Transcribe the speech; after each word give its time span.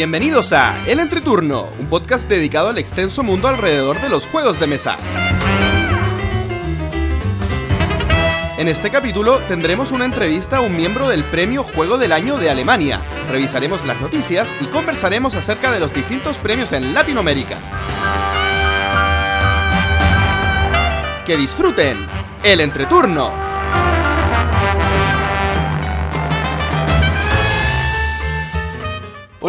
Bienvenidos 0.00 0.54
a 0.54 0.82
El 0.86 0.98
Entreturno, 0.98 1.68
un 1.78 1.86
podcast 1.88 2.26
dedicado 2.26 2.70
al 2.70 2.78
extenso 2.78 3.22
mundo 3.22 3.48
alrededor 3.48 4.00
de 4.00 4.08
los 4.08 4.26
juegos 4.26 4.58
de 4.58 4.66
mesa. 4.66 4.96
En 8.56 8.66
este 8.68 8.88
capítulo 8.88 9.40
tendremos 9.40 9.92
una 9.92 10.06
entrevista 10.06 10.56
a 10.56 10.60
un 10.62 10.74
miembro 10.74 11.06
del 11.06 11.22
premio 11.24 11.64
Juego 11.64 11.98
del 11.98 12.12
Año 12.12 12.38
de 12.38 12.48
Alemania. 12.48 13.02
Revisaremos 13.30 13.84
las 13.84 14.00
noticias 14.00 14.54
y 14.62 14.68
conversaremos 14.68 15.34
acerca 15.34 15.70
de 15.70 15.80
los 15.80 15.92
distintos 15.92 16.38
premios 16.38 16.72
en 16.72 16.94
Latinoamérica. 16.94 17.58
Que 21.26 21.36
disfruten 21.36 21.98
el 22.42 22.62
entreturno. 22.62 23.49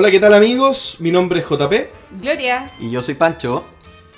Hola, 0.02 0.10
¿qué 0.10 0.20
tal 0.20 0.34
amigos? 0.34 0.96
Mi 0.98 1.12
nombre 1.12 1.42
es 1.42 1.46
JP 1.46 1.74
Gloria. 2.24 2.72
Y 2.80 2.90
yo 2.90 3.04
soy 3.04 3.14
Pancho. 3.14 3.66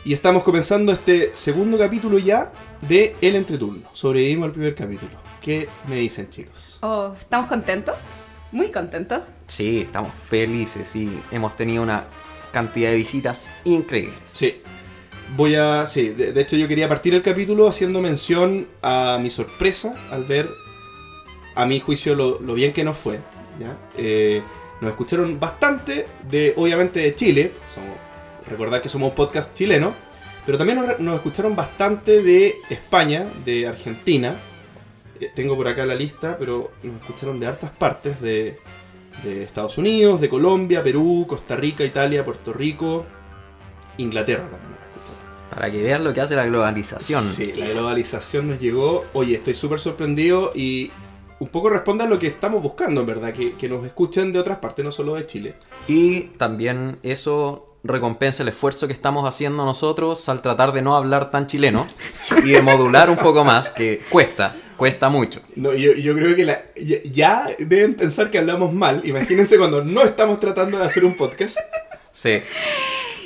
y 0.06 0.14
estamos 0.14 0.42
comenzando 0.42 0.94
este 0.94 1.36
segundo 1.36 1.78
capítulo 1.78 2.18
ya 2.20 2.54
de 2.88 3.18
El 3.20 3.36
Entreturno. 3.36 3.90
Sobrevivimos 3.92 4.46
al 4.46 4.54
primer 4.54 4.76
capítulo. 4.76 5.12
¿Qué 5.42 5.68
me 5.90 5.98
dicen 5.98 6.30
chicos? 6.30 6.78
Oh, 6.80 7.12
¿Estamos 7.20 7.48
contentos? 7.48 7.96
Muy 8.54 8.72
contentos. 8.72 9.24
Sí, 9.46 9.82
estamos 9.82 10.16
felices 10.16 10.96
y 10.96 11.20
hemos 11.32 11.54
tenido 11.58 11.84
una 11.84 12.06
cantidad 12.54 12.90
de 12.92 12.96
visitas 12.96 13.52
increíbles. 13.66 14.20
Sí. 14.32 14.62
Voy 15.36 15.56
a... 15.56 15.86
Sí, 15.88 16.12
de, 16.12 16.32
de 16.32 16.42
hecho 16.42 16.56
yo 16.56 16.70
quería 16.70 16.88
partir 16.88 17.14
el 17.14 17.22
capítulo 17.22 17.68
haciendo 17.68 18.00
mención 18.00 18.70
a 18.82 19.20
mi 19.22 19.30
sorpresa 19.30 19.96
al 20.12 20.24
ver, 20.24 20.50
a 21.56 21.66
mi 21.66 21.82
juicio, 21.82 22.16
lo, 22.16 22.40
lo 22.40 22.54
bien 22.54 22.72
que 22.72 22.86
nos 22.86 22.96
fue. 22.96 23.20
¿ya? 23.60 23.78
Eh, 23.98 24.42
nos 24.82 24.92
escucharon 24.92 25.40
bastante 25.40 26.08
de, 26.30 26.54
obviamente, 26.58 27.00
de 27.00 27.16
Chile. 27.16 27.52
Somos, 27.74 27.98
recordad 28.48 28.82
que 28.82 28.90
somos 28.90 29.10
un 29.10 29.16
podcast 29.16 29.54
chileno. 29.54 29.94
Pero 30.46 30.58
también 30.58 30.80
nos, 30.80 31.00
nos 31.00 31.16
escucharon 31.16 31.56
bastante 31.56 32.22
de 32.22 32.56
España, 32.70 33.26
de 33.46 33.68
Argentina. 33.68 34.36
Eh, 35.20 35.32
tengo 35.34 35.56
por 35.56 35.68
acá 35.68 35.86
la 35.86 35.96
lista, 35.96 36.38
pero 36.38 36.72
nos 36.84 36.96
escucharon 36.98 37.40
de 37.40 37.48
hartas 37.48 37.72
partes 37.72 38.20
de, 38.20 38.60
de 39.24 39.44
Estados 39.44 39.78
Unidos, 39.78 40.20
de 40.20 40.30
Colombia, 40.30 40.84
Perú, 40.84 41.26
Costa 41.28 41.56
Rica, 41.56 41.86
Italia, 41.86 42.26
Puerto 42.26 42.52
Rico, 42.52 43.06
Inglaterra 43.98 44.44
también 44.50 44.72
nos 44.72 44.80
escucharon. 44.80 45.50
Para 45.50 45.72
que 45.72 45.82
vean 45.82 46.04
lo 46.04 46.14
que 46.14 46.22
hace 46.22 46.36
la 46.36 46.46
globalización. 46.46 47.24
Sí, 47.24 47.54
la 47.54 47.68
globalización 47.70 48.50
nos 48.50 48.60
llegó. 48.60 49.06
Oye, 49.14 49.36
estoy 49.36 49.54
súper 49.54 49.80
sorprendido 49.80 50.52
y 50.56 50.92
un 51.44 51.50
poco 51.50 51.70
responde 51.70 52.04
a 52.04 52.08
lo 52.08 52.18
que 52.20 52.28
estamos 52.28 52.62
buscando, 52.64 53.02
en 53.02 53.08
verdad, 53.08 53.34
que, 53.34 53.56
que 53.56 53.68
nos 53.70 53.86
escuchen 53.86 54.32
de 54.34 54.40
otras 54.40 54.60
partes, 54.60 54.84
no 54.86 54.92
solo 54.92 55.16
de 55.16 55.26
Chile. 55.26 55.56
Y 55.88 56.22
también 56.38 56.98
eso 57.04 57.70
recompensa 57.84 58.44
el 58.44 58.50
esfuerzo 58.50 58.88
que 58.88 58.94
estamos 58.94 59.28
haciendo 59.28 59.66
nosotros 59.66 60.30
al 60.30 60.42
tratar 60.42 60.72
de 60.72 60.82
no 60.82 60.96
hablar 60.96 61.32
tan 61.32 61.48
chileno 61.48 61.86
y 62.46 62.52
de 62.52 62.62
modular 62.62 63.10
un 63.10 63.18
poco 63.18 63.44
más, 63.44 63.70
que 63.72 64.02
cuesta, 64.10 64.56
cuesta 64.78 65.10
mucho. 65.10 65.42
No, 65.58 65.74
yo, 65.74 65.92
yo 65.94 66.16
creo 66.16 66.34
que 66.36 66.46
la- 66.46 66.64
ya, 66.78 66.98
ya 67.04 67.48
deben 67.60 67.96
pensar 67.96 68.32
que 68.32 68.38
hablamos 68.38 68.72
mal. 68.74 69.02
Imagínense 69.06 69.58
cuando 69.58 69.84
no 69.84 70.02
estamos 70.02 70.40
tratando 70.40 70.78
de 70.80 70.86
hacer 70.86 71.04
un 71.04 71.16
podcast. 71.18 71.58
Sí, 72.14 72.42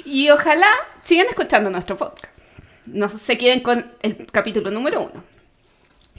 Y 0.05 0.29
ojalá 0.31 0.65
sigan 1.03 1.27
escuchando 1.27 1.69
nuestro 1.69 1.95
podcast. 1.97 2.33
No 2.87 3.09
se 3.09 3.37
queden 3.37 3.59
con 3.59 3.91
el 4.01 4.25
capítulo 4.31 4.71
número 4.71 5.01
uno. 5.01 5.23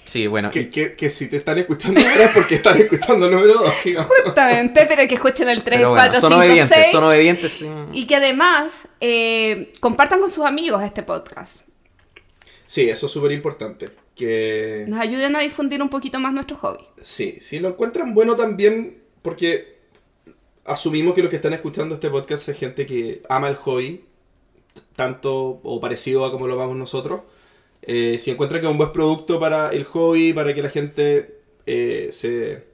Sí, 0.08 0.26
bueno. 0.26 0.50
Que, 0.50 0.60
y- 0.62 0.70
que, 0.70 0.94
que 0.96 1.10
si 1.10 1.28
te 1.28 1.36
están 1.36 1.58
escuchando 1.58 2.00
ahora 2.00 2.24
es 2.24 2.30
porque 2.32 2.54
están 2.56 2.78
escuchando 2.80 3.26
el 3.26 3.32
número 3.32 3.54
2, 3.54 3.72
digamos. 3.84 4.12
Justamente, 4.24 4.86
pero 4.88 5.06
que 5.08 5.14
escuchen 5.14 5.48
el 5.48 5.62
3, 5.62 5.76
pero 5.78 5.90
bueno, 5.90 6.04
4, 6.10 6.20
son 6.20 6.30
5, 6.30 6.40
obedientes, 6.42 6.76
6. 6.82 6.92
son 6.92 7.04
obedientes. 7.04 7.52
sí. 7.52 7.68
Y 7.92 8.06
que 8.06 8.16
además 8.16 8.88
eh, 9.00 9.72
compartan 9.80 10.20
con 10.20 10.30
sus 10.30 10.44
amigos 10.44 10.82
este 10.82 11.02
podcast. 11.02 11.60
Sí, 12.66 12.88
eso 12.90 13.06
es 13.06 13.12
súper 13.12 13.32
importante. 13.32 13.88
Que 14.14 14.84
Nos 14.88 15.00
ayuden 15.00 15.36
a 15.36 15.40
difundir 15.40 15.80
un 15.80 15.88
poquito 15.88 16.18
más 16.18 16.32
nuestro 16.32 16.56
hobby. 16.56 16.84
Sí, 17.02 17.38
si 17.40 17.60
lo 17.60 17.68
encuentran 17.68 18.14
bueno 18.14 18.34
también, 18.36 19.00
porque 19.22 19.78
asumimos 20.64 21.14
que 21.14 21.22
los 21.22 21.30
que 21.30 21.36
están 21.36 21.52
escuchando 21.52 21.94
este 21.94 22.10
podcast 22.10 22.48
es 22.48 22.58
gente 22.58 22.84
que 22.84 23.22
ama 23.28 23.48
el 23.48 23.54
hobby, 23.56 24.04
tanto 24.96 25.60
o 25.62 25.80
parecido 25.80 26.24
a 26.26 26.32
como 26.32 26.46
lo 26.48 26.54
amamos 26.54 26.76
nosotros. 26.76 27.20
Eh, 27.82 28.18
si 28.18 28.30
encuentran 28.30 28.60
que 28.60 28.66
es 28.66 28.70
un 28.72 28.78
buen 28.78 28.92
producto 28.92 29.40
para 29.40 29.70
el 29.72 29.84
hobby, 29.84 30.32
para 30.32 30.54
que 30.54 30.62
la 30.62 30.70
gente 30.70 31.36
eh, 31.66 32.10
se, 32.12 32.64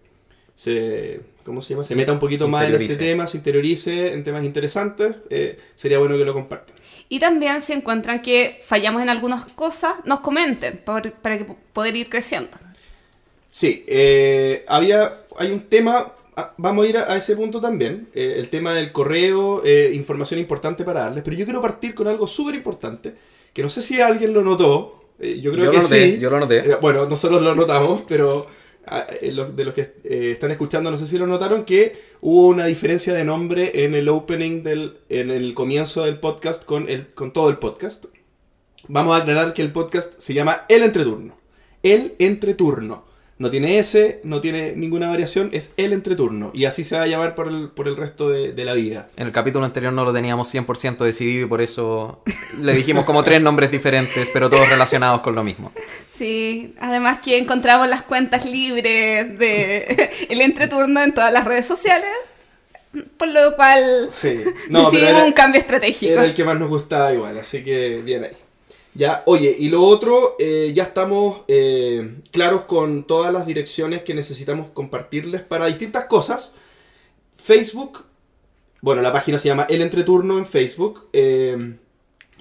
se, 0.57 1.21
¿cómo 1.45 1.63
se 1.63 1.75
llama? 1.75 1.85
se 1.85 1.97
meta 1.97 2.13
un 2.13 2.21
poquito 2.21 2.49
más 2.49 2.69
en 2.69 2.77
este 2.77 2.97
tema, 2.97 3.27
se 3.27 3.39
interiorice 3.39 4.13
en 4.13 4.25
temas 4.25 4.45
interesantes, 4.45 5.17
eh, 5.31 5.59
sería 5.75 5.99
bueno 5.99 6.17
que 6.19 6.25
lo 6.25 6.35
compartan. 6.35 6.77
Y 7.09 7.19
también 7.19 7.61
si 7.63 7.73
encuentran 7.73 8.23
que 8.23 8.61
fallamos 8.65 9.03
en 9.03 9.09
algunas 9.09 9.45
cosas, 9.53 9.95
nos 10.05 10.21
comenten 10.21 10.79
por- 10.85 11.13
para 11.13 11.39
que, 11.39 11.45
poder 11.73 11.97
ir 11.97 12.09
creciendo. 12.09 12.59
Sí, 13.51 13.85
eh, 13.87 14.65
había, 14.69 15.23
hay 15.39 15.53
un 15.53 15.69
tema, 15.69 16.13
ah, 16.37 16.55
vamos 16.57 16.87
a 16.87 16.89
ir 16.89 16.99
a, 16.99 17.13
a 17.13 17.17
ese 17.17 17.37
punto 17.37 17.61
también, 17.61 18.09
eh, 18.15 18.35
el 18.39 18.51
tema 18.51 18.75
del 18.75 18.91
correo, 18.93 19.63
eh, 19.65 19.93
información 19.95 20.41
importante 20.41 20.83
para 20.85 21.01
darles, 21.03 21.23
pero 21.25 21.37
yo 21.37 21.45
quiero 21.45 21.63
partir 21.63 21.95
con 21.95 22.09
algo 22.09 22.27
súper 22.27 22.55
importante, 22.57 23.15
que 23.55 23.63
no 23.63 23.71
sé 23.71 23.81
si 23.81 24.01
alguien 24.03 24.35
lo 24.35 24.43
notó, 24.43 25.01
eh, 25.19 25.41
yo 25.41 25.53
creo 25.53 25.67
Yo 25.67 25.71
que 25.71 25.77
lo 25.79 25.83
noté, 25.85 26.13
sí. 26.13 26.19
yo 26.19 26.29
lo 26.29 26.41
noté. 26.41 26.59
Eh, 26.59 26.77
bueno, 26.83 27.07
nosotros 27.07 27.41
lo 27.41 27.55
notamos, 27.55 28.03
pero 28.07 28.47
ah, 28.87 29.07
eh, 29.23 29.33
de 29.33 29.65
los 29.65 29.75
que 29.75 29.95
eh, 30.05 30.33
están 30.33 30.51
escuchando 30.51 30.91
no 30.91 30.99
sé 30.99 31.07
si 31.07 31.17
lo 31.17 31.27
notaron, 31.27 31.65
que 31.65 31.97
hubo 32.21 32.49
una 32.49 32.67
diferencia 32.67 33.15
de 33.15 33.25
nombre 33.25 33.85
en 33.85 33.95
el 33.95 34.09
opening, 34.09 34.63
del, 34.65 34.99
en 35.09 35.31
el 35.31 35.55
comienzo 35.55 36.05
del 36.05 36.19
podcast 36.19 36.65
con, 36.65 36.89
el, 36.91 37.15
con 37.15 37.33
todo 37.33 37.49
el 37.49 37.59
podcast. 37.59 38.07
Vamos 38.89 39.17
a 39.17 39.23
aclarar 39.23 39.55
que 39.55 39.63
el 39.63 39.73
podcast 39.73 40.19
se 40.19 40.35
llama 40.35 40.67
El 40.69 40.83
Entreturno. 40.83 41.37
El 41.83 42.15
Entreturno. 42.19 43.07
No 43.37 43.51
tiene 43.51 43.81
S, 43.81 44.21
no 44.23 44.41
tiene 44.41 44.75
ninguna 44.77 45.09
variación, 45.09 45.51
es 45.53 45.73
El 45.77 45.93
Entreturno. 45.93 46.53
Y 46.55 46.67
así 46.67 46.85
se 46.85 46.97
va 46.97 47.03
a 47.03 47.07
llamar 47.09 47.35
por 47.35 47.49
el, 47.49 47.69
por 47.69 47.89
el 47.89 47.97
resto 47.97 48.29
de, 48.31 48.53
de 48.53 48.65
la 48.65 48.75
vida. 48.75 49.09
En 49.17 49.27
el 49.27 49.33
capítulo 49.33 49.65
anterior 49.65 49.93
no 49.93 50.05
lo 50.05 50.13
teníamos 50.13 50.55
100% 50.55 50.99
decidido 50.99 51.47
y 51.47 51.49
por 51.49 51.61
eso 51.61 52.23
le 52.61 52.75
dijimos 52.75 53.05
como 53.05 53.25
tres 53.25 53.43
nombres 53.43 53.73
diferentes, 53.73 54.31
pero 54.33 54.49
todos 54.51 54.69
relacionados 54.69 55.21
con 55.23 55.35
lo 55.35 55.43
mismo. 55.43 55.73
Sí, 56.13 56.75
además 56.81 57.19
que 57.23 57.37
encontramos 57.37 57.89
las 57.89 58.03
cuentas 58.03 58.45
libres 58.45 59.37
de 59.37 60.11
el 60.31 60.41
entreturno 60.41 61.03
en 61.03 61.13
todas 61.13 61.33
las 61.33 61.45
redes 61.45 61.67
sociales, 61.67 62.09
por 63.17 63.27
lo 63.27 63.57
cual 63.57 64.07
Sí. 64.11 64.29
decidimos 64.69 64.95
era- 64.95 65.25
un 65.25 65.33
cambio 65.33 65.61
estratégico. 65.61 66.13
Era 66.13 66.25
el 66.25 66.35
que 66.35 66.45
más 66.45 66.57
nos 66.57 66.69
gustaba 66.69 67.13
igual, 67.13 67.37
así 67.37 67.65
que 67.65 68.01
bien 68.05 68.23
ahí. 68.25 68.31
Ya, 68.95 69.23
oye, 69.27 69.55
y 69.59 69.69
lo 69.71 69.83
otro, 69.83 70.37
eh, 70.39 70.71
ya 70.75 70.85
estamos 70.85 71.41
eh, 71.49 72.15
claros 72.31 72.63
con 72.63 73.05
todas 73.05 73.33
las 73.33 73.45
direcciones 73.47 74.03
que 74.03 74.15
necesitamos 74.15 74.71
compartirles 74.73 75.43
para 75.43 75.67
distintas 75.67 76.05
cosas. 76.05 76.55
Facebook, 77.35 78.05
bueno, 78.81 79.03
la 79.03 79.13
página 79.13 79.39
se 79.39 79.49
llama 79.49 79.67
El 79.69 79.83
Entreturno 79.83 80.39
en 80.39 80.47
Facebook. 80.47 81.09
eh, 81.13 81.75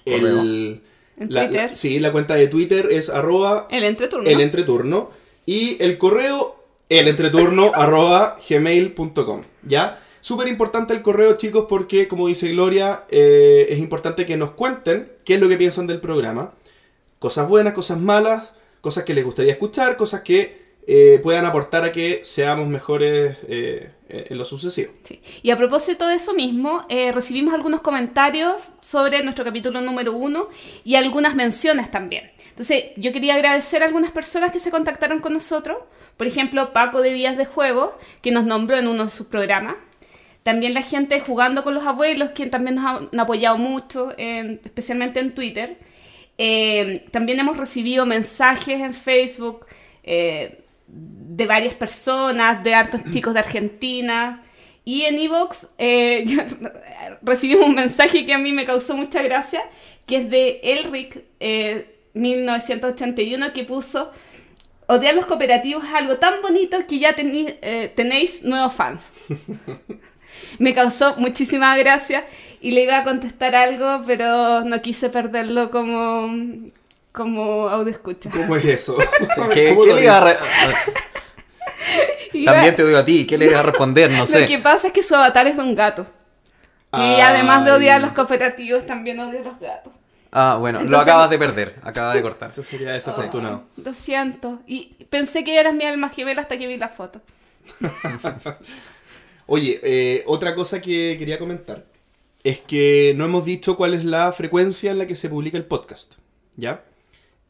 el, 0.06 0.82
En 1.18 1.34
la- 1.34 1.48
Twitter. 1.48 1.70
la- 1.72 1.76
sí, 1.76 2.00
la 2.00 2.12
cuenta 2.12 2.36
de 2.36 2.48
Twitter 2.48 2.90
es 2.92 3.10
arroba 3.10 3.68
El 3.72 3.84
entreturno. 3.84 4.30
el 4.30 4.42
entreturno. 4.42 5.10
Y 5.46 5.82
el 5.82 5.98
correo, 5.98 6.56
elentreturno 6.90 7.72
arroba 7.76 8.38
gmail.com. 8.48 9.42
¿Ya? 9.64 10.02
Súper 10.22 10.48
importante 10.50 10.94
el 10.94 11.02
correo, 11.02 11.36
chicos, 11.38 11.66
porque, 11.68 12.08
como 12.08 12.28
dice 12.28 12.50
Gloria, 12.50 13.06
eh, 13.10 13.68
es 13.70 13.80
importante 13.80 14.26
que 14.26 14.38
nos 14.38 14.52
cuenten 14.52 15.12
qué 15.26 15.36
es 15.36 15.40
lo 15.40 15.50
que 15.50 15.58
piensan 15.58 15.88
del 15.88 16.00
programa. 16.00 16.54
Cosas 17.20 17.48
buenas, 17.48 17.74
cosas 17.74 18.00
malas, 18.00 18.54
cosas 18.82 19.04
que 19.04 19.14
les 19.14 19.24
gustaría 19.24 19.54
escuchar, 19.54 19.96
cosas 19.98 20.22
que 20.22 20.64
eh, 20.86 21.20
puedan 21.24 21.46
aportar 21.46 21.86
a 21.86 21.92
que 21.94 22.22
seamos 22.26 22.68
mejores 22.68 23.38
eh, 23.48 23.92
en 24.10 24.38
lo 24.38 24.44
sucesivo. 24.44 24.92
Sí. 25.04 25.22
Y 25.42 25.52
a 25.52 25.58
propósito 25.58 26.08
de 26.08 26.16
eso 26.16 26.34
mismo, 26.34 26.86
eh, 26.90 27.12
recibimos 27.14 27.54
algunos 27.54 27.82
comentarios 27.82 28.74
sobre 28.82 29.24
nuestro 29.24 29.46
capítulo 29.46 29.80
número 29.80 30.14
uno 30.14 30.50
y 30.84 30.96
algunas 30.96 31.36
menciones 31.36 31.90
también. 31.90 32.32
Entonces, 32.50 32.86
yo 32.98 33.14
quería 33.14 33.36
agradecer 33.36 33.82
a 33.82 33.86
algunas 33.86 34.12
personas 34.12 34.52
que 34.52 34.60
se 34.60 34.72
contactaron 34.72 35.20
con 35.20 35.34
nosotros. 35.34 35.78
Por 36.18 36.28
ejemplo, 36.28 36.74
Paco 36.74 37.02
de 37.02 37.14
Días 37.14 37.38
de 37.38 37.46
Juego, 37.46 37.98
que 38.22 38.32
nos 38.32 38.46
nombró 38.46 38.78
en 38.78 38.88
uno 38.88 39.06
de 39.06 39.10
sus 39.10 39.28
programas. 39.28 39.76
También 40.44 40.74
la 40.74 40.82
gente 40.82 41.20
jugando 41.22 41.64
con 41.64 41.74
los 41.74 41.86
abuelos, 41.86 42.32
quien 42.36 42.50
también 42.52 42.76
nos 42.76 42.86
han 42.86 43.20
apoyado 43.20 43.58
mucho, 43.58 44.14
en- 44.18 44.60
especialmente 44.64 45.20
en 45.20 45.34
Twitter. 45.34 45.78
Eh, 46.38 47.06
también 47.12 47.40
hemos 47.40 47.58
recibido 47.58 48.06
mensajes 48.06 48.82
en 48.82 48.94
Facebook 48.94 49.66
eh, 50.04 50.60
de 50.88 51.46
varias 51.46 51.74
personas, 51.76 52.64
de 52.64 52.74
hartos 52.76 53.02
chicos 53.12 53.34
de 53.34 53.40
Argentina. 53.40 54.42
Y 54.86 55.04
en 55.04 55.18
Evox 55.18 55.70
eh, 55.78 56.26
recibimos 57.22 57.68
un 57.70 57.76
mensaje 57.76 58.26
que 58.26 58.34
a 58.34 58.38
mí 58.38 58.52
me 58.52 58.66
causó 58.66 58.98
mucha 58.98 59.22
gracia, 59.22 59.62
que 60.06 60.18
es 60.18 60.30
de 60.30 60.60
Elric 60.62 61.24
eh, 61.40 61.96
1981, 62.16 63.54
que 63.54 63.64
puso, 63.64 64.12
odiar 64.88 65.16
los 65.16 65.26
cooperativos 65.26 65.86
es 65.86 65.94
algo 65.94 66.18
tan 66.18 66.42
bonito 66.42 66.86
que 66.86 67.00
ya 67.00 67.16
tenéis 67.16 68.44
nuevos 68.44 68.74
fans. 68.74 69.10
Me 70.60 70.74
causó 70.74 71.16
muchísima 71.18 71.76
gracia 71.78 72.26
y 72.62 72.72
le 72.72 72.82
iba 72.84 73.00
a 73.00 73.04
contestar 73.04 73.56
algo, 73.56 74.04
pero 74.06 74.62
no 74.62 74.82
quise 74.82 75.10
perderlo 75.10 75.70
como, 75.72 76.34
como 77.12 77.68
audio 77.70 77.92
escucha. 77.92 78.30
¿Cómo 78.30 78.56
es 78.56 78.66
eso? 78.66 78.96
¿Qué, 79.54 79.70
¿Cómo 79.70 79.82
qué 79.82 79.90
lo 79.90 79.96
le 79.96 80.04
iba 80.04 80.18
a 80.18 80.22
re- 80.22 80.38
También 82.46 82.76
te 82.76 82.86
digo 82.86 82.98
a 82.98 83.06
ti, 83.06 83.26
¿qué 83.28 83.38
le 83.38 83.46
iba 83.46 83.60
a 83.60 83.64
responder? 83.64 84.10
No 84.12 84.20
Lo 84.20 84.28
sé. 84.28 84.46
que 84.46 84.58
pasa 84.60 84.88
es 84.88 84.94
que 84.94 85.04
su 85.04 85.16
avatar 85.16 85.48
es 85.48 85.58
de 85.58 85.64
un 85.64 85.76
gato. 85.76 86.04
Y 86.94 86.98
Ay. 86.98 87.22
además 87.22 87.66
de 87.66 87.72
odiar 87.72 88.02
los 88.02 88.12
cooperativos, 88.14 88.86
también 88.86 89.20
odio 89.20 89.44
los 89.44 89.60
gatos. 89.60 89.94
Ah, 90.32 90.58
bueno, 90.60 90.80
lo 90.80 90.86
Entonces- 90.86 91.08
acabas 91.10 91.30
de 91.30 91.38
perder, 91.38 91.76
acaba 91.84 92.14
de 92.16 92.22
cortar. 92.24 92.50
Eso 92.50 92.64
sería 92.64 92.92
desafortunado. 92.94 93.64
Lo 93.78 93.94
siento. 93.94 94.60
Y 94.66 94.96
pensé 95.10 95.44
que 95.44 95.60
eras 95.60 95.74
mi 95.76 95.84
alma 95.86 96.10
gemela 96.10 96.42
hasta 96.42 96.58
que 96.58 96.66
vi 96.66 96.78
la 96.78 96.90
foto. 96.90 97.22
Oye, 99.46 99.80
eh, 99.84 100.24
otra 100.28 100.56
cosa 100.56 100.82
que 100.82 101.16
quería 101.18 101.40
comentar 101.40 101.86
es 102.44 102.60
que 102.60 103.14
no 103.16 103.26
hemos 103.26 103.46
dicho 103.46 103.78
cuál 103.78 103.94
es 103.94 104.06
la 104.06 104.32
frecuencia 104.32 104.92
en 104.92 104.98
la 104.98 105.08
que 105.08 105.16
se 105.16 105.30
publica 105.30 105.58
el 105.58 105.66
podcast. 105.66 106.14
¿Ya? 106.56 106.84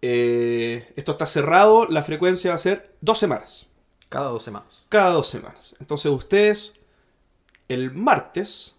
Eh, 0.01 0.91
esto 0.95 1.13
está 1.13 1.25
cerrado, 1.25 1.87
la 1.87 2.03
frecuencia 2.03 2.51
va 2.51 2.55
a 2.55 2.59
ser 2.59 2.93
dos 3.01 3.19
semanas. 3.19 3.67
Cada 4.09 4.27
dos 4.27 4.43
semanas. 4.43 4.85
Cada 4.89 5.11
dos 5.11 5.27
semanas. 5.27 5.75
Entonces 5.79 6.11
ustedes, 6.11 6.73
el 7.67 7.91
martes, 7.91 8.73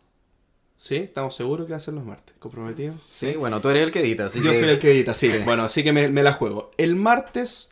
¿sí? 0.77 0.97
¿Estamos 0.97 1.35
seguros 1.35 1.67
que 1.67 1.73
va 1.73 1.79
a 1.79 1.81
ser 1.81 1.95
los 1.95 2.05
martes? 2.05 2.35
¿Comprometidos? 2.39 3.03
Sí, 3.11 3.35
bueno, 3.37 3.61
tú 3.61 3.71
eres 3.71 3.85
el 3.85 3.91
que 3.91 4.01
edita, 4.01 4.27
así 4.27 4.41
Yo 4.41 4.53
que... 4.53 4.61
soy 4.61 4.69
el 4.69 4.79
que 4.79 4.93
edita, 4.93 5.15
sí. 5.15 5.31
Bueno, 5.45 5.65
así 5.65 5.83
que 5.83 5.93
me, 5.93 6.09
me 6.09 6.23
la 6.23 6.35
juego. 6.35 6.71
El 6.77 6.95
martes, 6.95 7.71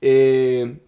eh, 0.00 0.78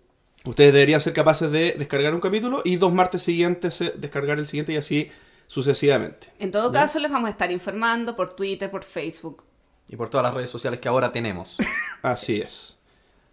ustedes 0.44 0.72
deberían 0.72 1.00
ser 1.00 1.12
capaces 1.12 1.50
de 1.50 1.72
descargar 1.72 2.14
un 2.14 2.20
capítulo 2.20 2.62
y 2.64 2.76
dos 2.76 2.92
martes 2.92 3.22
siguientes 3.22 3.80
eh, 3.80 3.94
descargar 3.96 4.38
el 4.38 4.48
siguiente 4.48 4.72
y 4.72 4.76
así 4.76 5.10
sucesivamente. 5.46 6.28
En 6.38 6.50
todo 6.50 6.72
¿Ya? 6.72 6.80
caso, 6.80 6.98
les 6.98 7.10
vamos 7.10 7.28
a 7.28 7.30
estar 7.30 7.50
informando 7.50 8.16
por 8.16 8.34
Twitter, 8.34 8.70
por 8.70 8.84
Facebook. 8.84 9.44
Y 9.88 9.96
por 9.96 10.08
todas 10.08 10.24
las 10.24 10.34
redes 10.34 10.50
sociales 10.50 10.78
que 10.78 10.88
ahora 10.88 11.12
tenemos. 11.12 11.56
Así 12.02 12.40
es. 12.40 12.76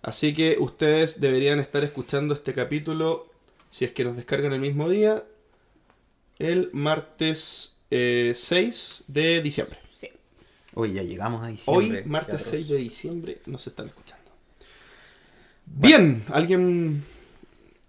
Así 0.02 0.34
que 0.34 0.58
ustedes 0.60 1.22
deberían 1.22 1.60
estar 1.60 1.84
escuchando 1.84 2.34
este 2.34 2.52
capítulo, 2.54 3.28
si 3.70 3.86
es 3.86 3.92
que 3.92 4.04
nos 4.04 4.16
descargan 4.16 4.54
el 4.54 4.60
mismo 4.62 4.90
día, 4.90 5.24
el 6.40 6.72
martes 6.74 7.76
eh, 7.92 8.32
6 8.36 9.04
de 9.08 9.42
diciembre. 9.44 9.78
Sí. 9.94 10.10
Uy, 10.74 10.94
ya 10.94 11.04
llegamos 11.04 11.44
a 11.44 11.48
diciembre. 11.48 12.00
Hoy, 12.00 12.06
martes 12.06 12.38
Qué 12.38 12.50
6 12.52 12.64
atroz. 12.64 12.70
de 12.70 12.78
diciembre, 12.78 13.42
nos 13.46 13.68
están 13.68 13.88
escuchando. 13.88 14.07
Bien, 15.68 16.24
¿alguien 16.32 17.04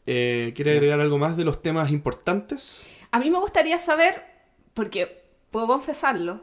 eh, 0.06 0.52
quiere 0.54 0.72
agregar 0.72 1.00
algo 1.00 1.18
más 1.18 1.36
de 1.36 1.44
los 1.44 1.62
temas 1.62 1.90
importantes? 1.90 2.86
A 3.10 3.18
mí 3.18 3.30
me 3.30 3.38
gustaría 3.38 3.78
saber, 3.78 4.22
porque 4.74 5.24
puedo 5.50 5.66
confesarlo, 5.66 6.42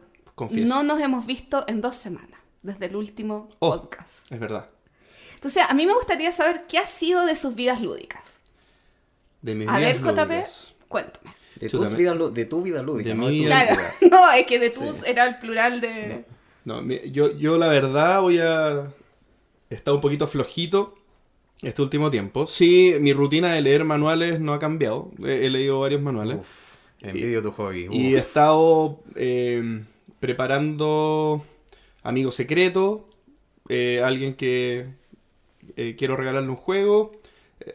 no 0.52 0.84
nos 0.84 1.00
hemos 1.02 1.26
visto 1.26 1.64
en 1.68 1.82
dos 1.82 1.96
semanas, 1.96 2.40
desde 2.64 2.88
el 2.88 2.96
último 2.96 3.50
Oh. 3.60 3.72
podcast. 3.80 4.32
Es 4.32 4.40
verdad. 4.40 4.70
Entonces, 5.36 5.64
a 5.70 5.74
mí 5.76 5.86
me 5.86 5.94
gustaría 5.94 6.32
saber 6.32 6.66
qué 6.68 6.80
ha 6.80 6.88
sido 6.88 7.26
de 7.26 7.36
sus 7.36 7.54
vidas 7.54 7.82
lúdicas. 7.82 8.24
De 9.42 9.54
mis 9.54 9.68
A 9.70 9.78
ver, 9.78 10.02
JP, 10.02 10.32
cuéntame. 10.88 11.36
De, 11.58 11.70
tus 11.70 11.92
de 12.34 12.46
tu 12.46 12.62
vida 12.64 12.82
lúdica, 12.82 13.10
De 13.10 13.16
no 13.16 13.28
mi 13.28 13.38
tus 13.42 13.46
vida- 13.46 13.66
Claro, 13.66 13.82
no, 14.12 14.32
es 14.32 14.46
que 14.48 14.58
de 14.60 14.70
tus 14.72 14.98
Sí. 14.98 15.04
era 15.08 15.26
el 15.28 15.38
plural 15.38 15.80
de... 15.80 16.26
No, 16.66 16.82
yo, 16.84 17.32
yo 17.38 17.58
la 17.60 17.68
verdad 17.68 18.22
voy 18.22 18.40
a... 18.40 18.92
Está 19.70 19.94
un 19.94 20.02
poquito 20.02 20.26
flojito 20.28 20.98
este 21.62 21.82
último 21.82 22.12
tiempo. 22.12 22.48
Sí, 22.48 22.96
mi 23.00 23.14
rutina 23.14 23.54
de 23.54 23.62
leer 23.62 23.84
manuales 23.86 24.40
no 24.40 24.54
ha 24.54 24.60
cambiado. 24.60 25.12
He, 25.24 25.46
he 25.46 25.50
leído 25.50 25.80
varios 25.80 26.02
manuales. 26.02 26.38
Uf, 26.40 26.74
envidio 27.02 27.42
tu 27.42 27.52
hobby. 27.52 27.88
Y 27.92 28.16
he 28.16 28.18
estado 28.20 29.00
eh, 29.16 29.84
preparando 30.20 31.44
Amigo 32.04 32.32
Secreto, 32.32 33.08
eh, 33.70 34.02
alguien 34.04 34.36
que 34.36 34.86
eh, 35.76 35.96
quiero 35.98 36.16
regalarle 36.16 36.50
un 36.50 36.56
juego. 36.56 37.14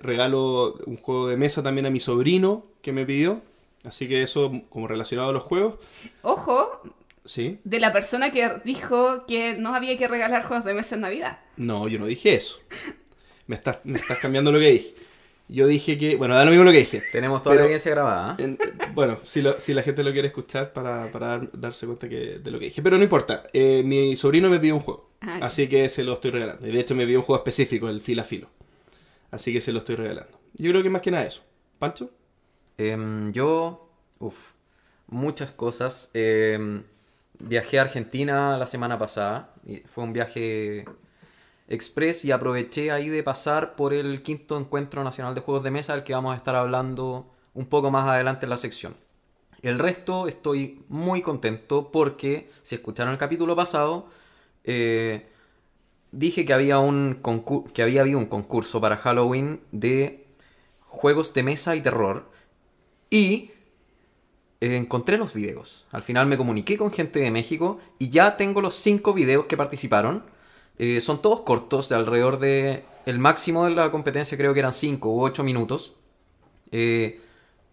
Regalo 0.02 0.74
un 0.86 0.96
juego 0.98 1.26
de 1.26 1.36
mesa 1.36 1.62
también 1.62 1.86
a 1.86 1.90
mi 1.90 2.00
sobrino 2.00 2.66
que 2.82 2.92
me 2.92 3.04
pidió. 3.06 3.40
Así 3.82 4.08
que 4.08 4.22
eso 4.22 4.52
como 4.68 4.86
relacionado 4.86 5.30
a 5.30 5.32
los 5.32 5.42
juegos. 5.42 5.74
Ojo, 6.22 6.82
Sí. 7.24 7.58
de 7.64 7.80
la 7.80 7.92
persona 7.92 8.30
que 8.30 8.50
dijo 8.64 9.24
que 9.26 9.54
no 9.54 9.74
había 9.74 9.96
que 9.96 10.06
regalar 10.08 10.44
juegos 10.44 10.64
de 10.64 10.74
mesa 10.74 10.94
en 10.96 11.00
Navidad. 11.02 11.38
No, 11.56 11.88
yo 11.88 11.98
no 11.98 12.06
dije 12.06 12.34
eso. 12.34 12.58
Me 13.50 13.56
estás, 13.56 13.78
me 13.82 13.98
estás 13.98 14.18
cambiando 14.18 14.52
lo 14.52 14.60
que 14.60 14.70
dije. 14.70 14.94
Yo 15.48 15.66
dije 15.66 15.98
que... 15.98 16.14
Bueno, 16.14 16.36
da 16.36 16.44
lo 16.44 16.50
mismo 16.52 16.64
lo 16.64 16.70
que 16.70 16.78
dije. 16.78 17.02
Tenemos 17.10 17.42
toda 17.42 17.56
la 17.56 17.58
Pero- 17.58 17.64
audiencia 17.66 17.90
grabada. 17.90 18.36
¿eh? 18.38 18.44
En- 18.44 18.58
bueno, 18.94 19.18
si, 19.24 19.42
lo- 19.42 19.58
si 19.58 19.74
la 19.74 19.82
gente 19.82 20.04
lo 20.04 20.12
quiere 20.12 20.28
escuchar 20.28 20.72
para, 20.72 21.10
para 21.10 21.26
dar- 21.26 21.50
darse 21.52 21.84
cuenta 21.86 22.08
que, 22.08 22.38
de 22.38 22.50
lo 22.52 22.60
que 22.60 22.66
dije. 22.66 22.80
Pero 22.80 22.96
no 22.96 23.02
importa. 23.02 23.48
eh, 23.52 23.82
mi 23.84 24.16
sobrino 24.16 24.48
me 24.48 24.60
pidió 24.60 24.76
un 24.76 24.82
juego. 24.82 25.10
Ah, 25.22 25.38
ya. 25.40 25.46
así 25.46 25.68
que 25.68 25.88
se 25.88 26.04
lo 26.04 26.12
estoy 26.12 26.30
regalando. 26.30 26.64
Y 26.68 26.70
de 26.70 26.78
hecho 26.78 26.94
me 26.94 27.04
pidió 27.04 27.18
un 27.18 27.24
juego 27.24 27.40
específico, 27.42 27.88
el 27.88 28.00
fila 28.00 28.22
filo. 28.22 28.48
Así 29.32 29.52
que 29.52 29.60
se 29.60 29.72
lo 29.72 29.80
estoy 29.80 29.96
regalando. 29.96 30.38
Yo 30.54 30.70
creo 30.70 30.82
que 30.84 30.90
más 30.90 31.02
que 31.02 31.10
nada 31.10 31.24
eso. 31.24 31.42
¿Pancho? 31.80 32.08
Em, 32.78 33.32
yo, 33.32 33.90
uff, 34.20 34.50
muchas 35.08 35.50
cosas. 35.50 36.10
Em, 36.14 36.84
viajé 37.40 37.80
a 37.80 37.82
Argentina 37.82 38.56
la 38.56 38.68
semana 38.68 38.96
pasada. 39.00 39.52
y 39.66 39.78
fue 39.78 40.04
un 40.04 40.12
viaje 40.12 40.84
express 41.70 42.24
y 42.24 42.32
aproveché 42.32 42.90
ahí 42.90 43.08
de 43.08 43.22
pasar 43.22 43.76
por 43.76 43.94
el 43.94 44.22
quinto 44.22 44.58
encuentro 44.58 45.02
nacional 45.02 45.34
de 45.34 45.40
juegos 45.40 45.64
de 45.64 45.70
mesa, 45.70 45.94
del 45.94 46.04
que 46.04 46.12
vamos 46.12 46.34
a 46.34 46.36
estar 46.36 46.54
hablando 46.56 47.30
un 47.54 47.66
poco 47.66 47.90
más 47.90 48.06
adelante 48.08 48.44
en 48.44 48.50
la 48.50 48.58
sección. 48.58 48.96
El 49.62 49.78
resto 49.78 50.26
estoy 50.26 50.84
muy 50.88 51.22
contento 51.22 51.90
porque, 51.90 52.50
si 52.62 52.74
escucharon 52.74 53.12
el 53.12 53.18
capítulo 53.18 53.54
pasado, 53.54 54.08
eh, 54.64 55.28
dije 56.12 56.44
que 56.44 56.52
había, 56.52 56.78
un 56.78 57.20
que 57.72 57.82
había 57.82 58.00
habido 58.00 58.18
un 58.18 58.26
concurso 58.26 58.80
para 58.80 58.96
Halloween 58.96 59.60
de 59.70 60.26
juegos 60.86 61.34
de 61.34 61.42
mesa 61.42 61.76
y 61.76 61.82
terror. 61.82 62.30
Y 63.10 63.50
eh, 64.60 64.76
encontré 64.76 65.18
los 65.18 65.34
videos. 65.34 65.86
Al 65.92 66.02
final 66.02 66.26
me 66.26 66.36
comuniqué 66.36 66.76
con 66.76 66.90
gente 66.90 67.20
de 67.20 67.30
México 67.30 67.78
y 67.98 68.10
ya 68.10 68.36
tengo 68.36 68.60
los 68.60 68.74
cinco 68.74 69.12
videos 69.12 69.46
que 69.46 69.56
participaron. 69.56 70.24
Eh, 70.82 71.02
son 71.02 71.20
todos 71.20 71.42
cortos, 71.42 71.90
de 71.90 71.94
alrededor 71.94 72.38
de... 72.38 72.84
El 73.04 73.18
máximo 73.18 73.64
de 73.64 73.70
la 73.72 73.90
competencia 73.90 74.38
creo 74.38 74.54
que 74.54 74.60
eran 74.60 74.72
5 74.72 75.10
u 75.10 75.22
8 75.22 75.44
minutos. 75.44 75.92
Eh, 76.72 77.20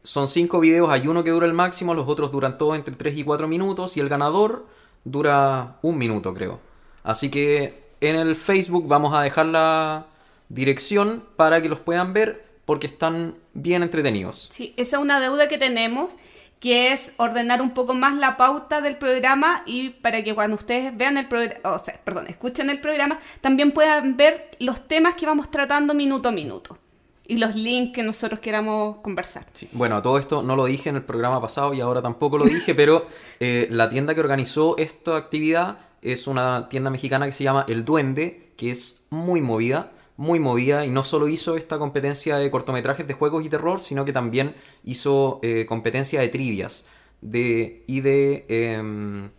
son 0.04 0.28
cinco 0.28 0.60
videos, 0.60 0.90
hay 0.90 1.08
uno 1.08 1.24
que 1.24 1.32
dura 1.32 1.46
el 1.46 1.54
máximo, 1.54 1.94
los 1.94 2.10
otros 2.10 2.34
duran 2.34 2.58
todos 2.58 2.76
entre 2.76 2.94
3 2.96 3.18
y 3.18 3.24
4 3.24 3.48
minutos 3.48 3.96
y 3.96 4.02
el 4.02 4.10
ganador 4.10 4.66
dura 5.06 5.78
un 5.82 5.98
minuto 5.98 6.34
creo. 6.34 6.60
Así 7.04 7.30
que 7.30 7.82
en 8.02 8.18
el 8.18 8.36
Facebook 8.36 8.90
vamos 8.90 9.16
a 9.16 9.22
dejar 9.22 9.46
la 9.46 10.08
dirección 10.50 11.24
para 11.38 11.62
que 11.62 11.70
los 11.70 11.80
puedan 11.80 12.12
ver 12.12 12.46
porque 12.66 12.88
están 12.88 13.36
bien 13.54 13.84
entretenidos. 13.84 14.50
Sí, 14.52 14.74
esa 14.76 14.98
es 14.98 15.02
una 15.02 15.22
deuda 15.22 15.48
que 15.48 15.58
tenemos, 15.58 16.12
que 16.60 16.92
es 16.92 17.14
ordenar 17.18 17.62
un 17.62 17.72
poco 17.72 17.94
más 17.94 18.16
la 18.16 18.38
pauta 18.38 18.82
del 18.82 18.98
programa 18.98 19.62
y 19.66 19.90
para 19.90 20.24
que 20.24 20.34
cuando 20.34 20.56
ustedes 20.56 20.96
vean 20.98 21.18
el 21.18 21.28
programa, 21.28 21.60
o 21.72 21.78
sea, 21.78 22.00
perdón, 22.04 22.28
escuchen 22.28 22.70
el 22.70 22.80
programa, 22.80 23.20
también 23.42 23.72
puedan 23.72 24.18
ver 24.18 24.52
los 24.60 24.88
temas 24.88 25.16
que 25.16 25.26
vamos 25.26 25.52
tratando 25.52 25.94
minuto 25.94 26.30
a 26.30 26.32
minuto 26.32 26.80
y 27.28 27.38
los 27.38 27.56
links 27.56 27.94
que 27.94 28.04
nosotros 28.04 28.40
queramos 28.40 28.98
conversar. 28.98 29.46
Sí. 29.54 29.68
Bueno, 29.74 30.02
todo 30.02 30.18
esto 30.18 30.42
no 30.42 30.56
lo 30.56 30.66
dije 30.66 30.90
en 30.90 30.96
el 30.96 31.04
programa 31.04 31.42
pasado 31.42 31.74
y 31.74 31.82
ahora 31.82 32.02
tampoco 32.02 32.38
lo 32.38 32.46
dije, 32.46 32.74
pero 32.74 33.06
eh, 33.40 33.68
la 33.70 33.90
tienda 33.90 34.16
que 34.16 34.22
organizó 34.22 34.78
esta 34.78 35.18
actividad 35.18 35.80
es 36.02 36.28
una 36.28 36.70
tienda 36.70 36.90
mexicana 36.90 37.26
que 37.26 37.32
se 37.32 37.44
llama 37.44 37.66
El 37.68 37.86
Duende, 37.86 38.52
que 38.56 38.72
es 38.72 39.02
muy 39.10 39.42
movida, 39.42 39.92
muy 40.18 40.40
movida 40.40 40.86
y 40.86 40.90
no 40.90 41.04
solo 41.04 41.28
hizo 41.28 41.56
esta 41.56 41.80
competencia 41.80 42.38
de 42.38 42.52
cortometrajes 42.52 43.08
de 43.08 43.14
juegos 43.14 43.46
y 43.46 43.50
terror, 43.50 43.80
sino 43.80 44.04
que 44.04 44.14
también 44.14 44.56
hizo 44.84 45.40
eh, 45.44 45.66
competencia 45.68 46.20
de 46.22 46.28
trivias 46.28 46.86
de, 47.22 47.84
y 47.88 48.02
de... 48.02 48.46
em, 48.50 49.30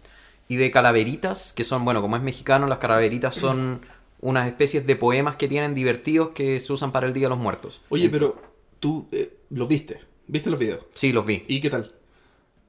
y 0.48 0.56
de 0.56 0.70
calaveritas, 0.70 1.52
que 1.52 1.62
son, 1.62 1.84
bueno, 1.84 2.00
como 2.00 2.16
es 2.16 2.22
mexicano, 2.22 2.66
las 2.66 2.78
calaveritas 2.78 3.34
son 3.34 3.82
unas 4.20 4.48
especies 4.48 4.86
de 4.86 4.96
poemas 4.96 5.36
que 5.36 5.46
tienen 5.46 5.74
divertidos 5.74 6.30
que 6.30 6.58
se 6.58 6.72
usan 6.72 6.90
para 6.90 7.06
el 7.06 7.12
Día 7.12 7.26
de 7.26 7.30
los 7.30 7.38
Muertos. 7.38 7.82
Oye, 7.90 8.08
pero 8.08 8.40
tú 8.80 9.06
eh, 9.12 9.36
los 9.50 9.68
viste. 9.68 10.00
¿Viste 10.26 10.50
los 10.50 10.58
videos? 10.58 10.80
Sí, 10.92 11.12
los 11.12 11.24
vi. 11.24 11.44
¿Y 11.48 11.60
qué 11.60 11.70
tal? 11.70 11.94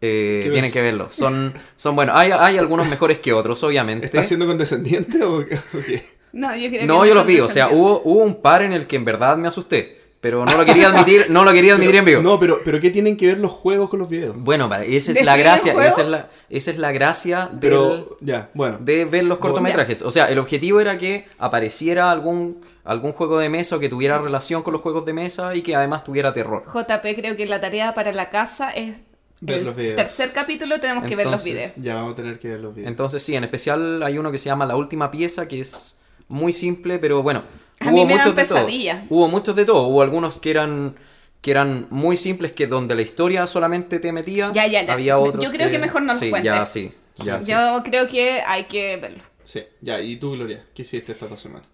Eh, 0.01 0.41
¿Qué 0.43 0.49
tienen 0.51 0.63
ves? 0.63 0.73
que 0.73 0.81
verlo. 0.81 1.07
Son, 1.11 1.53
son 1.75 1.95
buenos. 1.95 2.15
Hay, 2.15 2.31
hay 2.31 2.57
algunos 2.57 2.87
mejores 2.87 3.19
que 3.19 3.33
otros, 3.33 3.63
obviamente. 3.63 4.05
¿Estás 4.05 4.27
siendo 4.27 4.45
condescendiente 4.45 5.23
o 5.23 5.45
qué? 5.45 5.59
No, 6.31 6.55
yo, 6.55 6.67
No, 6.67 6.71
que 6.71 7.07
yo 7.07 7.13
no 7.13 7.13
los 7.15 7.25
vi. 7.25 7.39
O 7.39 7.47
sea, 7.49 7.69
hubo, 7.69 8.01
hubo 8.03 8.23
un 8.23 8.41
par 8.41 8.61
en 8.61 8.73
el 8.73 8.87
que 8.87 8.95
en 8.95 9.05
verdad 9.05 9.37
me 9.37 9.47
asusté. 9.47 9.97
Pero 10.21 10.43
no 10.43 10.57
lo 10.57 10.65
quería 10.65 10.89
admitir, 10.89 11.27
no 11.29 11.45
lo 11.45 11.53
quería 11.53 11.73
admitir 11.75 11.95
en 11.95 12.03
vivo. 12.03 12.21
No, 12.21 12.37
pero, 12.41 12.59
pero 12.65 12.81
¿qué 12.81 12.89
tienen 12.89 13.15
que 13.15 13.27
ver 13.27 13.37
los 13.37 13.53
juegos 13.53 13.89
con 13.89 13.99
los 13.99 14.09
videos? 14.09 14.35
Bueno, 14.37 14.69
esa 14.85 15.11
es 15.11 15.17
¿De 15.17 15.23
la 15.23 15.37
gracia. 15.37 15.71
Esa 15.87 16.01
es 16.01 16.07
la, 16.09 16.27
esa 16.49 16.71
es 16.71 16.77
la 16.77 16.91
gracia 16.91 17.47
del- 17.53 17.59
Pero, 17.61 18.17
ya, 18.19 18.49
bueno. 18.53 18.79
de 18.81 19.05
ver 19.05 19.23
los 19.23 19.37
cortometrajes. 19.37 20.01
O 20.01 20.11
sea, 20.11 20.25
el 20.29 20.37
objetivo 20.37 20.81
era 20.81 20.97
que 20.97 21.25
apareciera 21.37 22.11
algún, 22.11 22.59
algún 22.83 23.13
juego 23.13 23.39
de 23.39 23.47
mesa 23.47 23.77
o 23.77 23.79
que 23.79 23.87
tuviera 23.87 24.19
relación 24.19 24.61
con 24.61 24.73
los 24.73 24.81
juegos 24.81 25.05
de 25.05 25.13
mesa 25.13 25.55
y 25.55 25.61
que 25.61 25.73
además 25.73 26.03
tuviera 26.03 26.33
terror. 26.33 26.65
JP 26.65 27.15
creo 27.15 27.37
que 27.37 27.45
la 27.45 27.61
tarea 27.61 27.93
para 27.93 28.11
la 28.11 28.29
casa 28.29 28.71
es 28.71 28.95
Ver 29.39 29.59
el 29.59 29.65
los 29.67 29.75
videos. 29.77 29.95
tercer 29.95 30.33
capítulo 30.33 30.81
tenemos 30.81 31.05
que 31.05 31.15
ver 31.15 31.27
los 31.27 31.41
videos. 31.45 31.71
Ya 31.77 31.95
vamos 31.95 32.11
a 32.11 32.15
tener 32.17 32.39
que 32.39 32.49
ver 32.49 32.59
los 32.59 32.75
videos. 32.75 32.89
Entonces 32.89 33.23
sí, 33.23 33.37
en 33.37 33.45
especial 33.45 34.03
hay 34.03 34.17
uno 34.17 34.33
que 34.33 34.37
se 34.37 34.47
llama 34.47 34.65
La 34.65 34.75
Última 34.75 35.11
Pieza, 35.11 35.47
que 35.47 35.61
es 35.61 35.95
muy 36.29 36.53
simple, 36.53 36.97
pero 36.99 37.21
bueno. 37.21 37.43
A 37.81 37.91
mí 37.91 38.05
me 38.05 38.15
dan 38.15 38.19
muchos 38.19 38.35
de 38.35 38.45
todo. 38.45 38.67
Hubo 39.09 39.27
muchos 39.27 39.55
de 39.55 39.65
todo. 39.65 39.87
Hubo 39.87 40.01
algunos 40.01 40.37
que 40.37 40.51
eran 40.51 40.95
que 41.41 41.51
eran 41.51 41.87
muy 41.89 42.17
simples, 42.17 42.51
que 42.51 42.67
donde 42.67 42.95
la 42.95 43.01
historia 43.01 43.47
solamente 43.47 43.99
te 43.99 44.11
metía. 44.11 44.51
Ya, 44.53 44.67
ya, 44.67 44.85
ya. 44.85 44.93
Había 44.93 45.17
otros 45.17 45.43
Yo 45.43 45.51
creo 45.51 45.69
que 45.69 45.79
mejor 45.79 46.01
no 46.01 46.13
los 46.13 46.21
sí, 46.21 46.29
cuentes. 46.29 46.51
Ya, 46.51 46.65
sí. 46.65 46.93
Ya, 47.17 47.41
sí. 47.41 47.51
Yo 47.51 47.81
creo 47.83 48.07
que 48.07 48.41
hay 48.41 48.65
que 48.65 48.97
verlo. 48.97 49.23
Sí, 49.43 49.63
ya, 49.81 49.99
¿y 50.01 50.17
tú, 50.17 50.31
Gloria? 50.33 50.65
¿Qué 50.75 50.83
hiciste 50.83 51.13
estas 51.13 51.29
dos 51.29 51.41
semanas? 51.41 51.67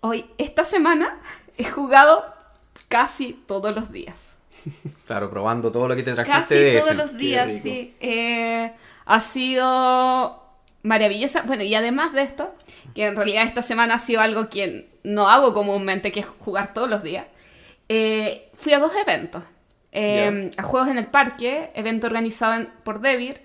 Hoy, 0.00 0.26
esta 0.38 0.64
semana, 0.64 1.20
he 1.58 1.64
jugado 1.64 2.24
casi 2.88 3.34
todos 3.46 3.74
los 3.74 3.92
días. 3.92 4.28
Claro, 5.06 5.30
probando 5.30 5.70
todo 5.70 5.86
lo 5.86 5.94
que 5.94 6.02
te 6.02 6.12
trajiste 6.12 6.40
Casi 6.40 6.54
de 6.56 6.72
todos 6.72 6.86
ese. 6.86 6.94
los 6.96 7.16
días, 7.16 7.52
sí. 7.62 7.94
Eh, 8.00 8.72
ha 9.04 9.20
sido 9.20 10.42
maravillosa. 10.82 11.42
Bueno, 11.42 11.62
y 11.62 11.72
además 11.76 12.12
de 12.12 12.22
esto, 12.22 12.52
que 12.96 13.04
en 13.06 13.14
realidad 13.14 13.44
esta 13.44 13.60
semana 13.62 13.94
ha 13.94 13.98
sido 13.98 14.22
algo 14.22 14.48
que 14.48 14.88
no 15.04 15.28
hago 15.28 15.52
comúnmente, 15.54 16.10
que 16.10 16.20
es 16.20 16.26
jugar 16.26 16.72
todos 16.74 16.88
los 16.90 17.02
días, 17.02 17.26
eh, 17.88 18.48
fui 18.54 18.72
a 18.72 18.78
dos 18.80 18.90
eventos. 18.96 19.42
Eh, 19.92 20.50
a 20.56 20.62
Juegos 20.62 20.88
en 20.88 20.98
el 20.98 21.06
Parque, 21.06 21.70
evento 21.74 22.06
organizado 22.06 22.54
en- 22.54 22.68
por 22.84 23.00
Devir, 23.00 23.40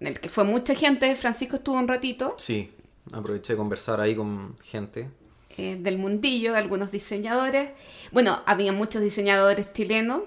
en 0.00 0.08
el 0.08 0.20
que 0.20 0.28
fue 0.28 0.44
mucha 0.44 0.74
gente. 0.74 1.14
Francisco 1.16 1.56
estuvo 1.56 1.76
un 1.78 1.88
ratito. 1.88 2.34
Sí, 2.36 2.70
aproveché 3.12 3.52
de 3.54 3.56
conversar 3.56 4.00
ahí 4.00 4.14
con 4.14 4.56
gente. 4.64 5.08
eh, 5.56 5.76
del 5.78 5.98
mundillo, 5.98 6.56
algunos 6.56 6.90
diseñadores. 6.90 7.70
Bueno, 8.12 8.40
había 8.46 8.72
muchos 8.72 9.02
diseñadores 9.02 9.72
chilenos. 9.72 10.22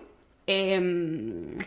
eh, 0.48 1.58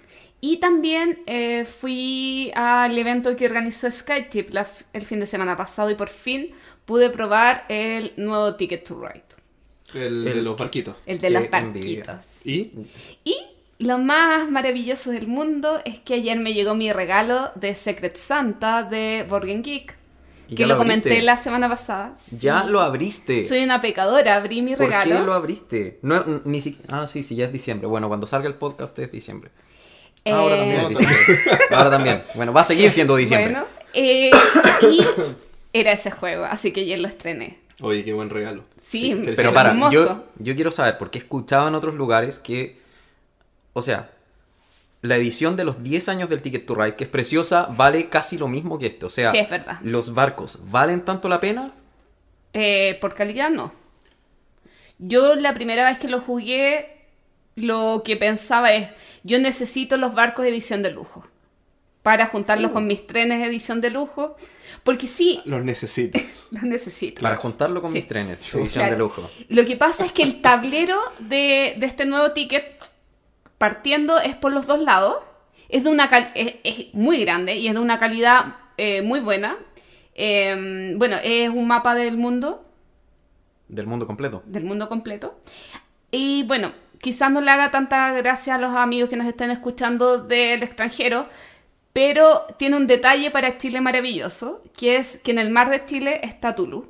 y 0.40 0.58
también 0.58 1.18
eh, 1.26 1.64
fui 1.64 2.52
al 2.54 2.96
evento 2.96 3.34
que 3.34 3.46
organizó 3.46 3.90
Skytip 3.90 4.50
el 4.92 5.06
fin 5.06 5.18
de 5.20 5.26
semana 5.26 5.56
pasado 5.56 5.88
y 5.90 5.94
por 5.94 6.08
fin 6.10 6.54
pude 6.86 7.10
probar 7.10 7.64
el 7.68 8.12
nuevo 8.16 8.54
Ticket 8.54 8.86
to 8.86 8.98
Ride. 9.00 9.22
El, 9.94 10.24
de 10.24 10.34
los 10.42 10.56
barquitos. 10.58 10.96
El 11.06 11.18
de 11.18 11.30
los 11.30 11.48
barquitos. 11.50 12.16
¿Y? 12.44 12.72
Y 13.24 13.36
lo 13.78 13.98
más 13.98 14.50
maravilloso 14.50 15.10
del 15.10 15.26
mundo 15.28 15.80
es 15.84 15.98
que 16.00 16.14
ayer 16.14 16.38
me 16.38 16.54
llegó 16.54 16.74
mi 16.74 16.92
regalo 16.92 17.50
de 17.54 17.74
Secret 17.74 18.16
Santa 18.16 18.82
de 18.82 19.24
Borgen 19.28 19.62
Geek. 19.62 19.96
¿Y 20.48 20.54
Que 20.54 20.62
lo, 20.66 20.74
lo 20.74 20.78
comenté 20.78 21.08
abriste? 21.08 21.24
la 21.26 21.36
semana 21.36 21.68
pasada. 21.68 22.16
Ya 22.30 22.62
Sí. 22.62 22.68
lo 22.70 22.80
abriste. 22.80 23.42
Soy 23.42 23.64
una 23.64 23.80
pecadora, 23.80 24.36
abrí 24.36 24.62
mi 24.62 24.76
¿Por 24.76 24.86
regalo. 24.86 25.16
qué 25.18 25.22
lo 25.24 25.34
abriste? 25.34 25.98
No, 26.02 26.24
ni 26.44 26.60
si... 26.60 26.78
Ah, 26.88 27.06
sí, 27.08 27.22
sí, 27.24 27.34
ya 27.34 27.46
es 27.46 27.52
diciembre. 27.52 27.88
Bueno, 27.88 28.06
cuando 28.08 28.26
salga 28.28 28.46
el 28.48 28.54
podcast 28.54 28.96
es 29.00 29.10
diciembre. 29.10 29.50
Ahora 30.24 30.56
Eh, 30.56 30.58
también 30.60 30.80
es 30.82 30.88
diciembre. 30.90 31.16
Ahora 31.70 31.90
también. 31.90 32.22
Bueno, 32.34 32.52
va 32.52 32.60
a 32.60 32.64
seguir 32.64 32.90
siendo 32.92 33.16
diciembre. 33.16 33.52
Bueno, 33.54 33.66
eh, 33.92 34.30
y 34.82 35.00
era 35.80 35.92
ese 35.92 36.10
juego, 36.10 36.44
así 36.44 36.72
que 36.72 36.80
ayer 36.82 36.98
lo 36.98 37.08
estrené. 37.08 37.58
Oye, 37.80 38.04
qué 38.04 38.12
buen 38.12 38.30
regalo. 38.30 38.64
Sí. 38.82 39.20
Pero 39.36 39.52
para, 39.52 39.70
hermoso. 39.70 39.92
yo, 39.92 40.24
yo 40.38 40.54
quiero 40.54 40.70
saber, 40.70 40.96
porque 40.98 41.18
he 41.18 41.22
escuchado 41.22 41.68
en 41.68 41.74
otros 41.74 41.94
lugares 41.94 42.38
que, 42.38 42.78
o 43.72 43.82
sea, 43.82 44.10
la 45.02 45.16
edición 45.16 45.56
de 45.56 45.64
los 45.64 45.82
10 45.82 46.08
años 46.08 46.28
del 46.28 46.40
Ticket 46.42 46.64
to 46.66 46.74
Ride, 46.74 46.96
que 46.96 47.04
es 47.04 47.10
preciosa, 47.10 47.66
vale 47.76 48.08
casi 48.08 48.38
lo 48.38 48.48
mismo 48.48 48.78
que 48.78 48.86
esto. 48.86 49.06
O 49.06 49.10
sea, 49.10 49.30
Sí, 49.30 49.38
es 49.38 49.50
verdad. 49.50 49.78
los 49.82 50.14
barcos, 50.14 50.60
¿valen 50.70 51.04
tanto 51.04 51.28
la 51.28 51.40
pena? 51.40 51.72
Eh, 52.54 52.96
por 53.00 53.12
calidad 53.14 53.50
no. 53.50 53.72
Yo 54.98 55.34
la 55.36 55.52
primera 55.52 55.84
vez 55.84 55.98
que 55.98 56.08
lo 56.08 56.20
jugué, 56.20 56.96
lo 57.54 58.02
que 58.04 58.16
pensaba 58.16 58.72
es, 58.72 58.88
yo 59.24 59.38
necesito 59.38 59.96
los 59.98 60.14
barcos 60.14 60.44
de 60.44 60.50
edición 60.50 60.82
de 60.82 60.90
lujo. 60.90 61.26
Para 62.02 62.26
juntarlos 62.26 62.70
con 62.70 62.86
mis 62.86 63.06
trenes 63.06 63.40
de 63.40 63.46
edición 63.46 63.80
de 63.80 63.90
lujo. 63.90 64.36
Porque 64.86 65.06
sí, 65.06 65.42
Los 65.44 65.62
necesito. 65.62 66.18
los 66.52 66.62
necesito. 66.62 67.20
Para 67.20 67.36
juntarlo 67.36 67.82
con 67.82 67.90
Sí. 67.90 67.98
mis 67.98 68.06
trenes, 68.08 68.40
Sí. 68.40 68.56
edición 68.56 68.84
Claro. 68.84 68.92
de 68.92 68.98
lujo. 68.98 69.30
Lo 69.50 69.66
que 69.66 69.76
pasa 69.76 70.06
es 70.06 70.12
que 70.12 70.22
el 70.22 70.40
tablero 70.40 70.96
de, 71.18 71.74
de 71.78 71.84
este 71.86 72.06
nuevo 72.06 72.32
ticket, 72.32 72.64
partiendo, 73.58 74.18
es 74.18 74.34
por 74.36 74.52
los 74.52 74.66
dos 74.66 74.80
lados. 74.80 75.16
Es, 75.68 75.84
de 75.84 75.90
una 75.90 76.08
cal- 76.08 76.30
es, 76.34 76.54
es 76.64 76.94
muy 76.94 77.18
grande 77.24 77.56
y 77.56 77.66
es 77.68 77.74
de 77.74 77.80
una 77.80 77.98
calidad 77.98 78.56
eh, 78.78 79.02
muy 79.02 79.20
buena. 79.20 79.56
Eh, 80.14 80.94
bueno, 80.96 81.16
es 81.22 81.50
un 81.50 81.66
mapa 81.66 81.94
del 81.94 82.16
mundo, 82.16 82.64
Del 83.68 83.86
mundo 83.86 84.06
completo. 84.06 84.42
del 84.46 84.64
mundo 84.64 84.88
completo. 84.88 85.38
Y 86.12 86.44
bueno, 86.44 86.72
quizás 87.00 87.30
no 87.32 87.40
le 87.40 87.50
haga 87.50 87.70
tanta 87.72 88.12
gracia 88.12 88.54
a 88.54 88.58
los 88.58 88.74
amigos 88.76 89.10
que 89.10 89.16
nos 89.16 89.26
estén 89.26 89.50
escuchando 89.50 90.18
del 90.18 90.62
extranjero, 90.62 91.28
pero 91.96 92.44
tiene 92.58 92.76
un 92.76 92.86
detalle 92.86 93.30
para 93.30 93.56
Chile 93.56 93.80
maravilloso, 93.80 94.60
que 94.76 94.96
es 94.96 95.16
que 95.24 95.30
en 95.30 95.38
el 95.38 95.48
mar 95.48 95.70
de 95.70 95.82
Chile 95.86 96.20
está 96.22 96.54
Tulu. 96.54 96.84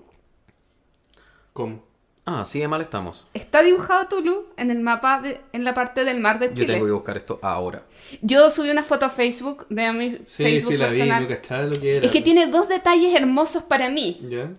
¿Cómo? 1.52 1.84
Ah, 2.24 2.44
sí, 2.44 2.58
de 2.58 2.66
mal 2.66 2.80
estamos. 2.80 3.24
Está 3.32 3.62
dibujado 3.62 4.08
Tulu 4.08 4.46
en 4.56 4.72
el 4.72 4.80
mapa, 4.80 5.20
de- 5.20 5.40
en 5.52 5.62
la 5.62 5.74
parte 5.74 6.04
del 6.04 6.18
mar 6.18 6.40
de 6.40 6.48
Yo 6.48 6.54
Chile. 6.54 6.72
tengo 6.74 6.86
que 6.86 6.92
buscar 6.92 7.16
esto 7.16 7.38
ahora. 7.40 7.84
Yo 8.20 8.50
subí 8.50 8.68
una 8.70 8.82
foto 8.82 9.06
a 9.06 9.10
Facebook 9.10 9.64
de 9.68 9.92
mi 9.92 10.10
Sí, 10.26 10.42
Facebook 10.42 10.72
sí, 10.72 10.76
la 10.76 10.88
vi, 10.88 11.02
no 11.22 11.28
cachaba 11.28 11.62
lo 11.62 11.80
que 11.80 11.96
era. 11.98 12.06
es 12.06 12.10
que 12.10 12.20
tiene 12.22 12.48
dos 12.48 12.68
detalles 12.68 13.14
hermosos 13.14 13.62
para 13.62 13.88
mí. 13.90 14.20
¿Ya? 14.28 14.50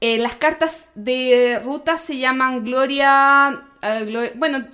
Eh, 0.00 0.18
las 0.18 0.36
cartas 0.36 0.90
de 0.94 1.60
ruta 1.64 1.98
se 1.98 2.18
llaman 2.18 2.64
Gloria, 2.64 3.64
eh, 3.82 4.04
Glo- 4.06 4.32
Bueno, 4.36 4.64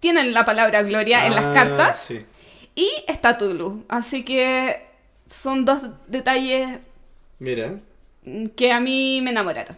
tienen 0.00 0.32
la 0.32 0.46
palabra 0.46 0.82
Gloria 0.84 1.26
en 1.26 1.34
las 1.34 1.44
Ah, 1.46 1.52
cartas. 1.52 2.00
Sí. 2.08 2.20
Y 2.74 2.90
está 3.06 3.36
Tulu. 3.38 3.84
Así 3.88 4.24
que 4.24 4.84
son 5.30 5.64
dos 5.64 5.80
detalles 6.08 6.78
Mira, 7.38 7.78
que 8.56 8.72
a 8.72 8.80
mí 8.80 9.20
me 9.22 9.30
enamoraron. 9.30 9.76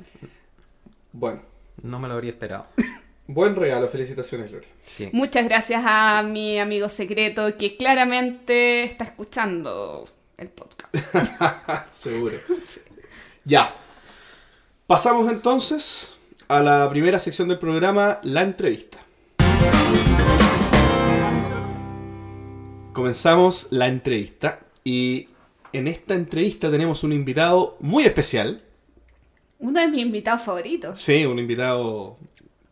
bueno. 1.13 1.43
No 1.83 1.99
me 1.99 2.09
lo 2.09 2.15
habría 2.15 2.31
esperado. 2.31 2.67
Buen 3.29 3.55
regalo, 3.55 3.87
felicitaciones. 3.89 4.51
Sí. 4.87 5.11
Muchas 5.13 5.45
gracias 5.45 5.83
a 5.85 6.23
mi 6.23 6.59
amigo 6.59 6.89
secreto 6.89 7.57
que 7.57 7.77
claramente 7.77 8.85
está 8.85 9.05
escuchando 9.05 10.09
el 10.39 10.49
podcast. 10.49 10.95
Seguro. 11.93 12.37
Ya. 13.45 13.75
Pasamos 14.87 15.31
entonces 15.31 16.13
a 16.49 16.61
la 16.61 16.89
primera 16.89 17.19
sección 17.19 17.49
del 17.49 17.59
programa, 17.59 18.21
la 18.23 18.43
entrevista. 18.43 18.99
Comenzamos 22.97 23.67
la 23.73 23.89
entrevista 23.89 24.61
y 24.83 25.29
en 25.75 25.87
esta 25.87 26.15
entrevista 26.15 26.71
tenemos 26.71 27.05
un 27.05 27.13
invitado 27.13 27.77
muy 27.81 28.05
especial. 28.05 28.63
Uno 29.59 29.79
de 29.81 29.89
mis 29.89 30.01
invitados 30.01 30.41
favoritos. 30.41 30.99
Sí, 30.99 31.27
un 31.27 31.39
invitado 31.39 32.17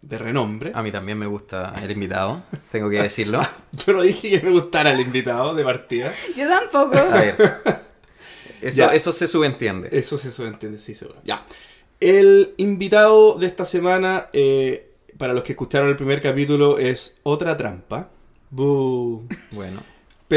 de 0.00 0.16
renombre. 0.16 0.72
A 0.74 0.82
mí 0.82 0.90
también 0.90 1.18
me 1.18 1.26
gusta 1.26 1.74
el 1.82 1.90
invitado, 1.90 2.42
tengo 2.72 2.88
que 2.88 3.02
decirlo. 3.02 3.38
Yo 3.86 3.92
no 3.92 4.00
dije 4.00 4.40
que 4.40 4.46
me 4.46 4.52
gustara 4.52 4.94
el 4.94 5.00
invitado 5.00 5.54
de 5.54 5.62
partida. 5.62 6.10
Yo 6.34 6.48
tampoco. 6.48 6.96
A 6.96 7.04
ver. 7.20 7.36
Eso, 8.62 8.78
Ya. 8.78 8.94
eso 8.94 9.12
se 9.12 9.28
subentiende. 9.28 9.90
Eso 9.92 10.16
se 10.16 10.42
entiende, 10.46 10.78
sí, 10.78 10.94
seguro. 10.94 11.18
Ya. 11.24 11.44
El 12.00 12.54
invitado 12.56 13.38
de 13.38 13.46
esta 13.46 13.66
semana, 13.66 14.28
eh, 14.32 14.90
para 15.18 15.34
los 15.34 15.44
que 15.44 15.52
escucharon 15.52 15.90
el 15.90 15.96
primer 15.96 16.22
capítulo, 16.22 16.78
es 16.78 17.18
otra 17.24 17.58
trampa. 17.58 18.08
Bu. 18.48 19.28
Bueno, 19.50 19.82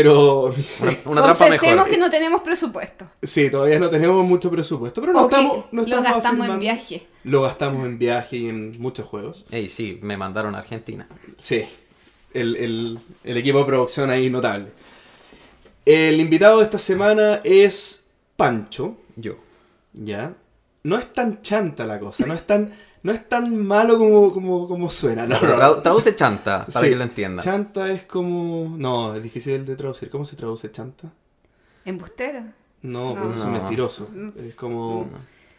Pero 0.02 0.46
una, 0.80 0.98
una 1.06 1.24
trampa 1.24 1.46
Confesemos 1.46 1.76
mejor. 1.76 1.90
que 1.90 1.98
no 1.98 2.10
tenemos 2.10 2.42
presupuesto. 2.42 3.10
sí, 3.24 3.50
todavía 3.50 3.80
no 3.80 3.90
tenemos 3.90 4.24
mucho 4.26 4.52
presupuesto, 4.52 5.02
pero 5.02 5.14
no 5.14 5.24
estamos, 5.26 5.66
no 5.72 5.82
lo 5.82 5.88
estamos 5.88 6.12
gastamos 6.12 6.50
en 6.50 6.60
viaje. 6.60 7.08
Lo 7.24 7.42
gastamos 7.42 7.86
en 7.86 7.98
viaje 7.98 8.38
y 8.38 8.50
en 8.50 8.80
muchos 8.80 9.06
juegos. 9.08 9.46
Ey, 9.50 9.70
sí, 9.70 10.00
me 10.04 10.16
mandaron 10.18 10.54
a 10.56 10.60
Argentina. 10.60 11.08
Sí, 11.38 11.64
el, 12.34 12.56
el- 12.58 13.00
el 13.24 13.38
equipo 13.38 13.60
de 13.60 13.66
producción 13.66 14.10
ahí 14.10 14.30
notable. 14.30 14.68
El 15.86 16.20
invitado 16.20 16.60
de 16.60 16.66
esta 16.66 16.80
semana 16.80 17.42
es 17.44 18.06
Pancho. 18.36 18.98
Yo. 19.16 19.34
¿Ya? 19.94 20.34
No 20.84 20.98
es 21.00 21.12
tan 21.14 21.42
chanta 21.42 21.86
la 21.86 22.00
cosa, 22.00 22.26
no 22.26 22.34
es 22.34 22.46
tan, 22.46 22.72
no 23.08 23.14
es 23.14 23.30
tan 23.30 23.66
malo 23.66 23.98
como, 23.98 24.34
como, 24.34 24.68
como 24.68 24.90
suena. 24.90 25.26
No, 25.26 25.40
no, 25.40 25.48
no. 25.48 25.56
Tradu- 25.56 25.82
traduce 25.82 26.14
chanta, 26.14 26.66
para 26.66 26.84
Sí, 26.86 26.90
que 26.92 26.96
lo 26.98 27.04
entiendan. 27.04 27.42
Chanta 27.46 27.90
es 27.90 28.04
como... 28.04 28.76
No, 28.78 29.16
es 29.16 29.24
difícil 29.24 29.66
de 29.66 29.78
traducir. 29.78 30.10
¿Cómo 30.10 30.26
se 30.26 30.36
traduce 30.36 30.70
chanta? 30.72 31.10
¿Embustero? 31.86 32.42
No, 32.82 33.16
No. 33.16 33.22
porque 33.22 33.38
es 33.38 33.44
un 33.46 33.54
mentiroso. 33.54 34.08
Es 34.36 34.56
como... 34.56 35.10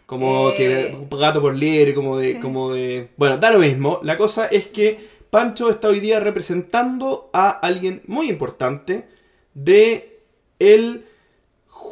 Como 0.04 0.50
Eh, 0.50 0.54
que 0.56 1.16
gato 1.16 1.40
por 1.40 1.54
liebre, 1.54 1.94
como 1.94 2.18
de, 2.18 2.34
sí. 2.34 2.40
como 2.40 2.72
de... 2.72 3.10
Bueno, 3.16 3.38
da 3.38 3.50
lo 3.50 3.58
mismo. 3.60 4.00
La 4.02 4.16
cosa 4.18 4.46
es 4.46 4.66
que 4.66 5.08
Pancho 5.30 5.70
está 5.70 5.88
hoy 5.88 6.00
día 6.00 6.20
representando 6.20 7.30
a 7.32 7.50
alguien 7.50 8.02
muy 8.06 8.28
importante 8.30 9.08
de 9.54 10.20
el 10.58 11.06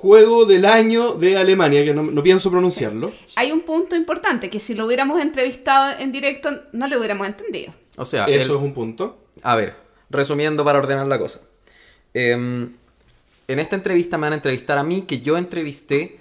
juego 0.00 0.44
del 0.44 0.64
año 0.66 1.14
de 1.14 1.36
Alemania, 1.38 1.84
que 1.84 1.94
no, 1.94 2.02
no 2.02 2.22
pienso 2.22 2.50
pronunciarlo. 2.50 3.12
Hay 3.36 3.50
un 3.52 3.62
punto 3.62 3.96
importante, 3.96 4.50
que 4.50 4.60
si 4.60 4.74
lo 4.74 4.86
hubiéramos 4.86 5.20
entrevistado 5.20 5.98
en 5.98 6.12
directo 6.12 6.50
no 6.72 6.86
lo 6.88 6.98
hubiéramos 6.98 7.26
entendido. 7.26 7.72
O 7.96 8.04
sea, 8.04 8.26
Eso 8.26 8.34
el- 8.52 8.58
es 8.58 8.64
un 8.64 8.74
punto. 8.74 9.18
a 9.42 9.56
ver, 9.56 9.74
resumiendo 10.10 10.64
para 10.64 10.78
ordenar 10.78 11.06
la 11.06 11.18
cosa. 11.18 11.40
Em, 12.14 12.74
en 13.48 13.58
esta 13.58 13.76
entrevista 13.76 14.18
me 14.18 14.22
van 14.26 14.32
a 14.34 14.36
entrevistar 14.36 14.76
a 14.78 14.82
mí, 14.82 15.02
que 15.02 15.20
yo 15.20 15.36
entrevisté 15.38 16.18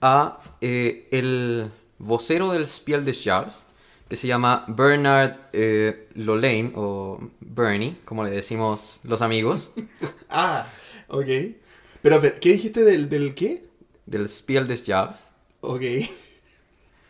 a 0.00 0.40
eh, 0.60 1.06
el 1.10 1.70
vocero 1.98 2.50
del 2.52 2.66
Spiel 2.66 3.04
des 3.04 3.22
Jahres, 3.24 3.66
que 4.08 4.16
se 4.16 4.26
llama 4.26 4.64
Bernard 4.68 5.32
eh, 5.52 6.08
Lolaine, 6.14 6.72
o 6.76 7.18
Bernie, 7.40 7.96
como 8.04 8.22
le 8.24 8.30
decimos 8.30 9.00
los 9.04 9.20
amigos, 9.22 9.70
Ah, 10.30 10.66
ok. 11.08 11.28
Pero, 12.06 12.20
pero, 12.20 12.36
¿qué 12.40 12.52
dijiste 12.52 12.84
del, 12.84 13.08
del 13.08 13.34
qué? 13.34 13.64
del 14.06 14.28
Spiel 14.28 14.68
des 14.68 14.84
Jahres. 14.86 15.32
Ok. 15.60 15.82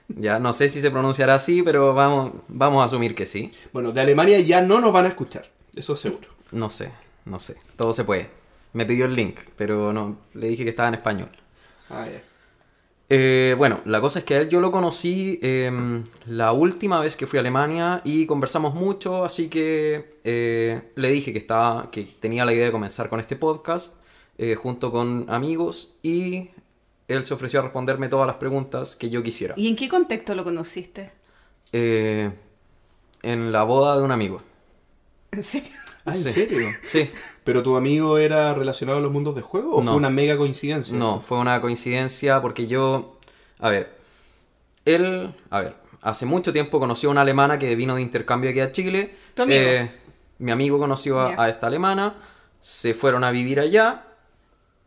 Ya, 0.08 0.38
no 0.38 0.52
sé 0.52 0.68
si 0.68 0.80
se 0.80 0.90
pronunciará 0.92 1.34
así, 1.34 1.62
pero 1.64 1.92
vamos, 1.92 2.32
vamos 2.46 2.80
a 2.80 2.84
asumir 2.84 3.14
que 3.16 3.26
sí. 3.26 3.50
Bueno, 3.72 3.90
de 3.90 4.00
Alemania 4.00 4.38
ya 4.38 4.62
no 4.62 4.80
nos 4.80 4.92
van 4.92 5.04
a 5.04 5.08
escuchar, 5.08 5.50
eso 5.74 5.96
seguro. 5.96 6.28
No 6.52 6.70
sé, 6.70 6.92
no 7.24 7.40
sé. 7.40 7.56
Todo 7.74 7.92
se 7.92 8.04
puede. 8.04 8.30
Me 8.72 8.86
pidió 8.86 9.06
el 9.06 9.16
link, 9.16 9.40
pero 9.56 9.92
no, 9.92 10.16
le 10.32 10.46
dije 10.46 10.62
que 10.62 10.70
estaba 10.70 10.88
en 10.88 10.94
español. 10.94 11.30
Ah, 11.90 12.06
ya. 12.06 12.22
Eh, 13.10 13.56
bueno, 13.58 13.80
la 13.84 14.00
cosa 14.00 14.20
es 14.20 14.24
que 14.24 14.36
a 14.36 14.40
él 14.42 14.48
yo 14.48 14.60
lo 14.60 14.70
conocí 14.70 15.40
em, 15.42 16.04
la 16.26 16.52
última 16.52 17.00
vez 17.00 17.16
que 17.16 17.26
fui 17.26 17.38
a 17.38 17.40
Alemania 17.40 18.00
y 18.04 18.26
conversamos 18.26 18.74
mucho, 18.74 19.24
así 19.24 19.48
que 19.48 20.20
eh, 20.22 20.92
le 20.94 21.08
dije 21.10 21.32
que, 21.32 21.38
estaba, 21.38 21.90
que 21.90 22.04
tenía 22.04 22.44
la 22.44 22.54
idea 22.54 22.66
de 22.66 22.72
comenzar 22.72 23.08
con 23.08 23.18
este 23.18 23.34
podcast 23.34 23.96
eh, 24.38 24.55
junto 24.55 24.90
con 24.93 25.26
amigos 25.28 25.93
y 26.02 26.50
él 27.09 27.25
se 27.25 27.35
ofreció 27.35 27.61
a 27.61 27.62
responderme 27.64 28.09
todas 28.09 28.26
las 28.26 28.37
preguntas 28.37 28.97
que 28.97 29.11
yo 29.11 29.23
quisiera. 29.23 29.55
¿Y 29.57 29.69
en 29.69 29.76
qué 29.76 29.88
contexto 29.88 30.35
lo 30.35 30.45
conociste? 30.45 31.12
Eh, 31.73 32.31
en 33.23 33.52
la 33.52 33.62
boda 33.62 33.97
de 33.97 34.02
un 34.02 34.12
amigo. 34.12 34.43
¿En 35.33 35.43
serio? 35.43 35.71
Ah, 36.05 36.12
¿en 36.14 36.23
Sí. 36.23 36.33
serio? 36.33 36.69
Sí, 36.85 37.11
¿Pero 37.45 37.62
tu 37.62 37.76
amigo 37.76 38.19
era 38.19 38.55
relacionado 38.55 38.99
a 38.99 39.00
los 39.00 39.11
mundos 39.12 39.35
de 39.35 39.43
juego 39.43 39.76
o 39.76 39.81
No. 39.83 39.90
fue 39.93 39.97
una 39.99 40.11
mega 40.11 40.37
coincidencia? 40.37 40.97
No, 40.97 41.21
fue 41.21 41.38
una 41.38 41.61
coincidencia 41.61 42.40
porque 42.43 42.66
yo, 42.66 43.19
a 43.59 43.71
ver, 43.71 43.97
él, 44.85 45.35
a 45.50 45.61
ver, 45.61 45.76
hace 46.02 46.26
mucho 46.26 46.52
tiempo 46.52 46.78
conoció 46.78 47.09
a 47.09 47.12
una 47.12 47.23
alemana 47.23 47.59
que 47.59 47.75
vino 47.75 47.97
de 47.97 48.02
intercambio 48.02 48.50
aquí 48.50 48.61
a 48.61 48.71
Chile. 48.73 49.16
¿Tu 49.35 49.43
amigo? 49.43 49.59
Eh, 49.61 49.90
mi 50.38 50.50
amigo 50.52 50.78
conoció 50.78 51.21
a 51.21 51.49
esta 51.49 51.66
alemana, 51.66 52.14
se 52.61 52.95
fueron 52.95 53.25
a 53.25 53.31
vivir 53.31 53.59
allá 53.61 54.05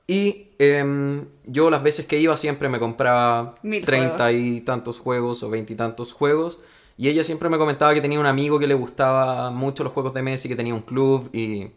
y 0.10 0.48
em, 0.58 1.28
yo 1.46 1.70
las 1.70 1.84
veces 1.84 2.08
que 2.08 2.20
iba 2.20 2.36
siempre 2.36 2.68
me 2.68 2.80
compraba 2.80 3.54
treinta 3.86 4.32
y 4.32 4.62
tantos 4.62 4.98
juegos 5.00 5.44
o 5.44 5.52
veintitantos 5.52 6.14
juegos. 6.14 6.58
Y 6.98 7.10
ella 7.10 7.24
siempre 7.24 7.48
me 7.48 7.60
comentaba 7.60 7.94
que 7.94 8.02
tenía 8.02 8.20
un 8.20 8.26
amigo 8.26 8.58
que 8.58 8.66
le 8.66 8.74
gustaba 8.74 9.52
mucho 9.52 9.84
los 9.84 9.94
juegos 9.94 10.16
de 10.16 10.24
Messi, 10.24 10.50
que 10.50 10.56
tenía 10.56 10.74
un 10.74 10.82
club 10.82 11.30
y, 11.32 11.68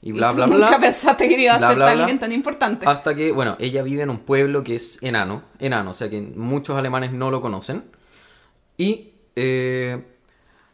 y 0.00 0.12
bla, 0.12 0.30
tú 0.30 0.36
bla, 0.36 0.46
bla. 0.46 0.56
nunca 0.66 0.80
pensaste 0.80 1.28
que 1.28 1.38
iba 1.40 1.52
a 1.52 1.58
Bla, 1.58 1.68
ser 1.68 1.76
bla, 1.76 1.92
bla. 1.92 2.00
alguien 2.00 2.18
tan 2.18 2.32
importante. 2.32 2.86
Hasta 2.86 3.14
que, 3.14 3.30
bueno, 3.30 3.56
ella 3.60 3.82
vive 3.82 4.02
en 4.02 4.08
un 4.10 4.20
pueblo 4.20 4.64
que 4.64 4.76
es 4.76 4.98
enano, 5.02 5.42
enano, 5.58 5.90
o 5.90 5.94
sea 5.94 6.08
que 6.08 6.22
muchos 6.22 6.78
alemanes 6.78 7.12
no 7.12 7.30
lo 7.30 7.42
conocen. 7.42 7.84
Y 8.78 9.10
eh, 9.36 10.02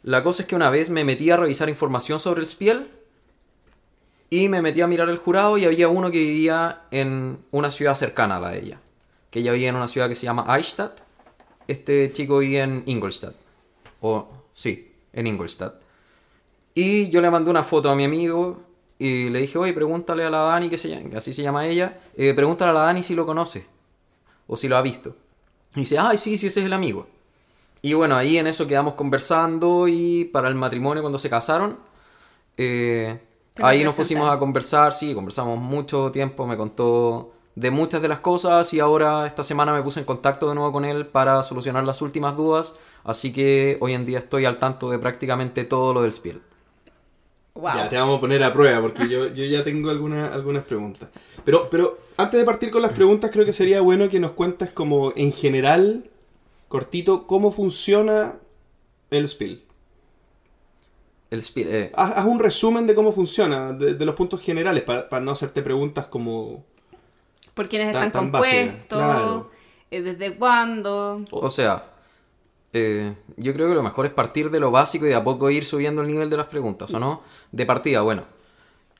la 0.05 0.23
cosa 0.23 0.43
es 0.43 0.49
que 0.49 0.55
una 0.55 0.71
vez 0.71 0.89
me 0.89 1.05
metí 1.05 1.31
a 1.31 1.37
revisar 1.37 1.69
información 1.69 2.21
sobre 2.21 2.43
el 2.43 2.47
Spiel 2.47 2.89
y 4.31 4.49
me 4.49 4.61
metí 4.63 4.81
a 4.81 4.87
mirar 4.87 5.09
el 5.09 5.19
jurado 5.19 5.57
y 5.59 5.65
había 5.65 5.89
uno 5.89 6.11
que 6.11 6.19
vivía 6.19 6.83
en 6.91 7.39
una 7.51 7.71
ciudad 7.71 7.95
cercana 7.95 8.37
a 8.37 8.41
la 8.41 8.51
de 8.51 8.61
ella. 8.61 8.81
Que 9.31 9.41
ella 9.41 9.53
vivía 9.53 9.71
en 9.71 9.77
una 9.77 9.89
ciudad 9.89 10.09
que 10.09 10.15
se 10.15 10.27
llama 10.27 10.45
Eichstätt. 10.57 11.01
Este 11.67 12.13
chico 12.13 12.39
vivía 12.39 12.65
en 12.65 12.83
Ingolstadt. 12.87 13.35
O, 14.01 14.29
sí, 14.55 14.93
en 15.13 15.27
Ingolstadt. 15.27 15.75
Y 16.75 17.09
yo 17.11 17.21
le 17.21 17.31
mandé 17.31 17.51
una 17.51 17.65
foto 17.65 17.91
a 17.91 17.95
mi 17.95 18.05
amigo 18.05 18.63
y 18.99 19.31
le 19.31 19.41
dije, 19.41 19.59
oye, 19.59 19.73
pregúntale 19.73 20.25
a 20.25 20.31
la 20.31 20.39
Dani, 20.39 20.69
que, 20.69 20.79
se 20.79 20.89
llama, 20.89 21.11
que 21.11 21.17
así 21.17 21.33
se 21.33 21.43
llama 21.43 21.67
ella, 21.67 21.99
eh, 22.17 22.35
pregúntale 22.35 22.71
a 22.71 22.75
la 22.75 22.81
Dani 22.81 23.03
si 23.03 23.15
lo 23.15 23.27
conoce 23.27 23.67
o 24.47 24.57
si 24.57 24.69
lo 24.69 24.77
ha 24.77 24.83
visto. 24.83 25.17
Y 25.75 25.81
dice, 25.81 25.99
ay, 25.99 26.19
sí, 26.19 26.37
sí, 26.37 26.49
ese 26.49 26.61
es 26.61 26.67
el 26.67 26.73
amigo. 26.73 27.09
Y 27.81 27.95
bueno, 27.95 28.17
ahí 28.17 28.39
en 28.39 28.47
eso 28.47 28.67
quedamos 28.67 28.95
conversando 28.95 29.87
y 29.89 30.25
para 30.27 30.49
el 30.49 30.55
matrimonio 30.55 31.03
cuando 31.03 31.19
se 31.19 31.31
casaron, 31.31 31.79
eh, 32.57 33.21
ahí 33.63 33.85
nos 33.85 33.95
pusimos 33.97 34.29
a 34.29 34.39
conversar, 34.39 34.93
sí, 34.93 35.15
conversamos 35.15 35.59
mucho 35.59 36.11
tiempo, 36.13 36.47
me 36.47 36.57
contó 36.57 37.33
de 37.55 37.71
muchas 37.71 38.01
de 38.01 38.09
las 38.09 38.21
cosas 38.21 38.73
y 38.73 38.81
ahora 38.81 39.27
esta 39.27 39.43
semana 39.43 39.73
me 39.73 39.83
puse 39.83 39.99
en 40.01 40.07
contacto 40.07 40.49
de 40.49 40.55
nuevo 40.55 40.71
con 40.73 40.85
él 40.85 41.07
para 41.07 41.43
solucionar 41.43 41.85
las 41.85 42.01
últimas 42.03 42.37
dudas, 42.37 42.77
así 43.05 43.33
que 43.33 43.77
hoy 43.81 43.95
en 43.95 44.07
día 44.07 44.21
estoy 44.21 44.45
al 44.45 44.59
tanto 44.59 44.91
de 44.91 44.99
prácticamente 44.99 45.65
todo 45.65 45.93
lo 45.93 46.03
del 46.03 46.13
Spiel. 46.13 46.41
Wow. 47.55 47.73
Ya, 47.75 47.89
te 47.89 47.97
vamos 47.97 48.19
a 48.19 48.21
poner 48.21 48.45
a 48.45 48.53
prueba 48.53 48.81
porque 48.81 49.09
yo, 49.09 49.27
yo 49.35 49.45
ya 49.45 49.65
tengo 49.65 49.91
alguna- 49.91 50.33
algunas 50.33 50.63
preguntas. 50.63 51.09
Pero, 51.45 51.69
pero 51.69 51.99
antes 52.17 52.39
de 52.39 52.47
partir 52.47 52.71
con 52.71 52.83
las 52.83 52.93
preguntas, 52.93 53.33
creo 53.33 53.45
que 53.45 53.53
sería 53.53 53.81
bueno 53.81 54.09
que 54.09 54.21
nos 54.21 54.31
cuentes 54.31 54.71
como 54.71 55.13
en 55.17 55.33
general, 55.33 56.05
cortito, 56.69 57.27
cómo 57.27 57.51
funciona 57.51 58.35
el 59.11 59.29
Spiel. 59.29 59.65
El 61.31 61.43
Spiel, 61.43 61.69
eh, 61.71 61.93
Haz, 61.95 62.13
haz 62.17 62.25
un 62.27 62.39
resumen 62.39 62.87
de 62.87 62.95
cómo 62.95 63.13
funciona, 63.13 63.73
de, 63.73 63.95
de 63.95 64.05
los 64.05 64.15
puntos 64.15 64.41
generales, 64.41 64.83
para, 64.85 65.09
para 65.09 65.23
no 65.25 65.33
hacerte 65.33 65.63
preguntas 65.63 66.07
como... 66.07 66.65
¿Por 67.55 67.69
quiénes 67.69 67.93
Tan- 67.93 68.07
están 68.07 68.13
tan 68.23 68.33
básica, 68.33 68.57
compuestos? 68.63 68.99
claro. 68.99 69.51
Eh, 69.91 70.01
¿Desde 70.03 70.37
cuándo? 70.37 71.25
O 71.31 71.51
sea, 71.51 71.85
eh, 72.73 73.15
yo 73.37 73.53
creo 73.55 73.69
que 73.69 73.75
lo 73.75 73.83
mejor 73.83 74.07
es 74.07 74.13
partir 74.13 74.51
de 74.51 74.61
lo 74.61 74.71
básico 74.71 75.07
y 75.07 75.09
de 75.11 75.15
a 75.15 75.25
poco 75.25 75.51
ir 75.51 75.65
subiendo 75.65 76.03
el 76.03 76.09
nivel 76.09 76.31
de 76.31 76.37
las 76.37 76.47
preguntas, 76.47 76.93
¿o 76.95 77.01
no? 77.01 77.23
De 77.53 77.67
partida, 77.67 78.03
bueno. 78.03 78.25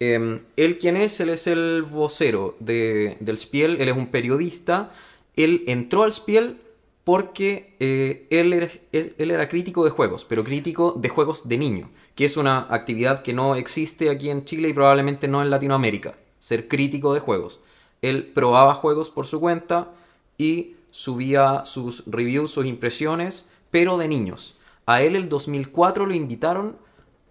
Eh, 0.01 0.41
él 0.57 0.79
quién 0.79 0.97
es, 0.97 1.19
él 1.21 1.29
es 1.31 1.47
el 1.47 1.83
vocero 1.83 2.57
de- 2.61 3.17
del 3.21 3.37
Spiel, 3.39 3.81
él 3.81 3.89
es 3.89 3.97
un 3.97 4.09
periodista. 4.09 4.91
Él 5.37 5.65
entró 5.67 6.03
al 6.03 6.13
Spiel 6.13 6.59
porque 7.05 7.75
eh, 7.81 8.27
él, 8.31 8.53
era, 8.53 8.69
él 8.93 9.31
era 9.31 9.49
crítico 9.49 9.85
de 9.85 9.91
juegos, 9.91 10.25
pero 10.25 10.43
crítico 10.45 10.93
de 10.97 11.09
juegos 11.09 11.49
de 11.49 11.59
niño, 11.59 11.91
que 12.19 12.25
es 12.25 12.37
una 12.37 12.67
actividad 12.71 13.23
que 13.23 13.33
no 13.33 13.55
existe 13.55 14.11
aquí 14.11 14.29
en 14.29 14.45
Chile 14.45 14.71
y 14.71 14.73
probablemente 14.73 15.29
no 15.29 15.41
en 15.41 15.51
Latinoamérica, 15.51 16.17
ser 16.41 16.67
crítico 16.67 17.15
de 17.15 17.21
juegos. 17.21 17.61
Él 18.03 18.33
probaba 18.35 18.75
juegos 18.75 19.09
por 19.09 19.25
su 19.25 19.39
cuenta 19.39 19.93
y 20.37 20.75
subía 20.91 21.65
sus 21.65 22.03
reviews, 22.09 22.51
sus 22.51 22.67
impresiones, 22.67 23.49
pero 23.71 23.99
de 23.99 24.09
niños. 24.09 24.57
A 24.85 25.01
él 25.01 25.15
el 25.15 25.29
2004 25.29 26.07
lo 26.07 26.13
invitaron 26.13 26.77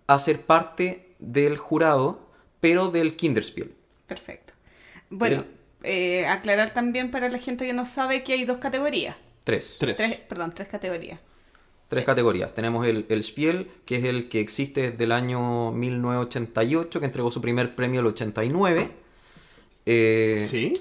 a 0.08 0.19
ser 0.19 0.39
parte 0.43 1.10
del 1.19 1.58
jurado, 1.58 2.21
pero 2.62 2.88
del 2.89 3.17
Kinderspiel. 3.17 3.73
Perfecto. 4.08 4.54
Bueno, 5.10 5.43
El- 5.84 5.91
eh, 5.91 6.28
aclarar 6.28 6.69
también 6.73 7.12
para 7.12 7.28
la 7.28 7.39
gente 7.39 7.67
que 7.67 7.73
no 7.73 7.84
sabe 7.86 8.23
que 8.23 8.32
hay 8.32 8.45
dos 8.45 8.60
categorías. 8.60 9.17
Tres. 9.43 9.76
Tres. 9.82 9.97
Tres, 9.97 10.15
perdón, 10.30 10.54
tres 10.56 10.69
categorías. 10.69 11.19
Tres 11.89 12.04
categorías. 12.04 12.54
Tenemos 12.54 12.86
el, 12.86 13.06
el 13.10 13.23
Spiel, 13.23 13.69
que 13.86 13.95
es 13.97 14.04
el 14.04 14.28
que 14.28 14.39
existe 14.41 14.91
desde 14.91 15.04
el 15.06 15.12
año 15.13 15.71
1988, 15.71 17.00
que 17.00 17.06
entregó 17.06 17.32
su 17.32 17.39
primer 17.41 17.76
premio 17.76 18.02
el 18.02 18.08
89. 18.08 18.91
Eh, 19.86 20.47
¿Sí? 20.50 20.73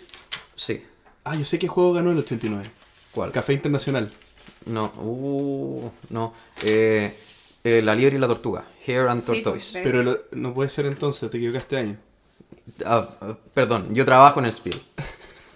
Sí. 0.56 0.82
Ah, 1.24 1.36
yo 1.36 1.44
sé 1.44 1.58
qué 1.58 1.68
juego 1.68 1.92
ganó 1.92 2.10
el 2.10 2.18
89. 2.18 2.70
¿Cuál? 3.12 3.30
Café 3.30 3.52
Internacional. 3.52 4.12
No, 4.66 4.86
uh, 5.00 5.90
no. 6.10 6.34
Eh, 6.64 7.14
eh, 7.62 7.82
la 7.82 7.94
liebre 7.94 8.16
y 8.16 8.20
la 8.20 8.26
tortuga. 8.26 8.64
Hare 8.84 9.08
and 9.08 9.20
Sí, 9.22 9.42
Tortoise. 9.42 9.72
pues, 9.72 9.84
Pero 9.84 10.02
lo- 10.02 10.18
no 10.32 10.52
puede 10.54 10.70
ser 10.70 10.86
entonces, 10.86 11.30
te 11.30 11.36
equivocaste 11.36 11.76
año. 11.76 11.96
Ah, 12.84 13.08
ah, 13.20 13.36
perdón, 13.54 13.94
yo 13.94 14.04
trabajo 14.04 14.40
en 14.40 14.46
el 14.46 14.52
Spiel. 14.52 14.80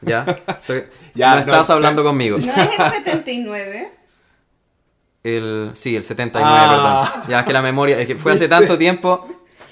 ¿Ya? 0.02 0.24
Estoy- 0.46 0.84
Ya, 1.14 1.30
no 1.30 1.46
no, 1.46 1.52
estás 1.52 1.68
no. 1.68 1.74
hablando 1.74 2.04
conmigo. 2.04 2.38
¿No 2.38 2.52
es 2.52 2.78
el 2.78 2.90
79? 3.04 3.90
El, 5.22 5.70
sí, 5.74 5.96
el 5.96 6.02
79, 6.02 6.56
Ah. 6.60 7.10
perdón. 7.12 7.28
Ya 7.30 7.40
es 7.40 7.46
que 7.46 7.52
la 7.52 7.62
memoria, 7.62 7.98
es 8.00 8.06
que 8.06 8.16
fue 8.16 8.32
hace 8.32 8.48
tanto 8.48 8.78
tiempo. 8.78 9.26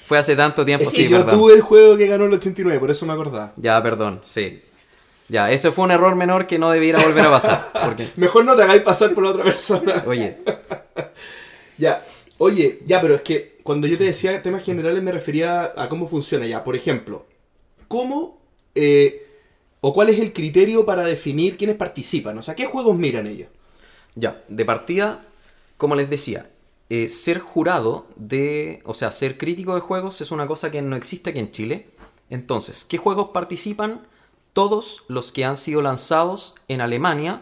Fue 0.07 0.17
hace 0.17 0.35
tanto 0.35 0.65
tiempo, 0.65 0.87
Es 0.89 0.93
sí, 0.95 1.03
que 1.03 1.09
yo 1.09 1.17
perdón. 1.19 1.39
tuve 1.39 1.53
el 1.53 1.61
juego 1.61 1.95
que 1.97 2.07
ganó 2.07 2.25
el 2.25 2.33
89, 2.33 2.79
por 2.79 2.89
eso 2.91 3.05
me 3.05 3.13
acordaba. 3.13 3.53
Ya, 3.57 3.81
perdón, 3.83 4.21
sí. 4.23 4.61
Ya, 5.27 5.51
ese 5.51 5.71
fue 5.71 5.85
un 5.85 5.91
error 5.91 6.15
menor 6.15 6.47
que 6.47 6.57
no 6.57 6.71
debiera 6.71 6.99
volver 7.03 7.25
a 7.25 7.29
pasar. 7.31 7.67
Porque, 7.85 8.09
Mejor 8.15 8.43
no 8.45 8.55
te 8.55 8.63
hagáis 8.63 8.81
pasar 8.81 9.13
por 9.13 9.23
la 9.23 9.29
otra 9.31 9.43
persona. 9.43 10.03
oye, 10.07 10.37
Ya, 11.77 12.03
oye, 12.39 12.79
ya, 12.85 12.99
pero 13.01 13.15
es 13.15 13.21
que 13.21 13.57
cuando 13.63 13.87
yo 13.87 13.97
te 13.97 14.03
decía 14.05 14.41
temas 14.41 14.63
generales 14.63 15.01
me 15.03 15.11
refería 15.11 15.73
a 15.77 15.87
cómo 15.89 16.07
funciona 16.07 16.45
ya. 16.47 16.63
Por 16.63 16.75
ejemplo, 16.75 17.25
¿cómo 17.87 18.41
eh, 18.75 19.27
o 19.81 19.93
cuál 19.93 20.09
es 20.09 20.19
el 20.19 20.33
criterio 20.33 20.85
para 20.85 21.03
definir 21.03 21.55
quiénes 21.57 21.75
participan? 21.77 22.37
O 22.37 22.41
sea, 22.41 22.55
¿qué 22.55 22.65
juegos 22.65 22.97
miran 22.97 23.27
ellos? 23.27 23.47
ya, 24.15 24.41
de 24.49 24.65
partida, 24.65 25.21
como 25.79 25.95
les 25.95 26.07
decía, 26.11 26.51
eh, 26.91 27.09
ser 27.09 27.39
jurado 27.39 28.05
de, 28.15 28.81
o 28.85 28.93
sea, 28.93 29.09
ser 29.11 29.37
crítico 29.39 29.73
de 29.73 29.81
juegos 29.81 30.21
es 30.21 30.29
una 30.29 30.45
cosa 30.45 30.69
que 30.69 30.81
no 30.83 30.95
existe 30.95 31.31
aquí 31.31 31.39
en 31.39 31.51
Chile. 31.51 31.89
Entonces, 32.29 32.85
¿qué 32.85 32.97
juegos 32.99 33.29
participan? 33.33 34.01
Todos 34.53 35.03
los 35.07 35.31
que 35.31 35.45
han 35.45 35.57
sido 35.57 35.81
lanzados 35.81 36.53
en 36.67 36.81
Alemania 36.81 37.41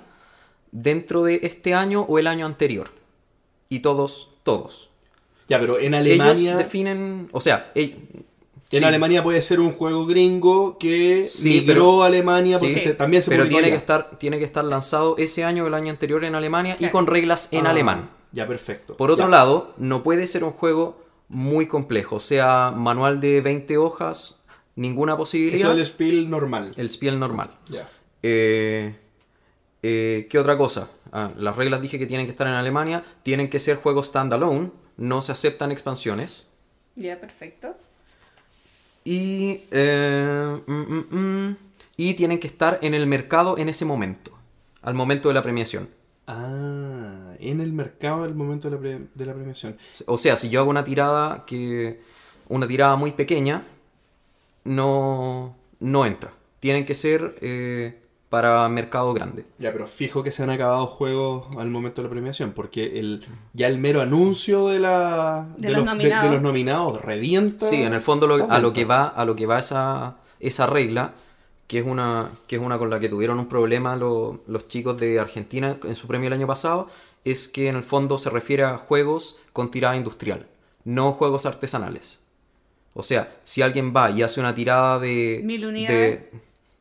dentro 0.71 1.23
de 1.23 1.39
este 1.43 1.73
año 1.73 2.06
o 2.08 2.19
el 2.19 2.28
año 2.28 2.45
anterior. 2.45 2.91
Y 3.69 3.80
todos, 3.80 4.30
todos. 4.43 4.89
Ya, 5.50 5.60
pero 5.60 5.80
en 5.80 5.93
Alemania... 5.95 6.52
Ellos 6.52 6.58
definen, 6.58 7.30
o 7.34 7.41
sea, 7.41 7.71
ell- 7.76 7.95
En 8.69 8.80
Sí. 8.80 8.84
Alemania 8.84 9.23
puede 9.23 9.41
ser 9.41 9.62
un 9.62 9.71
juego 9.71 10.06
gringo 10.06 10.78
que 10.78 11.26
Sí, 11.26 11.62
migró 11.62 11.73
pero- 11.73 12.04
a 12.04 12.08
Alemania 12.08 12.60
porque 12.60 12.73
Sí, 12.73 12.80
se- 12.82 12.93
también 12.95 13.23
se 13.23 13.32
pero 13.32 13.47
tiene 13.47 13.69
que, 13.69 13.76
estar, 13.76 14.17
tiene 14.19 14.39
que 14.39 14.43
estar 14.43 14.65
lanzado 14.65 15.15
ese 15.17 15.45
año 15.45 15.63
o 15.63 15.67
el 15.67 15.73
año 15.73 15.89
anterior 15.89 16.26
en 16.26 16.36
Alemania 16.36 16.76
y 16.78 16.89
con 16.89 17.08
reglas 17.08 17.47
en 17.52 17.65
Ah, 17.65 17.69
alemán. 17.69 18.10
Ya, 18.32 18.48
perfecto. 18.48 18.96
Por 18.98 19.12
otro 19.12 19.26
Ya. 19.26 19.32
lado, 19.32 19.74
no 19.78 20.04
puede 20.04 20.28
ser 20.28 20.44
un 20.44 20.52
juego 20.52 21.04
muy 21.30 21.68
complejo, 21.68 22.18
o 22.18 22.20
sea, 22.20 22.72
manual 22.76 23.20
de 23.20 23.42
20 23.42 23.78
hojas, 23.78 24.42
ninguna 24.76 25.13
Eso 25.13 25.18
posibilidad. 25.18 25.72
es 25.72 25.78
el 25.78 25.86
spiel 25.86 26.30
normal. 26.30 26.74
El 26.78 26.90
spiel 26.90 27.20
normal. 27.20 27.52
Ya. 27.70 27.90
Eh, 28.24 28.96
eh, 29.84 30.28
¿Qué 30.30 30.40
otra 30.40 30.58
cosa? 30.58 30.90
Ah, 31.12 31.32
las 31.38 31.56
reglas 31.56 31.82
dije 31.82 31.98
que 32.00 32.06
tienen 32.08 32.26
que 32.26 32.32
estar 32.32 32.48
en 32.48 32.54
Alemania, 32.54 33.04
tienen 33.24 33.50
que 33.50 33.60
ser 33.60 33.78
juegos 33.78 34.08
standalone, 34.08 34.72
no 34.98 35.22
se 35.22 35.32
aceptan 35.32 35.72
expansiones. 35.72 36.48
Ya, 36.96 37.20
perfecto. 37.20 37.76
Y, 39.04 39.62
eh, 39.72 40.60
mm, 40.66 40.74
mm, 40.74 41.06
mm, 41.48 41.58
y 41.96 42.13
tienen 42.16 42.40
que 42.40 42.48
estar 42.48 42.80
en 42.82 42.94
el 42.94 43.08
mercado 43.08 43.58
en 43.58 43.70
ese 43.70 43.86
momento, 43.86 44.32
al 44.82 44.94
momento 44.96 45.30
de 45.30 45.34
la 45.36 45.42
premiación. 45.42 45.90
Ah, 46.28 47.27
en 47.39 47.62
el 47.62 47.73
mercado 47.73 48.23
al 48.23 48.36
momento 48.36 48.69
de 48.69 48.76
la, 48.76 48.82
pre- 48.82 49.08
de 49.13 49.26
la 49.26 49.34
premiación. 49.34 49.78
O 50.06 50.17
sea, 50.17 50.36
si 50.38 50.50
yo 50.50 50.60
hago 50.62 50.69
una 50.69 50.84
tirada 50.84 51.43
que. 51.45 52.00
una 52.50 52.67
tirada 52.67 52.95
muy 52.95 53.12
pequeña, 53.12 53.63
no. 54.63 55.56
no 55.80 56.06
entra. 56.06 56.32
Tienen 56.60 56.86
que 56.86 56.95
ser 56.95 57.36
eh, 57.41 58.00
para 58.30 58.67
mercado 58.69 59.13
grande. 59.13 59.45
Ya, 59.60 59.71
pero 59.71 59.88
fijo 59.88 60.23
que 60.23 60.32
se 60.32 60.43
han 60.43 60.50
acabado 60.50 60.88
juegos 60.88 61.56
al 61.58 61.69
momento 61.69 62.02
de 62.02 62.08
la 62.08 62.12
premiación, 62.12 62.52
porque 62.52 63.00
el 63.00 63.26
ya 63.54 63.67
el 63.67 63.78
mero 63.78 64.02
anuncio 64.02 64.67
de 64.67 64.80
la 64.80 65.47
De 65.58 65.69
los 65.71 65.86
nominados. 65.86 66.26
de 66.26 66.32
los 66.34 66.41
nominados 66.41 67.02
revienta. 67.02 67.67
Sí, 67.69 67.82
en 67.84 67.93
el 67.93 68.02
fondo 68.02 68.28
lo- 68.28 68.50
a 68.52 68.60
lo 68.60 68.73
que 68.73 68.86
va, 68.86 69.08
a 69.08 69.23
lo 69.26 69.36
que 69.36 69.45
va 69.45 69.60
esa, 69.60 70.17
esa 70.39 70.65
regla, 70.67 71.13
que 71.67 71.80
es 71.80 71.86
una, 71.86 72.30
que 72.47 72.56
es 72.56 72.62
una 72.62 72.78
con 72.80 72.89
la 72.89 73.00
que 73.00 73.08
tuvieron 73.10 73.38
un 73.39 73.47
problema 73.47 73.95
lo- 73.95 74.41
los 74.47 74.67
chicos 74.67 74.97
de 74.97 75.19
Argentina 75.19 75.78
en 75.84 75.95
su 75.95 76.08
premio 76.08 76.28
el 76.28 76.34
año 76.34 76.47
pasado, 76.47 76.88
es 77.32 77.48
que 77.48 77.68
en 77.70 77.76
el 77.76 77.84
fondo 77.84 78.18
se 78.18 78.30
refiere 78.30 78.63
a 78.63 78.78
juegos 78.78 79.38
con 79.54 79.72
tirada 79.72 79.96
industrial, 79.96 80.48
no 80.84 81.12
juegos 81.13 81.46
artesanales. 81.46 82.20
O 82.94 83.04
sea, 83.04 83.36
si 83.44 83.62
alguien 83.62 83.94
va 83.96 84.10
y 84.12 84.24
hace 84.24 84.40
una 84.40 84.56
tirada 84.56 85.00
de 85.00 85.42
Mil 85.44 85.66
unidades. 85.66 86.20
de, 86.32 86.32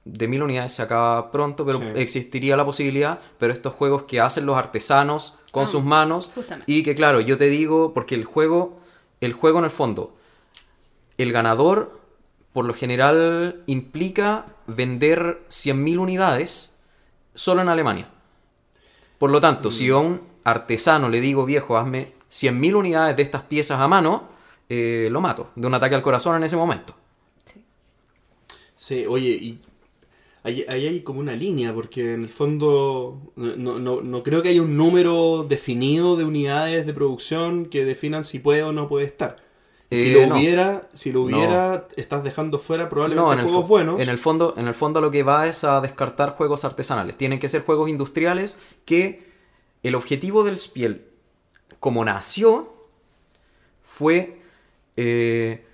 de 0.05 0.29
mil 0.29 0.43
unidades 0.43 0.73
se 0.73 0.83
acaba 0.83 1.31
pronto, 1.31 1.67
pero 1.67 1.79
Sí. 1.79 1.85
existiría 1.97 2.57
la 2.57 2.65
posibilidad, 2.65 3.19
pero 3.39 3.53
estos 3.53 3.75
juegos 3.75 4.05
que 4.05 4.21
hacen 4.21 4.47
los 4.47 4.57
artesanos 4.57 5.37
con 5.53 5.65
Ah, 5.67 5.69
sus 5.69 5.83
manos 5.85 6.31
justamente. 6.35 6.71
y 6.73 6.83
que 6.83 6.95
claro, 6.95 7.21
yo 7.21 7.37
te 7.39 7.49
digo, 7.49 7.93
porque 7.93 8.15
el 8.15 8.25
juego, 8.25 8.79
el 9.21 9.33
juego 9.35 9.59
en 9.59 9.65
el 9.67 9.71
fondo, 9.71 10.15
el 11.19 11.33
ganador 11.33 12.01
por 12.53 12.65
lo 12.65 12.73
general 12.73 13.63
implica 13.67 14.47
vender 14.67 15.43
100.000 15.49 15.99
unidades 15.99 16.75
solo 17.35 17.61
en 17.61 17.69
Alemania. 17.69 18.09
Por 19.19 19.31
lo 19.31 19.41
tanto, 19.43 19.71
si 19.71 19.91
un 19.91 20.21
artesano 20.47 21.09
le 21.09 21.21
digo, 21.21 21.45
viejo, 21.45 21.77
hazme 21.77 22.13
100.000 22.31 22.75
unidades 22.75 23.17
de 23.17 23.23
estas 23.23 23.43
piezas 23.43 23.81
a 23.81 23.89
mano, 23.89 24.29
eh, 24.69 25.09
lo 25.11 25.21
mato 25.21 25.51
de 25.57 25.67
un 25.67 25.75
ataque 25.75 25.95
al 25.95 26.03
corazón 26.03 26.37
en 26.37 26.45
ese 26.45 26.57
momento. 26.57 26.95
Sí. 27.45 27.65
Sí, 28.77 29.07
oye, 29.09 29.31
y 29.31 29.61
ahí, 30.45 30.65
ahí 30.69 30.87
hay 30.87 31.01
como 31.03 31.21
una 31.21 31.35
línea, 31.35 31.73
porque 31.75 32.15
en 32.15 32.23
el 32.23 32.29
fondo 32.29 33.33
no, 33.37 33.79
no, 33.79 34.01
no 34.03 34.23
creo 34.23 34.43
que 34.43 34.51
haya 34.51 34.63
un 34.63 34.77
número 34.77 35.45
definido 35.49 36.17
de 36.17 36.25
unidades 36.25 36.87
de 36.87 36.93
producción 36.95 37.67
que 37.67 37.85
definan 37.85 38.25
si 38.25 38.39
puede 38.39 38.63
o 38.63 38.73
no 38.73 38.89
puede 38.89 39.07
estar. 39.07 39.37
Si 39.91 40.11
Eh, 40.11 40.13
lo 40.13 40.27
no. 40.27 40.37
hubiera, 40.37 40.89
si 40.95 41.13
lo 41.13 41.23
hubiera, 41.23 41.87
estás 41.97 42.25
dejando 42.25 42.59
fuera 42.59 42.89
probablemente 42.89 43.25
No, 43.27 43.33
en 43.33 43.39
el, 43.41 43.45
juegos 43.47 43.69
buenos. 43.69 44.01
en 44.01 44.09
el 44.09 44.19
fondo, 44.19 44.55
en 44.57 44.67
el 44.69 44.75
fondo 44.75 45.01
lo 45.01 45.11
que 45.13 45.23
va 45.23 45.47
es 45.47 45.63
a 45.65 45.81
descartar 45.81 46.35
juegos 46.37 46.65
artesanales. 46.65 47.17
Tienen 47.17 47.39
que 47.39 47.49
ser 47.49 47.65
juegos 47.65 47.89
industriales 47.89 48.59
que 48.85 49.26
el 49.83 49.95
objetivo 49.95 50.45
del 50.45 50.59
Spiel, 50.59 51.07
como 51.81 52.05
nació, 52.05 52.73
fue... 53.83 54.41
eh, 54.97 55.65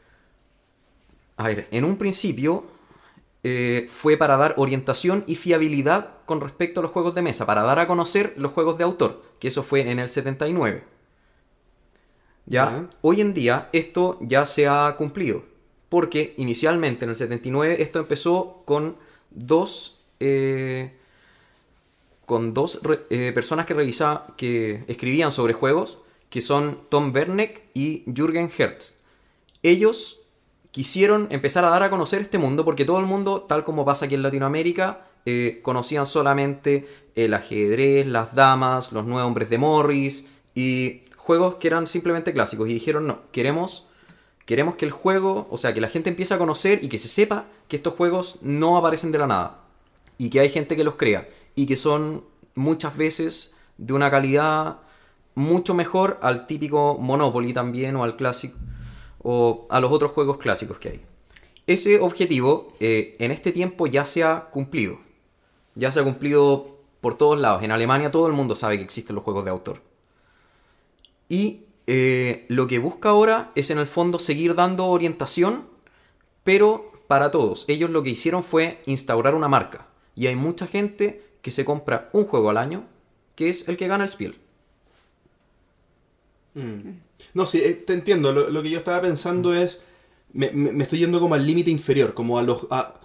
a 1.37 1.49
ver, 1.49 1.67
en 1.71 1.85
un 1.85 1.97
principio 1.97 2.65
eh, 3.45 3.89
fue 3.91 4.17
para 4.17 4.37
dar 4.37 4.55
orientación 4.57 5.25
y 5.27 5.35
fiabilidad 5.35 6.11
con 6.27 6.41
respecto 6.41 6.79
a 6.79 6.83
los 6.85 6.93
juegos 6.93 7.15
de 7.15 7.23
mesa, 7.23 7.47
para 7.47 7.63
dar 7.63 7.81
a 7.81 7.89
conocer 7.89 8.35
los 8.37 8.53
juegos 8.53 8.79
de 8.79 8.85
autor, 8.85 9.23
que 9.41 9.49
eso 9.49 9.65
fue 9.65 9.91
en 9.91 9.99
el 9.99 10.09
79. 10.09 10.85
¿Ya? 12.47 12.89
Hoy 13.01 13.21
en 13.21 13.35
día 13.35 13.69
esto 13.73 14.19
ya 14.21 14.47
se 14.47 14.69
ha 14.69 14.95
cumplido, 14.97 15.45
porque 15.89 16.35
inicialmente 16.37 17.05
en 17.05 17.11
el 17.11 17.17
79 17.17 17.83
esto 17.83 17.99
empezó 17.99 18.63
con 18.65 18.97
dos, 19.31 20.01
eh, 20.21 20.97
con 22.33 22.55
dos 22.55 22.81
eh, 23.11 23.31
personas 23.35 23.67
que, 23.67 23.75
revisa- 23.75 24.25
que 24.39 24.85
escribían 24.89 25.33
sobre 25.33 25.53
juegos, 25.53 25.99
que 26.31 26.41
son 26.41 26.79
Tom 26.89 27.13
Werneck 27.15 27.65
y 27.75 28.05
Jürgen 28.07 28.51
Hertz. 28.57 28.95
Ellos 29.63 30.21
quisieron 30.71 31.29
empezar 31.31 31.67
a 31.67 31.69
dar 31.69 31.83
a 31.83 31.91
conocer 31.91 32.23
este 32.23 32.39
mundo 32.39 32.65
porque 32.65 32.87
todo 32.87 32.99
el 33.01 33.05
mundo, 33.05 33.43
tal 33.43 33.65
como 33.65 33.85
pasa 33.85 34.07
aquí 34.07 34.15
en 34.15 34.23
Latinoamérica, 34.23 35.07
eh, 35.27 35.61
conocían 35.63 36.07
solamente 36.07 36.89
el 37.17 37.35
ajedrez, 37.35 38.07
las 38.07 38.35
damas, 38.35 38.93
los 38.93 39.05
nueve 39.05 39.27
hombres 39.27 39.51
de 39.51 39.59
Morris 39.59 40.25
y 40.55 41.03
juegos 41.19 41.57
que 41.57 41.69
eran 41.69 41.87
simplemente 41.87 42.33
clásicos. 42.33 42.67
Y 42.71 42.73
dijeron, 42.73 43.07
no, 43.07 43.21
queremos, 43.31 43.87
queremos 44.47 44.77
que 44.77 44.87
el 44.87 44.91
juego, 44.91 45.49
o 45.51 45.59
sea, 45.59 45.75
que 45.75 45.83
la 45.83 45.91
gente 45.91 46.09
empiece 46.09 46.33
a 46.33 46.39
conocer 46.39 46.83
y 46.83 46.89
que 46.89 46.97
se 46.97 47.09
sepa 47.09 47.45
que 47.69 47.77
estos 47.77 47.93
juegos 47.93 48.39
no 48.41 48.79
aparecen 48.79 49.13
de 49.13 49.19
la 49.19 49.27
nada 49.27 49.59
y 50.17 50.31
que 50.31 50.41
hay 50.41 50.49
gente 50.49 50.77
que 50.77 50.85
los 50.85 50.97
crea 50.97 51.29
y 51.55 51.67
que 51.67 51.77
son 51.77 52.25
muchas 52.55 52.97
veces 52.97 53.55
de 53.79 53.93
una 53.93 54.11
calidad 54.11 54.79
mucho 55.35 55.75
mejor 55.75 56.19
al 56.23 56.47
típico 56.47 56.99
Monopoly 56.99 57.53
también 57.53 57.97
o 57.97 58.05
al 58.05 58.17
clásico 58.17 58.59
o 59.23 59.67
a 59.71 59.81
los 59.81 59.93
otros 59.93 60.11
juegos 60.11 60.39
clásicos 60.39 60.79
que 60.79 60.89
hay. 60.89 61.03
Ese 61.67 62.01
objetivo 62.01 62.75
eh, 62.81 63.17
en 63.21 63.31
este 63.31 63.53
tiempo 63.53 63.87
ya 63.87 64.05
se 64.05 64.25
ha 64.25 64.51
cumplido. 64.51 64.99
Ya 65.75 65.93
se 65.93 66.01
ha 66.01 66.05
cumplido 66.05 66.79
por 67.01 67.17
todos 67.17 67.39
lados. 67.39 67.63
En 67.63 67.71
Alemania 67.71 68.11
todo 68.11 68.27
el 68.27 68.33
mundo 68.33 68.55
sabe 68.55 68.79
que 68.79 68.85
existen 68.85 69.15
los 69.15 69.25
juegos 69.25 69.45
de 69.45 69.51
autor. 69.51 69.81
Y 71.29 71.65
eh, 71.87 72.47
lo 72.49 72.67
que 72.67 72.79
busca 72.79 73.11
ahora 73.11 73.53
es 73.55 73.71
en 73.71 73.79
el 73.79 73.87
fondo 73.87 74.19
seguir 74.19 74.55
dando 74.55 74.87
orientación, 74.87 75.67
pero 76.45 76.93
para 77.07 77.31
todos. 77.31 77.65
Ellos 77.69 77.91
lo 77.91 78.03
que 78.03 78.11
hicieron 78.11 78.43
fue 78.43 78.83
instaurar 78.87 79.35
una 79.35 79.49
marca. 79.49 79.87
Y 80.15 80.27
hay 80.27 80.37
mucha 80.37 80.67
gente 80.67 81.25
que 81.43 81.51
se 81.51 81.65
compra 81.65 82.11
un 82.13 82.27
juego 82.27 82.51
al 82.51 82.57
año, 82.59 82.85
que 83.37 83.51
es 83.51 83.69
el 83.69 83.77
que 83.77 83.89
gana 83.89 84.05
el 84.05 84.11
Spiel. 84.11 84.37
Mm. 86.55 86.91
No, 87.35 87.47
sí, 87.47 87.61
eh, 87.63 87.75
te 87.75 87.95
entiendo. 87.95 88.33
Lo, 88.33 88.51
lo 88.51 88.63
que 88.63 88.71
yo 88.71 88.79
estaba 88.79 89.01
pensando 89.01 89.55
es. 89.55 89.81
Me, 90.33 90.51
me- 90.51 90.73
me 90.73 90.83
estoy 90.85 90.99
yendo 91.01 91.21
como 91.21 91.35
al 91.35 91.47
límite 91.47 91.71
inferior, 91.71 92.15
como 92.15 92.39
a 92.39 92.43
los. 92.43 92.67
a- 92.71 93.01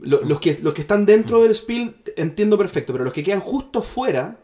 lo- 0.00 0.22
los, 0.22 0.40
que, 0.40 0.58
los 0.62 0.72
que 0.74 0.80
están 0.82 1.04
dentro 1.06 1.42
del 1.42 1.54
spiel, 1.54 1.96
entiendo 2.16 2.56
perfecto, 2.58 2.92
pero 2.92 3.04
los 3.04 3.12
que 3.12 3.22
quedan 3.22 3.40
justo 3.40 3.82
fuera, 3.82 4.38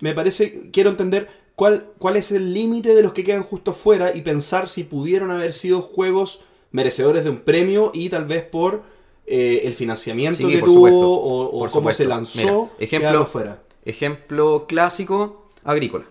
me 0.00 0.14
parece. 0.14 0.70
Quiero 0.72 0.90
entender 0.90 1.28
cuál, 1.54 1.86
cuál 1.98 2.16
es 2.16 2.32
el 2.32 2.54
límite 2.54 2.94
de 2.94 3.02
los 3.02 3.12
que 3.12 3.24
quedan 3.24 3.42
justo 3.42 3.74
fuera 3.74 4.14
y 4.16 4.22
pensar 4.22 4.68
si 4.68 4.84
pudieron 4.84 5.30
haber 5.30 5.52
sido 5.52 5.82
juegos 5.82 6.42
merecedores 6.72 7.24
de 7.24 7.30
un 7.30 7.38
premio 7.40 7.90
y 7.94 8.08
tal 8.10 8.24
vez 8.26 8.44
por 8.44 8.82
eh, 9.26 9.62
el 9.64 9.74
financiamiento 9.74 10.38
Sí, 10.38 10.48
que 10.50 10.58
por 10.58 10.68
tuvo 10.68 10.76
supuesto, 10.88 11.10
o, 11.10 11.44
o 11.46 11.58
por 11.60 11.70
cómo 11.70 11.90
se 11.92 12.04
lanzó. 12.04 12.38
Mira, 12.40 12.70
ejemplo- 12.78 13.26
fuera. 13.26 13.62
Ejemplo 13.84 14.66
clásico, 14.68 15.48
Agrícola. 15.64 16.04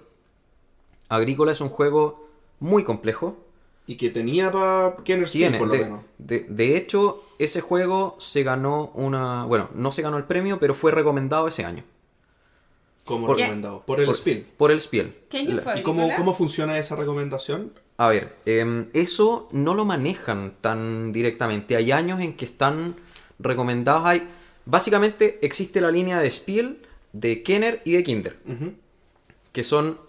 Agrícola 1.10 1.52
es 1.52 1.62
un 1.62 1.70
juego 1.70 2.28
muy 2.60 2.84
complejo. 2.84 3.38
Y 3.88 3.96
que 3.98 4.10
tenía 4.10 4.52
para 4.52 4.96
Kenner 5.04 5.28
Spiel, 5.28 5.44
Tiene, 5.52 5.58
por 5.58 5.68
lo 5.68 5.74
de, 5.74 5.80
menos. 5.84 6.02
de- 6.18 6.46
de 6.48 6.78
hecho, 6.78 7.24
ese 7.40 7.60
juego 7.62 8.16
se 8.20 8.44
ganó 8.44 8.92
una... 8.94 9.44
Bueno, 9.46 9.70
no 9.74 9.92
se 9.92 10.02
ganó 10.02 10.18
el 10.18 10.24
premio, 10.26 10.60
pero 10.60 10.74
fue 10.74 10.92
recomendado 10.92 11.48
ese 11.48 11.66
año. 11.66 11.84
Como 13.04 13.28
Por- 13.28 13.38
recomendado. 13.38 13.82
Por 13.86 14.00
el 14.00 14.06
por, 14.06 14.16
Spiel. 14.16 14.46
Por 14.56 14.72
el 14.72 14.80
Spiel. 14.80 15.16
¿Qué 15.30 15.40
año 15.40 15.56
La- 15.56 15.62
fue? 15.62 15.80
¿Y 15.80 15.84
cómo, 15.84 16.10
cómo 16.16 16.34
funciona 16.34 16.78
esa 16.78 16.96
recomendación? 16.96 17.74
A 18.02 18.08
ver, 18.10 18.36
em, 18.46 18.88
eso 18.94 19.48
no 19.52 19.76
lo 19.76 19.86
manejan 19.86 20.54
tan 20.60 21.12
directamente. 21.12 21.76
Hay 21.76 21.92
años 21.92 22.20
en 22.20 22.34
que 22.36 22.46
están 22.46 22.96
recomendados. 23.38 24.06
Hay, 24.06 24.28
básicamente 24.66 25.38
existe 25.44 25.82
la 25.82 25.92
línea 25.92 26.20
de 26.20 26.32
Spiel, 26.32 26.80
de 27.14 27.44
Kenner 27.44 27.82
y 27.86 27.92
de 27.92 28.04
Kinder. 28.04 28.38
Que 29.52 29.64
son... 29.64 30.00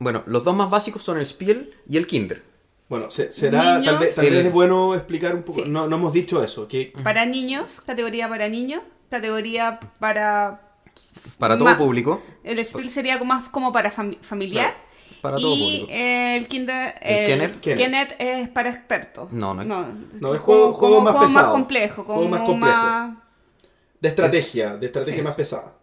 Bueno, 0.00 0.22
los 0.26 0.42
dos 0.42 0.56
más 0.56 0.70
básicos 0.70 1.02
son 1.04 1.18
el 1.18 1.26
Spiel 1.26 1.72
y 1.88 1.98
el 1.98 2.06
Kinder. 2.06 2.42
Bueno, 2.88 3.10
se- 3.12 3.30
será, 3.32 3.78
Niños. 3.78 3.84
tal 3.84 3.98
vez, 3.98 4.14
tal 4.16 4.30
vez 4.30 4.46
es 4.46 4.52
bueno 4.52 4.94
explicar 4.94 5.34
un 5.36 5.42
poco, 5.42 5.62
Sí. 5.62 5.68
no, 5.68 5.86
no 5.88 5.96
hemos 5.96 6.12
dicho 6.12 6.42
eso, 6.42 6.66
que 6.66 6.92
Para 7.04 7.26
niños, 7.26 7.80
categoría 7.86 8.28
para 8.28 8.48
niños, 8.48 8.82
categoría 9.10 9.78
para... 10.00 10.62
Para 11.38 11.56
todo 11.56 11.66
Ma- 11.66 11.78
público. 11.78 12.22
El 12.42 12.58
Spiel 12.64 12.90
sería 12.90 13.18
como 13.20 13.34
más 13.34 13.48
como 13.50 13.70
para 13.72 13.92
fami- 13.94 14.18
familiar. 14.20 14.74
Para 15.20 15.36
todo 15.36 15.54
y 15.54 15.60
público. 15.60 15.86
eh, 15.90 16.36
el 16.36 16.48
Kinder, 16.48 16.94
¿El? 17.00 17.60
Kenner 17.60 18.16
es 18.18 18.48
para 18.48 18.70
expertos. 18.70 19.32
No, 19.32 19.54
no 19.54 19.62
es- 19.62 19.68
No, 19.68 20.34
es 20.34 20.40
como- 20.40 20.44
juego- 20.44 20.72
juego 20.74 20.94
como 20.96 21.00
más 21.04 21.12
juego 21.16 21.26
pesado. 21.28 21.52
complejo, 21.52 22.04
como 22.04 22.18
Juego 22.18 22.28
más 22.30 22.40
complejo. 22.42 22.76
más- 22.76 23.16
De 24.00 24.08
estrategia, 24.08 24.76
de 24.76 24.86
estrategia 24.86 25.18
Sí. 25.20 25.24
más 25.24 25.34
pesada. 25.34 25.74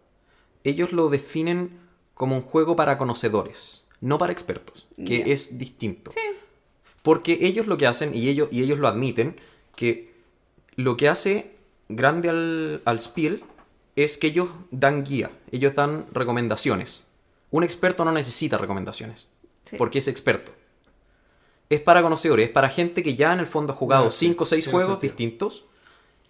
Ellos 0.64 0.92
lo 0.92 1.08
definen 1.08 1.78
como 2.14 2.34
un 2.36 2.42
juego 2.42 2.74
para 2.76 2.96
conocedores, 2.98 3.84
no 4.00 4.18
para 4.18 4.32
expertos, 4.32 4.86
que 5.04 5.32
es 5.32 5.58
distinto. 5.58 6.10
Sí. 6.10 6.20
Porque 7.02 7.38
ellos 7.42 7.66
lo 7.66 7.76
que 7.76 7.86
hacen, 7.86 8.14
y 8.16 8.28
ellos, 8.28 8.48
y 8.50 8.62
ellos 8.62 8.78
lo 8.78 8.88
admiten, 8.88 9.36
que 9.76 10.12
lo 10.76 10.96
que 10.96 11.08
hace 11.08 11.52
grande 11.88 12.28
al, 12.30 12.82
al 12.84 12.98
Spiel 13.00 13.44
es 13.94 14.18
que 14.18 14.26
ellos 14.28 14.48
dan 14.70 15.04
guía, 15.04 15.30
ellos 15.52 15.74
dan 15.74 16.06
recomendaciones. 16.12 17.05
Un 17.50 17.62
experto 17.64 18.04
no 18.04 18.12
necesita 18.12 18.58
recomendaciones, 18.58 19.28
Sí. 19.62 19.76
porque 19.76 19.98
es 19.98 20.08
experto. 20.08 20.52
Es 21.68 21.80
para 21.80 22.02
conocedores, 22.02 22.46
es 22.46 22.52
para 22.52 22.68
gente 22.68 23.02
que 23.02 23.16
ya 23.16 23.32
en 23.32 23.40
el 23.40 23.46
fondo 23.46 23.72
ha 23.72 23.76
jugado 23.76 24.06
Ah, 24.06 24.10
sí, 24.10 24.26
5 24.26 24.44
o 24.44 24.46
6 24.46 24.64
tiene 24.64 24.72
juegos 24.72 24.92
sentido. 24.94 25.10
distintos 25.12 25.64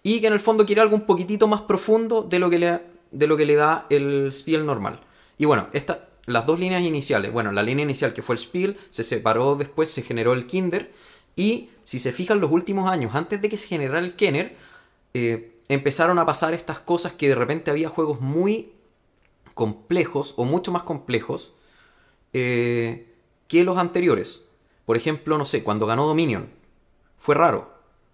y 0.03 0.19
que 0.21 0.27
en 0.27 0.33
el 0.33 0.39
fondo 0.39 0.65
quiere 0.65 0.81
algo 0.81 0.95
un 0.95 1.05
poquitito 1.05 1.47
más 1.47 1.61
profundo 1.61 2.23
de 2.23 2.39
lo 2.39 2.49
que 2.49 2.57
le, 2.59 2.79
de 3.11 3.27
lo 3.27 3.37
que 3.37 3.45
le 3.45 3.55
da 3.55 3.85
el 3.89 4.29
Spiel 4.33 4.65
normal. 4.65 4.99
Y 5.37 5.45
bueno, 5.45 5.67
esta, 5.73 6.07
las 6.25 6.45
dos 6.47 6.59
líneas 6.59 6.81
iniciales, 6.81 7.31
bueno, 7.31 7.51
la 7.51 7.61
línea 7.61 7.83
inicial 7.83 8.13
que 8.13 8.23
fue 8.23 8.33
el 8.35 8.39
Spiel, 8.39 8.77
se 8.89 9.03
separó 9.03 9.55
después, 9.55 9.91
se 9.91 10.01
generó 10.01 10.33
el 10.33 10.47
Kinder, 10.47 10.91
y 11.35 11.69
si 11.83 11.99
se 11.99 12.11
fijan 12.11 12.39
los 12.39 12.51
últimos 12.51 12.89
años, 12.89 13.13
antes 13.13 13.39
de 13.41 13.47
que 13.49 13.57
se 13.57 13.67
generara 13.67 13.99
el 13.99 14.15
Kenner, 14.15 14.55
eh, 15.13 15.51
empezaron 15.69 16.17
a 16.17 16.25
pasar 16.25 16.53
estas 16.55 16.79
cosas 16.79 17.13
que 17.13 17.27
de 17.27 17.35
repente 17.35 17.69
había 17.69 17.89
juegos 17.89 18.19
muy 18.21 18.71
complejos 19.57 20.33
o 20.37 20.45
mucho 20.45 20.71
más 20.71 20.83
complejos 20.83 21.51
eh, 22.31 23.13
que 23.49 23.65
los 23.65 23.77
anteriores. 23.77 24.45
Por 24.85 24.95
ejemplo, 24.95 25.37
no 25.37 25.43
sé, 25.43 25.63
cuando 25.63 25.85
ganó 25.85 26.07
Dominion, 26.07 26.47
fue 27.17 27.35
raro, 27.35 27.73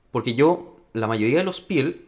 porque 0.09 0.33
yo 0.33 0.77
la 0.93 1.05
mayoría 1.05 1.37
de 1.37 1.43
los 1.43 1.57
Spiel 1.57 2.07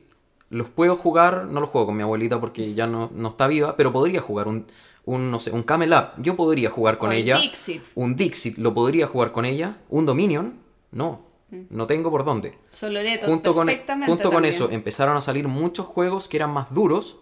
los 0.49 0.69
puedo 0.69 0.95
jugar, 0.95 1.45
no 1.45 1.59
los 1.59 1.69
juego 1.69 1.87
con 1.87 1.97
mi 1.97 2.03
abuelita 2.03 2.39
porque 2.39 2.73
ya 2.73 2.87
no, 2.87 3.11
no 3.13 3.29
está 3.29 3.45
viva, 3.47 3.75
pero 3.75 3.91
podría 3.91 4.21
jugar 4.21 4.47
un, 4.47 4.65
un, 5.03 5.29
no 5.29 5.39
sé, 5.39 5.51
un 5.51 5.63
Camel 5.63 5.93
Up, 5.93 6.21
yo 6.21 6.35
podría 6.35 6.69
jugar 6.69 6.97
con 6.97 7.09
O 7.09 7.13
el 7.13 7.19
ella. 7.19 7.37
Dixit. 7.37 7.83
Un 7.95 8.15
Dixit, 8.15 8.57
lo 8.57 8.73
podría 8.73 9.05
jugar 9.07 9.31
con 9.31 9.45
ella. 9.45 9.77
Un 9.89 10.05
Dominion, 10.05 10.53
no, 10.91 11.25
no 11.69 11.87
tengo 11.87 12.09
por 12.09 12.23
dónde. 12.23 12.57
Soloreto, 12.69 13.27
Junto 13.27 13.53
con, 13.53 13.67
perfectamente 13.67 14.11
junto 14.11 14.31
con 14.31 14.45
eso 14.45 14.69
empezaron 14.71 15.17
a 15.17 15.21
salir 15.21 15.47
muchos 15.47 15.85
juegos 15.85 16.27
que 16.27 16.37
eran 16.37 16.51
más 16.51 16.73
duros, 16.73 17.17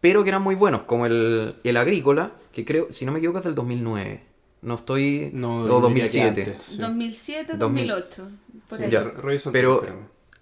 pero 0.00 0.22
que 0.22 0.30
eran 0.30 0.42
muy 0.42 0.54
buenos, 0.54 0.82
como 0.82 1.06
el, 1.06 1.56
el 1.64 1.76
Agrícola, 1.76 2.32
que 2.52 2.64
creo, 2.64 2.88
si 2.92 3.04
no 3.06 3.12
me 3.12 3.18
equivoco, 3.18 3.38
es 3.38 3.44
del 3.44 3.54
2009. 3.54 4.22
No 4.62 4.74
estoy... 4.74 5.30
No, 5.32 5.68
o 5.68 5.80
diría 5.82 6.10
que 6.10 6.20
2007. 6.20 6.22
antes, 6.22 6.62
sí. 6.62 6.78
2007, 6.78 7.56
2000. 7.56 7.88
2008. 7.88 8.30
por 8.68 8.78
Sí, 8.78 8.82
ahí. 8.82 8.90
Ya, 8.90 9.12
pero 9.50 9.82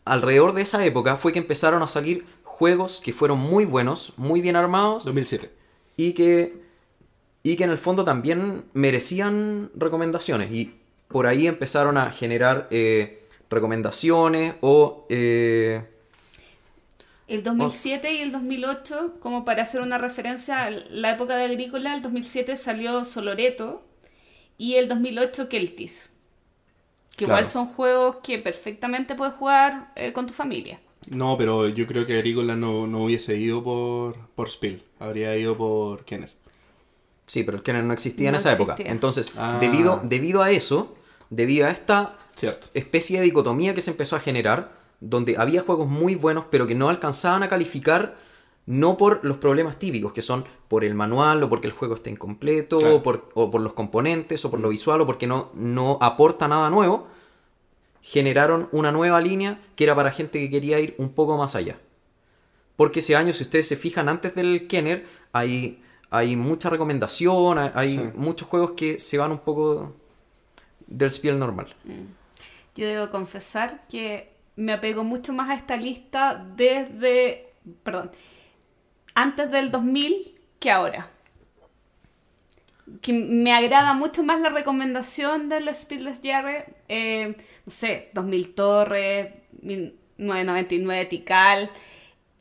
alrededor 0.04 0.52
de 0.54 0.62
esa 0.62 0.84
época 0.84 1.16
fue 1.16 1.32
que 1.32 1.38
empezaron 1.38 1.82
a 1.82 1.86
salir 1.86 2.26
juegos 2.42 3.00
que 3.00 3.12
fueron 3.12 3.38
muy 3.38 3.64
buenos, 3.64 4.14
muy 4.16 4.40
bien 4.40 4.56
armados 4.56 5.04
2007. 5.04 5.50
y 5.96 6.12
que, 6.14 6.62
y 7.42 7.56
que 7.56 7.64
en 7.64 7.70
el 7.70 7.78
fondo 7.78 8.04
también 8.04 8.64
merecían 8.74 9.70
recomendaciones. 9.74 10.52
Y 10.52 10.80
por 11.08 11.26
ahí 11.26 11.46
empezaron 11.46 11.96
a 11.96 12.10
generar 12.12 12.68
eh, 12.70 13.26
recomendaciones 13.50 14.54
o... 14.60 15.06
eh, 15.10 15.84
El 17.26 17.42
2007 17.42 18.12
y 18.12 18.18
el 18.20 18.32
2008, 18.32 19.14
como 19.20 19.44
para 19.44 19.62
hacer 19.62 19.80
una 19.80 19.96
referencia 19.98 20.64
a 20.64 20.70
la 20.70 21.12
época 21.12 21.37
de 21.37 21.44
Agrícola, 21.44 21.94
el 21.94 22.02
2007 22.02 22.56
salió 22.56 23.04
Soloreto 23.04 23.82
y 24.58 24.74
el 24.74 24.88
2008 24.88 25.48
Keltis. 25.48 26.10
Que 27.16 27.24
igual 27.24 27.44
son 27.46 27.66
juegos 27.66 28.16
que 28.22 28.38
perfectamente 28.38 29.14
puedes 29.14 29.34
jugar 29.34 29.92
eh, 29.96 30.12
con 30.12 30.26
tu 30.26 30.34
familia. 30.34 30.80
No, 31.08 31.37
pero 31.37 31.68
yo 31.68 31.87
creo 31.87 32.04
que 32.06 32.14
Agrícola 32.14 32.56
no, 32.56 32.87
no 32.87 33.04
hubiese 33.04 33.37
ido 33.37 33.62
por, 33.62 34.16
por 34.34 34.50
Spiel. 34.50 34.82
Habría 34.98 35.37
ido 35.37 35.56
por 35.56 36.04
Kenner. 36.04 36.32
Sí, 37.26 37.42
pero 37.44 37.56
el 37.56 37.62
Kenner 37.62 37.84
no 37.84 37.92
existía 37.94 38.28
en 38.30 38.34
esa 38.34 38.52
época. 38.52 38.74
Entonces, 38.78 39.32
Ah. 39.37 39.58
debido, 39.60 40.00
debido 40.04 40.42
a 40.42 40.50
eso, 40.50 40.94
debido 41.30 41.66
a 41.66 41.70
esta 41.70 42.18
Cierto. 42.37 42.66
especie 42.74 43.18
de 43.20 43.24
dicotomía 43.24 43.74
que 43.74 43.80
se 43.80 43.90
empezó 43.92 44.16
a 44.16 44.20
generar, 44.20 44.72
donde 45.00 45.37
había 45.38 45.62
juegos 45.62 45.88
muy 45.88 46.14
buenos, 46.14 46.46
pero 46.50 46.66
que 46.66 46.74
no 46.74 46.88
alcanzaban 46.88 47.42
a 47.42 47.48
calificar 47.48 48.16
no 48.66 48.96
por 48.96 49.22
los 49.24 49.37
problemas 49.37 49.78
típicos, 49.78 50.12
que 50.14 50.22
son 50.22 50.46
por 50.68 50.85
el 50.85 50.94
manual, 50.94 51.42
o 51.42 51.48
porque 51.50 51.66
el 51.66 51.74
juego 51.74 51.94
está 51.96 52.09
incompleto, 52.09 52.78
Claro. 52.78 52.96
o, 52.96 53.02
por, 53.02 53.28
o 53.35 53.50
por 53.50 53.61
los 53.61 53.74
componentes, 53.74 54.42
o 54.44 54.50
por 54.50 54.59
lo 54.61 54.70
visual, 54.70 55.02
o 55.02 55.07
porque 55.07 55.26
no, 55.26 55.50
no 55.54 55.98
aporta 56.00 56.48
nada 56.48 56.70
nuevo, 56.70 57.07
generaron 58.00 58.68
una 58.72 58.92
nueva 58.92 59.20
línea 59.20 59.61
que 59.76 59.85
era 59.85 59.94
para 59.94 60.11
gente 60.11 60.38
que 60.40 60.50
quería 60.50 60.80
ir 60.80 60.94
un 60.98 61.11
poco 61.11 61.37
más 61.37 61.54
allá. 61.54 61.78
Porque 62.76 63.00
ese 63.00 63.14
año, 63.16 63.33
si 63.33 63.42
ustedes 63.44 63.68
se 63.68 63.76
fijan, 63.76 64.09
antes 64.09 64.35
del 64.35 64.66
Kenner, 64.66 65.07
hay, 65.33 65.83
hay 66.11 66.35
mucha 66.37 66.70
recomendación, 66.70 67.59
hay, 67.59 67.70
hay 67.74 67.96
Sí. 67.98 68.11
muchos 68.14 68.48
juegos 68.48 68.72
que 68.72 68.98
se 68.98 69.16
van 69.18 69.30
un 69.30 69.38
poco 69.38 69.92
del 70.87 71.11
spiel 71.11 71.38
normal. 71.38 71.74
Yo 72.76 72.87
debo 72.87 73.11
confesar 73.11 73.85
que 73.88 74.33
me 74.56 74.72
apego 74.72 75.04
mucho 75.04 75.32
más 75.32 75.50
a 75.50 75.54
esta 75.54 75.76
lista 75.76 76.44
desde, 76.56 77.52
perdón, 77.82 78.10
antes 79.14 79.50
del 79.50 79.70
2000 79.70 80.34
que 80.58 80.70
ahora. 80.70 81.10
Que 83.00 83.12
me 83.12 83.52
agrada 83.52 83.94
mucho 83.94 84.22
más 84.22 84.40
la 84.40 84.50
recomendación 84.50 85.48
del 85.48 85.74
Speedless 85.74 86.20
Jarre, 86.22 86.66
eh, 86.88 87.36
no 87.64 87.70
sé, 87.70 88.10
2000 88.12 88.54
Torres, 88.54 89.32
1999 89.62 91.04
Tikal. 91.06 91.70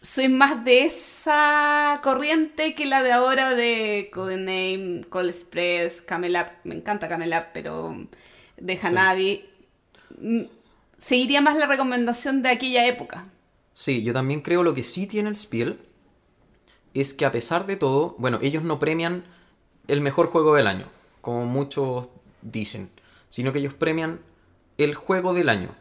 Soy 0.02 0.28
más 0.28 0.66
de 0.66 0.84
esa 0.84 2.02
corriente 2.04 2.76
que 2.76 2.86
la 2.86 3.04
de 3.04 3.14
ahora 3.14 3.56
de 3.56 4.10
Codename, 4.14 5.06
Call 5.10 5.30
Express, 5.30 6.02
Camel 6.02 6.36
Up. 6.36 6.52
Me 6.66 6.76
encanta 6.76 7.08
Camel 7.08 7.34
Up, 7.34 7.46
pero 7.54 8.08
de 8.58 8.80
Hanabi. 8.82 9.46
Seguiría 11.04 11.42
más 11.42 11.58
la 11.58 11.66
recomendación 11.66 12.42
de 12.44 12.50
aquella 12.50 12.88
época. 12.88 13.28
Sí, 13.74 14.04
yo 14.04 14.14
también 14.14 14.40
creo 14.40 14.64
lo 14.64 14.74
que 14.74 14.84
sí 14.84 15.06
tiene 15.06 15.28
el 15.28 15.36
Spiel 15.36 15.82
es 16.94 17.14
que 17.14 17.26
a 17.26 17.32
pesar 17.34 17.66
de 17.66 17.76
todo, 17.76 18.16
bueno, 18.18 18.40
ellos 18.42 18.64
no 18.64 18.80
premian 18.80 19.26
el 19.90 20.00
mejor 20.00 20.28
juego 20.28 20.56
del 20.56 20.66
año, 20.66 20.86
como 21.20 21.46
muchos 21.46 22.08
dicen, 22.42 22.90
sino 23.28 23.52
que 23.52 23.60
ellos 23.60 23.74
premian 23.74 24.22
el 24.78 24.96
juego 24.96 25.34
del 25.34 25.50
año, 25.50 25.72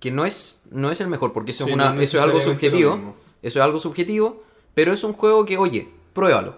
que 0.00 0.10
no 0.10 0.24
es, 0.24 0.62
no 0.70 0.90
es 0.90 1.02
el 1.02 1.08
mejor, 1.08 1.34
porque 1.34 1.50
eso, 1.50 1.64
Sí, 1.64 1.70
es, 1.70 1.74
una, 1.74 1.92
no 1.92 2.00
eso 2.00 2.16
es 2.16 2.24
algo 2.24 2.40
subjetivo, 2.40 3.14
eso 3.42 3.58
es 3.58 3.62
algo 3.62 3.78
subjetivo, 3.78 4.42
pero 4.72 4.94
es 4.94 5.04
un 5.04 5.12
juego 5.12 5.44
que, 5.44 5.58
oye, 5.58 5.90
pruébalo, 6.14 6.56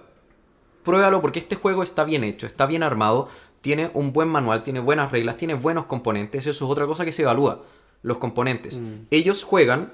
pruébalo 0.85 1.21
porque 1.21 1.41
este 1.41 1.57
juego 1.57 1.83
está 1.83 2.05
bien 2.05 2.23
hecho, 2.23 2.47
está 2.47 2.67
bien 2.67 2.85
armado, 2.85 3.29
tiene 3.61 3.91
un 3.93 4.13
buen 4.13 4.29
manual, 4.29 4.63
tiene 4.63 4.79
buenas 4.79 5.11
reglas, 5.11 5.37
tiene 5.37 5.55
buenos 5.55 5.87
componentes, 5.87 6.47
eso 6.47 6.65
es 6.65 6.71
otra 6.71 6.87
cosa 6.87 7.05
que 7.05 7.11
se 7.11 7.23
evalúa, 7.23 7.65
los 8.05 8.19
componentes. 8.19 8.79
Mm. 8.79 9.07
Ellos 9.11 9.43
juegan 9.43 9.93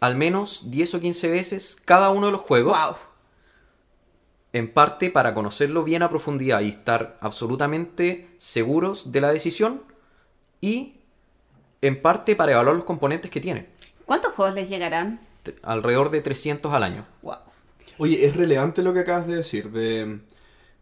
al 0.00 0.16
menos 0.16 0.70
10 0.70 0.94
o 0.94 1.00
15 1.00 1.28
veces 1.28 1.76
cada 1.84 2.08
uno 2.08 2.26
de 2.26 2.32
los 2.32 2.40
juegos, 2.40 2.78
¡Wow! 2.78 2.96
en 4.52 4.72
parte 4.72 5.10
para 5.10 5.34
conocerlo 5.34 5.84
bien 5.84 6.02
a 6.02 6.08
profundidad 6.08 6.60
y 6.62 6.70
estar 6.70 7.18
absolutamente 7.20 8.28
seguros 8.38 9.12
de 9.12 9.20
la 9.20 9.30
decisión, 9.32 9.82
y 10.60 10.94
en 11.82 12.00
parte 12.02 12.34
para 12.36 12.52
evaluar 12.52 12.76
los 12.76 12.84
componentes 12.84 13.30
que 13.30 13.40
tienen, 13.40 13.68
¿Cuántos 14.06 14.32
juegos 14.32 14.54
les 14.56 14.68
llegarán? 14.68 15.20
T- 15.44 15.54
alrededor 15.62 16.10
de 16.10 16.20
300 16.20 16.72
al 16.72 16.82
año. 16.82 17.06
¡Wow! 17.22 17.36
Oye, 17.98 18.24
es 18.26 18.34
relevante 18.34 18.82
lo 18.82 18.92
que 18.92 19.00
acabas 19.00 19.26
de 19.28 19.36
decir, 19.36 19.70
de, 19.70 20.20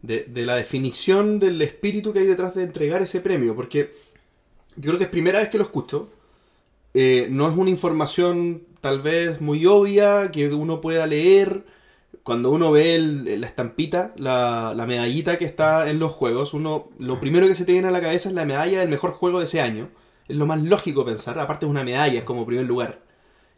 de, 0.01 0.23
de 0.23 0.45
la 0.45 0.55
definición 0.55 1.37
del 1.39 1.61
espíritu 1.61 2.11
que 2.13 2.19
hay 2.19 2.25
detrás 2.25 2.55
de 2.55 2.63
entregar 2.63 3.01
ese 3.03 3.21
premio, 3.21 3.55
porque 3.55 3.93
yo 4.77 4.89
creo 4.89 4.97
que 4.97 5.03
es 5.03 5.09
primera 5.11 5.39
vez 5.39 5.49
que 5.49 5.57
lo 5.59 5.63
escucho. 5.65 6.11
Eh, 6.93 7.27
no 7.29 7.49
es 7.49 7.57
una 7.57 7.69
información 7.69 8.63
tal 8.81 9.01
vez 9.01 9.41
muy 9.41 9.65
obvia 9.65 10.31
que 10.31 10.49
uno 10.53 10.81
pueda 10.81 11.05
leer. 11.07 11.65
Cuando 12.23 12.51
uno 12.51 12.71
ve 12.71 12.95
el- 12.95 13.41
la 13.41 13.47
estampita, 13.47 14.13
la, 14.17 14.73
la 14.75 14.85
medallita 14.85 15.37
que 15.37 15.45
está 15.45 15.89
en 15.89 15.99
los 15.99 16.11
juegos, 16.11 16.53
uno 16.53 16.89
lo 16.99 17.19
primero 17.19 17.47
que 17.47 17.55
se 17.55 17.65
te 17.65 17.71
viene 17.73 17.87
a 17.87 17.91
la 17.91 18.01
cabeza 18.01 18.29
es 18.29 18.35
la 18.35 18.45
medalla 18.45 18.79
del 18.81 18.89
mejor 18.89 19.11
juego 19.11 19.39
de 19.39 19.45
ese 19.45 19.61
año. 19.61 19.89
Es 20.27 20.37
lo 20.37 20.45
más 20.45 20.61
lógico 20.61 21.05
pensar, 21.05 21.39
aparte 21.39 21.65
es 21.65 21.69
una 21.71 21.83
medalla, 21.83 22.19
es 22.19 22.25
como 22.25 22.45
primer 22.45 22.65
lugar. 22.65 23.01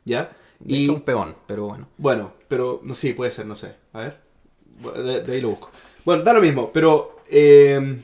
¿Ya? 0.05 0.31
De 0.59 0.77
hecho, 0.83 0.93
un 0.95 1.01
peón, 1.01 1.35
pero 1.47 1.65
bueno. 1.67 1.87
Bueno, 1.97 2.33
pero 2.47 2.81
no 2.83 2.95
sí, 2.95 3.13
puede 3.13 3.31
ser, 3.31 3.45
no 3.45 3.55
sé. 3.55 3.75
A 3.93 4.01
ver. 4.01 4.21
De, 5.03 5.21
de 5.21 5.33
ahí 5.33 5.41
lo 5.41 5.49
busco. 5.49 5.71
Bueno, 6.05 6.23
da 6.23 6.33
lo 6.33 6.41
mismo, 6.41 6.71
pero 6.73 7.17
eh, 7.29 7.99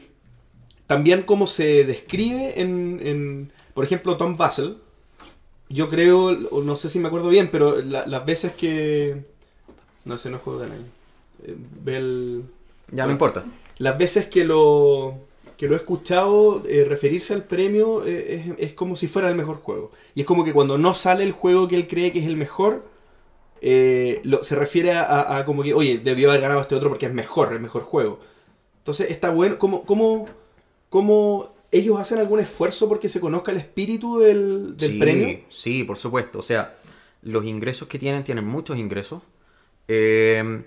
también 0.85 1.23
como 1.23 1.47
se 1.47 1.83
describe 1.85 2.59
en, 2.61 2.99
en, 3.03 3.51
por 3.73 3.83
ejemplo, 3.85 4.17
Tom 4.17 4.37
Basel, 4.37 4.77
yo 5.69 5.89
creo, 5.89 6.31
no 6.33 6.75
sé 6.75 6.89
si 6.89 6.99
me 6.99 7.07
acuerdo 7.07 7.29
bien, 7.29 7.49
pero 7.51 7.81
la- 7.81 8.05
las 8.07 8.25
veces 8.25 8.53
que... 8.53 9.23
No 10.05 10.17
sé, 10.17 10.29
no 10.29 10.39
juego 10.39 10.59
del 10.61 10.71
año. 10.71 10.85
Eh, 11.43 11.57
Ya 12.91 13.05
no 13.05 13.11
importa. 13.11 13.45
las 13.79 13.97
veces 13.97 14.27
que 14.27 14.45
lo 14.45 15.15
que 15.57 15.67
lo 15.67 15.73
he 15.73 15.77
escuchado 15.77 16.61
eh, 16.67 16.85
referirse 16.87 17.33
al 17.33 17.43
premio 17.43 18.05
eh, 18.05 18.53
es, 18.57 18.69
es 18.69 18.73
como 18.73 18.95
si 18.95 19.07
fuera 19.07 19.27
el 19.29 19.35
mejor 19.35 19.57
juego. 19.57 19.91
Y 20.13 20.21
es 20.21 20.27
como 20.27 20.43
que 20.45 20.53
cuando 20.53 20.77
no 20.77 20.93
sale 20.93 21.23
el 21.23 21.31
juego 21.31 21.67
que 21.67 21.75
él 21.75 21.87
cree 21.87 22.13
que 22.13 22.19
es 22.19 22.27
el 22.27 22.37
mejor, 22.37 22.85
eh, 23.61 24.21
lo- 24.23 24.43
se 24.43 24.55
refiere 24.55 24.93
a 24.93 25.43
como 25.45 25.63
que, 25.63 25.73
oye, 25.73 25.99
debió 25.99 26.29
haber 26.29 26.41
ganado 26.41 26.61
este 26.61 26.75
otro 26.75 26.89
porque 26.89 27.07
es 27.07 27.13
mejor, 27.13 27.53
el 27.53 27.59
mejor 27.59 27.83
juego. 27.83 28.19
Entonces 28.79 29.11
está 29.11 29.31
bueno, 29.31 29.57
¿cómo, 29.59 29.83
cómo, 29.85 30.27
cómo 30.89 31.53
ellos 31.71 31.99
hacen 31.99 32.19
algún 32.19 32.39
esfuerzo 32.39 32.87
porque 32.87 33.09
se 33.09 33.19
conozca 33.19 33.51
el 33.51 33.57
espíritu 33.57 34.19
del, 34.19 34.77
del 34.77 34.91
sí, 34.91 34.99
premio? 34.99 35.39
Sí, 35.49 35.83
por 35.83 35.97
supuesto. 35.97 36.39
O 36.39 36.43
sea, 36.43 36.75
los 37.21 37.45
ingresos 37.45 37.87
que 37.87 37.99
tienen, 37.99 38.23
tienen 38.23 38.45
muchos 38.45 38.77
ingresos. 38.77 39.21
Eh, 39.87 40.63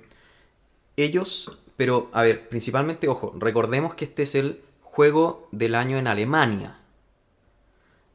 ellos, 0.97 1.59
pero, 1.77 2.11
a 2.13 2.23
ver, 2.23 2.49
principalmente, 2.49 3.09
ojo, 3.09 3.35
recordemos 3.39 3.95
que 3.95 4.05
este 4.05 4.23
es 4.25 4.35
el 4.35 4.61
juego 4.83 5.49
del 5.53 5.75
año 5.75 5.99
en 5.99 6.07
Alemania. 6.07 6.79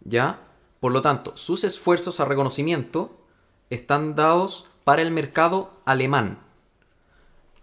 ¿Ya? 0.04 0.42
Por 0.80 0.92
lo 0.92 1.02
tanto, 1.02 1.36
sus 1.36 1.64
esfuerzos 1.64 2.20
a 2.20 2.26
reconocimiento 2.26 3.18
están 3.72 4.16
dados 4.16 4.66
para 4.84 5.02
el 5.02 5.10
mercado 5.10 5.72
alemán. 5.86 6.38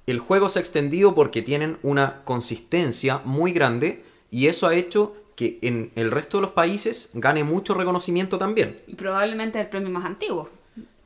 El 0.07 0.19
juego 0.19 0.49
se 0.49 0.59
ha 0.59 0.63
extendido 0.63 1.15
porque 1.15 1.43
tienen 1.43 1.79
una 1.85 2.25
consistencia 2.25 3.23
muy 3.25 3.53
grande 3.53 4.05
y 4.33 4.49
eso 4.49 4.67
ha 4.67 4.75
hecho 4.75 5.15
que 5.37 5.59
en 5.63 5.93
el 5.95 6.11
resto 6.11 6.39
de 6.39 6.43
los 6.43 6.51
países 6.53 7.11
gane 7.15 7.45
mucho 7.45 7.75
reconocimiento 7.75 8.39
también. 8.39 8.77
Y 8.89 8.97
probablemente 8.97 9.61
el 9.61 9.69
premio 9.69 9.91
más 9.91 10.05
antiguo. 10.05 10.51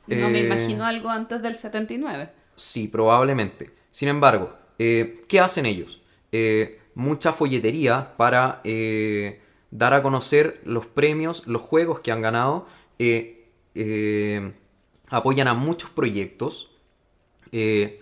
No 0.08 0.30
me 0.30 0.40
Eh, 0.40 0.46
imagino 0.46 0.84
algo 0.86 1.10
antes 1.10 1.42
del 1.42 1.56
79. 1.56 2.30
Sí, 2.56 2.88
probablemente. 2.88 3.70
Sin 3.90 4.08
embargo, 4.08 4.56
eh, 4.78 5.24
¿qué 5.28 5.40
hacen 5.40 5.66
ellos? 5.66 6.00
Eh, 6.32 6.80
mucha 6.94 7.32
folletería 7.32 8.14
para 8.16 8.62
dar 9.70 9.94
a 9.94 10.02
conocer 10.02 10.60
los 10.64 10.86
premios, 10.86 11.46
los 11.46 11.62
juegos 11.62 12.00
que 12.00 12.12
han 12.12 12.22
ganado. 12.22 12.66
apoyan 15.10 15.48
a 15.48 15.54
muchos 15.54 15.90
proyectos. 15.90 16.70
eh, 17.52 18.00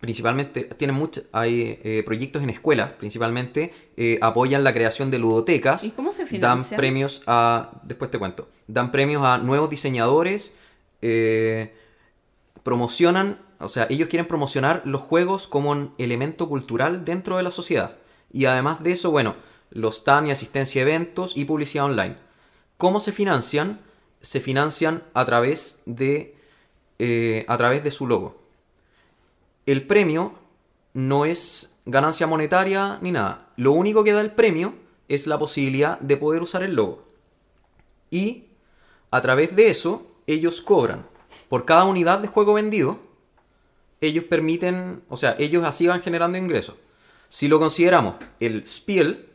principalmente, 0.00 0.62
tienen 0.62 0.96
muchos, 0.96 1.24
hay 1.30 1.78
eh, 1.84 2.02
proyectos 2.04 2.42
en 2.42 2.50
escuelas, 2.50 2.92
principalmente 2.92 3.72
eh, 3.96 4.18
apoyan 4.22 4.64
la 4.64 4.72
creación 4.72 5.10
de 5.10 5.18
ludotecas. 5.18 5.84
¿Y 5.84 5.90
cómo 5.90 6.10
se 6.10 6.22
Dan 6.22 6.28
financian? 6.28 6.78
premios 6.78 7.22
a, 7.26 7.70
después 7.84 8.10
te 8.10 8.18
cuento, 8.18 8.48
dan 8.66 8.90
premios 8.90 9.24
a 9.24 9.38
nuevos 9.38 9.68
diseñadores, 9.68 10.54
eh, 11.02 11.74
promocionan, 12.62 13.38
o 13.58 13.68
sea, 13.68 13.86
ellos 13.90 14.08
quieren 14.08 14.26
promocionar 14.26 14.82
los 14.86 15.02
juegos 15.02 15.46
como 15.46 15.70
un 15.70 15.94
elemento 15.98 16.48
cultural 16.48 17.04
dentro 17.04 17.36
de 17.36 17.42
la 17.42 17.50
sociedad. 17.50 17.96
Y 18.32 18.46
además 18.46 18.82
de 18.82 18.92
eso, 18.92 19.10
bueno, 19.10 19.36
los 19.70 19.98
stand 19.98 20.28
y 20.28 20.30
asistencia 20.30 20.80
a 20.80 20.82
eventos 20.82 21.36
y 21.36 21.44
publicidad 21.44 21.84
online. 21.84 22.16
¿Cómo 22.78 23.00
se 23.00 23.12
financian? 23.12 23.80
Se 24.22 24.40
financian 24.40 25.02
a 25.12 25.26
través 25.26 25.80
de, 25.84 26.36
a 27.48 27.58
través 27.58 27.84
de 27.84 27.90
su 27.90 28.06
logo. 28.06 28.39
El 29.70 29.86
premio 29.86 30.34
no 30.94 31.24
es 31.24 31.76
ganancia 31.86 32.26
monetaria 32.26 32.98
ni 33.02 33.12
nada. 33.12 33.46
Lo 33.54 33.70
único 33.70 34.02
que 34.02 34.12
da 34.12 34.20
el 34.20 34.32
premio 34.32 34.74
es 35.06 35.28
la 35.28 35.38
posibilidad 35.38 35.96
de 36.00 36.16
poder 36.16 36.42
usar 36.42 36.64
el 36.64 36.74
logo. 36.74 37.04
Y 38.10 38.46
a 39.12 39.22
través 39.22 39.54
de 39.54 39.70
eso, 39.70 40.08
ellos 40.26 40.60
cobran. 40.60 41.06
Por 41.48 41.66
cada 41.66 41.84
unidad 41.84 42.18
de 42.18 42.26
juego 42.26 42.54
vendido, 42.54 42.98
ellos 44.00 44.24
permiten, 44.24 45.04
o 45.08 45.16
sea, 45.16 45.36
ellos 45.38 45.62
así 45.62 45.86
van 45.86 46.02
generando 46.02 46.36
ingresos. 46.36 46.74
Si 47.28 47.46
lo 47.46 47.60
consideramos, 47.60 48.16
el 48.40 48.66
Spiel 48.66 49.28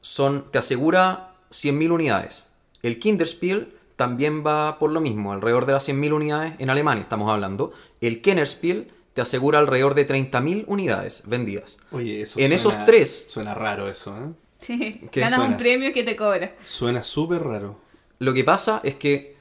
son, 0.00 0.50
te 0.50 0.56
asegura 0.56 1.34
100.000 1.50 1.90
unidades. 1.90 2.46
El 2.82 2.98
Kinderspiel 2.98 3.76
también 3.96 4.42
va 4.42 4.78
por 4.78 4.90
lo 4.90 5.02
mismo, 5.02 5.34
alrededor 5.34 5.66
de 5.66 5.74
las 5.74 5.86
100.000 5.86 6.14
unidades 6.14 6.54
en 6.58 6.70
Alemania 6.70 7.02
estamos 7.02 7.30
hablando. 7.30 7.74
El 8.00 8.22
Kennerspiel 8.22 8.90
te 9.14 9.20
asegura 9.22 9.58
alrededor 9.58 9.94
de 9.94 10.06
30.000 10.06 10.64
unidades 10.66 11.22
vendidas. 11.26 11.78
Oye, 11.92 12.22
eso 12.22 12.38
En 12.38 12.48
suena- 12.48 12.54
esos 12.54 12.84
tres- 12.84 13.26
Suena 13.28 13.54
raro 13.54 13.88
eso, 13.88 14.14
¿eh? 14.16 14.30
Sí, 14.58 15.00
¿Qué 15.10 15.20
ganas 15.20 15.38
suena? 15.40 15.52
un 15.54 15.58
premio 15.58 15.92
que 15.92 16.04
te 16.04 16.16
cobra. 16.16 16.54
Suena 16.64 17.02
súper 17.02 17.42
raro. 17.42 17.78
Lo 18.18 18.32
que 18.34 18.44
pasa 18.44 18.80
es 18.84 18.94
que, 18.96 19.34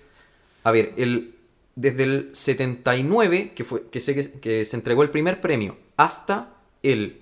a 0.63 0.71
ver, 0.71 0.93
el, 0.97 1.35
desde 1.75 2.03
el 2.03 2.29
79, 2.33 3.51
que, 3.53 3.63
fue, 3.63 3.89
que, 3.89 3.99
sé 3.99 4.15
que, 4.15 4.31
que 4.39 4.65
se 4.65 4.75
entregó 4.77 5.03
el 5.03 5.09
primer 5.09 5.39
premio, 5.41 5.77
hasta 5.97 6.49
el 6.83 7.21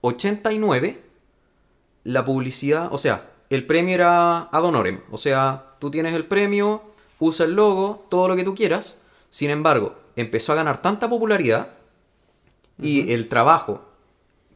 89, 0.00 1.00
la 2.04 2.24
publicidad, 2.24 2.88
o 2.92 2.98
sea, 2.98 3.30
el 3.50 3.66
premio 3.66 3.94
era 3.94 4.42
ad 4.42 4.64
honorem. 4.64 5.00
O 5.10 5.18
sea, 5.18 5.74
tú 5.78 5.90
tienes 5.90 6.14
el 6.14 6.26
premio, 6.26 6.82
usa 7.18 7.46
el 7.46 7.52
logo, 7.52 8.06
todo 8.10 8.28
lo 8.28 8.36
que 8.36 8.44
tú 8.44 8.54
quieras. 8.54 8.98
Sin 9.30 9.50
embargo, 9.50 9.96
empezó 10.16 10.52
a 10.52 10.56
ganar 10.56 10.82
tanta 10.82 11.08
popularidad 11.08 11.70
y 12.80 13.12
el 13.12 13.28
trabajo, 13.28 13.82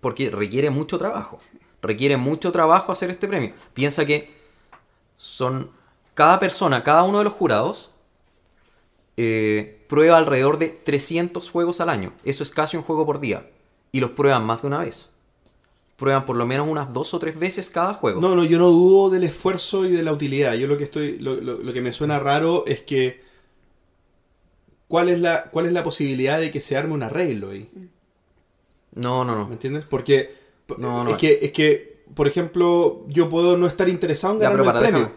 porque 0.01 0.31
requiere 0.31 0.71
mucho 0.71 0.99
trabajo. 0.99 1.38
Requiere 1.83 2.16
mucho 2.16 2.53
trabajo 2.53 2.92
hacer 2.92 3.11
este 3.11 3.29
premio. 3.29 3.55
Piensa 3.75 4.05
que 4.07 4.35
son 5.16 5.71
cada 6.14 6.38
persona, 6.40 6.83
cada 6.85 7.05
uno 7.05 7.18
de 7.18 7.25
los 7.25 7.33
jurados 7.35 7.90
eh, 9.16 9.85
prueba 9.88 10.16
alrededor 10.16 10.59
de 10.59 10.68
300 10.68 11.51
juegos 11.51 11.81
al 11.81 11.88
año. 11.88 12.12
Eso 12.25 12.42
es 12.42 12.51
casi 12.51 12.77
un 12.77 12.83
juego 12.83 13.05
por 13.07 13.21
día. 13.21 13.49
Y 13.92 14.01
los 14.01 14.11
prueban 14.12 14.44
más 14.44 14.62
de 14.62 14.68
una 14.68 14.79
vez. 14.79 15.11
Prueban 15.97 16.25
por 16.25 16.37
lo 16.37 16.47
menos 16.47 16.68
unas 16.68 16.92
dos 16.92 17.14
o 17.14 17.18
tres 17.18 17.38
veces 17.38 17.71
cada 17.71 17.94
juego. 17.94 18.21
No, 18.21 18.37
no, 18.37 18.44
yo 18.44 18.59
no 18.59 18.71
dudo 18.71 19.11
del 19.11 19.25
esfuerzo 19.25 19.87
y 19.87 19.92
de 19.92 20.03
la 20.03 20.12
utilidad. 20.12 20.55
Yo 20.55 20.68
lo 20.68 20.79
que 20.79 20.85
estoy, 20.85 21.18
lo, 21.18 21.37
lo- 21.37 21.59
lo 21.59 21.73
que 21.73 21.83
me 21.83 21.92
suena 21.92 22.18
raro 22.21 22.64
es 22.66 22.83
que 22.83 23.25
¿cuál 24.88 25.09
es 25.11 25.20
la, 25.20 25.44
cuál 25.44 25.66
es 25.66 25.72
la 25.72 25.85
posibilidad 25.85 26.40
de 26.40 26.51
que 26.51 26.61
se 26.61 26.77
arme 26.77 26.94
un 26.94 27.03
arreglo 27.03 27.51
ahí? 27.51 27.68
no, 28.94 29.24
no. 29.24 29.33
¿Me 29.37 29.44
no. 29.44 29.53
entiendes? 29.53 29.85
Porque 29.88 30.35
No, 30.79 31.05
no. 31.05 31.11
es 31.11 31.16
que, 31.16 31.38
es 31.42 31.53
que, 31.53 32.03
por 32.14 32.27
ejemplo, 32.27 33.05
yo 33.09 33.29
puedo 33.31 33.57
no 33.57 33.66
estar 33.66 33.88
interesado 33.88 34.35
en 34.35 34.40
ganar 34.40 34.59
el 34.59 34.64
para, 34.64 34.81
premio. 34.81 35.12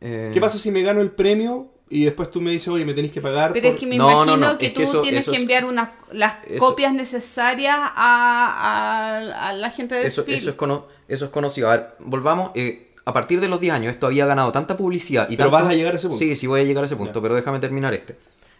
Eh, 0.00 0.30
¿Qué 0.34 0.40
pasa 0.40 0.58
si 0.58 0.70
me 0.70 0.82
gano 0.82 1.00
el 1.00 1.10
premio 1.10 1.68
y 1.88 2.04
después 2.04 2.30
tú 2.30 2.40
me 2.40 2.50
dices, 2.50 2.68
oye, 2.68 2.84
me 2.84 2.92
tenéis 2.94 3.12
que 3.12 3.20
pagar? 3.20 3.52
Pero 3.52 3.68
por-" 3.68 3.74
es 3.74 3.80
que 3.80 3.86
me 3.86 3.96
No, 3.96 4.08
no, 4.10 4.34
imagino 4.34 4.52
no, 4.52 4.58
que 4.58 4.66
es 4.66 4.74
tú 4.74 4.78
que 4.80 4.84
eso- 4.84 5.00
tienes 5.00 5.20
eso 5.22 5.32
que 5.32 5.38
enviar 5.38 5.64
unas, 5.64 5.90
las 6.12 6.38
eso- 6.46 6.58
copias 6.58 6.92
necesarias 6.92 7.76
a, 7.78 7.90
a- 7.94 9.48
a 9.48 9.52
la 9.54 9.70
gente 9.70 9.94
de 9.94 10.06
Eso, 10.06 10.22
Spiel. 10.22 10.36
eso, 10.36 10.50
es 10.50 10.56
cono- 10.56 10.86
eso 11.08 11.24
es 11.26 11.30
conocido. 11.30 11.70
A 11.70 11.76
ver, 11.76 11.86
volvamos. 12.00 12.50
eh, 12.54 12.82
a 13.08 13.12
partir 13.12 13.40
de 13.40 13.46
los 13.48 13.60
10 13.60 13.72
años, 13.72 13.92
esto 13.92 14.06
había 14.06 14.26
ganado 14.26 14.50
tanta 14.50 14.76
publicidad. 14.76 15.30
Y 15.30 15.36
Pero 15.36 15.48
tanto- 15.50 15.64
vas 15.64 15.72
a 15.72 15.76
llegar 15.76 15.92
a 15.92 15.96
ese 15.96 16.08
punto. 16.08 16.18
Sí, 16.18 16.34
sí, 16.34 16.48
voy 16.48 16.60
a 16.60 16.64
llegar 16.64 16.82
a 16.82 16.86
ese 16.86 16.96
punto, 16.96 17.22
pero 17.22 17.36
déjame 17.36 17.60
terminar 17.60 17.94
este. 17.94 18.16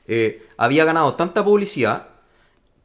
Eh, 0.08 0.46
había 0.56 0.84
ganado 0.84 1.14
tanta 1.14 1.44
publicidad 1.44 2.08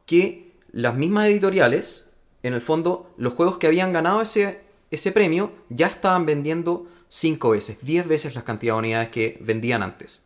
que 0.06 0.52
las 0.72 0.96
mismas 0.96 1.28
editoriales, 1.28 2.06
en 2.44 2.54
el 2.54 2.62
fondo, 2.62 3.12
los 3.18 3.34
juegos 3.34 3.58
que 3.58 3.68
habían 3.68 3.94
ganado 3.94 4.22
ese, 4.22 4.62
ese 4.90 5.12
premio 5.12 5.52
ya 5.70 5.88
estaban 5.88 6.26
vendiendo 6.26 6.88
5 7.10 7.50
veces, 7.50 7.78
10 7.82 8.08
veces 8.08 8.36
las 8.36 8.44
cantidades 8.44 8.78
de 8.78 8.80
unidades 8.80 9.10
que 9.10 9.38
vendían 9.42 9.84
antes. 9.84 10.24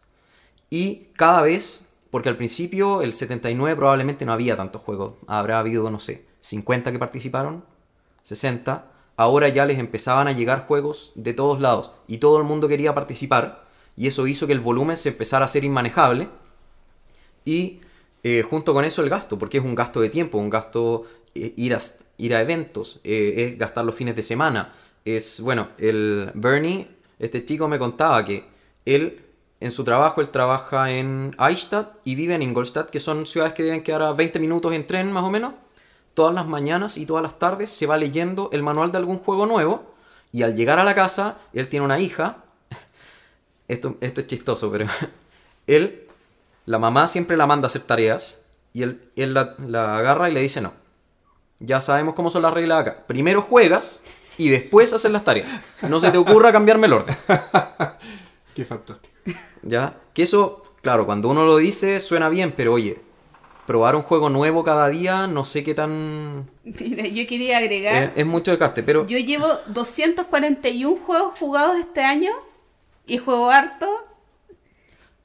Y 0.70 1.08
cada 1.16 1.42
vez, 1.42 1.84
porque 2.12 2.30
al 2.30 2.38
principio, 2.38 3.02
el 3.02 3.14
79 3.14 3.76
probablemente 3.76 4.26
no 4.26 4.34
había 4.34 4.56
tantos 4.58 4.82
juegos. 4.82 5.14
Habrá 5.28 5.60
habido, 5.60 5.90
no 5.90 6.00
sé, 6.00 6.26
50 6.42 6.92
que 6.92 7.00
participaron, 7.00 7.64
60. 8.24 8.92
Ahora 9.18 9.50
ya 9.50 9.66
les 9.66 9.80
empezaban 9.80 10.28
a 10.28 10.34
llegar 10.34 10.68
juegos 10.68 11.12
de 11.16 11.34
todos 11.34 11.62
lados 11.62 11.92
y 12.08 12.18
todo 12.18 12.38
el 12.38 12.44
mundo 12.44 12.68
quería 12.68 12.94
participar. 12.94 13.66
Y 13.96 14.08
eso 14.08 14.28
hizo 14.28 14.46
que 14.46 14.54
el 14.54 14.60
volumen 14.60 14.98
se 14.98 15.10
empezara 15.10 15.46
a 15.46 15.48
hacer 15.48 15.64
inmanejable. 15.64 16.28
Y 17.46 17.80
eh, 18.24 18.42
junto 18.42 18.74
con 18.74 18.84
eso 18.84 19.04
el 19.04 19.10
gasto, 19.10 19.38
porque 19.38 19.60
es 19.60 19.64
un 19.64 19.76
gasto 19.76 20.02
de 20.02 20.10
tiempo, 20.10 20.40
un 20.40 20.50
gasto 20.50 21.06
eh, 21.36 21.54
ir, 21.58 21.76
a, 21.76 21.80
ir 22.18 22.34
a 22.34 22.42
eventos, 22.42 23.00
eh, 23.04 23.36
es 23.38 23.58
gastar 23.60 23.86
los 23.86 23.94
fines 23.94 24.16
de 24.16 24.24
semana. 24.24 24.74
Es, 25.06 25.40
bueno, 25.40 25.70
el 25.78 26.32
Bernie, 26.34 26.88
este 27.20 27.46
chico 27.46 27.68
me 27.68 27.78
contaba 27.78 28.26
que 28.26 28.48
él, 28.86 29.22
en 29.60 29.72
su 29.72 29.84
trabajo, 29.84 30.22
él 30.22 30.30
trabaja 30.30 30.92
en 30.92 31.36
Eichstätt 31.38 31.88
y 32.04 32.16
vive 32.16 32.34
en 32.34 32.42
Ingolstadt, 32.42 32.90
que 32.90 33.00
son 33.00 33.28
ciudades 33.28 33.54
que 33.54 33.62
deben 33.62 33.84
quedar 33.84 34.02
a 34.02 34.14
20 34.14 34.40
minutos 34.40 34.74
en 34.74 34.88
tren 34.88 35.12
más 35.12 35.24
o 35.24 35.30
menos. 35.30 35.54
Todas 36.16 36.34
las 36.34 36.48
mañanas 36.48 36.98
y 36.98 37.06
todas 37.06 37.22
las 37.22 37.38
tardes 37.38 37.70
se 37.70 37.86
va 37.86 37.96
leyendo 37.96 38.50
el 38.54 38.64
manual 38.64 38.92
de 38.92 38.98
algún 38.98 39.20
juego 39.20 39.46
nuevo. 39.46 39.94
Y 40.32 40.42
al 40.42 40.56
llegar 40.56 40.80
a 40.80 40.84
la 40.84 40.96
casa, 40.96 41.38
él 41.54 41.68
tiene 41.68 41.86
una 41.86 42.00
hija. 42.00 42.44
Esto, 43.68 43.98
esto 44.02 44.22
es 44.22 44.28
chistoso, 44.28 44.72
pero 44.72 44.88
él 45.68 46.05
la 46.66 46.80
mamá 46.80 47.08
siempre 47.08 47.38
la 47.38 47.48
manda 47.48 47.68
a 47.68 47.70
hacer 47.70 47.82
tareas 47.84 48.40
y 48.74 48.84
él, 48.84 49.10
él 49.16 49.34
la, 49.34 49.56
la 49.68 49.98
agarra 49.98 50.30
y 50.30 50.34
le 50.34 50.42
dice 50.42 50.62
no. 50.62 50.74
Ya 51.60 51.80
sabemos 51.82 52.16
cómo 52.16 52.30
son 52.30 52.42
las 52.42 52.54
reglas 52.54 52.80
acá. 52.82 53.08
Primero 53.08 53.42
juegas 53.42 54.02
y 54.38 54.50
después 54.50 54.92
haces 54.94 55.12
las 55.12 55.24
tareas. 55.24 55.48
No 55.88 56.02
se 56.02 56.12
te 56.12 56.18
ocurra 56.18 56.52
cambiarme 56.52 56.88
el 56.88 56.94
orden. 56.94 57.16
Qué 58.56 58.66
fantástico. 58.66 59.14
¿Ya? 59.62 59.98
Que 60.14 60.24
eso, 60.24 60.64
claro, 60.82 61.06
cuando 61.06 61.30
uno 61.30 61.46
lo 61.46 61.58
dice 61.58 62.00
suena 62.00 62.30
bien, 62.30 62.54
pero 62.56 62.74
oye, 62.74 63.02
probar 63.66 63.96
un 63.96 64.04
juego 64.04 64.30
nuevo 64.30 64.64
cada 64.64 64.88
día, 64.90 65.28
no 65.28 65.44
sé 65.44 65.64
qué 65.64 65.74
tan... 65.74 66.50
Mira, 66.64 67.08
yo 67.08 67.28
quería 67.28 67.58
agregar... 67.58 68.04
Es, 68.04 68.12
es 68.16 68.26
mucho 68.26 68.52
desgaste, 68.52 68.84
pero... 68.84 69.06
Yo 69.08 69.18
llevo 69.18 69.48
241 69.68 70.98
juegos 71.04 71.40
jugados 71.40 71.78
este 71.78 72.04
año 72.04 72.32
y 73.08 73.18
juego 73.18 73.50
harto. 73.50 74.05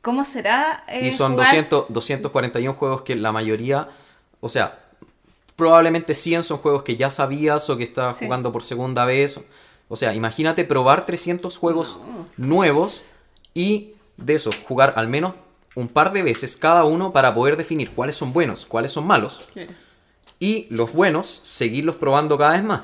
¿Cómo 0.03 0.25
será? 0.25 0.85
eh, 0.89 1.09
Y 1.09 1.11
son 1.13 1.33
jugar? 1.33 1.47
200, 1.49 1.87
241 1.89 2.75
juegos 2.75 3.03
que 3.03 3.15
la 3.17 3.33
mayoría, 3.33 3.89
o 4.41 4.49
sea, 4.49 4.79
probablemente 5.57 6.15
100 6.15 6.43
son 6.43 6.59
juegos 6.59 6.83
que 6.85 6.97
ya 6.97 7.11
sabías 7.11 7.69
o 7.69 7.77
que 7.77 7.85
estabas 7.85 8.17
Sí. 8.19 8.25
jugando 8.25 8.51
por 8.53 8.65
segunda 8.65 9.05
vez. 9.05 9.39
O 9.89 9.97
sea, 9.97 10.15
imagínate 10.15 10.65
probar 10.65 11.05
300 11.05 11.59
juegos 11.59 12.01
nuevos 12.37 13.03
y 13.53 13.95
de 14.17 14.37
esos 14.37 14.55
jugar 14.57 14.95
al 14.97 15.09
menos 15.09 15.35
un 15.75 15.89
par 15.89 16.13
de 16.13 16.23
veces 16.23 16.57
cada 16.57 16.85
uno 16.85 17.13
para 17.13 17.35
poder 17.35 17.57
definir 17.57 17.91
cuáles 17.91 18.17
son 18.17 18.33
buenos, 18.33 18.65
cuáles 18.67 18.91
son 18.93 19.07
malos. 19.07 19.49
Y 20.39 20.67
los 20.71 20.93
buenos, 20.93 21.41
seguirlos 21.43 21.97
probando 21.97 22.39
cada 22.39 22.53
vez 22.53 22.63
más. 22.65 22.83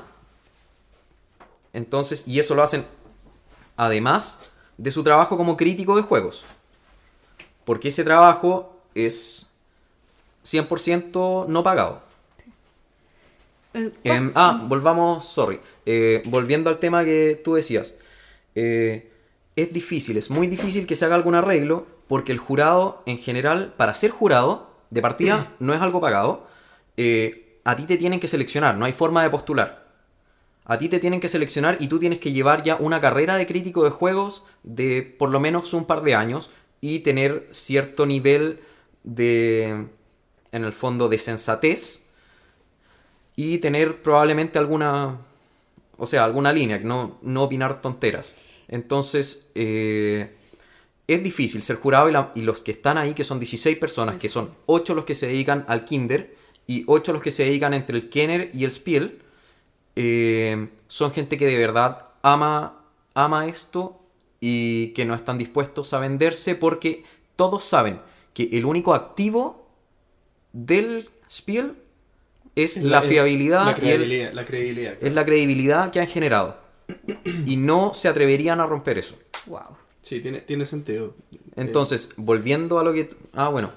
Entonces, 1.73 2.23
y 2.27 2.39
eso 2.39 2.55
lo 2.55 2.63
hacen 2.63 2.85
además 3.75 4.39
de 4.77 4.91
su 4.91 5.03
trabajo 5.03 5.37
como 5.37 5.57
crítico 5.57 5.95
de 5.95 6.01
juegos. 6.03 6.45
Porque 7.67 7.89
ese 7.89 8.05
trabajo 8.05 8.79
es 8.95 9.49
100% 10.45 11.47
no 11.47 11.63
pagado. 11.63 12.01
Eh, 13.73 13.91
Em, 14.05 14.31
ah, 14.35 14.63
volvamos, 14.63 15.25
sorry. 15.25 15.59
Eh, 15.85 16.23
volviendo 16.27 16.69
al 16.69 16.79
tema 16.79 17.03
que 17.03 17.41
tú 17.43 17.55
decías. 17.55 17.95
Eh, 18.55 19.11
es 19.57 19.73
difícil, 19.73 20.15
es 20.15 20.29
muy 20.29 20.47
difícil 20.47 20.87
que 20.87 20.95
se 20.95 21.03
haga 21.03 21.15
algún 21.15 21.35
arreglo 21.35 21.85
porque 22.07 22.31
el 22.31 22.37
jurado, 22.37 23.03
en 23.05 23.17
general, 23.17 23.73
para 23.75 23.95
ser 23.95 24.11
jurado, 24.11 24.71
de 24.89 25.01
partida, 25.01 25.53
no 25.59 25.73
es 25.73 25.81
algo 25.81 25.99
pagado. 25.99 26.47
A 27.65 27.75
ti 27.75 27.83
te 27.83 27.97
tienen 27.97 28.21
que 28.21 28.29
seleccionar, 28.29 28.77
no 28.77 28.85
hay 28.85 28.93
forma 28.93 29.23
de 29.23 29.29
postular. 29.29 29.87
A 30.63 30.77
ti 30.77 30.87
te 30.87 30.99
tienen 31.01 31.19
que 31.19 31.27
seleccionar 31.27 31.75
y 31.81 31.87
tú 31.87 31.99
tienes 31.99 32.19
que 32.19 32.31
llevar 32.31 32.63
ya 32.63 32.77
una 32.77 33.01
carrera 33.01 33.35
de 33.35 33.45
crítico 33.45 33.83
de 33.83 33.89
juegos 33.89 34.45
de 34.63 35.01
por 35.01 35.31
lo 35.31 35.41
menos 35.41 35.73
un 35.73 35.83
par 35.83 36.01
de 36.01 36.15
años 36.15 36.49
y 36.81 36.99
tener 36.99 37.47
cierto 37.51 38.05
nivel 38.05 38.59
de, 39.03 39.87
en 40.51 40.63
el 40.63 40.73
fondo, 40.73 41.09
de 41.09 41.17
sensatez 41.17 42.03
y 43.35 43.59
tener 43.59 44.01
probablemente 44.01 44.57
alguna, 44.59 45.19
o 45.97 46.07
sea, 46.07 46.23
alguna 46.23 46.51
línea, 46.53 46.79
no, 46.79 47.17
no 47.21 47.43
opinar 47.43 47.81
tonteras. 47.81 48.33
Entonces, 48.67 49.45
eh, 49.55 50.31
es 51.07 51.23
difícil 51.23 51.63
ser 51.63 51.77
jurado 51.77 52.09
y, 52.09 52.11
la- 52.11 52.31
y 52.35 52.41
los 52.41 52.61
que 52.61 52.71
están 52.71 52.97
ahí, 52.97 53.13
que 53.13 53.23
son 53.23 53.39
16 53.39 53.77
personas, 53.77 54.17
que 54.17 54.29
son 54.29 54.51
8 54.65 54.95
los 54.95 55.05
que 55.05 55.15
se 55.15 55.27
dedican 55.27 55.65
al 55.67 55.85
Kinder 55.85 56.35
y 56.67 56.83
8 56.87 57.13
los 57.13 57.21
que 57.21 57.31
se 57.31 57.45
dedican 57.45 57.73
entre 57.73 57.97
el 57.97 58.09
Kenner 58.09 58.51
y 58.53 58.63
el 58.65 58.71
Spiel, 58.71 59.21
eh, 59.95 60.69
son 60.87 61.11
gente 61.11 61.37
que 61.37 61.45
de 61.45 61.57
verdad 61.57 62.07
ama, 62.21 62.81
ama 63.13 63.47
esto 63.47 63.99
y 64.39 64.89
que 64.93 65.05
no 65.05 65.15
están 65.15 65.37
dispuestos 65.37 65.93
a 65.93 65.99
venderse 65.99 66.55
porque 66.55 67.03
todos 67.35 67.63
saben 67.63 67.99
que 68.33 68.49
el 68.53 68.65
único 68.65 68.93
activo 68.93 69.67
del 70.53 71.09
Spiel 71.29 71.75
es 72.55 72.77
la, 72.77 73.01
fiabilidad 73.01 73.65
La 73.65 73.71
y 73.71 73.73
el- 73.73 73.75
credibilidad. 73.99 74.33
la 74.33 74.45
credibilidad, 74.45 74.97
es 75.01 75.13
la 75.13 75.25
credibilidad 75.25 75.91
que 75.91 75.99
han 75.99 76.07
generado. 76.07 76.57
Y 77.45 77.57
no 77.57 77.93
se 77.93 78.07
atreverían 78.07 78.59
a 78.61 78.65
romper 78.65 78.97
eso. 78.97 79.15
Wow. 79.47 79.77
Sí, 80.01 80.21
tiene, 80.21 80.39
tiene 80.41 80.65
sentido. 80.65 81.15
Entonces, 81.55 82.11
volviendo 82.15 82.79
a 82.79 82.83
lo 82.83 82.93
que... 82.93 83.09
Ah, 83.33 83.49
bueno, 83.49 83.71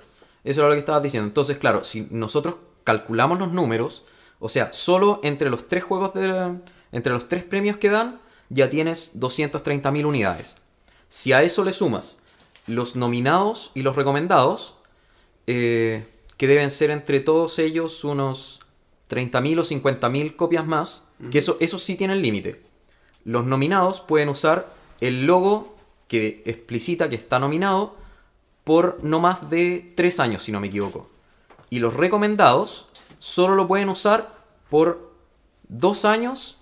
eso 0.44 0.61
era 0.61 0.68
lo 0.68 0.74
que 0.74 0.78
estabas 0.78 1.02
diciendo. 1.02 1.26
Entonces, 1.26 1.58
claro, 1.58 1.82
si 1.84 2.06
nosotros 2.11 2.56
calculamos 2.84 3.38
los 3.40 3.52
números, 3.52 4.04
o 4.38 4.48
sea, 4.48 4.72
solo 4.72 5.20
entre 5.24 5.50
los 5.50 5.66
tres 5.68 5.82
juegos 5.84 6.14
de... 6.14 6.54
Entre 6.92 7.12
los 7.12 7.28
tres 7.28 7.44
premios 7.44 7.76
que 7.78 7.90
dan, 7.90 8.20
ya 8.51 8.68
tienes 8.68 9.18
230.000 9.18 10.05
unidades. 10.05 10.57
Si 11.09 11.32
a 11.32 11.42
eso 11.42 11.64
le 11.64 11.72
sumas 11.72 12.18
los 12.66 12.94
nominados 12.96 13.70
y 13.74 13.82
los 13.82 13.96
recomendados, 13.96 14.74
eh, 15.46 16.05
que 16.36 16.46
deben 16.46 16.70
ser 16.70 16.90
entre 16.90 17.20
todos 17.20 17.59
ellos 17.59 18.05
unos 18.05 18.61
30.000 19.09 19.61
o 19.61 19.64
50.000 19.64 20.36
copias 20.36 20.66
más, 20.66 21.05
que 21.30 21.38
eso, 21.38 21.57
eso 21.61 21.78
sí 21.78 21.96
tiene 21.96 22.14
el 22.14 22.22
límite. 22.22 22.62
Los 23.24 23.44
nominados 23.44 24.01
pueden 24.01 24.28
usar 24.28 24.72
el 25.01 25.26
logo 25.26 25.76
que 26.09 26.42
explicita 26.46 27.09
que 27.09 27.16
está 27.16 27.38
nominado 27.38 27.96
por 28.64 28.98
no 29.03 29.20
más 29.20 29.51
de 29.51 29.92
3 29.96 30.20
años, 30.20 30.42
si 30.42 30.53
no 30.53 30.61
me 30.61 30.68
equivoco. 30.68 31.09
Y 31.68 31.78
los 31.78 31.94
recomendados 31.94 32.88
solo 33.18 33.55
lo 33.55 33.68
pueden 33.68 33.90
usar 33.90 34.34
por 34.70 35.12
2 35.68 36.05
años, 36.05 36.59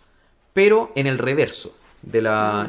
pero 0.52 0.90
en 0.96 1.06
el 1.06 1.18
reverso 1.18 1.77
de 2.02 2.22
la, 2.22 2.68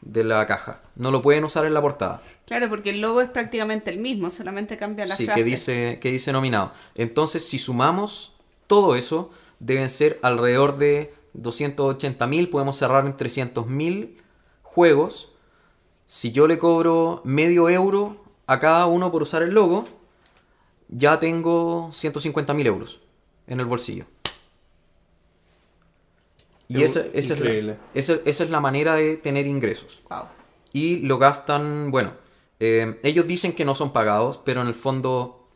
de 0.00 0.24
la 0.24 0.46
caja. 0.46 0.80
No 0.94 1.10
lo 1.10 1.22
pueden 1.22 1.44
usar 1.44 1.64
en 1.64 1.74
la 1.74 1.82
portada. 1.82 2.22
Claro, 2.46 2.68
porque 2.68 2.90
el 2.90 3.00
logo 3.00 3.20
es 3.20 3.28
prácticamente 3.28 3.90
el 3.90 3.98
mismo, 3.98 4.30
solamente 4.30 4.76
cambia 4.76 5.06
la 5.06 5.16
sí, 5.16 5.26
frase. 5.26 5.40
que 5.40 5.46
dice, 5.46 5.98
que 6.00 6.10
dice 6.10 6.32
nominado. 6.32 6.72
Entonces, 6.94 7.46
si 7.46 7.58
sumamos 7.58 8.34
todo 8.66 8.96
eso, 8.96 9.30
deben 9.58 9.88
ser 9.88 10.18
alrededor 10.22 10.78
de 10.78 11.14
280.000, 11.34 12.50
podemos 12.50 12.76
cerrar 12.76 13.06
en 13.06 13.16
300.000 13.16 14.16
juegos. 14.62 15.32
Si 16.06 16.32
yo 16.32 16.46
le 16.46 16.58
cobro 16.58 17.20
medio 17.24 17.68
euro 17.68 18.24
a 18.46 18.60
cada 18.60 18.86
uno 18.86 19.10
por 19.10 19.22
usar 19.22 19.42
el 19.42 19.54
logo, 19.54 19.84
ya 20.88 21.18
tengo 21.18 21.88
150.000 21.90 22.66
euros 22.66 23.00
en 23.46 23.60
el 23.60 23.66
bolsillo. 23.66 24.06
Y 26.68 26.82
Es 26.82 26.96
esa, 26.96 27.06
esa 27.12 27.34
es 27.34 27.40
la, 27.40 27.76
es 28.24 28.50
la 28.50 28.60
manera 28.60 28.94
de 28.94 29.16
tener 29.16 29.46
ingresos 29.46 30.02
Wow. 30.10 30.24
y 30.72 30.98
lo 31.00 31.18
gastan, 31.18 31.90
bueno, 31.90 32.12
eh, 32.58 32.98
ellos 33.02 33.26
dicen 33.26 33.52
que 33.54 33.64
no 33.64 33.74
son 33.74 33.92
pagados, 33.92 34.38
pero 34.38 34.62
en 34.62 34.66
el 34.66 34.74
fondo 34.74 35.48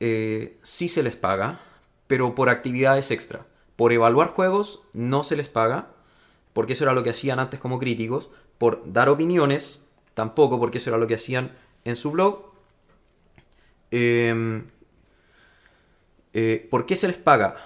eh, 0.00 0.58
sí 0.62 0.88
se 0.88 1.02
les 1.02 1.16
paga, 1.16 1.60
pero 2.06 2.34
por 2.34 2.48
actividades 2.48 3.10
extra. 3.10 3.46
Por 3.76 3.92
evaluar 3.92 4.28
juegos 4.28 4.82
no 4.92 5.22
se 5.24 5.36
les 5.36 5.48
paga, 5.48 5.90
porque 6.52 6.72
eso 6.72 6.84
era 6.84 6.92
lo 6.94 7.02
que 7.02 7.10
hacían 7.10 7.38
antes 7.38 7.60
como 7.60 7.78
críticos. 7.78 8.28
Por 8.58 8.82
dar 8.92 9.08
opiniones 9.08 9.86
tampoco, 10.14 10.58
porque 10.58 10.78
eso 10.78 10.90
era 10.90 10.98
lo 10.98 11.06
que 11.06 11.14
hacían 11.14 11.56
en 11.84 11.94
su 11.96 12.10
blog. 12.10 12.42
Eh, 13.90 14.62
eh, 16.32 16.66
¿Por 16.70 16.86
qué 16.86 16.96
se 16.96 17.08
les 17.08 17.16
paga? 17.16 17.56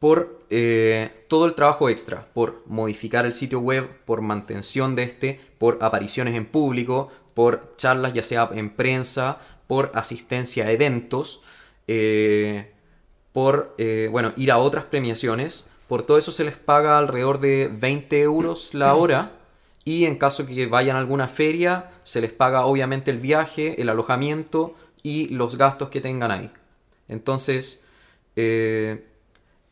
Por 0.00 0.40
eh, 0.50 1.24
todo 1.28 1.46
el 1.46 1.54
trabajo 1.54 1.88
extra, 1.88 2.26
por 2.34 2.64
modificar 2.66 3.24
el 3.24 3.32
sitio 3.32 3.60
web, 3.60 3.88
por 4.04 4.20
mantención 4.20 4.96
de 4.96 5.04
este, 5.04 5.40
por 5.58 5.78
apariciones 5.80 6.34
en 6.34 6.46
público, 6.46 7.10
por 7.34 7.76
charlas 7.76 8.12
ya 8.12 8.24
sea 8.24 8.50
en 8.52 8.70
prensa, 8.70 9.38
por 9.68 9.92
asistencia 9.94 10.66
a 10.66 10.72
eventos, 10.72 11.42
eh, 11.86 12.72
por 13.32 13.74
eh, 13.78 14.08
bueno, 14.10 14.32
ir 14.36 14.50
a 14.50 14.58
otras 14.58 14.84
premiaciones. 14.86 15.66
Por 15.86 16.02
todo 16.02 16.18
eso 16.18 16.32
se 16.32 16.44
les 16.44 16.56
paga 16.56 16.98
alrededor 16.98 17.40
de 17.40 17.70
20 17.72 18.20
euros 18.22 18.74
la 18.74 18.94
hora. 18.94 19.32
Y 19.84 20.04
en 20.04 20.16
caso 20.16 20.46
que 20.46 20.66
vayan 20.66 20.96
a 20.96 20.98
alguna 20.98 21.28
feria, 21.28 21.90
se 22.04 22.20
les 22.20 22.32
paga 22.32 22.64
obviamente 22.64 23.10
el 23.10 23.18
viaje, 23.18 23.80
el 23.80 23.88
alojamiento 23.88 24.74
y 25.02 25.28
los 25.28 25.56
gastos 25.56 25.88
que 25.88 26.00
tengan 26.00 26.30
ahí. 26.30 26.50
Entonces, 27.08 27.80
eh, 28.36 29.06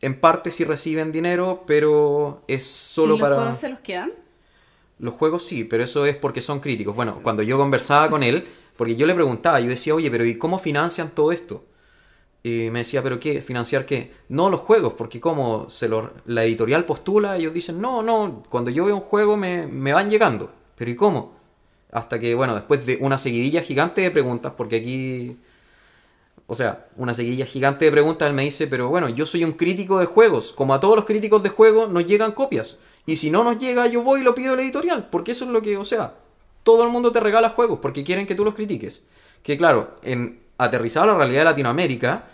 en 0.01 0.20
parte 0.20 0.51
sí 0.51 0.64
reciben 0.64 1.12
dinero, 1.12 1.64
pero 1.66 2.42
es 2.49 2.64
solo 2.64 3.16
¿Y 3.16 3.18
los 3.18 3.20
para... 3.20 3.36
juegos 3.36 3.57
se 3.57 3.68
los 3.70 3.80
quedan? 3.80 4.12
Los 4.99 5.14
juegos 5.14 5.44
sí, 5.46 5.64
pero 5.64 5.84
eso 5.84 6.07
es 6.07 6.16
porque 6.16 6.40
son 6.40 6.61
críticos. 6.61 6.94
Bueno, 6.96 7.20
cuando 7.22 7.42
yo 7.42 7.57
conversaba 7.57 8.09
con 8.09 8.22
él, 8.22 8.49
porque 8.76 8.96
yo 8.96 9.07
le 9.07 9.14
preguntaba, 9.14 9.61
yo 9.61 9.68
decía, 9.68 9.94
oye, 9.94 10.11
pero 10.11 10.24
¿y 10.24 10.38
cómo 10.38 10.59
financian 10.59 11.11
todo 11.14 11.32
esto? 11.32 11.64
Y 12.42 12.70
me 12.70 12.80
decía, 12.80 13.03
¿pero 13.03 13.18
qué? 13.20 13.42
¿Financiar 13.42 13.84
qué? 13.86 14.12
No 14.28 14.51
los 14.51 14.61
juegos, 14.61 14.94
porque 14.94 15.20
como 15.20 15.68
se 15.68 15.88
lo, 15.88 16.12
la 16.26 16.44
editorial 16.44 16.84
postula, 16.84 17.36
ellos 17.36 17.53
dicen, 17.53 17.80
no, 17.80 18.03
no, 18.03 18.42
cuando 18.49 18.70
yo 18.70 18.84
veo 18.86 18.96
un 18.96 19.03
juego 19.03 19.36
me, 19.36 19.66
me 19.66 19.92
van 19.92 20.11
llegando. 20.11 20.53
¿Pero 20.76 20.90
y 20.90 20.96
cómo? 20.96 21.36
Hasta 21.92 22.18
que, 22.18 22.34
bueno, 22.34 22.55
después 22.55 22.86
de 22.86 22.99
una 23.01 23.18
seguidilla 23.18 23.62
gigante 23.62 24.01
de 24.03 24.11
preguntas, 24.11 24.53
porque 24.57 24.76
aquí... 24.76 25.36
O 26.51 26.55
sea, 26.55 26.86
una 26.96 27.12
seguidilla 27.12 27.44
gigante 27.44 27.84
de 27.84 27.92
preguntas, 27.92 28.26
él 28.26 28.34
me 28.34 28.42
dice, 28.42 28.66
pero 28.66 28.88
bueno, 28.88 29.11
yo 29.11 29.26
soy 29.26 29.44
un 29.44 29.53
crítico 29.53 29.99
de 29.99 30.07
juegos. 30.07 30.55
Como 30.55 30.72
a 30.72 30.80
todos 30.80 30.96
los 30.96 31.05
críticos 31.05 31.42
de 31.42 31.51
juegos, 31.51 31.90
nos 31.90 32.07
llegan 32.07 32.32
copias. 32.32 32.78
Y 33.05 33.16
si 33.16 33.30
no 33.30 33.44
nos 33.44 33.59
llega, 33.59 33.86
yo 33.86 34.03
voy 34.03 34.20
y 34.20 34.24
lo 34.24 34.34
pido 34.34 34.55
a 34.55 34.57
la 34.57 34.62
editorial. 34.62 35.09
Porque 35.11 35.32
eso 35.32 35.44
es 35.44 35.51
lo 35.51 35.61
que, 35.61 35.76
o 35.76 35.84
sea, 35.84 36.14
todo 36.62 36.84
el 36.84 36.88
mundo 36.88 37.12
te 37.12 37.20
regala 37.20 37.51
juegos 37.51 37.80
porque 37.82 38.03
quieren 38.03 38.26
que 38.26 38.34
tú 38.34 38.46
los 38.46 38.55
critiques. 38.55 39.05
Que 39.42 39.59
claro, 39.59 39.96
en 40.03 40.40
aterrizado 40.57 41.05
a 41.05 41.12
la 41.12 41.18
realidad 41.18 41.40
de 41.40 41.44
Latinoamérica, 41.44 42.24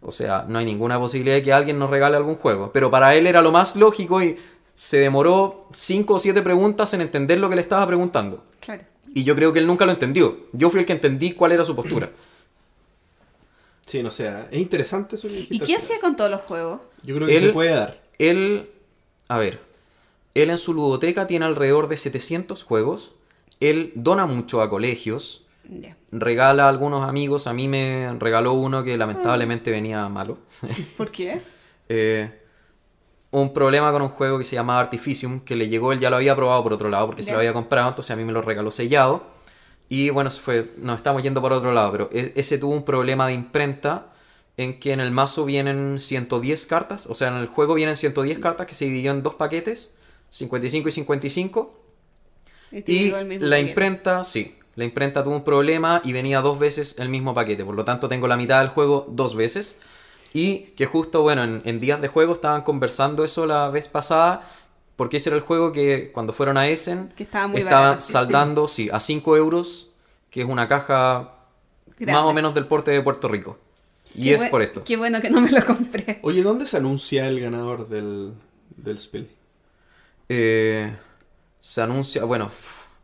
o 0.00 0.12
sea, 0.12 0.46
no 0.48 0.60
hay 0.60 0.64
ninguna 0.64 0.98
posibilidad 1.00 1.34
de 1.34 1.42
que 1.42 1.52
alguien 1.52 1.76
nos 1.76 1.90
regale 1.90 2.16
algún 2.16 2.36
juego. 2.36 2.70
Pero 2.72 2.92
para 2.92 3.16
él 3.16 3.26
era 3.26 3.42
lo 3.42 3.50
más 3.50 3.74
lógico 3.74 4.22
y 4.22 4.36
se 4.74 4.98
demoró 4.98 5.68
5 5.72 6.14
o 6.14 6.18
7 6.20 6.42
preguntas 6.42 6.94
en 6.94 7.00
entender 7.00 7.38
lo 7.38 7.48
que 7.48 7.56
le 7.56 7.62
estaba 7.62 7.84
preguntando. 7.88 8.44
Claro. 8.60 8.82
Y 9.12 9.24
yo 9.24 9.34
creo 9.34 9.52
que 9.52 9.58
él 9.58 9.66
nunca 9.66 9.84
lo 9.84 9.90
entendió. 9.90 10.36
Yo 10.52 10.70
fui 10.70 10.78
el 10.78 10.86
que 10.86 10.92
entendí 10.92 11.32
cuál 11.32 11.52
era 11.52 11.64
su 11.64 11.74
postura. 11.74 12.10
Sí, 13.86 14.02
no 14.02 14.10
sé. 14.10 14.32
Es 14.50 14.58
interesante 14.60 15.16
eso 15.16 15.28
que 15.28 15.34
dijiste 15.34 15.54
¿Y 15.56 15.58
qué 15.60 15.76
hacía 15.76 16.00
con 16.00 16.16
todos 16.16 16.30
los 16.30 16.40
juegos? 16.40 16.80
Yo 17.02 17.14
creo 17.16 17.28
que 17.28 17.36
Él- 17.36 17.46
se 17.48 17.52
puede 17.52 17.70
dar. 17.74 18.02
Él, 18.18 18.70
a 19.28 19.38
ver, 19.38 19.60
él 20.34 20.50
en 20.50 20.58
su 20.58 20.72
ludoteca 20.72 21.26
tiene 21.26 21.44
alrededor 21.44 21.88
de 21.88 21.96
700 21.96 22.62
juegos. 22.64 23.12
Él 23.60 23.92
dona 23.94 24.26
mucho 24.26 24.62
a 24.62 24.70
colegios, 24.70 25.44
regala 26.12 26.64
a 26.66 26.68
algunos 26.68 27.08
amigos. 27.08 27.46
A 27.46 27.52
mí 27.52 27.68
me 27.68 28.14
regaló 28.18 28.52
uno 28.54 28.84
que 28.84 28.96
lamentablemente 28.96 29.70
venía 29.70 30.08
malo. 30.08 30.38
¿Por 30.96 31.10
qué? 31.10 31.40
Eh, 31.88 32.40
un 33.30 33.52
problema 33.52 33.90
con 33.92 34.02
un 34.02 34.08
juego 34.08 34.38
que 34.38 34.44
se 34.44 34.54
llamaba 34.56 34.80
Artificium, 34.80 35.40
que 35.40 35.56
le 35.56 35.68
llegó, 35.68 35.92
él 35.92 35.98
ya 36.00 36.08
lo 36.08 36.16
había 36.16 36.36
probado 36.36 36.62
por 36.62 36.72
otro 36.72 36.88
lado, 36.88 37.06
porque 37.06 37.22
se 37.22 37.28
Ya. 37.28 37.34
lo 37.34 37.38
había 37.40 37.52
comprado, 37.52 37.88
entonces 37.88 38.10
a 38.12 38.16
mí 38.16 38.24
me 38.24 38.32
lo 38.32 38.42
regaló 38.42 38.70
sellado. 38.70 39.33
Y 39.94 40.10
bueno, 40.10 40.30
fue, 40.30 40.72
nos 40.78 40.96
estamos 40.96 41.22
yendo 41.22 41.40
por 41.42 41.52
otro 41.52 41.72
lado, 41.72 41.92
pero 41.92 42.10
e- 42.12 42.32
ese 42.36 42.58
tuvo 42.58 42.72
un 42.74 42.84
problema 42.84 43.26
de 43.28 43.34
imprenta 43.34 44.12
en 44.56 44.78
que 44.80 44.92
en 44.92 45.00
el 45.00 45.10
mazo 45.10 45.44
vienen 45.44 45.98
110 45.98 46.66
cartas, 46.66 47.06
o 47.06 47.14
sea, 47.14 47.28
en 47.28 47.34
el 47.36 47.46
juego 47.48 47.74
vienen 47.74 47.96
110 47.96 48.38
cartas 48.38 48.66
que 48.66 48.74
se 48.74 48.86
dividió 48.86 49.10
en 49.12 49.22
dos 49.22 49.34
paquetes, 49.34 49.90
55 50.30 50.88
y 50.88 50.92
55. 50.92 51.80
te 52.70 52.82
Y 52.86 53.26
la 53.38 53.58
paquete. 53.58 53.60
imprenta, 53.60 54.24
sí, 54.24 54.58
la 54.76 54.84
imprenta 54.84 55.22
tuvo 55.24 55.36
un 55.36 55.44
problema 55.44 56.00
y 56.04 56.12
venía 56.12 56.40
dos 56.40 56.58
veces 56.58 56.96
el 56.98 57.08
mismo 57.08 57.34
paquete, 57.34 57.64
por 57.64 57.74
lo 57.74 57.84
tanto 57.84 58.08
tengo 58.08 58.28
la 58.28 58.36
mitad 58.36 58.60
del 58.60 58.68
juego 58.68 59.06
dos 59.10 59.34
veces. 59.36 59.78
Y 60.32 60.72
que 60.76 60.86
justo, 60.86 61.22
bueno, 61.22 61.44
en, 61.44 61.62
en 61.64 61.80
días 61.80 62.00
de 62.02 62.08
juego 62.08 62.32
estaban 62.32 62.62
conversando 62.62 63.24
eso 63.24 63.46
la 63.46 63.70
vez 63.70 63.86
pasada, 63.88 64.42
porque 64.96 65.16
ese 65.18 65.30
era 65.30 65.36
el 65.36 65.42
juego 65.42 65.72
que 65.72 66.10
cuando 66.12 66.32
fueron 66.32 66.56
a 66.56 66.68
Essen 66.68 67.12
Que 67.16 67.24
estaba 67.24 67.48
muy 67.48 67.60
estaban 67.60 67.84
barato. 67.84 68.00
saldando, 68.00 68.68
sí, 68.68 68.88
a 68.92 69.00
5 69.00 69.36
euros, 69.36 69.90
que 70.30 70.42
es 70.42 70.46
una 70.48 70.68
caja 70.68 71.34
Grande. 71.98 72.12
más 72.12 72.22
o 72.22 72.32
menos 72.32 72.54
del 72.54 72.66
porte 72.66 72.90
de 72.90 73.00
Puerto 73.02 73.28
Rico. 73.28 73.58
Y 74.14 74.24
Qué 74.28 74.34
es 74.34 74.44
por 74.44 74.62
esto. 74.62 74.84
Qué 74.84 74.96
bueno 74.96 75.20
que 75.20 75.30
no 75.30 75.40
me 75.40 75.50
lo 75.50 75.64
compré. 75.66 76.20
Oye, 76.22 76.42
¿dónde 76.42 76.66
se 76.66 76.76
anuncia 76.76 77.26
el 77.28 77.40
ganador 77.40 77.88
del, 77.88 78.34
del 78.76 78.98
Spiel? 78.98 79.28
Eh, 80.28 80.94
se 81.60 81.82
anuncia, 81.82 82.24
bueno, 82.24 82.50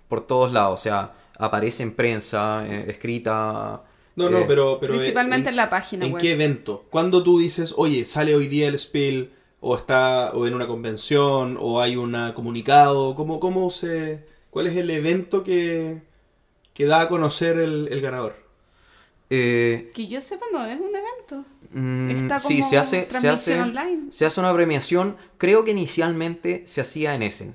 por 0.08 0.26
todos 0.26 0.52
lados, 0.52 0.80
o 0.80 0.82
sea, 0.82 1.12
aparece 1.38 1.82
en 1.82 1.92
prensa, 1.94 2.64
eh, 2.66 2.86
escrita. 2.88 3.82
No, 4.16 4.30
no, 4.30 4.38
eh, 4.38 4.44
pero... 4.46 4.78
pero 4.80 4.94
Principalmente 4.94 5.48
en 5.48 5.56
la 5.56 5.70
página 5.70 6.04
¿En 6.06 6.12
web. 6.12 6.20
qué 6.22 6.32
evento? 6.32 6.84
¿Cuándo 6.90 7.22
tú 7.22 7.38
dices, 7.38 7.74
oye, 7.76 8.06
sale 8.06 8.34
hoy 8.34 8.46
día 8.48 8.68
el 8.68 8.78
Spiel, 8.78 9.32
o 9.60 9.76
está 9.76 10.32
o 10.34 10.46
en 10.46 10.54
una 10.54 10.66
convención, 10.66 11.56
o 11.60 11.80
hay 11.80 11.96
un 11.96 12.16
comunicado? 12.34 13.14
¿Cómo, 13.14 13.40
cómo 13.40 13.70
se...? 13.70 14.24
¿Cuál 14.50 14.66
es 14.66 14.76
el 14.76 14.90
evento 14.90 15.44
que, 15.44 16.02
que 16.74 16.84
da 16.86 17.02
a 17.02 17.08
conocer 17.08 17.58
el, 17.58 17.88
el 17.92 18.00
ganador? 18.00 18.34
eh, 19.30 19.90
Que 19.94 20.06
yo 20.08 20.20
sepa, 20.20 20.46
no 20.52 20.64
es 20.64 20.80
un 20.80 20.90
evento. 20.94 21.44
mm, 21.72 22.10
Está 22.10 22.38
sí, 22.38 22.56
como 22.58 22.70
se 22.70 22.78
hace, 22.78 23.08
se 23.10 23.28
hace, 23.28 23.60
online. 23.60 24.10
se 24.10 24.26
hace 24.26 24.40
una 24.40 24.52
premiación. 24.54 25.16
Creo 25.38 25.64
que 25.64 25.70
inicialmente 25.72 26.62
se 26.66 26.80
hacía 26.80 27.14
en 27.14 27.22
Essen. 27.22 27.54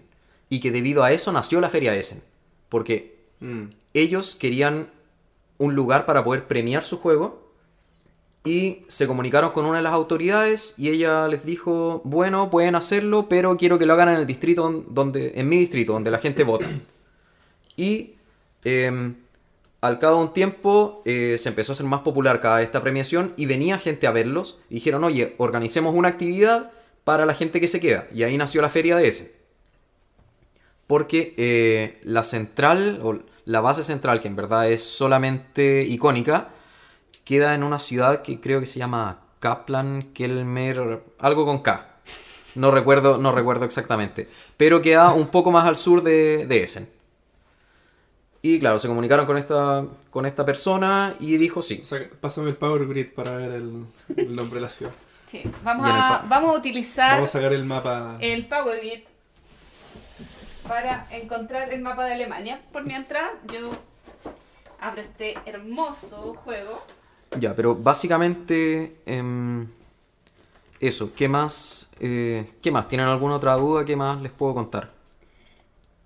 Y 0.50 0.60
que 0.60 0.72
debido 0.72 1.04
a 1.04 1.12
eso 1.12 1.32
nació 1.32 1.60
la 1.60 1.70
Feria 1.70 1.96
Essen. 1.96 2.22
Porque 2.70 3.16
Mm. 3.42 3.66
ellos 3.94 4.36
querían 4.36 4.90
un 5.58 5.76
lugar 5.76 6.06
para 6.06 6.24
poder 6.24 6.48
premiar 6.48 6.84
su 6.84 6.98
juego 6.98 7.45
y 8.46 8.84
se 8.88 9.08
comunicaron 9.08 9.52
con 9.52 9.66
una 9.66 9.78
de 9.78 9.84
las 9.84 9.94
autoridades 9.94 10.76
y 10.78 10.90
ella 10.90 11.28
les 11.28 11.44
dijo, 11.44 12.02
bueno, 12.06 12.52
pueden 12.52 12.76
hacerlo, 12.76 13.28
pero 13.28 13.58
quiero 13.58 13.80
que 13.80 13.88
lo 13.88 13.94
hagan 13.94 14.10
en 14.10 14.16
el 14.18 14.28
distrito 14.28 14.84
donde, 14.88 15.34
en 15.36 15.50
mi 15.50 15.58
distrito, 15.58 15.94
donde 15.94 16.12
la 16.12 16.20
gente 16.20 16.44
vota. 16.44 16.68
Y 17.78 18.14
em, 18.64 19.16
al 19.82 20.00
cabo 20.00 20.20
de 20.20 20.24
un 20.28 20.32
tiempo 20.34 21.02
eh, 21.04 21.36
se 21.38 21.50
empezó 21.50 21.72
a 21.72 21.74
hacer 21.74 21.86
más 21.86 22.00
popular 22.00 22.40
cada 22.40 22.62
esta 22.62 22.82
premiación 22.82 23.34
y 23.36 23.48
venía 23.48 23.78
gente 23.80 24.08
a 24.08 24.12
verlos 24.12 24.60
y 24.70 24.76
dijeron, 24.76 25.04
oye, 25.04 25.36
organicemos 25.40 25.94
una 25.94 26.08
actividad 26.08 26.72
para 27.04 27.26
la 27.26 27.34
gente 27.34 27.60
que 27.60 27.68
se 27.68 27.82
queda. 27.82 28.08
Y 28.14 28.24
ahí 28.24 28.38
nació 28.38 28.62
la 28.62 28.70
feria 28.70 28.96
de 28.96 29.10
ese. 29.10 29.36
Porque 30.88 31.34
eh, 31.36 32.00
la 32.04 32.24
central, 32.24 33.02
o 33.04 33.20
la 33.44 33.60
base 33.60 33.84
central, 33.84 34.22
que 34.22 34.30
en 34.30 34.38
verdad 34.38 34.72
es 34.72 34.82
solamente 34.82 35.84
icónica, 35.84 36.50
queda 37.26 37.54
en 37.56 37.64
una 37.64 37.80
ciudad 37.80 38.22
que 38.22 38.40
creo 38.40 38.62
que 38.62 38.66
se 38.66 38.80
llama 38.80 39.20
Kaplan, 39.40 40.14
Kelmer, 40.14 41.04
algo 41.20 41.46
con 41.46 41.60
K. 41.60 41.90
No 42.56 42.72
recuerdo, 42.72 43.18
no 43.18 43.34
recuerdo 43.34 43.66
exactamente. 43.66 44.30
Pero 44.56 44.82
queda 44.82 45.12
un 45.12 45.28
poco 45.28 45.52
más 45.52 45.66
al 45.66 45.76
sur 45.76 46.02
de, 46.04 46.46
de 46.48 46.64
Essen. 46.64 46.90
Y 48.42 48.60
claro, 48.60 48.80
se 48.80 48.88
comunicaron 48.88 49.26
con 49.26 49.38
esta, 49.38 49.86
con 50.12 50.26
esta 50.26 50.46
persona 50.46 51.16
y 51.20 51.36
dijo 51.38 51.62
sí. 51.62 51.82
Saca- 51.84 52.10
pásame 52.22 52.50
el 52.50 52.56
Power 52.56 52.88
Grid 52.88 53.08
para 53.14 53.36
ver 53.36 53.52
el, 53.52 53.86
el 54.16 54.36
nombre 54.36 54.60
de 54.60 54.66
la 54.68 54.70
ciudad. 54.70 54.94
Sí. 55.26 55.42
Vamos, 55.64 55.88
a, 55.90 56.24
vamos 56.30 56.56
a 56.56 56.58
utilizar 56.60 57.16
Vamos 57.16 57.32
a 57.32 57.34
sacar 57.34 57.52
el 57.54 57.66
mapa. 57.66 58.18
el 58.22 58.46
PowerBit 58.48 59.06
para 60.68 61.08
encontrar 61.12 61.74
el 61.74 61.82
mapa 61.82 62.06
de 62.06 62.14
Alemania. 62.14 62.62
Por 62.72 62.86
mientras, 62.86 63.32
yo 63.52 63.72
abro 64.80 65.02
este 65.02 65.36
hermoso 65.46 66.34
juego. 66.36 66.84
Ya, 67.40 67.56
pero 67.56 67.76
básicamente 67.76 68.96
em, 69.06 69.68
eso. 70.80 71.12
¿Qué 71.16 71.28
más? 71.28 71.90
eh, 72.00 72.46
¿Qué 72.62 72.72
más? 72.72 72.88
¿Tienen 72.88 73.08
alguna 73.08 73.36
otra 73.36 73.54
duda? 73.56 73.86
¿Qué 73.86 73.96
más 73.96 74.22
les 74.22 74.32
puedo 74.32 74.54
contar? 74.54 74.92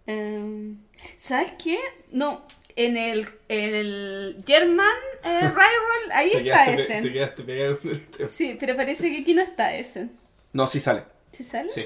Em, 0.05 0.77
¿Sabes 1.17 1.53
qué? 1.63 1.77
No, 2.11 2.41
en 2.75 2.97
el, 2.97 3.27
en 3.47 3.75
el 3.75 4.43
German 4.45 4.87
eh, 5.23 5.39
Rival, 5.49 6.11
ahí 6.13 6.31
está 6.33 6.71
Essen. 6.71 7.03
te 7.03 7.13
quedaste 7.13 7.43
pegado 7.43 7.79
con 7.79 7.91
el 7.91 8.05
tema. 8.07 8.29
Sí, 8.29 8.57
pero 8.59 8.75
parece 8.75 9.11
que 9.11 9.19
aquí 9.19 9.33
no 9.33 9.41
está 9.41 9.75
Essen. 9.75 10.11
No, 10.53 10.67
sí 10.67 10.79
sale. 10.79 11.03
¿Sí 11.31 11.43
sale? 11.43 11.71
Sí. 11.71 11.85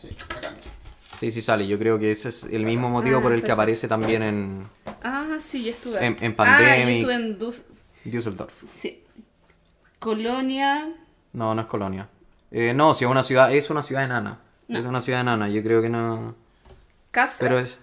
Sí, 0.00 0.08
acá. 0.34 0.54
Sí, 1.20 1.32
sí 1.32 1.40
sale. 1.42 1.66
Yo 1.66 1.78
creo 1.78 1.98
que 1.98 2.10
ese 2.10 2.28
es 2.28 2.44
el 2.44 2.64
mismo 2.64 2.88
motivo 2.90 3.18
Ah, 3.18 3.22
por 3.22 3.32
el 3.32 3.42
que 3.42 3.50
aparece 3.52 3.88
también 3.88 4.22
en 4.22 4.68
Ah, 5.02 5.36
sí, 5.40 5.64
yo 5.64 5.70
estuve. 5.70 6.04
En- 6.04 6.16
en 6.20 6.32
Ah, 6.32 6.36
Pandemic. 6.36 6.86
yo 7.02 7.10
estuve 7.10 7.14
en 7.14 7.38
Dus- 7.38 7.64
Düsseldorf. 8.06 8.52
Sí. 8.64 9.02
Colonia. 9.98 10.94
No, 11.32 11.54
no 11.54 11.60
es 11.60 11.66
Colonia. 11.66 12.08
Eh, 12.50 12.72
no, 12.74 12.94
si 12.94 13.04
es 13.04 13.10
una 13.10 13.22
ciudad, 13.22 13.52
es 13.52 13.70
una 13.70 13.82
ciudad 13.82 14.04
enana. 14.04 14.40
Es 14.68 14.84
una 14.84 15.00
ciudad 15.00 15.20
enana, 15.20 15.48
yo 15.48 15.62
creo 15.62 15.80
que 15.80 15.88
no. 15.88 16.34
Casa. 17.10 17.38
Pero 17.40 17.58
es. 17.58 17.78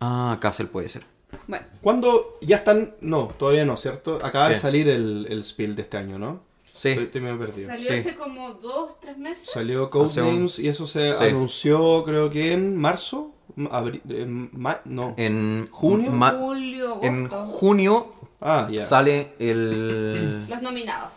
Ah, 0.00 0.38
Kassel 0.40 0.68
puede 0.68 0.88
ser. 0.88 1.04
Bueno, 1.46 1.66
¿Cuándo 1.80 2.38
ya 2.40 2.56
están? 2.58 2.94
No, 3.00 3.26
todavía 3.38 3.64
no, 3.64 3.76
¿cierto? 3.76 4.20
Acaba 4.24 4.48
de 4.48 4.58
salir 4.58 4.88
el, 4.88 5.26
el 5.28 5.44
Spiel 5.44 5.74
de 5.74 5.82
este 5.82 5.96
año, 5.96 6.18
¿no? 6.18 6.40
Sí. 6.72 6.90
Estoy, 6.90 7.04
estoy 7.04 7.20
medio 7.22 7.38
perdido. 7.38 7.66
salió 7.68 7.86
Sí. 7.92 7.92
hace 7.94 8.14
como 8.16 8.52
dos, 8.54 9.00
tres 9.00 9.16
meses. 9.16 9.50
Salió 9.50 9.86
Hace 9.86 10.20
un- 10.20 10.26
Codenames 10.26 10.58
y 10.58 10.68
eso 10.68 10.86
se 10.86 11.14
Sí. 11.14 11.24
anunció 11.24 12.04
creo 12.04 12.30
que 12.30 12.52
en 12.52 12.76
marzo. 12.76 13.32
Abri- 13.56 14.02
en 14.10 14.50
ma- 14.52 14.82
no. 14.84 15.14
En 15.16 15.68
¿Junio? 15.70 16.12
ma- 16.12 16.32
Julio, 16.32 16.98
en 17.02 17.26
agosto. 17.26 17.46
junio 17.46 18.12
Ah, 18.48 18.68
ya. 18.70 18.80
sale 18.80 19.32
el. 19.40 20.46
Los 20.48 20.62
nominados. 20.62 21.10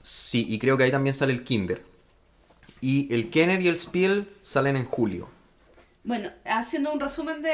Sí, 0.00 0.46
y 0.48 0.60
creo 0.60 0.76
que 0.76 0.84
ahí 0.84 0.92
también 0.92 1.12
sale 1.12 1.32
el 1.32 1.42
Kinder. 1.42 1.82
Y 2.80 3.12
el 3.12 3.30
Kenner 3.30 3.60
y 3.60 3.66
el 3.66 3.76
Spiel 3.78 4.28
salen 4.42 4.76
en 4.76 4.84
julio. 4.84 5.28
Bueno, 6.04 6.30
haciendo 6.44 6.92
un 6.92 7.00
resumen 7.00 7.42
de, 7.42 7.50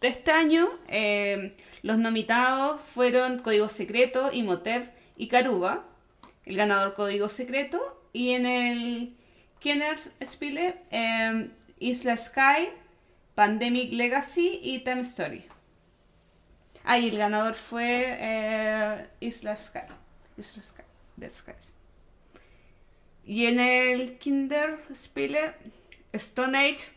de 0.00 0.08
este 0.08 0.30
año, 0.30 0.68
eh, 0.86 1.56
los 1.82 1.98
nominados 1.98 2.80
fueron 2.80 3.40
Código 3.40 3.68
Secreto, 3.68 4.30
Imhotep 4.32 4.92
y 5.16 5.26
Caruba. 5.26 5.84
El 6.44 6.56
ganador 6.56 6.94
Código 6.94 7.28
Secreto. 7.28 8.00
Y 8.12 8.30
en 8.30 8.46
el 8.46 9.16
Kenner 9.58 9.98
Spiele, 10.24 10.76
eh, 10.90 11.50
Isla 11.80 12.16
Sky, 12.16 12.68
Pandemic 13.34 13.92
Legacy 13.92 14.60
y 14.62 14.80
Time 14.80 15.00
Story. 15.00 15.44
Ah, 16.84 16.98
y 16.98 17.08
el 17.08 17.18
ganador 17.18 17.54
fue 17.54 18.16
eh, 18.18 19.06
Isla 19.20 19.56
Sky. 19.56 19.80
Isla 20.36 20.62
Sky. 20.62 20.82
Dead 21.16 21.30
Skies. 21.32 21.74
Y 23.24 23.46
en 23.46 23.60
el 23.60 24.18
Kinderspiele, 24.18 25.54
Stone 26.12 26.56
Age 26.58 26.90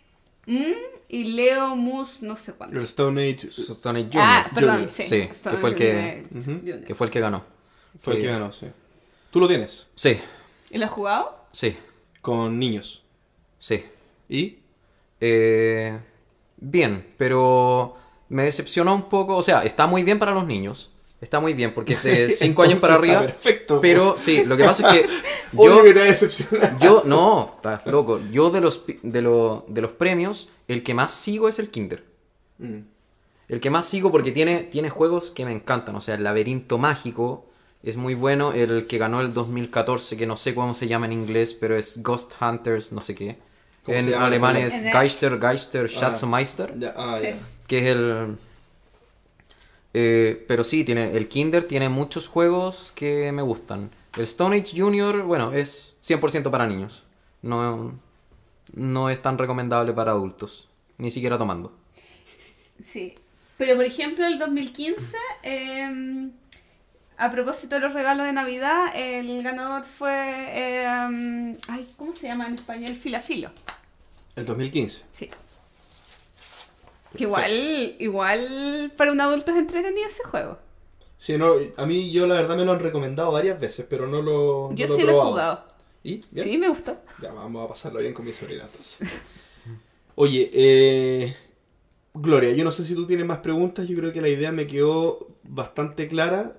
mm, 0.45 0.71
y 1.09 1.23
Leo 1.25 1.75
Mus, 1.75 2.21
no 2.21 2.35
sé 2.35 2.53
cuándo. 2.53 2.77
El 2.79 2.85
Stone 2.85 3.21
Age 3.29 3.47
Stone 3.49 3.99
Age 3.99 4.07
Junior, 4.09 4.25
Ah, 4.27 4.51
perdón, 4.53 4.71
Junior. 4.75 4.89
sí. 4.89 5.05
Sí, 5.05 5.19
Stone 5.31 5.55
que 5.57 5.61
fue 5.61 5.69
el 5.69 5.75
que- 5.75 6.83
que 6.87 6.95
fue 6.95 7.07
el 7.07 7.11
que 7.11 7.19
ganó. 7.19 7.43
fue 7.99 8.15
el 8.15 8.21
que 8.21 8.27
ganó, 8.27 8.51
sí. 8.51 8.67
¿Tú 9.29 9.39
lo 9.39 9.47
tienes? 9.47 9.87
Sí, 9.95 10.17
¿Y 10.71 10.77
lo 10.77 10.85
has 10.85 10.91
jugado? 10.91 11.45
sí, 11.51 11.77
Con 12.21 12.57
niños. 12.57 13.03
sí. 13.59 13.83
¿Y? 14.29 14.59
Eh, 15.19 15.99
bien, 16.57 17.13
pero 17.17 17.97
me 18.29 18.43
decepcionó 18.43 18.93
un 18.95 19.03
poco. 19.09 19.35
O 19.37 19.43
sea, 19.43 19.63
está 19.63 19.87
muy 19.87 20.03
bien 20.03 20.19
para 20.19 20.31
los 20.33 20.45
niños. 20.45 20.89
Está 21.21 21.39
muy 21.39 21.53
bien 21.53 21.73
porque 21.73 21.93
es 21.93 22.03
de 22.03 22.29
5 22.37 22.63
años 22.63 22.79
para 22.79 22.95
arriba. 22.95 23.21
Perfecto. 23.21 23.79
Pero 23.79 24.15
sí, 24.17 24.43
lo 24.45 24.57
que 24.57 24.63
pasa 24.65 24.93
es 24.93 25.01
que 25.07 25.09
Obvio 25.55 25.77
yo, 25.77 25.83
que 25.83 25.93
te 25.93 26.45
yo 26.81 27.03
no, 27.05 27.53
estás 27.55 27.85
loco. 27.85 28.19
Yo 28.31 28.49
de 28.49 28.59
los, 28.61 28.77
pi- 28.79 28.99
de, 29.03 29.21
lo- 29.21 29.65
de 29.69 29.81
los 29.81 29.91
premios, 29.91 30.49
el 30.67 30.83
que 30.83 30.93
más 30.93 31.11
sigo 31.13 31.47
es 31.47 31.59
el 31.59 31.69
Kinder. 31.69 32.03
Mm. 32.59 32.79
el 33.49 33.59
que 33.61 33.69
más 33.69 33.85
sigo 33.85 34.11
porque 34.11 34.31
tiene, 34.31 34.59
tiene 34.63 34.89
juegos 34.89 35.31
que 35.31 35.45
me 35.45 35.51
encantan. 35.51 35.95
O 35.95 36.01
sea, 36.01 36.15
el 36.15 36.23
laberinto 36.23 36.77
mágico 36.77 37.45
es 37.83 37.95
muy 37.97 38.15
bueno. 38.15 38.51
El 38.51 38.87
que 38.87 38.97
ganó 38.97 39.21
el 39.21 39.33
2014, 39.33 40.17
que 40.17 40.25
no 40.27 40.35
sé 40.37 40.53
cómo 40.53 40.73
se 40.73 40.87
llama 40.87 41.05
en 41.05 41.13
inglés, 41.13 41.53
pero 41.53 41.77
es 41.77 42.01
Ghost 42.03 42.33
Hunters, 42.41 42.91
no 42.91 42.99
sé 43.01 43.15
qué. 43.15 43.37
¿Cómo 43.83 43.97
se 44.01 44.09
En 44.09 44.13
alemán 44.15 44.55
es 44.57 44.73
Geister, 44.91 45.39
Geister, 45.39 45.85
Ah. 45.85 45.89
Schatzmeister. 45.89 46.93
Ah, 46.97 47.17
Sí. 47.21 47.29
Que 47.67 47.79
es 47.79 47.85
el... 47.95 48.37
eh, 49.93 50.43
pero 50.47 50.63
sí, 50.63 50.83
tiene 50.83 51.15
el 51.15 51.27
Kinder 51.27 51.63
tiene 51.65 51.89
muchos 51.89 52.27
juegos 52.27 52.91
que 52.95 53.31
me 53.31 53.41
gustan. 53.41 53.91
El 54.15 54.23
Stone 54.23 54.55
Age 54.57 54.79
Junior, 54.79 55.23
bueno, 55.23 55.53
es 55.53 55.95
100% 56.03 56.51
para 56.51 56.67
niños. 56.67 57.03
No, 57.41 57.99
no 58.73 59.09
es 59.09 59.21
tan 59.21 59.37
recomendable 59.37 59.93
para 59.93 60.11
adultos. 60.11 60.69
Ni 60.97 61.11
siquiera 61.11 61.37
tomando. 61.37 61.73
Sí. 62.81 63.15
Pero 63.57 63.75
por 63.75 63.85
ejemplo, 63.85 64.25
el 64.25 64.39
2015, 64.39 65.17
eh, 65.43 66.29
a 67.17 67.31
propósito 67.31 67.75
de 67.75 67.81
los 67.81 67.93
regalos 67.93 68.25
de 68.25 68.33
Navidad, 68.33 68.87
el 68.95 69.41
ganador 69.43 69.83
fue. 69.85 70.11
eh, 70.11 71.57
ay, 71.67 71.87
¿Cómo 71.97 72.13
se 72.13 72.27
llama 72.27 72.47
en 72.47 72.55
español? 72.55 72.95
Filafilo. 72.95 73.51
El 74.35 74.45
2015. 74.45 75.03
Sí. 75.11 75.29
Que 77.15 77.23
Igual, 77.23 77.95
igual 77.99 78.91
para 78.97 79.11
un 79.11 79.21
adulto 79.21 79.51
es 79.51 79.57
entretenido 79.57 80.07
ese 80.07 80.23
juego. 80.23 80.57
Sí, 81.17 81.37
no, 81.37 81.53
a 81.77 81.85
mí 81.85 82.11
yo 82.11 82.27
la 82.27 82.35
verdad 82.35 82.57
me 82.57 82.65
lo 82.65 82.73
han 82.73 82.79
recomendado 82.79 83.31
varias 83.31 83.59
veces, 83.59 83.85
pero 83.89 84.07
no 84.07 84.21
lo, 84.21 84.69
no 84.71 84.75
Yo 84.75 84.87
lo 84.87 84.93
he 84.93 84.97
sí 84.97 85.03
lo 85.03 85.11
he 85.11 85.21
jugado. 85.21 85.63
¿Y? 86.03 86.21
Sí, 86.35 86.57
me 86.57 86.67
gustó. 86.67 86.97
Ya, 87.21 87.31
vamos 87.31 87.63
a 87.63 87.69
pasarlo 87.69 87.99
bien 87.99 88.13
con 88.13 88.25
mi 88.25 88.33
sobrina 88.33 88.65
entonces. 88.65 89.07
Oye, 90.15 90.49
eh, 90.53 91.35
Gloria, 92.13 92.51
yo 92.51 92.63
no 92.63 92.71
sé 92.71 92.85
si 92.85 92.93
tú 92.93 93.07
tienes 93.07 93.25
más 93.25 93.39
preguntas, 93.39 93.87
yo 93.87 93.95
creo 93.97 94.11
que 94.11 94.21
la 94.21 94.29
idea 94.29 94.51
me 94.51 94.67
quedó 94.67 95.27
bastante 95.43 96.07
clara. 96.07 96.57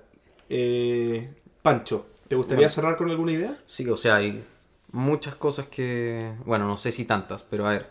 Eh, 0.49 1.29
Pancho, 1.61 2.07
¿te 2.27 2.35
gustaría 2.35 2.61
Bueno. 2.61 2.69
cerrar 2.73 2.97
con 2.97 3.09
alguna 3.09 3.31
idea? 3.33 3.57
Sí, 3.65 3.87
o 3.89 3.97
sea, 3.97 4.15
hay 4.15 4.43
muchas 4.91 5.35
cosas 5.35 5.67
que... 5.67 6.33
Bueno, 6.45 6.65
no 6.67 6.77
sé 6.77 6.91
si 6.91 7.05
tantas, 7.05 7.43
pero 7.43 7.67
a 7.67 7.71
ver, 7.71 7.89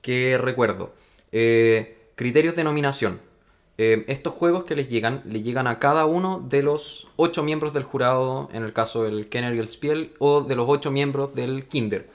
¿qué 0.00 0.38
recuerdo? 0.38 0.94
Eh, 1.32 1.98
criterios 2.14 2.56
de 2.56 2.64
nominación. 2.64 3.20
Eh, 3.78 4.04
estos 4.06 4.34
juegos 4.34 4.64
que 4.64 4.76
les 4.76 4.88
llegan, 4.88 5.22
le 5.24 5.42
llegan 5.42 5.66
a 5.66 5.78
cada 5.78 6.04
uno 6.04 6.38
de 6.38 6.62
los 6.62 7.08
ocho 7.16 7.42
miembros 7.42 7.72
del 7.72 7.82
jurado, 7.84 8.48
en 8.52 8.62
el 8.62 8.72
caso 8.72 9.04
del 9.04 9.28
Kenner 9.28 9.54
y 9.54 9.58
el 9.58 9.68
Spiel, 9.68 10.14
o 10.18 10.42
de 10.42 10.56
los 10.56 10.66
ocho 10.68 10.90
miembros 10.90 11.34
del 11.34 11.66
Kinder. 11.68 12.10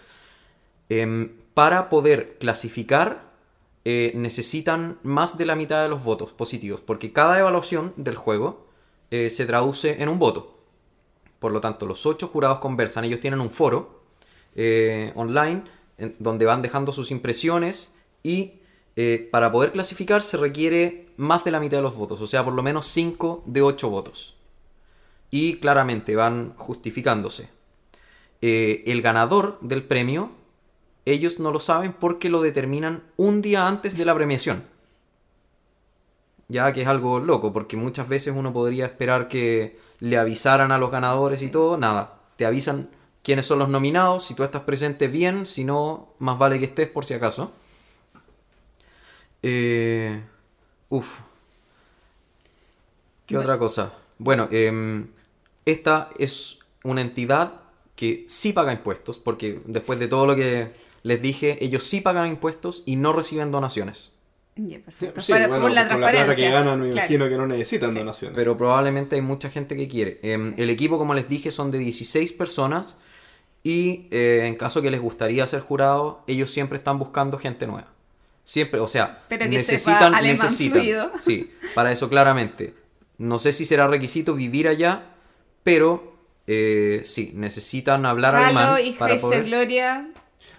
Em, 0.89 1.31
para 1.53 1.89
poder 1.89 2.37
clasificar, 2.37 3.31
eh, 3.85 4.11
necesitan 4.15 4.99
más 5.03 5.37
de 5.37 5.45
la 5.45 5.55
mitad 5.55 5.81
de 5.81 5.89
los 5.89 6.03
votos 6.03 6.31
positivos, 6.31 6.81
porque 6.81 7.11
cada 7.11 7.39
evaluación 7.39 7.93
del 7.95 8.15
juego 8.15 8.67
eh, 9.09 9.29
se 9.29 9.45
traduce 9.45 10.01
en 10.01 10.09
un 10.09 10.19
voto. 10.19 10.59
Por 11.39 11.51
lo 11.51 11.61
tanto, 11.61 11.85
los 11.85 12.05
ocho 12.05 12.27
jurados 12.27 12.59
conversan, 12.59 13.05
ellos 13.05 13.19
tienen 13.19 13.41
un 13.41 13.51
foro 13.51 13.97
online 15.13 15.63
donde 16.17 16.45
van 16.45 16.63
dejando 16.63 16.91
sus 16.91 17.11
impresiones 17.11 17.91
y 18.23 18.56
eh, 18.99 19.29
para 19.31 19.51
poder 19.51 19.71
clasificar 19.71 20.23
se 20.23 20.37
requiere 20.37 21.09
más 21.17 21.43
de 21.43 21.51
la 21.51 21.59
mitad 21.59 21.77
de 21.77 21.83
los 21.83 21.95
votos, 21.95 22.19
o 22.19 22.25
sea, 22.25 22.43
por 22.43 22.53
lo 22.53 22.63
menos 22.63 22.87
5 22.87 23.43
de 23.45 23.61
8 23.61 23.89
votos. 23.91 24.35
Y 25.29 25.57
claramente 25.57 26.15
van 26.15 26.55
justificándose. 26.57 27.49
Eh, 28.41 28.83
el 28.87 29.03
ganador 29.03 29.59
del 29.61 29.83
premio, 29.83 30.31
ellos 31.05 31.37
no 31.37 31.51
lo 31.51 31.59
saben 31.59 31.93
porque 31.93 32.29
lo 32.29 32.41
determinan 32.41 33.03
un 33.17 33.43
día 33.43 33.67
antes 33.67 33.95
de 33.97 34.05
la 34.05 34.15
premiación. 34.15 34.63
Ya 36.47 36.73
que 36.73 36.81
es 36.81 36.87
algo 36.87 37.19
loco, 37.19 37.53
porque 37.53 37.77
muchas 37.77 38.09
veces 38.09 38.33
uno 38.35 38.51
podría 38.51 38.87
esperar 38.87 39.27
que 39.27 39.77
le 39.99 40.17
avisaran 40.17 40.71
a 40.71 40.79
los 40.79 40.89
ganadores 40.89 41.43
y 41.43 41.49
todo. 41.49 41.77
Nada, 41.77 42.21
te 42.35 42.47
avisan 42.47 42.89
quiénes 43.21 43.45
son 43.45 43.59
los 43.59 43.69
nominados. 43.69 44.25
Si 44.25 44.33
tú 44.33 44.43
estás 44.43 44.61
presente, 44.63 45.07
bien. 45.07 45.45
Si 45.45 45.63
no, 45.63 46.15
más 46.17 46.39
vale 46.39 46.57
que 46.57 46.65
estés 46.65 46.87
por 46.87 47.05
si 47.05 47.13
acaso. 47.13 47.51
Eh, 49.43 50.21
uf. 50.89 51.19
¿Qué 53.25 53.37
otra 53.37 53.57
cosa? 53.57 53.93
Bueno, 54.17 54.47
em, 54.51 55.07
esta 55.65 56.09
es 56.17 56.59
una 56.83 57.01
entidad 57.01 57.61
que 57.95 58.25
sí 58.27 58.53
paga 58.53 58.71
impuestos, 58.71 59.17
porque 59.19 59.61
después 59.65 59.99
de 59.99 60.07
todo 60.07 60.25
lo 60.25 60.35
que 60.35 60.71
les 61.03 61.21
dije, 61.21 61.63
ellos 61.63 61.83
sí 61.83 62.01
pagan 62.01 62.27
impuestos 62.27 62.83
y 62.85 62.95
no 62.95 63.11
reciben 63.13 63.51
donaciones. 63.51 64.11
Perfecto. 64.55 65.21
Sí, 65.21 65.31
Para- 65.33 65.47
bueno, 65.47 65.61
por 65.63 65.71
la 65.71 65.87
con 65.87 66.01
la 66.01 66.09
plata 66.09 66.35
que 66.35 66.49
ganan 66.49 66.79
me 66.79 66.89
Claro. 66.89 66.97
imagino 67.05 67.29
que 67.29 67.37
no 67.37 67.45
necesitan 67.45 67.91
Sí. 67.91 67.97
donaciones. 67.99 68.35
Pero 68.35 68.57
probablemente 68.57 69.15
hay 69.15 69.21
mucha 69.21 69.49
gente 69.51 69.75
que 69.75 69.87
quiere. 69.87 70.19
Em, 70.23 70.55
El 70.57 70.69
equipo, 70.71 70.97
como 70.97 71.13
les 71.13 71.29
dije, 71.29 71.51
son 71.51 71.69
de 71.69 71.77
16 71.77 72.33
personas. 72.33 72.97
Y 73.63 74.07
eh, 74.11 74.43
en 74.45 74.55
caso 74.55 74.81
que 74.81 74.89
les 74.89 75.01
gustaría 75.01 75.45
ser 75.45 75.59
jurado, 75.61 76.23
ellos 76.25 76.49
siempre 76.51 76.77
están 76.77 76.97
buscando 76.97 77.37
gente 77.37 77.67
nueva. 77.67 77.87
Siempre, 78.47 78.79
o 78.79 78.87
sea, 78.87 79.25
Pero 79.27 79.49
que 79.49 79.61
sepa 79.61 80.09
necesitan, 80.09 80.23
necesitan. 80.23 80.79
fluido. 80.79 81.11
Sí, 81.25 81.51
para 81.75 81.91
eso 81.91 82.07
claramente. 82.07 82.73
No 83.17 83.39
sé 83.39 83.51
si 83.51 83.65
será 83.65 83.87
requisito 83.89 84.35
vivir 84.35 84.69
allá, 84.69 85.15
pero 85.63 86.13
eh, 86.47 87.01
sí, 87.03 87.31
necesitan 87.35 88.05
hablar 88.05 88.35
Halo 88.37 88.45
alemán 88.45 88.85
y 88.85 88.91
para 88.93 89.17
poder. 89.17 89.43
Gloria. 89.43 90.09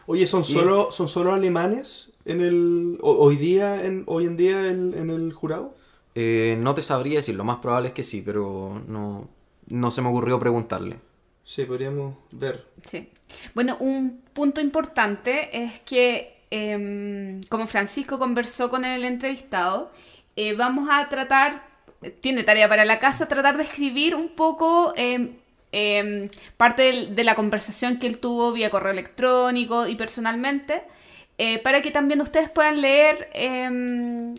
Oye, 0.04 0.26
¿son 0.26 0.44
solo, 0.44 0.92
¿son 0.92 1.08
solo 1.08 1.32
alemanes 1.32 2.10
en 2.26 2.42
el 2.42 2.98
ho- 3.00 3.16
hoy 3.20 3.36
día 3.36 3.82
en, 3.82 4.02
hoy 4.06 4.26
en 4.26 4.36
día 4.36 4.68
en, 4.68 4.92
en 4.92 5.08
el 5.08 5.32
jurado? 5.32 5.74
Eh, 6.14 6.56
no 6.60 6.74
te 6.74 6.82
sabría 6.82 7.16
decir, 7.16 7.36
lo 7.36 7.44
más 7.44 7.56
probable 7.58 7.88
es 7.88 7.94
que 7.94 8.02
sí, 8.02 8.20
pero 8.20 8.82
no, 8.86 9.30
no 9.68 9.90
se 9.90 10.02
me 10.02 10.08
ocurrió 10.08 10.38
preguntarle. 10.38 10.98
Sí, 11.44 11.64
podríamos 11.64 12.16
ver. 12.32 12.66
Sí. 12.84 13.08
Bueno, 13.54 13.78
un 13.80 14.20
punto 14.34 14.60
importante 14.60 15.48
es 15.64 15.80
que, 15.80 16.37
em, 16.50 17.40
como 17.48 17.66
Francisco 17.66 18.18
conversó 18.18 18.70
con 18.70 18.84
el 18.84 19.04
entrevistado, 19.04 19.92
eh, 20.36 20.54
vamos 20.54 20.88
a 20.90 21.08
tratar, 21.08 21.66
tiene 22.20 22.44
tarea 22.44 22.68
para 22.68 22.84
la 22.84 22.98
casa, 22.98 23.26
tratar 23.26 23.56
de 23.56 23.64
escribir 23.64 24.14
un 24.14 24.28
poco 24.28 24.92
em, 24.96 25.36
em, 25.72 26.30
parte 26.56 27.08
de 27.08 27.24
la 27.24 27.34
conversación 27.34 27.98
que 27.98 28.06
él 28.06 28.18
tuvo 28.18 28.52
vía 28.52 28.70
correo 28.70 28.92
electrónico 28.92 29.86
y 29.88 29.96
personalmente, 29.96 30.84
eh, 31.38 31.58
para 31.58 31.82
que 31.82 31.90
también 31.90 32.20
ustedes 32.20 32.50
puedan 32.50 32.80
leer, 32.80 33.28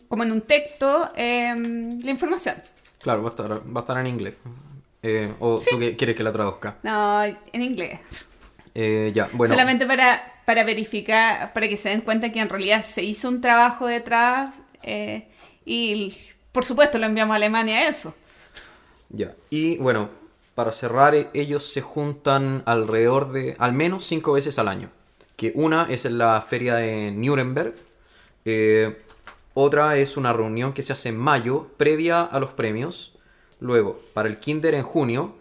como 0.08 0.24
en 0.24 0.32
un 0.32 0.42
texto, 0.42 1.12
la 1.16 2.12
información. 2.12 2.56
Claro, 3.02 3.22
va 3.22 3.30
a 3.30 3.32
estar, 3.32 3.52
va 3.52 3.80
a 3.80 3.84
estar 3.84 3.98
en 3.98 4.08
inglés. 4.08 4.36
Eh, 5.04 5.34
¿O 5.40 5.60
tú 5.60 5.78
quieres 5.98 6.16
que 6.16 6.24
la 6.24 6.34
traduzca? 6.34 6.78
No, 6.84 7.24
en 7.24 7.62
inglés. 7.62 8.00
Ya, 9.14 9.30
bueno. 9.34 9.54
Solamente 9.54 9.86
para, 9.86 10.39
para 10.50 10.64
verificar, 10.64 11.54
para 11.54 11.68
que 11.70 11.78
se 11.78 11.90
den 11.90 12.02
cuenta 12.02 12.32
que 12.32 12.40
en 12.40 12.50
realidad 12.50 12.82
se 12.82 13.04
hizo 13.04 13.30
un 13.30 13.40
trabajo 13.40 13.86
detrás 13.86 14.64
eh, 14.82 15.28
y 15.64 16.18
por 16.52 16.66
supuesto 16.66 16.98
lo 16.98 17.06
enviamos 17.06 17.34
a 17.34 17.36
Alemania 17.36 17.88
eso. 17.88 18.16
Ya. 19.10 19.36
Y 19.52 19.78
bueno, 19.78 20.10
para 20.56 20.72
cerrar, 20.72 21.14
e- 21.14 21.30
ellos 21.36 21.72
se 21.72 21.82
juntan 21.82 22.64
alrededor 22.66 23.32
de 23.32 23.56
al 23.60 23.74
menos 23.74 24.04
cinco 24.06 24.32
veces 24.34 24.58
al 24.58 24.68
año. 24.70 24.90
Que 25.36 25.52
una 25.54 25.86
es 25.88 26.06
en 26.06 26.18
la 26.18 26.42
feria 26.42 26.78
de 26.78 27.12
Nuremberg. 27.12 27.76
eh, 28.46 28.98
otra 29.54 29.98
es 29.98 30.18
una 30.18 30.34
reunión 30.34 30.74
que 30.74 30.82
se 30.82 30.94
hace 30.94 31.10
en 31.10 31.18
mayo, 31.18 31.68
previa 31.78 32.24
a 32.24 32.40
los 32.40 32.54
premios. 32.54 33.20
Luego, 33.60 34.02
para 34.16 34.30
el 34.30 34.40
Kinder 34.40 34.74
en 34.74 34.84
junio. 34.84 35.38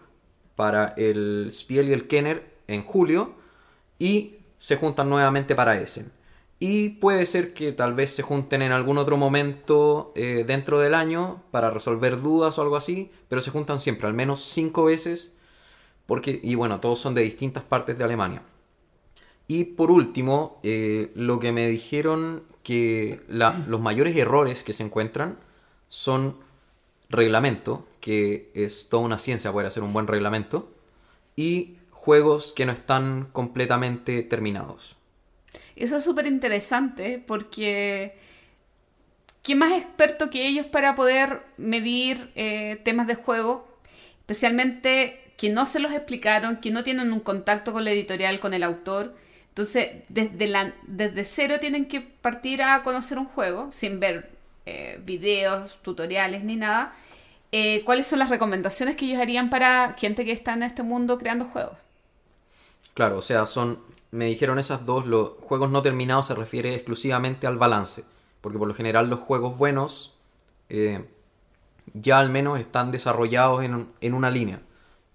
Para 0.55 0.93
el 0.97 1.47
Spiel 1.49 1.89
y 1.89 1.93
el 1.93 2.05
Kenner 2.07 2.43
en 2.67 2.83
julio. 2.83 3.33
Y 3.97 4.35
se 4.59 4.75
juntan 4.75 5.09
nuevamente 5.09 5.55
para 5.55 5.81
Essen. 5.81 6.11
Y 6.59 6.89
puede 6.89 7.25
ser 7.25 7.53
que 7.53 7.71
tal 7.71 7.93
vez 7.93 8.11
se 8.11 8.21
junten 8.21 8.61
en 8.61 8.73
algún 8.73 8.97
otro 8.97 9.15
momento 9.17 10.11
eh, 10.15 10.43
dentro 10.45 10.79
del 10.79 10.93
año 10.93 11.41
para 11.51 11.71
resolver 11.71 12.21
dudas 12.21 12.59
o 12.59 12.61
algo 12.61 12.75
así, 12.75 13.09
pero 13.29 13.41
se 13.41 13.49
juntan 13.49 13.79
siempre, 13.79 14.07
al 14.07 14.13
menos 14.13 14.43
cinco 14.43 14.83
veces, 14.83 15.33
porque, 16.05 16.39
y 16.43 16.55
bueno, 16.55 16.81
todos 16.81 16.99
son 16.99 17.15
de 17.15 17.21
distintas 17.21 17.63
partes 17.63 17.97
de 17.97 18.03
Alemania. 18.03 18.43
Y 19.47 19.63
por 19.63 19.89
último, 19.89 20.59
eh, 20.63 21.11
lo 21.15 21.39
que 21.39 21.51
me 21.51 21.67
dijeron 21.67 22.43
que 22.61 23.21
los 23.27 23.79
mayores 23.79 24.15
errores 24.15 24.63
que 24.63 24.73
se 24.73 24.83
encuentran 24.83 25.39
son 25.87 26.35
reglamento, 27.09 27.87
que 28.01 28.51
es 28.53 28.89
toda 28.89 29.01
una 29.01 29.17
ciencia 29.17 29.51
poder 29.51 29.67
hacer 29.67 29.81
un 29.81 29.93
buen 29.93 30.07
reglamento, 30.07 30.69
y 31.35 31.78
juegos 31.99 32.53
que 32.53 32.65
no 32.65 32.71
están 32.71 33.27
completamente 33.33 34.23
terminados. 34.23 34.95
Eso 35.75 35.97
es 35.97 36.03
súper 36.03 36.27
interesante 36.27 37.21
porque 37.25 38.17
¿quién 39.43 39.57
más 39.57 39.73
experto 39.73 40.29
que 40.29 40.47
ellos 40.47 40.65
para 40.65 40.95
poder 40.95 41.41
medir 41.57 42.31
eh, 42.35 42.79
temas 42.85 43.05
de 43.05 43.15
juego? 43.15 43.67
Especialmente 44.21 45.33
que 45.35 45.49
no 45.49 45.65
se 45.65 45.79
los 45.79 45.91
explicaron, 45.91 46.57
que 46.57 46.71
no 46.71 46.83
tienen 46.83 47.11
un 47.11 47.19
contacto 47.19 47.73
con 47.73 47.83
la 47.83 47.91
editorial, 47.91 48.39
con 48.39 48.53
el 48.53 48.63
autor. 48.63 49.15
Entonces, 49.49 49.89
desde, 50.07 50.47
la, 50.47 50.73
desde 50.87 51.25
cero 51.25 51.57
tienen 51.59 51.85
que 51.85 51.99
partir 51.99 52.63
a 52.63 52.81
conocer 52.81 53.17
un 53.17 53.25
juego 53.25 53.69
sin 53.73 53.99
ver 53.99 54.31
eh, 54.65 55.01
videos, 55.03 55.77
tutoriales 55.81 56.45
ni 56.45 56.55
nada, 56.55 56.93
eh, 57.51 57.83
¿cuáles 57.83 58.07
son 58.07 58.19
las 58.19 58.29
recomendaciones 58.29 58.95
que 58.95 59.05
ellos 59.05 59.19
harían 59.19 59.49
para 59.49 59.95
gente 59.97 60.23
que 60.23 60.31
está 60.31 60.53
en 60.53 60.63
este 60.63 60.83
mundo 60.83 61.17
creando 61.17 61.43
juegos? 61.43 61.77
Claro, 62.93 63.17
o 63.17 63.21
sea, 63.21 63.45
son. 63.45 63.79
Me 64.11 64.25
dijeron 64.25 64.59
esas 64.59 64.85
dos. 64.85 65.05
Los 65.05 65.31
juegos 65.41 65.69
no 65.69 65.81
terminados 65.81 66.27
se 66.27 66.35
refiere 66.35 66.73
exclusivamente 66.73 67.47
al 67.47 67.57
balance. 67.57 68.03
Porque 68.41 68.57
por 68.57 68.67
lo 68.67 68.73
general 68.73 69.09
los 69.09 69.19
juegos 69.19 69.57
buenos 69.57 70.17
eh, 70.69 71.05
ya 71.93 72.19
al 72.19 72.29
menos 72.29 72.59
están 72.59 72.91
desarrollados 72.91 73.63
en, 73.63 73.87
en 74.01 74.13
una 74.13 74.31
línea. 74.31 74.61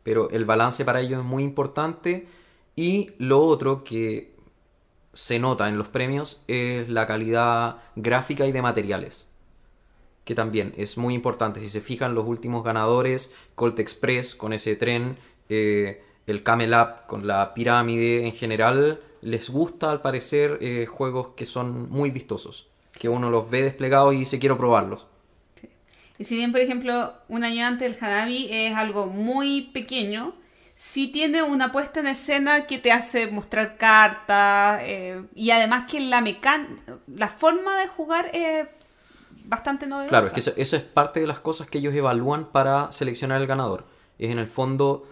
Pero 0.02 0.30
el 0.30 0.44
balance 0.44 0.84
para 0.84 1.00
ellos 1.00 1.20
es 1.20 1.24
muy 1.24 1.42
importante. 1.42 2.28
Y 2.76 3.12
lo 3.18 3.42
otro 3.42 3.84
que 3.84 4.34
se 5.14 5.38
nota 5.38 5.68
en 5.68 5.78
los 5.78 5.88
premios 5.88 6.42
es 6.48 6.88
la 6.88 7.06
calidad 7.06 7.78
gráfica 7.96 8.46
y 8.46 8.52
de 8.52 8.62
materiales. 8.62 9.28
Que 10.24 10.34
también 10.34 10.74
es 10.76 10.98
muy 10.98 11.14
importante. 11.14 11.60
Si 11.60 11.70
se 11.70 11.80
fijan, 11.80 12.14
los 12.14 12.26
últimos 12.26 12.64
ganadores, 12.64 13.32
Colt 13.54 13.78
Express 13.78 14.34
con 14.34 14.52
ese 14.52 14.76
tren, 14.76 15.18
eh, 15.48 16.02
el 16.26 16.42
Camel 16.42 16.72
Up 16.74 17.06
con 17.06 17.26
la 17.26 17.54
pirámide 17.54 18.26
en 18.26 18.32
general, 18.32 19.00
les 19.20 19.50
gusta 19.50 19.90
al 19.90 20.02
parecer 20.02 20.58
eh, 20.60 20.86
juegos 20.86 21.28
que 21.36 21.44
son 21.44 21.90
muy 21.90 22.10
vistosos. 22.10 22.68
Que 22.92 23.08
uno 23.08 23.30
los 23.30 23.50
ve 23.50 23.62
desplegados 23.62 24.14
y 24.14 24.18
dice 24.18 24.38
quiero 24.38 24.56
probarlos. 24.56 25.06
Y 26.18 26.24
si 26.24 26.36
bien, 26.36 26.52
por 26.52 26.60
ejemplo, 26.60 27.14
un 27.28 27.42
año 27.42 27.66
antes 27.66 27.88
el 27.88 28.04
Hanabi 28.04 28.48
es 28.50 28.76
algo 28.76 29.06
muy 29.06 29.62
pequeño, 29.72 30.34
sí 30.76 31.08
tiene 31.08 31.42
una 31.42 31.72
puesta 31.72 32.00
en 32.00 32.06
escena 32.06 32.66
que 32.66 32.78
te 32.78 32.92
hace 32.92 33.26
mostrar 33.26 33.76
cartas 33.76 34.80
eh, 34.82 35.22
y 35.34 35.50
además 35.50 35.90
que 35.90 36.00
la 36.00 36.20
mecan 36.20 36.80
la 37.06 37.28
forma 37.28 37.80
de 37.80 37.88
jugar 37.88 38.30
es 38.32 38.68
bastante 39.44 39.86
novedosa. 39.86 40.10
Claro, 40.10 40.26
es 40.26 40.32
que 40.32 40.40
eso, 40.40 40.52
eso 40.56 40.76
es 40.76 40.82
parte 40.82 41.20
de 41.20 41.26
las 41.26 41.40
cosas 41.40 41.68
que 41.68 41.78
ellos 41.78 41.94
evalúan 41.94 42.46
para 42.46 42.92
seleccionar 42.92 43.40
el 43.40 43.46
ganador. 43.46 43.84
Es 44.18 44.30
en 44.30 44.38
el 44.38 44.46
fondo 44.46 45.06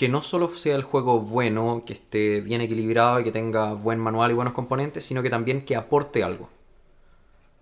que 0.00 0.08
no 0.08 0.22
solo 0.22 0.48
sea 0.48 0.76
el 0.76 0.82
juego 0.82 1.20
bueno, 1.20 1.82
que 1.84 1.92
esté 1.92 2.40
bien 2.40 2.62
equilibrado 2.62 3.20
y 3.20 3.24
que 3.24 3.32
tenga 3.32 3.74
buen 3.74 3.98
manual 3.98 4.30
y 4.30 4.34
buenos 4.34 4.54
componentes, 4.54 5.04
sino 5.04 5.22
que 5.22 5.28
también 5.28 5.62
que 5.62 5.76
aporte 5.76 6.24
algo. 6.24 6.48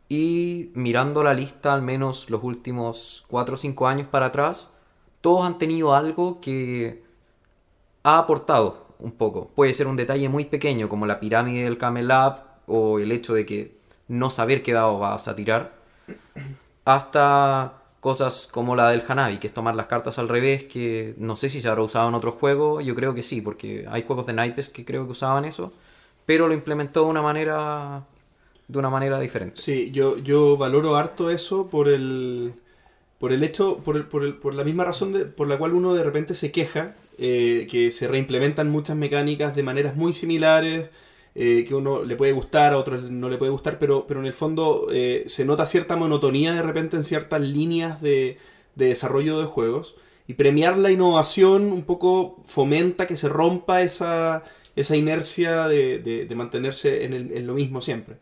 Y 0.09 0.71
mirando 0.75 1.25
la 1.25 1.35
lista, 1.35 1.75
al 1.75 1.83
menos 1.83 2.31
los 2.31 2.45
últimos 2.45 3.25
4 3.27 3.55
o 3.55 3.59
5 3.59 3.89
años 3.89 4.07
para 4.07 4.27
atrás, 4.27 4.71
todos 5.21 5.45
han 5.45 5.59
tenido 5.59 5.97
algo 5.97 6.41
que 6.41 7.03
ha 8.05 8.19
aportado 8.19 8.87
un 9.01 9.11
poco. 9.11 9.49
Puede 9.49 9.75
ser 9.75 9.89
un 9.89 9.97
detalle 9.97 10.29
muy 10.29 10.45
pequeño, 10.45 10.89
como 10.89 11.07
la 11.07 11.19
pirámide 11.19 11.65
del 11.65 11.77
Camel 11.77 12.09
o 12.69 13.01
el 13.01 13.11
hecho 13.11 13.35
de 13.35 13.47
que 13.47 13.81
no 14.07 14.31
saber 14.31 14.63
qué 14.63 14.75
dado 14.75 15.01
vas 15.01 15.27
a 15.27 15.35
tirar, 15.35 15.75
hasta 16.85 17.78
cosas 18.01 18.47
como 18.51 18.77
la 18.77 18.91
del 18.91 19.03
Hanabi, 19.07 19.39
que 19.39 19.49
es 19.49 19.55
tomar 19.55 19.75
las 19.75 19.87
cartas 19.87 20.19
al 20.19 20.29
revés, 20.29 20.65
que 20.65 21.15
no 21.19 21.37
sé 21.37 21.49
si 21.49 21.61
se 21.61 21.69
habrá 21.69 21.83
usado 21.83 22.09
en 22.09 22.15
otro 22.15 22.33
juego, 22.33 22.81
yo 22.81 22.95
creo 22.95 23.15
que 23.15 23.23
sí, 23.23 23.41
porque 23.41 23.87
hay 23.91 24.03
juegos 24.05 24.27
de 24.27 24.33
naipes 24.35 24.69
que 24.69 24.85
creo 24.85 25.05
que 25.07 25.13
usaban 25.13 25.45
eso, 25.45 25.73
pero 26.27 26.49
lo 26.49 26.55
implementó 26.55 27.03
de 27.05 27.07
una 27.11 27.23
manera 27.23 28.05
de 28.69 28.79
una 28.79 28.91
manera 28.91 29.19
diferente. 29.21 29.63
Sí, 29.63 29.91
yo, 29.91 30.19
yo 30.19 30.57
valoro 30.57 30.97
harto 30.97 31.31
eso 31.31 31.69
por 31.69 31.89
el, 31.89 32.55
por 33.19 33.33
el 33.33 33.43
hecho, 33.45 33.79
por, 33.79 33.97
el- 33.97 34.07
por, 34.07 34.25
el- 34.25 34.37
por 34.37 34.55
la 34.55 34.65
misma 34.65 34.85
razón 34.85 35.13
de- 35.13 35.27
por 35.27 35.49
la 35.49 35.59
cual 35.59 35.75
uno 35.75 35.95
de 35.95 36.05
repente 36.05 36.35
se 36.35 36.53
queja, 36.53 36.97
eh, 37.19 37.67
que 37.71 37.93
se 37.93 38.09
reimplementan 38.09 38.71
muchas 38.71 38.97
mecánicas 38.97 39.57
de 39.57 39.63
maneras 39.65 39.97
muy 39.97 40.13
similares, 40.13 40.91
eh, 41.39 41.65
que 41.67 41.75
uno 41.75 42.03
le 42.05 42.17
puede 42.17 42.33
gustar, 42.33 42.73
a 42.75 42.79
otro 42.79 42.99
no 42.99 43.29
le 43.31 43.39
puede 43.39 43.53
gustar, 43.53 43.79
pero, 43.79 44.07
pero 44.07 44.21
en 44.21 44.27
el 44.27 44.35
fondo 44.35 44.89
eh, 44.93 45.25
se 45.29 45.45
nota 45.45 45.67
cierta 45.67 45.97
monotonía 45.97 46.55
de 46.55 46.63
repente 46.63 46.97
en 46.97 47.05
ciertas 47.05 47.41
líneas 47.41 48.03
de, 48.03 48.39
de 48.75 48.87
desarrollo 48.89 49.39
de 49.41 49.47
juegos. 49.47 49.97
Y 50.27 50.35
premiar 50.35 50.77
la 50.79 50.91
innovación 50.91 51.73
un 51.73 51.85
poco 51.85 52.43
fomenta 52.45 53.07
que 53.07 53.17
se 53.17 53.29
rompa 53.31 53.83
esa, 53.83 54.45
esa 54.77 54.97
inercia 54.97 55.69
de, 55.69 56.01
de- 56.01 56.35
mantenerse 56.35 57.05
en, 57.05 57.15
el- 57.15 57.33
en 57.33 57.47
lo 57.47 57.55
mismo 57.55 57.81
siempre. 57.81 58.17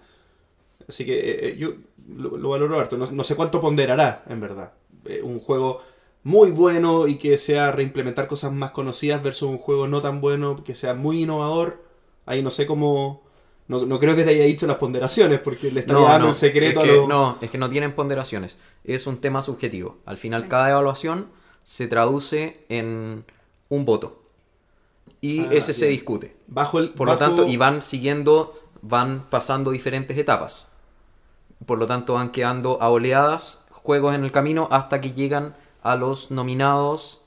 Así 0.89 1.05
que 1.05 1.19
eh, 1.19 1.49
eh, 1.51 1.57
yo 1.59 1.75
lo, 2.09 2.37
lo 2.37 2.51
valoro 2.51 2.79
harto. 2.79 2.97
No, 2.97 3.11
no 3.11 3.25
sé 3.25 3.35
cuánto 3.37 3.61
ponderará, 3.61 4.25
en 4.29 4.41
verdad. 4.41 4.73
Eh, 5.07 5.21
un 5.23 5.41
juego 5.41 5.83
muy 6.23 6.51
bueno 6.51 7.07
y 7.09 7.17
que 7.17 7.39
sea 7.39 7.73
reimplementar 7.73 8.29
cosas 8.29 8.53
más 8.53 8.71
conocidas 8.73 9.23
versus 9.23 9.49
un 9.49 9.59
juego 9.59 9.89
no 9.89 10.01
tan 10.03 10.21
bueno, 10.21 10.63
que 10.65 10.75
sea 10.75 10.95
muy 10.95 11.23
innovador. 11.23 11.85
Ahí 12.27 12.43
no 12.43 12.51
sé 12.51 12.67
cómo... 12.67 13.23
No, 13.69 13.85
no 13.85 13.99
creo 13.99 14.15
que 14.15 14.23
te 14.23 14.31
haya 14.31 14.45
dicho 14.45 14.67
las 14.69 14.77
ponderaciones, 14.77 15.41
porque 15.41 15.73
le 15.73 15.81
estaría 15.81 16.05
dando 16.05 16.29
el 16.29 16.35
secreto 16.37 16.81
es 16.81 16.85
a 16.85 16.89
que, 16.89 16.97
los- 16.99 17.09
no, 17.09 17.39
es 17.41 17.51
que 17.51 17.59
no 17.59 17.69
tienen 17.69 17.93
ponderaciones. 17.93 18.59
Es 18.85 19.07
un 19.09 19.17
tema 19.21 19.43
subjetivo. 19.43 19.97
Al 20.07 20.19
final, 20.19 20.47
cada 20.47 20.71
evaluación 20.71 21.27
se 21.65 21.89
traduce 21.89 22.65
en 22.69 23.25
un 23.69 23.85
voto. 23.85 24.23
Y 25.21 25.41
Ah, 25.41 25.49
ese 25.51 25.73
se 25.73 25.87
discute. 25.87 26.37
Bajo 26.47 26.79
el, 26.79 26.91
Por 26.91 27.09
lo 27.09 27.17
tanto, 27.19 27.47
y 27.49 27.57
van 27.57 27.83
siguiendo, 27.83 28.55
van 28.83 29.25
pasando 29.31 29.73
diferentes 29.73 30.17
etapas. 30.17 30.69
Por 31.65 31.79
lo 31.79 31.87
tanto, 31.87 32.15
van 32.15 32.31
quedando 32.31 32.81
a 32.81 32.89
oleadas 32.91 33.65
juegos 33.71 34.15
en 34.15 34.23
el 34.25 34.31
camino 34.31 34.69
hasta 34.71 35.01
que 35.01 35.11
llegan 35.13 35.57
a 35.83 35.97
los 35.97 36.31
nominados 36.31 37.23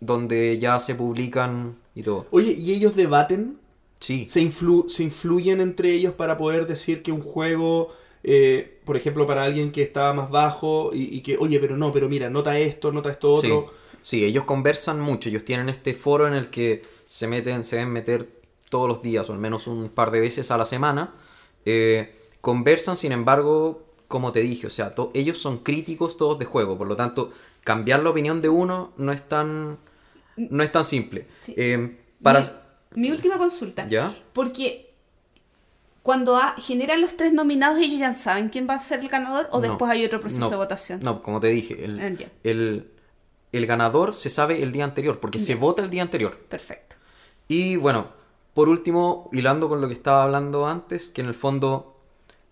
donde 0.00 0.58
ya 0.58 0.78
se 0.80 0.94
publican 0.94 1.76
y 1.94 2.02
todo. 2.02 2.26
Oye, 2.32 2.52
¿y 2.52 2.72
ellos 2.74 2.94
debaten? 2.96 3.58
Sí, 4.04 4.26
se, 4.28 4.40
influ- 4.42 4.88
se 4.88 5.02
influyen 5.02 5.60
entre 5.60 5.92
ellos 5.92 6.14
para 6.14 6.36
poder 6.36 6.66
decir 6.66 7.02
que 7.02 7.12
un 7.12 7.22
juego, 7.22 7.92
eh, 8.22 8.80
por 8.84 8.96
ejemplo, 8.96 9.26
para 9.26 9.44
alguien 9.44 9.72
que 9.72 9.82
estaba 9.82 10.12
más 10.12 10.30
bajo 10.30 10.90
y, 10.92 11.02
y 11.16 11.20
que, 11.22 11.36
oye, 11.38 11.58
pero 11.60 11.76
no, 11.76 11.92
pero 11.92 12.08
mira, 12.08 12.28
nota 12.30 12.58
esto, 12.58 12.92
nota 12.92 13.10
esto 13.10 13.36
Sí, 13.36 13.46
otro. 13.48 13.72
sí, 14.00 14.24
ellos 14.24 14.44
conversan 14.44 15.00
mucho, 15.00 15.28
ellos 15.28 15.44
tienen 15.44 15.68
este 15.68 15.94
foro 15.94 16.26
en 16.28 16.34
el 16.34 16.50
que 16.50 16.82
se 17.06 17.26
meten, 17.26 17.64
se 17.64 17.76
deben 17.76 17.92
meter 17.92 18.28
todos 18.68 18.88
los 18.88 19.02
días, 19.02 19.28
o 19.30 19.32
al 19.32 19.38
menos 19.38 19.66
un 19.66 19.88
par 19.88 20.10
de 20.10 20.20
veces 20.20 20.50
a 20.50 20.58
la 20.58 20.66
semana. 20.66 21.14
Eh, 21.64 22.14
conversan, 22.40 22.96
sin 22.96 23.12
embargo, 23.12 23.84
como 24.08 24.32
te 24.32 24.40
dije, 24.40 24.66
o 24.66 24.70
sea, 24.70 24.94
ellos 25.14 25.38
son 25.38 25.58
críticos 25.58 26.16
todos 26.16 26.38
de 26.38 26.44
juego, 26.44 26.76
por 26.76 26.88
lo 26.88 26.96
tanto, 26.96 27.30
cambiar 27.62 28.02
la 28.02 28.10
opinión 28.10 28.40
de 28.40 28.48
uno 28.48 28.92
no 28.96 29.12
es 29.12 29.26
tan, 29.28 29.78
no 30.36 30.62
es 30.62 30.72
tan 30.72 30.84
simple. 30.84 31.26
Sí. 31.46 31.54
Eh, 31.56 31.96
para... 32.22 32.63
Mi, 32.94 33.10
última 33.10 33.38
consulta. 33.38 33.86
¿Ya? 33.88 34.16
Porque 34.32 34.92
cuando 36.02 36.38
generan 36.58 37.00
los 37.00 37.16
tres 37.16 37.32
nominados, 37.32 37.78
ellos 37.78 37.98
ya 37.98 38.14
saben 38.14 38.48
quién 38.48 38.68
va 38.68 38.74
a 38.74 38.78
ser 38.78 39.00
el 39.00 39.08
ganador 39.08 39.46
o 39.50 39.56
No, 39.56 39.62
después 39.62 39.90
hay 39.90 40.04
otro 40.04 40.20
proceso 40.20 40.42
no, 40.42 40.50
de 40.50 40.56
votación. 40.56 41.00
No, 41.02 41.22
como 41.22 41.40
te 41.40 41.48
dije, 41.48 41.84
el, 41.84 41.98
Entiendo. 41.98 42.34
el, 42.44 42.90
el 43.52 43.66
ganador 43.66 44.14
se 44.14 44.30
sabe 44.30 44.62
el 44.62 44.72
día 44.72 44.84
anterior, 44.84 45.20
porque 45.20 45.38
se 45.38 45.54
vota 45.54 45.82
el 45.82 45.90
día 45.90 46.02
anterior. 46.02 46.36
Perfecto. 46.48 46.96
Y 47.48 47.76
bueno, 47.76 48.08
por 48.52 48.68
último, 48.68 49.28
hilando 49.32 49.68
con 49.68 49.80
lo 49.80 49.88
que 49.88 49.94
estaba 49.94 50.22
hablando 50.22 50.66
antes, 50.66 51.10
que 51.10 51.20
en 51.22 51.28
el 51.28 51.34
fondo 51.34 51.96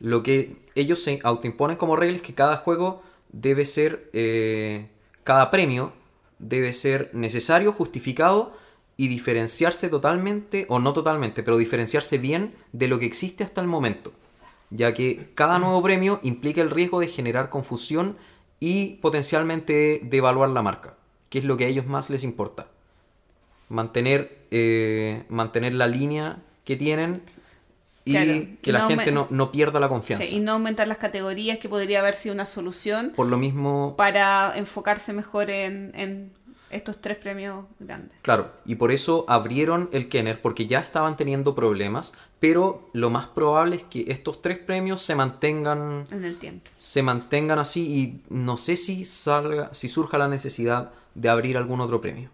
lo 0.01 0.23
que 0.23 0.57
ellos 0.75 1.03
se 1.03 1.21
autoimponen 1.23 1.77
como 1.77 1.95
regla 1.97 2.17
es 2.17 2.23
que 2.23 2.35
cada 2.35 2.57
juego 2.57 3.03
debe 3.31 3.65
ser, 3.67 4.11
eh, 4.13 4.89
cada 5.23 5.51
premio 5.51 5.93
debe 6.39 6.73
ser 6.73 7.11
necesario, 7.13 7.73
justificado 7.73 8.57
y 8.97 9.09
diferenciarse 9.09 9.89
totalmente, 9.89 10.67
o 10.69 10.79
no 10.79 10.93
totalmente, 10.93 11.43
pero 11.43 11.57
diferenciarse 11.57 12.19
bien 12.19 12.55
de 12.73 12.89
lo 12.89 12.99
que 12.99 13.07
existe 13.07 13.45
hasta 13.45 13.61
el 13.61 13.67
momento. 13.67 14.13
Ya 14.71 14.95
que 14.95 15.31
cada 15.35 15.59
nuevo 15.59 15.83
premio 15.83 16.21
implica 16.23 16.63
el 16.63 16.71
riesgo 16.71 17.01
de 17.01 17.09
generar 17.09 17.51
confusión 17.51 18.17
y 18.61 18.95
potencialmente 18.97 20.01
de 20.03 20.17
evaluar 20.17 20.51
la 20.51 20.63
marca, 20.63 20.95
que 21.29 21.39
es 21.39 21.45
lo 21.45 21.57
que 21.57 21.65
a 21.65 21.69
ellos 21.69 21.87
más 21.87 22.11
les 22.11 22.25
importa 22.25 22.69
mantener, 23.73 24.39
eh, 24.51 25.25
mantener 25.29 25.75
la 25.75 25.87
línea 25.87 26.39
que 26.65 26.77
tienen 26.77 27.23
y 28.05 28.13
Claro, 28.13 28.33
que 28.61 28.73
la 28.73 28.79
no 28.81 28.89
gente 28.89 29.13
no, 29.13 29.29
no 29.31 29.53
pierda 29.53 29.79
la 29.81 29.89
confianza. 29.89 30.25
Sí, 30.25 30.37
y 30.37 30.41
no 30.41 30.53
aumentar 30.53 30.89
las 30.89 30.99
categorías, 30.99 31.59
que 31.59 31.69
podría 31.69 32.01
haber 32.01 32.15
sido 32.15 32.35
una 32.35 32.47
solución 32.47 33.13
Por 33.15 33.29
lo 33.29 33.39
mismo, 33.39 33.95
para 33.97 34.53
enfocarse 34.57 35.13
mejor 35.13 35.51
en, 35.51 35.93
en 35.95 36.33
estos 36.73 37.01
tres 37.01 37.19
premios 37.19 37.67
grandes. 37.79 38.17
claro, 38.23 38.51
y 38.65 38.75
por 38.77 38.91
eso 38.91 39.25
abrieron 39.29 39.89
el 39.93 40.09
Kenner, 40.09 40.41
porque 40.43 40.67
ya 40.67 40.81
estaban 40.81 41.17
teniendo 41.17 41.55
problemas, 41.55 42.15
pero 42.41 42.89
lo 42.93 43.11
más 43.11 43.27
probable 43.27 43.77
es 43.77 43.85
que 43.85 44.05
estos 44.09 44.43
tres 44.43 44.59
premios 44.59 45.03
se 45.03 45.15
mantengan, 45.15 46.05
En 46.11 46.25
el 46.25 46.39
tiempo. 46.39 46.71
se 46.79 47.03
mantengan 47.03 47.59
así 47.59 47.83
y 47.83 48.23
no 48.35 48.57
sé 48.57 48.77
si 48.77 49.05
salga, 49.05 49.73
si 49.73 49.89
surja 49.89 50.19
la 50.19 50.29
necesidad 50.29 50.93
de 51.15 51.29
abrir 51.29 51.57
algún 51.57 51.81
otro 51.81 52.01
premio. 52.01 52.31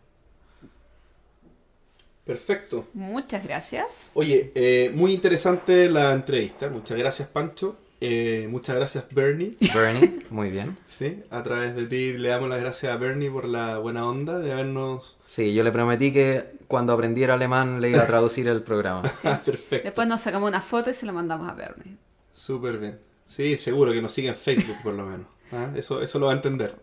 Perfecto. 2.25 2.87
Muchas 2.93 3.43
gracias. 3.43 4.11
Oye, 4.15 4.53
eh, 4.55 4.93
muy 4.95 5.13
interesante 5.15 5.89
la 5.91 6.13
entrevista. 6.13 6.69
Muchas 6.69 6.99
gracias, 6.99 7.27
Pancho. 7.29 7.77
Eh, 8.01 8.47
muchas 8.49 8.77
gracias, 8.77 9.05
Bernie. 9.11 9.57
Bernie, 9.75 10.23
muy 10.31 10.51
bien. 10.51 10.77
Sí, 10.87 11.23
a 11.31 11.43
través 11.43 11.75
de 11.75 11.87
ti 11.87 12.13
le 12.13 12.29
damos 12.29 12.49
las 12.49 12.61
gracias 12.61 12.93
a 12.93 12.97
Bernie 12.97 13.31
por 13.31 13.47
la 13.47 13.79
buena 13.79 14.07
onda 14.07 14.39
de 14.39 14.53
habernos... 14.53 15.17
Sí, 15.25 15.53
yo 15.55 15.65
le 15.65 15.73
prometí 15.73 16.13
que 16.13 16.53
cuando 16.69 16.93
aprendiera 16.93 17.35
alemán 17.35 17.81
le 17.81 17.91
iba 17.91 18.03
a 18.03 18.07
traducir 18.07 18.47
el 18.49 18.63
programa. 18.63 19.11
Ah, 19.25 19.41
Perfecto. 19.45 19.85
Después 19.85 20.07
nos 20.07 20.21
sacamos 20.21 20.49
una 20.49 20.61
foto 20.61 20.91
y 20.91 20.95
se 20.95 21.07
la 21.07 21.13
mandamos 21.13 21.51
a 21.51 21.55
Bernie. 21.55 21.97
Súper 22.33 22.79
bien. 22.79 22.99
Sí, 23.27 23.59
seguro 23.59 23.93
que 23.93 24.01
nos 24.01 24.13
sigue 24.13 24.29
en 24.29 24.37
Facebook 24.37 24.77
por 24.83 24.95
lo 24.95 25.05
menos. 25.05 25.27
¿ah? 25.53 25.71
Eso, 25.75 26.01
eso 26.01 26.19
lo 26.19 26.27
va 26.27 26.33
a 26.33 26.37
entender. 26.37 26.77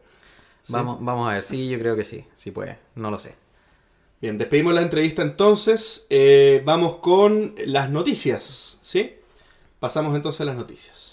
Sí. 0.63 0.73
Vamos, 0.73 0.97
vamos 0.99 1.29
a 1.29 1.33
ver, 1.33 1.43
sí, 1.43 1.69
yo 1.69 1.79
creo 1.79 1.95
que 1.95 2.03
sí, 2.03 2.25
sí 2.35 2.51
puede, 2.51 2.77
no 2.95 3.09
lo 3.09 3.17
sé. 3.17 3.35
Bien, 4.21 4.37
despedimos 4.37 4.73
la 4.73 4.81
entrevista 4.81 5.21
entonces. 5.21 6.07
Eh, 6.09 6.61
vamos 6.65 6.97
con 6.97 7.53
las 7.65 7.89
noticias, 7.89 8.79
¿sí? 8.81 9.15
Pasamos 9.79 10.15
entonces 10.15 10.41
a 10.41 10.45
las 10.45 10.55
noticias. 10.55 11.04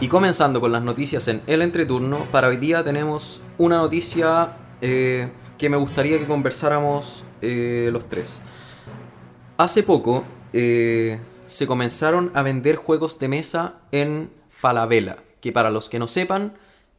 Y 0.00 0.08
comenzando 0.08 0.62
con 0.62 0.72
las 0.72 0.82
noticias 0.82 1.28
en 1.28 1.42
el 1.46 1.60
entreturno, 1.60 2.24
para 2.32 2.48
hoy 2.48 2.56
día 2.56 2.82
tenemos 2.82 3.42
una 3.58 3.76
noticia 3.76 4.56
eh, 4.80 5.30
que 5.58 5.68
me 5.68 5.76
gustaría 5.76 6.18
que 6.18 6.26
conversáramos 6.26 7.24
eh, 7.42 7.90
los 7.92 8.08
tres. 8.08 8.40
Hace 9.58 9.82
poco 9.82 10.24
eh, 10.54 11.18
se 11.44 11.66
comenzaron 11.66 12.30
a 12.32 12.42
vender 12.42 12.76
juegos 12.76 13.18
de 13.18 13.28
mesa 13.28 13.80
en 13.92 14.30
Falabella, 14.48 15.18
que 15.42 15.52
para 15.52 15.68
los 15.68 15.90
que 15.90 15.98
no 15.98 16.08
sepan 16.08 16.54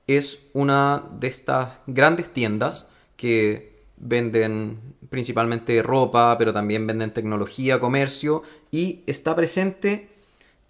es 0.05 0.43
una 0.53 1.03
de 1.19 1.27
estas 1.27 1.79
grandes 1.87 2.31
tiendas 2.31 2.87
que 3.15 3.70
venden 4.01 4.79
principalmente 5.09 5.81
ropa, 5.83 6.37
pero 6.37 6.53
también 6.53 6.87
venden 6.87 7.13
tecnología, 7.13 7.79
comercio 7.79 8.43
y 8.71 9.01
está 9.05 9.35
presente 9.35 10.09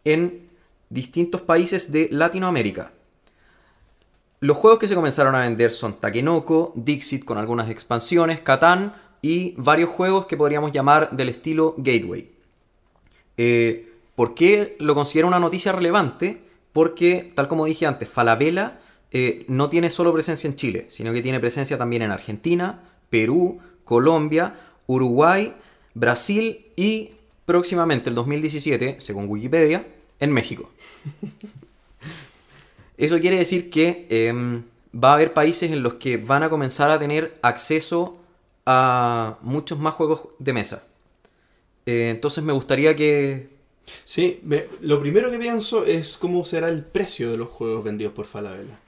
en 0.03 0.49
distintos 0.89 1.41
países 1.41 1.91
de 1.91 2.09
Latinoamérica. 2.11 2.91
Los 4.39 4.57
juegos 4.57 4.79
que 4.79 4.88
se 4.88 4.95
comenzaron 4.95 5.36
a 5.36 5.41
vender 5.41 5.71
son 5.71 5.99
Takenoko, 5.99 6.73
Dixit 6.75 7.23
con 7.23 7.38
algunas 7.38 7.69
expansiones, 7.69 8.41
Catán 8.41 8.95
y 9.21 9.53
varios 9.57 9.89
juegos 9.89 10.25
que 10.25 10.36
podríamos 10.36 10.71
llamar 10.71 11.11
del 11.11 11.29
estilo 11.29 11.75
Gateway. 11.77 12.32
Eh, 13.38 13.93
¿Por 14.15 14.34
qué 14.34 14.75
lo 14.79 14.95
considero 14.95 15.27
una 15.27 15.39
noticia 15.39 15.71
relevante? 15.71 16.41
Porque, 16.73 17.32
tal 17.36 17.47
como 17.47 17.65
dije 17.65 17.86
antes, 17.86 18.09
Falabella 18.09 18.79
eh, 19.11 19.45
no 19.47 19.69
tiene 19.69 19.89
solo 19.89 20.11
presencia 20.11 20.47
en 20.47 20.55
Chile, 20.55 20.88
sino 20.89 21.13
que 21.13 21.21
tiene 21.21 21.39
presencia 21.39 21.77
también 21.77 22.01
en 22.01 22.11
Argentina, 22.11 22.90
Perú, 23.12 23.59
Colombia, 23.84 24.55
Uruguay, 24.88 25.53
Brasil 25.93 26.66
y 26.76 27.12
próximamente, 27.45 28.09
el 28.09 28.16
2017, 28.16 28.95
según 28.99 29.30
Wikipedia, 29.30 29.86
en 30.20 30.32
México. 30.32 30.72
Eso 32.97 33.20
quiere 33.20 33.38
decir 33.38 33.70
que 33.70 34.07
eh, 34.09 34.34
va 34.95 35.12
a 35.12 35.16
haber 35.16 35.34
países 35.34 35.72
en 35.72 35.84
los 35.84 35.95
que 35.95 36.18
van 36.18 36.43
a 36.43 36.49
comenzar 36.49 36.89
a 36.89 36.99
tener 36.99 37.38
acceso 37.41 38.18
a 38.66 39.38
muchos 39.41 39.80
más 39.80 39.93
juegos 39.93 40.30
de 40.39 40.53
mesa. 40.53 40.84
Eh, 41.86 42.09
entonces 42.09 42.43
me 42.43 42.53
gustaría 42.53 42.95
que... 42.95 43.49
Sí, 44.05 44.41
lo 44.82 45.01
primero 45.01 45.32
que 45.32 45.38
pienso 45.38 45.86
es 45.86 46.18
cómo 46.18 46.45
será 46.45 46.70
el 46.70 46.84
precio 46.84 47.32
de 47.32 47.38
los 47.38 47.49
juegos 47.49 47.84
vendidos 47.84 48.14
por 48.14 48.26
Falabella. 48.26 48.80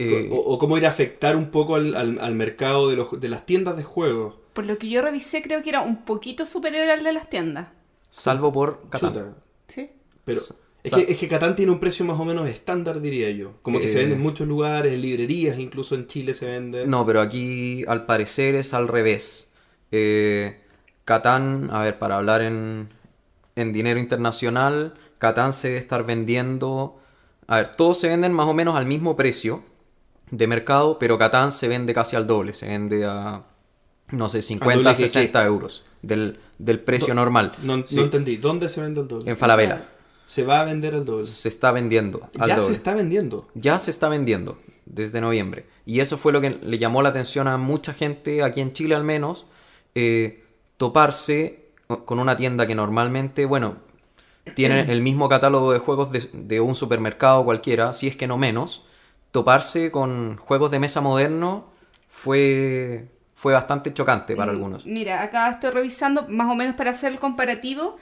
Eh, 0.00 0.28
o, 0.32 0.36
o 0.36 0.58
cómo 0.58 0.76
ir 0.78 0.86
a 0.86 0.90
afectar 0.90 1.36
un 1.36 1.50
poco 1.50 1.74
al, 1.76 1.94
al- 1.94 2.18
al 2.20 2.34
mercado 2.34 2.88
de, 2.90 2.96
los, 2.96 3.20
de 3.20 3.28
las 3.28 3.46
tiendas 3.46 3.76
de 3.76 3.82
juegos. 3.84 4.34
Por 4.52 4.66
lo 4.66 4.78
que 4.78 4.88
yo 4.88 5.02
revisé, 5.02 5.42
creo 5.42 5.62
que 5.62 5.70
era 5.70 5.80
un 5.82 6.04
poquito 6.04 6.46
superior 6.46 6.88
al 6.90 7.02
de 7.04 7.12
las 7.12 7.28
tiendas. 7.30 7.68
salvo 8.08 8.52
por 8.52 8.88
Catán. 8.88 9.12
Chuta. 9.12 9.36
¿Sí? 9.68 9.90
Pero 10.24 10.40
S- 10.40 10.54
es 10.82 10.92
que, 10.94 11.12
es 11.12 11.18
que 11.18 11.28
Catán 11.28 11.54
tiene 11.56 11.72
un 11.72 11.78
precio 11.78 12.04
más 12.04 12.18
o 12.18 12.24
menos 12.24 12.48
estándar, 12.48 13.00
diría 13.00 13.30
yo. 13.30 13.52
Como 13.62 13.78
que 13.80 13.88
se 13.88 13.96
Eh. 13.98 14.00
vende 14.00 14.16
en 14.16 14.22
muchos 14.22 14.48
lugares, 14.48 14.92
en 14.92 15.02
librerías, 15.02 15.58
incluso 15.58 15.94
en 15.94 16.06
Chile 16.06 16.34
se 16.34 16.46
vende. 16.46 16.86
No, 16.86 17.04
pero 17.06 17.20
aquí 17.20 17.84
al 17.86 18.06
parecer 18.06 18.54
es 18.54 18.72
al 18.74 18.88
revés. 18.88 19.50
Eh, 19.92 20.60
Catán, 21.04 21.68
a 21.72 21.82
ver, 21.82 21.98
para 21.98 22.16
hablar 22.16 22.42
en, 22.42 22.88
en 23.56 23.72
dinero 23.72 23.98
internacional, 24.00 24.94
Catán 25.18 25.52
se 25.52 25.68
debe 25.68 25.80
estar 25.80 26.04
vendiendo... 26.06 26.96
A 27.46 27.56
ver, 27.56 27.74
todos 27.76 27.98
se 27.98 28.08
venden 28.08 28.32
más 28.32 28.46
o 28.46 28.54
menos 28.54 28.76
al 28.76 28.86
mismo 28.86 29.16
precio 29.16 29.62
de 30.30 30.46
mercado, 30.46 30.98
pero 30.98 31.18
Catán 31.18 31.52
se 31.52 31.68
vende 31.68 31.92
casi 31.94 32.16
al 32.16 32.26
doble, 32.26 32.52
se 32.52 32.66
vende 32.66 33.04
a, 33.04 33.42
no 34.10 34.28
sé, 34.28 34.42
50, 34.42 34.74
doble 34.76 34.90
que 34.90 34.96
60 35.08 35.44
euros 35.44 35.84
del, 36.02 36.38
del 36.58 36.80
precio 36.80 37.08
Do- 37.08 37.14
normal. 37.14 37.52
No, 37.62 37.86
Sí, 37.86 37.96
no 37.96 38.02
entendí. 38.02 38.36
¿Dónde 38.36 38.68
se 38.68 38.80
vende 38.80 39.00
el 39.00 39.08
doble? 39.08 39.30
En 39.30 39.36
Falabella. 39.36 39.88
Se 40.26 40.44
va 40.44 40.60
a 40.60 40.64
vender 40.64 40.94
el 40.94 41.04
doble. 41.04 41.26
Se 41.26 41.48
está 41.48 41.72
vendiendo 41.72 42.28
al 42.38 42.48
Ya 42.48 42.56
doble. 42.56 42.68
se 42.68 42.76
está 42.76 42.94
vendiendo. 42.94 43.48
ya 43.54 43.78
se 43.80 43.90
está 43.90 44.08
vendiendo 44.08 44.58
desde 44.86 45.20
noviembre. 45.20 45.66
Y 45.86 46.00
eso 46.00 46.16
fue 46.18 46.32
lo 46.32 46.40
que 46.40 46.50
le 46.62 46.78
llamó 46.78 47.02
la 47.02 47.08
atención 47.08 47.48
a 47.48 47.56
mucha 47.56 47.92
gente, 47.92 48.42
aquí 48.44 48.60
en 48.60 48.72
Chile 48.72 48.94
al 48.94 49.02
menos, 49.04 49.46
eh, 49.96 50.44
toparse 50.76 51.70
con 52.04 52.20
una 52.20 52.36
tienda 52.36 52.66
que 52.66 52.74
normalmente, 52.76 53.44
bueno, 53.46 53.76
tiene 54.54 54.80
el 54.92 55.02
mismo 55.02 55.28
catálogo 55.28 55.72
de 55.72 55.80
juegos 55.80 56.12
de, 56.12 56.28
de 56.32 56.60
un 56.60 56.74
supermercado 56.74 57.44
cualquiera, 57.44 57.92
si 57.92 58.06
es 58.06 58.14
que 58.16 58.26
no 58.28 58.38
menos. 58.38 58.84
Toparse 59.32 59.90
con 59.90 60.36
juegos 60.36 60.70
de 60.70 60.78
mesa 60.78 61.00
moderno 61.00 61.70
fue, 62.08 63.06
fue 63.34 63.52
bastante 63.52 63.92
chocante 63.94 64.34
para 64.36 64.52
Mm, 64.52 64.54
algunos. 64.56 64.86
Mira, 64.86 65.22
acá 65.22 65.48
estoy 65.50 65.70
revisando 65.70 66.26
más 66.28 66.48
o 66.50 66.54
menos 66.54 66.74
para 66.74 66.90
hacer 66.90 67.12
el 67.12 67.20
comparativo. 67.20 67.96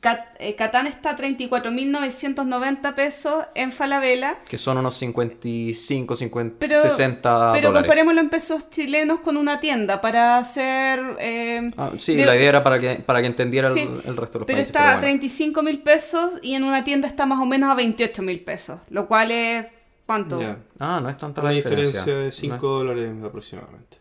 Cat- 0.00 0.36
eh, 0.38 0.54
Catán 0.54 0.86
está 0.86 1.10
a 1.12 1.16
34.990 1.16 2.94
pesos 2.94 3.46
en 3.54 3.72
Falabella. 3.72 4.36
Que 4.46 4.58
son 4.58 4.76
unos 4.76 4.94
55, 4.96 6.14
50, 6.16 6.56
Pero, 6.58 6.78
60 6.82 7.52
pero 7.54 7.68
dólares. 7.68 7.88
comparémoslo 7.88 8.20
en 8.20 8.28
pesos 8.28 8.68
chilenos 8.68 9.20
con 9.20 9.38
una 9.38 9.60
tienda 9.60 10.02
para 10.02 10.36
hacer... 10.36 11.00
eh, 11.20 11.70
Ah, 11.78 11.90
sí, 11.98 12.14
de- 12.16 12.26
la 12.26 12.36
idea 12.36 12.50
era 12.50 12.62
para 12.62 12.78
que, 12.78 12.96
para 12.96 13.22
que 13.22 13.28
entendiera 13.28 13.68
el, 13.68 13.74
Sí, 13.74 13.80
el 13.80 14.16
resto 14.18 14.34
de 14.34 14.40
los 14.40 14.46
pero 14.46 14.56
países. 14.58 14.66
está 14.66 14.78
pero 14.80 14.88
a 14.90 14.92
bueno. 14.96 15.00
35 15.00 15.62
mil 15.62 15.78
pesos 15.82 16.32
y 16.42 16.54
en 16.54 16.64
una 16.64 16.84
tienda 16.84 17.08
está 17.08 17.24
más 17.24 17.38
o 17.40 17.46
menos 17.46 17.70
a 17.70 17.74
28 17.74 18.20
mil 18.22 18.40
pesos, 18.40 18.80
lo 18.90 19.06
cual 19.08 19.30
es... 19.30 19.64
¿Cuánto? 20.06 20.40
Ya. 20.40 20.58
Ah, 20.78 21.00
no 21.02 21.08
es 21.08 21.16
tanta 21.16 21.40
Una 21.40 21.50
la 21.50 21.56
diferencia, 21.56 22.00
diferencia. 22.04 22.16
de 22.16 22.32
5 22.32 22.66
dólares 22.68 23.10
aproximadamente. 23.24 23.98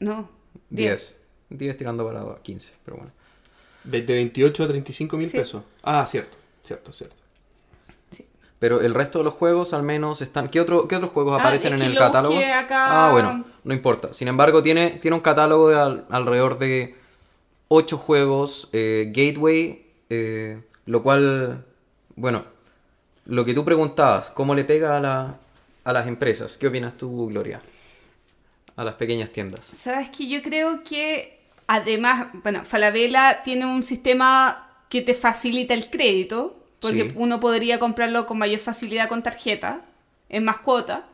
No. 0.00 0.28
10. 0.70 1.16
10 1.50 1.76
tirando 1.76 2.04
para 2.06 2.24
15, 2.42 2.72
pero 2.84 2.96
bueno. 2.98 3.12
De, 3.84 4.02
de 4.02 4.14
28 4.14 4.64
a 4.64 4.68
35 4.68 5.16
mil 5.16 5.28
Sí. 5.28 5.38
pesos. 5.38 5.62
Ah, 5.82 6.04
cierto, 6.06 6.36
cierto, 6.64 6.92
cierto. 6.92 7.16
Pero 8.58 8.80
el 8.80 8.92
resto 8.92 9.18
de 9.18 9.24
los 9.24 9.34
juegos 9.34 9.72
al 9.72 9.84
menos 9.84 10.20
están... 10.20 10.48
¿Qué, 10.48 10.60
otro, 10.60 10.88
qué 10.88 10.96
otros 10.96 11.12
juegos 11.12 11.34
Ah, 11.36 11.40
aparecen 11.40 11.74
en 11.74 11.82
el 11.82 11.94
lo 11.94 12.00
catálogo? 12.00 12.34
acá. 12.36 13.06
Ah, 13.06 13.12
bueno, 13.12 13.44
no 13.62 13.72
importa. 13.72 14.12
Sin 14.12 14.26
embargo, 14.26 14.64
tiene, 14.64 14.90
tiene 15.00 15.14
un 15.14 15.20
catálogo 15.20 15.68
de 15.68 15.76
al- 15.76 16.06
alrededor 16.10 16.58
de 16.58 16.96
8 17.68 17.96
juegos 17.98 18.68
eh, 18.72 19.12
Gateway, 19.14 19.86
eh, 20.10 20.60
lo 20.86 21.04
cual, 21.04 21.64
bueno, 22.16 22.44
lo 23.28 23.44
que 23.44 23.54
tú 23.54 23.64
preguntabas, 23.64 24.30
¿cómo 24.30 24.54
le 24.54 24.64
pega 24.64 24.96
a, 24.96 25.00
la- 25.00 25.36
a 25.84 25.92
las 25.92 26.06
empresas? 26.06 26.56
¿Qué 26.58 26.66
opinas 26.66 26.94
tú, 26.96 27.28
Gloria? 27.28 27.60
A 28.76 28.84
las 28.84 28.94
pequeñas 28.94 29.30
tiendas. 29.30 29.64
Sabes 29.66 30.08
que 30.10 30.26
yo 30.28 30.42
creo 30.42 30.82
que 30.82 31.38
además, 31.66 32.28
bueno, 32.42 32.64
Falabella 32.64 33.42
tiene 33.42 33.66
un 33.66 33.82
sistema 33.82 34.66
que 34.88 35.02
te 35.02 35.14
facilita 35.14 35.74
el 35.74 35.90
crédito, 35.90 36.56
porque 36.80 37.10
Sí. 37.10 37.12
uno 37.16 37.40
podría 37.40 37.78
comprarlo 37.78 38.24
con 38.26 38.38
mayor 38.38 38.60
facilidad 38.60 39.08
con 39.08 39.22
tarjeta, 39.22 39.82
en 40.28 40.44
más 40.44 40.58
cuota. 40.58 41.04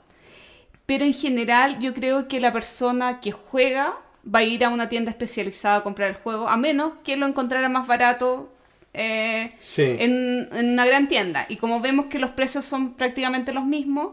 Pero 0.87 1.05
en 1.05 1.15
general 1.15 1.79
yo 1.81 1.95
creo 1.95 2.29
que 2.29 2.41
la 2.41 2.53
persona 2.53 3.21
que 3.21 3.33
juega 3.33 3.95
va 4.33 4.41
a 4.41 4.43
ir 4.45 4.65
a 4.65 4.69
una 4.69 4.89
tienda 4.89 5.11
especializada 5.11 5.77
a 5.77 5.83
comprar 5.83 6.11
el 6.11 6.17
juego, 6.17 6.49
a 6.49 6.57
menos 6.57 6.93
que 7.03 7.17
lo 7.17 7.27
encontrara 7.27 7.69
más 7.69 7.87
barato 7.87 8.53
eh, 8.95 9.55
Sí. 9.61 9.83
en, 9.83 10.49
en 10.53 10.71
una 10.73 10.87
gran 10.87 11.09
tienda. 11.09 11.47
Y 11.49 11.57
como 11.57 11.81
vemos 11.81 12.07
que 12.07 12.19
los 12.19 12.31
precios 12.31 12.65
son 12.65 12.95
prácticamente 12.95 13.53
los 13.53 13.65
mismos, 13.67 14.13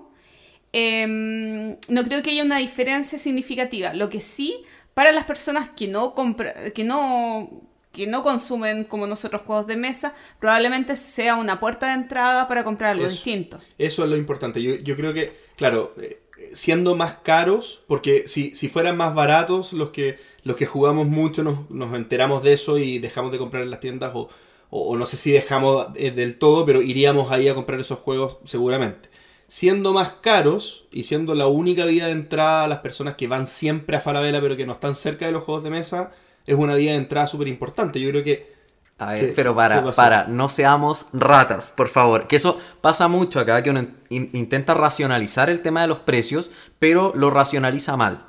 em, 0.73 1.77
no 1.89 2.03
creo 2.03 2.21
que 2.21 2.31
haya 2.31 2.43
una 2.43 2.57
diferencia 2.57 3.19
significativa. 3.19 3.93
Lo 3.93 4.09
que 4.09 4.21
sí, 4.21 4.55
para 4.93 5.11
las 5.11 5.25
personas 5.25 5.69
que 5.75 5.87
no 5.87 6.15
compra- 6.15 6.71
que 6.73 6.83
no 6.83 7.61
que 7.91 8.07
no 8.07 8.23
consumen 8.23 8.85
como 8.85 9.05
nosotros 9.05 9.41
juegos 9.41 9.67
de 9.67 9.75
mesa, 9.75 10.13
probablemente 10.39 10.95
sea 10.95 11.35
una 11.35 11.59
puerta 11.59 11.87
de 11.87 11.93
entrada 11.95 12.47
para 12.47 12.63
comprar 12.63 12.91
algo 12.91 13.03
Eso. 13.03 13.11
distinto. 13.11 13.59
Eso 13.77 14.05
es 14.05 14.09
lo 14.09 14.15
importante. 14.15 14.63
Yo, 14.63 14.75
yo 14.75 14.95
creo 14.95 15.13
que, 15.13 15.33
claro, 15.57 15.93
eh, 16.01 16.21
siendo 16.53 16.95
más 16.95 17.15
caros, 17.15 17.83
porque 17.87 18.29
si, 18.29 18.55
si 18.55 18.69
fueran 18.69 18.95
más 18.95 19.13
baratos, 19.13 19.73
los 19.73 19.89
que, 19.89 20.19
los 20.43 20.55
que 20.55 20.65
jugamos 20.67 21.07
mucho 21.07 21.43
nos, 21.43 21.69
nos 21.69 21.93
enteramos 21.93 22.43
de 22.43 22.53
eso 22.53 22.77
y 22.77 22.97
dejamos 22.99 23.33
de 23.33 23.39
comprar 23.39 23.61
en 23.63 23.71
las 23.71 23.81
tiendas, 23.81 24.13
o, 24.15 24.29
o- 24.71 24.89
o 24.91 24.97
no 24.97 25.05
sé 25.05 25.17
si 25.17 25.31
dejamos 25.31 25.87
eh, 25.95 26.11
del 26.11 26.39
todo, 26.39 26.65
pero 26.65 26.81
iríamos 26.81 27.31
ahí 27.31 27.47
a 27.49 27.55
comprar 27.55 27.79
esos 27.79 27.99
juegos 27.99 28.39
seguramente. 28.45 29.09
Siendo 29.47 29.93
más 29.93 30.13
caros 30.13 30.87
y 30.91 31.03
siendo 31.03 31.35
la 31.35 31.47
única 31.47 31.85
vía 31.85 32.07
de 32.07 32.13
entrada 32.13 32.63
a 32.65 32.67
las 32.69 32.79
personas 32.79 33.15
que 33.17 33.27
van 33.27 33.47
siempre 33.47 33.97
a 33.97 34.01
Falabella 34.01 34.41
pero 34.41 34.57
que 34.57 34.65
no 34.65 34.73
están 34.73 34.95
cerca 34.95 35.27
de 35.27 35.33
los 35.33 35.43
juegos 35.43 35.63
de 35.63 35.69
mesa, 35.71 36.11
es 36.47 36.55
una 36.55 36.75
vía 36.75 36.91
de 36.93 36.97
entrada 36.97 37.27
súper 37.27 37.47
importante. 37.49 37.99
Yo 38.01 38.09
creo 38.11 38.23
que 38.23 38.51
A 38.99 39.13
ver, 39.13 39.27
¿Qué- 39.27 39.33
pero 39.35 39.55
para, 39.55 39.91
para, 39.93 40.27
no 40.27 40.47
seamos 40.47 41.07
ratas, 41.13 41.71
por 41.71 41.89
favor. 41.89 42.27
Que 42.27 42.37
eso 42.37 42.57
pasa 42.81 43.07
mucho 43.09 43.39
acá, 43.41 43.61
que 43.63 43.71
uno 43.71 43.87
in- 44.09 44.29
intenta 44.33 44.73
racionalizar 44.75 45.49
el 45.49 45.61
tema 45.61 45.81
de 45.81 45.87
los 45.89 45.99
precios, 45.99 46.51
pero 46.79 47.11
lo 47.15 47.29
racionaliza 47.31 47.97
mal. 47.97 48.27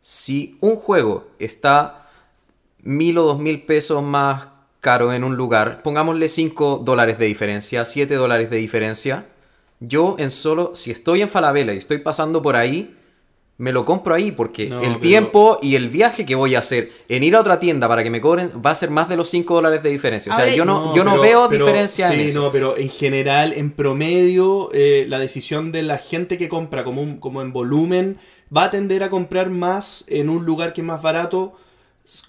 Si 0.00 0.56
un 0.60 0.76
juego 0.76 1.28
está 1.38 2.08
mil 2.82 3.18
o 3.18 3.24
dos 3.24 3.38
mil 3.38 3.62
pesos 3.66 4.02
más 4.02 4.48
caro 4.80 5.12
en 5.12 5.24
un 5.24 5.36
lugar, 5.36 5.82
pongámosle 5.82 6.28
5 6.28 6.82
dólares 6.84 7.18
de 7.18 7.26
diferencia, 7.26 7.84
7 7.84 8.14
dólares 8.14 8.50
de 8.50 8.56
diferencia, 8.58 9.26
yo 9.80 10.16
en 10.18 10.30
solo, 10.30 10.72
si 10.74 10.90
estoy 10.90 11.22
en 11.22 11.28
Falabella 11.28 11.74
y 11.74 11.78
estoy 11.78 11.98
pasando 11.98 12.42
por 12.42 12.56
ahí, 12.56 12.94
me 13.60 13.72
lo 13.72 13.84
compro 13.84 14.14
ahí 14.14 14.30
porque 14.30 14.68
No, 14.68 14.78
el 14.80 14.88
pero- 14.90 15.00
tiempo 15.00 15.58
y 15.60 15.74
el 15.74 15.88
viaje 15.88 16.24
que 16.24 16.36
voy 16.36 16.54
a 16.54 16.60
hacer 16.60 16.92
en 17.08 17.24
ir 17.24 17.34
a 17.34 17.40
otra 17.40 17.58
tienda 17.58 17.88
para 17.88 18.04
que 18.04 18.10
me 18.10 18.20
cobren 18.20 18.52
va 18.64 18.70
a 18.70 18.74
ser 18.76 18.88
más 18.90 19.08
de 19.08 19.16
los 19.16 19.28
5 19.30 19.52
dólares 19.54 19.82
de 19.82 19.90
diferencia. 19.90 20.32
O 20.32 20.36
sea, 20.36 20.46
yo 20.54 20.64
no, 20.64 20.86
No, 20.86 20.94
yo 20.96 21.02
no 21.02 21.10
pero- 21.12 21.22
veo 21.22 21.48
pero- 21.48 21.64
diferencia 21.66 22.12
en 22.12 22.20
sí, 22.20 22.26
eso. 22.28 22.40
no, 22.42 22.52
pero 22.52 22.76
en 22.76 22.88
general, 22.88 23.52
en 23.52 23.72
promedio, 23.72 24.70
eh, 24.72 25.06
la 25.08 25.18
decisión 25.18 25.72
de 25.72 25.82
la 25.82 25.98
gente 25.98 26.38
que 26.38 26.48
compra 26.48 26.84
como, 26.84 27.02
un- 27.02 27.18
como 27.18 27.42
en 27.42 27.52
volumen 27.52 28.18
va 28.56 28.64
a 28.64 28.70
tender 28.70 29.02
a 29.02 29.10
comprar 29.10 29.50
más 29.50 30.04
en 30.06 30.28
un 30.28 30.44
lugar 30.44 30.72
que 30.72 30.80
es 30.82 30.86
más 30.86 31.02
barato 31.02 31.54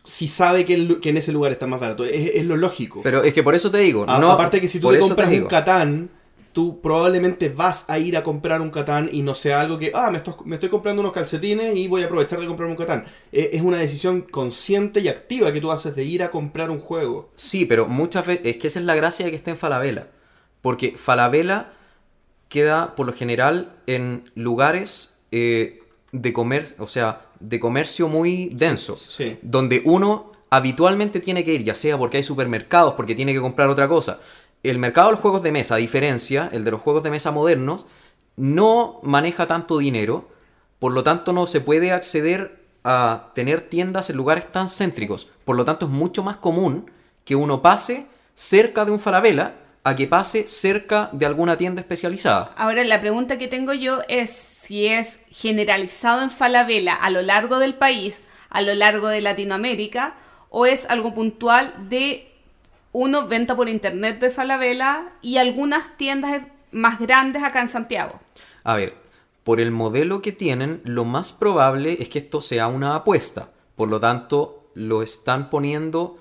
si 0.06 0.28
sabe 0.28 0.66
que, 0.66 0.74
el- 0.74 1.00
que 1.00 1.10
en 1.10 1.18
ese 1.18 1.32
lugar 1.32 1.52
está 1.52 1.66
más 1.68 1.80
barato. 1.80 2.04
Es, 2.04 2.36
es 2.36 2.46
lo 2.46 2.58
lógico. 2.58 3.02
Pero 3.04 3.24
es 3.24 3.34
que 3.34 3.44
por 3.44 3.56
eso 3.56 3.72
te 3.72 3.78
digo, 3.80 4.06
A- 4.08 4.20
no, 4.20 4.32
aparte 4.32 4.60
que 4.60 4.68
si 4.68 4.80
tú 4.80 4.90
te 4.92 4.98
eso 4.98 5.08
compras 5.08 5.30
un. 5.32 5.46
Catán, 5.48 6.10
tú 6.52 6.82
probablemente 6.82 7.50
vas 7.50 7.90
a 7.90 8.00
ir 8.00 8.18
a 8.18 8.24
comprar 8.24 8.60
un 8.60 8.72
Catán 8.72 9.08
y 9.12 9.22
no 9.22 9.36
sea 9.36 9.62
algo 9.62 9.78
que, 9.78 9.92
ah, 9.94 10.10
me 10.12 10.18
estoy, 10.18 10.34
me 10.46 10.56
estoy 10.56 10.68
comprando 10.70 11.02
unos 11.02 11.14
calcetines 11.14 11.76
y 11.78 11.88
voy 11.88 12.02
a 12.02 12.06
aprovechar 12.08 12.40
de 12.40 12.48
comprarme 12.48 12.74
un 12.74 12.78
Catán. 12.78 13.06
Eh, 13.32 13.52
Es 13.54 13.62
una 13.62 13.78
decisión 13.78 14.22
consciente 14.24 15.00
y 15.00 15.08
activa 15.08 15.54
que 15.54 15.62
tú 15.62 15.72
haces 15.72 15.96
de 15.96 16.04
ir 16.04 16.24
a 16.24 16.32
comprar 16.32 16.70
un 16.72 16.80
juego. 16.80 17.30
Sí, 17.36 17.66
pero 17.66 17.88
muchas 17.88 18.26
veces. 18.26 18.46
Es 18.48 18.58
que 18.58 18.68
esa 18.68 18.80
es 18.80 18.86
la 18.86 18.96
gracia 18.96 19.26
de 19.26 19.32
que 19.32 19.38
esté 19.38 19.52
en 19.52 19.58
Falabella. 19.58 20.08
Porque 20.62 20.96
Falabella 20.98 21.72
queda 22.50 22.96
por 22.96 23.06
lo 23.06 23.14
general 23.14 23.74
en 23.88 24.30
lugares 24.36 25.16
eh, 25.32 25.80
de 26.12 26.34
comercio, 26.34 26.84
o 26.84 26.88
sea, 26.88 27.26
de 27.40 27.60
comercio 27.60 28.08
muy 28.08 28.50
denso. 28.50 28.98
Sí. 28.98 29.38
Donde 29.42 29.82
uno 29.86 30.32
habitualmente 30.50 31.20
tiene 31.20 31.44
que 31.46 31.54
ir, 31.54 31.64
ya 31.64 31.76
sea 31.76 31.98
porque 31.98 32.18
hay 32.18 32.24
supermercados, 32.24 32.96
porque 32.96 33.16
tiene 33.16 33.34
que 33.34 33.42
comprar 33.42 33.70
otra 33.70 33.88
cosa. 33.88 34.20
El 34.64 34.78
mercado 34.78 35.08
de 35.08 35.14
los 35.14 35.22
juegos 35.22 35.44
de 35.44 35.52
mesa, 35.52 35.76
a 35.76 35.78
diferencia, 35.78 36.50
el 36.52 36.64
de 36.64 36.72
los 36.72 36.82
juegos 36.82 37.04
de 37.04 37.12
mesa 37.12 37.32
modernos, 37.32 37.86
no 38.36 39.00
maneja 39.04 39.48
tanto 39.48 39.78
dinero, 39.78 40.28
por 40.80 40.92
lo 40.94 41.04
tanto 41.04 41.34
no 41.34 41.46
se 41.46 41.62
puede 41.62 41.92
acceder 41.92 42.60
a 42.84 43.32
tener 43.36 43.62
tiendas 43.62 44.10
en 44.10 44.18
lugares 44.18 44.52
tan 44.52 44.70
céntricos. 44.70 45.30
Por 45.46 45.56
lo 45.56 45.66
tanto 45.66 45.86
es 45.86 45.92
mucho 45.92 46.24
más 46.24 46.38
común 46.38 46.90
que 47.26 47.36
uno 47.36 47.62
pase 47.62 48.08
cerca 48.34 48.86
de 48.86 48.92
un 48.92 49.00
Falabella 49.00 49.56
a 49.90 49.96
que 49.96 50.06
pase 50.06 50.46
cerca 50.46 51.10
de 51.14 51.26
alguna 51.26 51.58
tienda 51.58 51.82
especializada. 51.82 52.54
Ahora, 52.56 52.84
la 52.84 53.02
pregunta 53.02 53.40
que 53.40 53.48
tengo 53.48 53.74
yo 53.74 54.02
es 54.08 54.30
si 54.30 54.86
es 54.86 55.22
generalizado 55.32 56.22
en 56.22 56.30
Falabella 56.30 56.94
a 56.94 57.10
lo 57.10 57.24
largo 57.24 57.58
del 57.58 57.74
país, 57.74 58.22
a 58.52 58.62
lo 58.62 58.76
largo 58.76 59.08
de 59.08 59.22
Latinoamérica, 59.22 60.14
o 60.52 60.68
es 60.68 60.88
algo 60.90 61.16
puntual 61.16 61.74
de 61.90 62.32
uno 62.92 63.28
venta 63.28 63.56
por 63.56 63.68
internet 63.68 64.20
de 64.20 64.30
Falabella 64.30 65.10
y 65.24 65.38
algunas 65.38 65.98
tiendas 65.98 66.44
más 66.72 67.00
grandes 67.00 67.42
acá 67.44 67.62
en 67.62 67.70
Santiago. 67.70 68.20
A 68.64 68.76
ver, 68.76 68.94
por 69.44 69.60
el 69.60 69.72
modelo 69.72 70.22
que 70.22 70.32
tienen, 70.32 70.82
lo 70.84 71.04
más 71.04 71.32
probable 71.34 71.98
es 72.00 72.10
que 72.10 72.20
esto 72.20 72.42
sea 72.42 72.68
una 72.68 72.94
apuesta. 72.94 73.50
Por 73.76 73.90
lo 73.90 74.00
tanto, 74.00 74.70
lo 74.76 75.02
están 75.02 75.50
poniendo... 75.50 76.19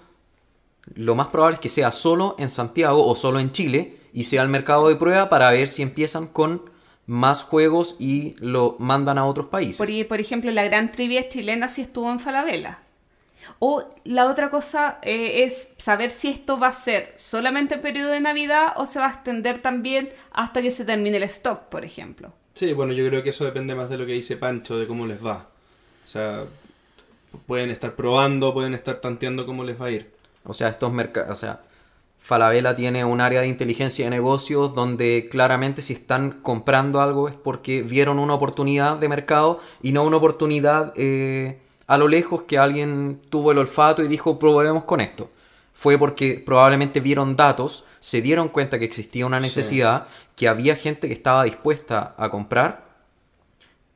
Lo 0.95 1.15
más 1.15 1.29
probable 1.29 1.55
es 1.55 1.61
que 1.61 1.69
sea 1.69 1.91
solo 1.93 2.37
en 2.39 2.51
Santiago 2.51 3.07
o 3.07 3.17
solo 3.17 3.41
en 3.41 3.53
Chile 3.53 3.97
y 4.13 4.25
sea 4.25 4.43
el 4.43 4.49
mercado 4.49 4.89
de 4.89 4.97
prueba 4.97 5.29
para 5.29 5.51
ver 5.51 5.69
si 5.69 5.83
empiezan 5.83 6.27
con 6.27 6.63
más 7.07 7.43
juegos 7.43 7.97
y 7.99 8.35
lo 8.39 8.77
mandan 8.79 9.19
a 9.19 9.25
otros 9.25 9.47
países. 9.47 9.79
Por, 9.79 10.09
por 10.09 10.21
ejemplo, 10.21 10.51
la 10.51 10.65
gran 10.65 10.93
trivia 10.93 11.29
chilena 11.29 11.69
sí 11.69 11.83
estuvo 11.83 12.11
en 12.11 12.21
Falabella. 12.21 12.81
O 13.61 13.85
la 14.05 14.27
otra 14.27 14.51
cosa 14.51 14.99
eh, 15.03 15.45
es 15.45 15.73
saber 15.79 16.11
si 16.11 16.29
esto 16.29 16.59
va 16.59 16.69
a 16.69 16.73
ser 16.73 17.15
solamente 17.17 17.77
el 17.77 17.81
periodo 17.81 18.11
de 18.11 18.21
Navidad 18.21 18.75
o 18.77 18.85
se 18.85 18.99
va 18.99 19.07
a 19.07 19.11
extender 19.11 19.61
también 19.63 20.11
hasta 20.33 20.61
que 20.61 20.71
se 20.71 20.85
termine 20.85 21.17
el 21.17 21.23
stock, 21.25 21.63
por 21.65 21.85
ejemplo. 21.85 22.33
Sí, 22.55 22.73
bueno, 22.73 22.93
yo 22.93 23.07
creo 23.09 23.23
que 23.23 23.31
eso 23.31 23.45
depende 23.45 23.75
más 23.75 23.89
de 23.89 23.99
lo 23.99 24.05
que 24.05 24.13
dice 24.13 24.37
Pancho, 24.37 24.79
de 24.79 24.87
cómo 24.87 25.07
les 25.07 25.25
va. 25.25 25.49
O 26.05 26.09
sea, 26.09 26.45
pueden 27.47 27.71
estar 27.71 27.95
probando, 27.95 28.53
pueden 28.53 28.75
estar 28.75 29.01
tanteando 29.01 29.47
cómo 29.47 29.65
les 29.65 29.81
va 29.81 29.87
a 29.87 29.91
ir. 29.93 30.11
O 30.49 30.55
sea, 30.55 30.69
estos 30.69 30.93
mercados, 30.93 31.31
o 31.31 31.35
sea, 31.35 31.61
Falabella 32.19 32.75
tiene 32.75 33.05
un 33.05 33.21
área 33.21 33.41
de 33.41 33.47
inteligencia 33.47 34.05
de 34.05 34.11
negocios 34.11 34.75
donde 34.75 35.29
claramente 35.31 35.83
si 35.83 35.93
están 35.93 36.41
comprando 36.43 37.01
algo 37.01 37.29
es 37.29 37.35
porque 37.35 37.83
vieron 37.83 38.19
una 38.19 38.35
oportunidad 38.35 38.97
de 38.97 39.09
mercado 39.09 39.61
y 39.83 39.93
no 39.93 40.03
una 40.03 40.17
oportunidad 40.17 40.93
eh, 40.97 41.61
a 41.87 41.97
lo 41.97 42.09
lejos 42.09 42.43
que 42.43 42.59
alguien 42.59 43.23
tuvo 43.31 43.53
el 43.53 43.59
olfato 43.59 44.03
y 44.03 44.09
dijo 44.09 44.39
probemos 44.39 44.85
con 44.85 45.01
esto. 45.01 45.31
Fue 45.73 45.97
porque 45.97 46.43
probablemente 46.45 47.01
vieron 47.01 47.37
datos, 47.37 47.85
se 48.01 48.21
dieron 48.21 48.49
cuenta 48.49 48.79
que 48.79 48.85
existía 48.85 49.25
una 49.25 49.39
necesidad, 49.39 50.09
que 50.35 50.49
había 50.49 50.75
gente 50.75 51.07
que 51.07 51.15
estaba 51.15 51.45
dispuesta 51.45 52.15
a 52.19 52.29
comprar 52.31 52.89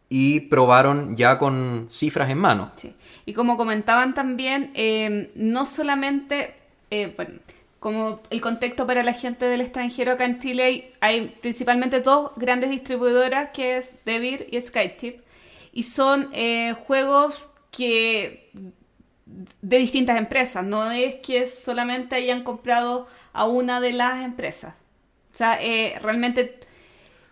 y 0.08 0.40
probaron 0.40 1.16
ya 1.16 1.38
con 1.38 1.86
cifras 1.90 2.30
en 2.30 2.38
mano. 2.38 2.70
Sí. 2.76 2.94
Y 3.24 3.32
como 3.34 3.56
comentaban 3.56 4.14
también, 4.14 4.70
eh, 4.74 5.30
no 5.34 5.66
solamente, 5.66 6.54
eh, 6.90 7.12
bueno, 7.16 7.40
como 7.78 8.20
el 8.30 8.40
contexto 8.40 8.86
para 8.86 9.02
la 9.02 9.12
gente 9.12 9.46
del 9.46 9.60
extranjero 9.60 10.12
acá 10.12 10.24
en 10.24 10.38
Chile, 10.38 10.62
hay, 10.62 10.92
hay 11.00 11.36
principalmente 11.40 12.00
dos 12.00 12.32
grandes 12.36 12.70
distribuidoras, 12.70 13.50
que 13.50 13.76
es 13.76 13.98
Devir 14.04 14.46
y 14.50 14.60
Skytip, 14.60 15.20
y 15.72 15.82
son 15.82 16.28
eh, 16.32 16.74
juegos 16.86 17.42
que 17.70 18.50
de 19.24 19.78
distintas 19.78 20.18
empresas, 20.18 20.64
no 20.64 20.90
es 20.90 21.16
que 21.16 21.46
solamente 21.46 22.14
hayan 22.16 22.44
comprado 22.44 23.06
a 23.32 23.46
una 23.46 23.80
de 23.80 23.92
las 23.92 24.24
empresas. 24.24 24.74
O 25.32 25.34
sea, 25.34 25.58
eh, 25.62 25.98
realmente 26.02 26.60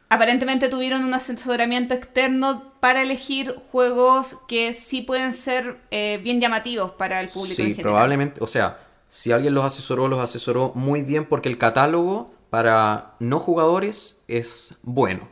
aparentemente 0.09 0.68
tuvieron 0.68 1.05
un 1.05 1.14
asesoramiento 1.14 1.95
externo 1.95 2.70
para 2.81 3.03
elegir 3.03 3.55
juegos 3.70 4.39
que 4.49 4.72
sí 4.72 5.03
pueden 5.03 5.33
ser 5.33 5.78
eh, 5.91 6.18
bien 6.22 6.41
llamativos 6.41 6.93
para 6.93 7.20
el 7.20 7.28
público 7.31 7.64
en 7.64 7.68
Sí, 7.68 7.74
general. 7.74 7.83
probablemente, 7.83 8.43
o 8.43 8.47
sea, 8.47 8.78
si 9.09 9.33
alguien 9.33 9.55
los 9.55 9.64
asesoró, 9.64 10.09
los 10.09 10.20
asesoró 10.20 10.72
muy 10.74 11.03
bien 11.03 11.26
porque 11.26 11.49
el 11.49 11.59
catálogo 11.59 12.33
para 12.51 13.14
no 13.20 13.39
jugadores 13.39 14.20
es 14.28 14.76
bueno. 14.83 15.28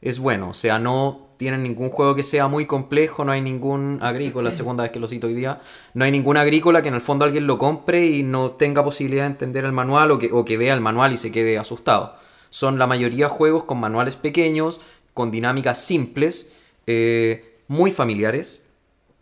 Es 0.00 0.18
bueno, 0.18 0.50
o 0.50 0.54
sea, 0.54 0.78
no 0.78 1.28
tienen 1.38 1.62
ningún 1.62 1.90
juego 1.90 2.14
que 2.14 2.22
sea 2.22 2.48
muy 2.48 2.66
complejo, 2.66 3.24
no 3.24 3.32
hay 3.32 3.40
ningún 3.40 3.98
agrícola, 4.02 4.50
segunda 4.52 4.82
vez 4.84 4.92
que 4.92 5.00
lo 5.00 5.08
cito 5.08 5.26
hoy 5.26 5.34
día, 5.34 5.60
no 5.94 6.04
hay 6.04 6.10
ningún 6.10 6.36
agrícola 6.36 6.82
que 6.82 6.88
en 6.88 6.94
el 6.94 7.00
fondo 7.00 7.24
alguien 7.24 7.46
lo 7.46 7.58
compre 7.58 8.06
y 8.06 8.22
no 8.22 8.52
tenga 8.52 8.84
posibilidad 8.84 9.24
de 9.24 9.30
entender 9.32 9.64
el 9.64 9.72
manual 9.72 10.10
o 10.12 10.18
que, 10.18 10.30
o 10.32 10.44
que 10.44 10.56
vea 10.56 10.74
el 10.74 10.80
manual 10.80 11.12
y 11.12 11.16
se 11.16 11.32
quede 11.32 11.58
asustado. 11.58 12.16
Son 12.50 12.78
la 12.78 12.86
mayoría 12.86 13.28
juegos 13.28 13.64
con 13.64 13.78
manuales 13.80 14.16
pequeños, 14.16 14.80
con 15.14 15.30
dinámicas 15.30 15.78
simples, 15.82 16.48
eh, 16.86 17.58
muy 17.68 17.90
familiares, 17.90 18.60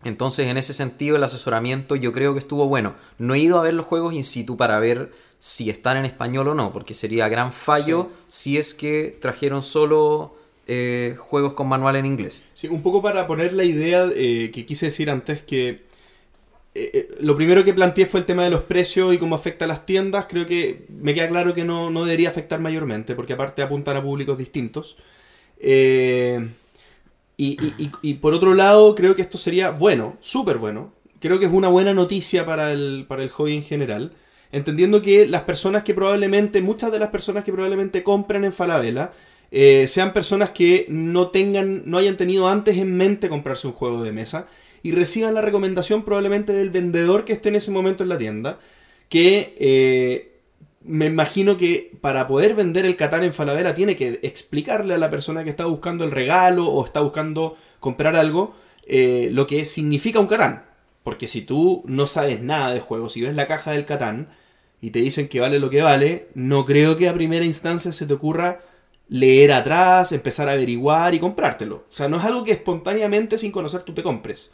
entonces, 0.05 0.49
en 0.49 0.59
ese 0.59 0.75
sentido, 0.75 1.17
el 1.17 1.25
asesoramiento 1.25 1.97
yo 1.97 2.13
creo 2.13 2.35
que 2.35 2.39
estuvo 2.39 2.69
bueno. 2.69 2.95
No 3.19 3.35
he 3.35 3.39
ido 3.39 3.59
a 3.59 3.63
ver 3.63 3.75
los 3.75 3.87
juegos 3.87 4.15
in 4.15 4.23
situ 4.23 4.57
para 4.57 4.79
ver 4.79 5.13
si 5.39 5.71
están 5.71 5.97
en 5.97 6.05
español 6.05 6.49
o 6.49 6.55
no, 6.55 6.73
porque 6.73 6.95
sería 6.95 7.29
gran 7.29 7.53
fallo 7.53 8.11
si 8.29 8.59
es 8.59 8.75
que 8.75 9.17
trajeron 9.21 9.63
solo 9.63 10.37
eh, 10.67 11.17
juegos 11.19 11.55
con 11.55 11.69
manual 11.69 11.97
en 11.97 12.07
inglés. 12.07 12.43
Sí, 12.53 12.69
un 12.69 12.83
poco 12.83 13.03
para 13.03 13.27
poner 13.27 13.55
la 13.55 13.65
idea 13.65 14.09
eh, 14.15 14.51
que 14.53 14.67
quise 14.67 14.87
decir 14.87 15.11
antes 15.11 15.43
que 15.43 15.85
eh, 16.75 17.09
lo 17.21 17.37
primero 17.37 17.65
que 17.65 17.73
planteé 17.73 18.05
fue 18.07 18.21
el 18.21 18.27
tema 18.27 18.45
de 18.45 18.51
los 18.51 18.63
precios 18.63 19.15
y 19.15 19.19
cómo 19.19 19.35
afecta 19.35 19.65
a 19.65 19.69
las 19.69 19.87
tiendas. 19.87 20.27
Creo 20.29 20.47
que 20.47 20.85
me 20.89 21.15
queda 21.15 21.29
claro 21.29 21.55
que 21.55 21.65
no, 21.65 21.91
no 21.91 22.05
debería 22.05 22.29
afectar 22.29 22.61
mayormente, 22.61 23.15
porque 23.15 23.33
aparte 23.33 23.63
apuntan 23.63 23.97
a 23.97 24.03
públicos 24.03 24.37
distintos. 24.37 24.97
Eh, 25.59 26.47
y, 27.37 27.59
y- 27.65 27.75
y- 27.85 27.91
y 28.03 28.15
por 28.15 28.35
otro 28.35 28.55
lado, 28.55 28.95
creo 28.95 29.15
que 29.17 29.23
esto 29.23 29.39
sería 29.39 29.71
bueno, 29.71 30.17
súper 30.21 30.59
bueno. 30.59 30.93
Creo 31.21 31.39
que 31.39 31.47
es 31.47 31.53
una 31.53 31.69
buena 31.69 31.95
noticia 31.95 32.45
para 32.47 32.73
el, 32.73 33.07
para 33.09 33.23
el 33.23 33.31
hobby 33.31 33.55
en 33.55 33.63
general. 33.63 34.13
Entendiendo 34.53 35.03
que 35.03 35.27
las 35.27 35.43
personas 35.43 35.83
que 35.83 35.95
probablemente, 35.95 36.63
muchas 36.63 36.93
de 36.93 36.99
las 36.99 37.09
personas 37.11 37.45
que 37.45 37.53
probablemente 37.53 38.03
compran 38.03 38.45
en 38.45 38.53
Falabella, 38.53 39.13
eh, 39.51 39.87
sean 39.89 40.13
personas 40.13 40.51
que 40.51 40.87
no 40.89 41.29
tengan, 41.29 41.83
no 41.87 41.99
hayan 41.99 42.17
tenido 42.17 42.49
antes 42.49 42.77
en 42.77 42.97
mente 42.97 43.29
comprarse 43.29 43.67
un 43.67 43.73
juego 43.73 44.03
de 44.03 44.13
mesa 44.13 44.47
y 44.83 44.93
reciban 44.93 45.35
la 45.35 45.41
recomendación 45.41 46.05
probablemente 46.05 46.53
del 46.53 46.71
vendedor 46.71 47.25
que 47.25 47.33
esté 47.33 47.49
en 47.49 47.57
ese 47.57 47.71
momento 47.71 48.03
en 48.03 48.09
la 48.11 48.19
tienda, 48.19 48.59
que 49.09 49.55
eh, 49.59 50.34
me 50.85 51.07
imagino 51.07 51.57
que 51.57 51.93
para 52.01 52.29
poder 52.29 52.55
vender 52.55 52.85
el 52.85 52.97
Catán 52.97 53.25
en 53.25 53.33
Falabella 53.33 53.75
tiene 53.75 53.97
que 53.97 54.21
explicarle 54.23 54.95
a 54.95 54.99
la 54.99 55.11
persona 55.11 55.43
que 55.43 55.51
está 55.51 55.65
buscando 55.65 56.05
el 56.05 56.11
regalo 56.11 56.67
o 56.67 56.85
está 56.85 57.01
buscando 57.01 57.57
comprar 57.81 58.17
algo 58.17 58.55
eh, 58.87 59.31
lo 59.33 59.47
que 59.47 59.65
significa 59.65 60.21
un 60.21 60.27
Catán. 60.27 60.65
Porque 61.03 61.29
si 61.29 61.43
tú 61.43 61.83
no 61.87 62.07
sabes 62.07 62.43
nada 62.43 62.73
de 62.73 62.81
juegos, 62.81 63.15
si 63.15 63.23
ves 63.23 63.35
la 63.35 63.47
caja 63.47 63.73
del 63.73 63.87
Catán 63.87 64.29
y 64.81 64.91
te 64.91 65.01
dicen 65.01 65.29
que 65.29 65.41
vale 65.41 65.59
lo 65.59 65.71
que 65.71 65.83
vale, 65.83 66.29
no 66.35 66.65
creo 66.67 66.97
que 66.97 67.09
a 67.09 67.15
primera 67.15 67.45
instancia 67.45 67.93
se 67.93 68.07
te 68.07 68.13
ocurra 68.13 68.61
leer 69.09 69.53
atrás, 69.53 70.13
empezar 70.13 70.49
a 70.49 70.53
averiguar 70.53 71.15
y 71.15 71.19
comprártelo. 71.19 71.85
O 71.91 71.95
sea, 71.95 72.09
no 72.09 72.19
es 72.19 72.25
algo 72.25 72.45
que 72.45 72.53
espontáneamente 72.53 73.39
sin 73.39 73.53
conocer 73.53 73.83
tú 73.83 73.95
te 73.95 74.03
compres. 74.03 74.51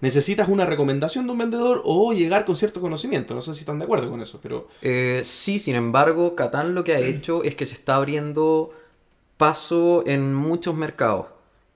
Necesitas 0.00 0.48
una 0.48 0.66
recomendación 0.66 1.26
de 1.26 1.32
un 1.32 1.38
vendedor 1.38 1.82
o 1.84 2.12
llegar 2.12 2.44
con 2.44 2.56
cierto 2.56 2.80
conocimiento. 2.80 3.34
No 3.34 3.42
sé 3.42 3.54
si 3.54 3.60
están 3.60 3.78
de 3.78 3.84
acuerdo 3.84 4.10
con 4.10 4.20
eso, 4.20 4.38
pero... 4.42 4.68
Eh, 4.82 5.22
sí, 5.24 5.58
sin 5.58 5.74
embargo, 5.76 6.34
Catán 6.34 6.74
lo 6.74 6.84
que 6.84 6.92
ha 6.94 7.00
hecho 7.00 7.42
es 7.42 7.54
que 7.54 7.66
se 7.66 7.74
está 7.74 7.96
abriendo 7.96 8.70
paso 9.36 10.04
en 10.06 10.34
muchos 10.34 10.74
mercados. 10.74 11.26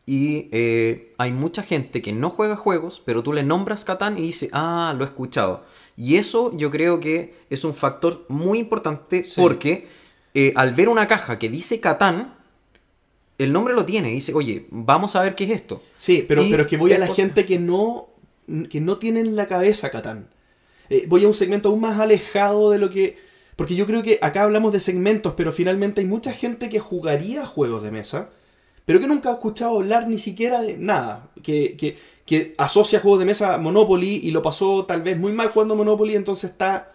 Y 0.06 0.48
eh, 0.52 1.12
hay 1.18 1.32
mucha 1.32 1.62
gente 1.62 2.00
que 2.00 2.12
no 2.12 2.30
juega 2.30 2.56
juegos, 2.56 3.02
pero 3.04 3.22
tú 3.22 3.34
le 3.34 3.42
nombras 3.42 3.84
Catán 3.84 4.16
y 4.16 4.22
dice, 4.22 4.48
ah, 4.52 4.94
lo 4.96 5.04
he 5.04 5.06
escuchado. 5.06 5.64
Y 5.98 6.16
eso 6.16 6.56
yo 6.56 6.70
creo 6.70 6.98
que 7.00 7.34
es 7.50 7.64
un 7.64 7.74
factor 7.74 8.24
muy 8.28 8.58
importante 8.58 9.24
Sí. 9.24 9.38
porque 9.40 9.88
eh, 10.32 10.52
al 10.56 10.72
ver 10.74 10.88
una 10.88 11.06
caja 11.08 11.38
que 11.38 11.48
dice 11.50 11.80
Catán, 11.80 12.37
el 13.38 13.52
nombre 13.52 13.74
lo 13.74 13.84
tiene. 13.84 14.10
Dice, 14.10 14.34
oye, 14.34 14.66
vamos 14.70 15.16
a 15.16 15.22
ver 15.22 15.34
qué 15.34 15.44
es 15.44 15.50
esto. 15.50 15.82
Sí, 15.96 16.24
pero, 16.26 16.42
Y 16.42 16.50
pero 16.50 16.64
es 16.64 16.68
que 16.68 16.76
voy 16.76 16.92
a 16.92 16.98
la 16.98 17.14
gente 17.14 17.46
que 17.46 17.58
no, 17.58 18.08
que 18.68 18.80
no 18.80 18.98
tiene 18.98 19.20
en 19.20 19.36
la 19.36 19.46
cabeza 19.46 19.90
Catán. 19.90 20.28
Eh, 20.90 21.04
voy 21.08 21.24
a 21.24 21.28
un 21.28 21.34
segmento 21.34 21.68
aún 21.68 21.80
más 21.80 21.98
alejado 21.98 22.70
de 22.70 22.78
lo 22.78 22.90
que... 22.90 23.16
Porque 23.56 23.74
yo 23.74 23.86
creo 23.86 24.02
que 24.02 24.18
acá 24.22 24.42
hablamos 24.42 24.72
de 24.72 24.80
segmentos, 24.80 25.34
pero 25.36 25.52
finalmente 25.52 26.00
hay 26.00 26.06
mucha 26.06 26.32
gente 26.32 26.68
que 26.68 26.78
jugaría 26.78 27.44
juegos 27.44 27.82
de 27.82 27.90
mesa, 27.90 28.30
pero 28.84 29.00
que 29.00 29.08
nunca 29.08 29.30
ha 29.30 29.34
escuchado 29.34 29.76
hablar 29.76 30.08
ni 30.08 30.18
siquiera 30.18 30.62
de 30.62 30.76
nada. 30.76 31.30
Que, 31.42 31.76
que, 31.76 31.98
que 32.24 32.54
asocia 32.58 33.00
juegos 33.00 33.18
de 33.18 33.24
mesa 33.24 33.54
a 33.54 33.58
Monopoly 33.58 34.20
y 34.22 34.30
lo 34.30 34.42
pasó 34.42 34.84
tal 34.84 35.02
vez 35.02 35.18
muy 35.18 35.32
mal 35.32 35.48
jugando 35.48 35.74
Monopoly, 35.74 36.14
entonces 36.14 36.50
está 36.50 36.92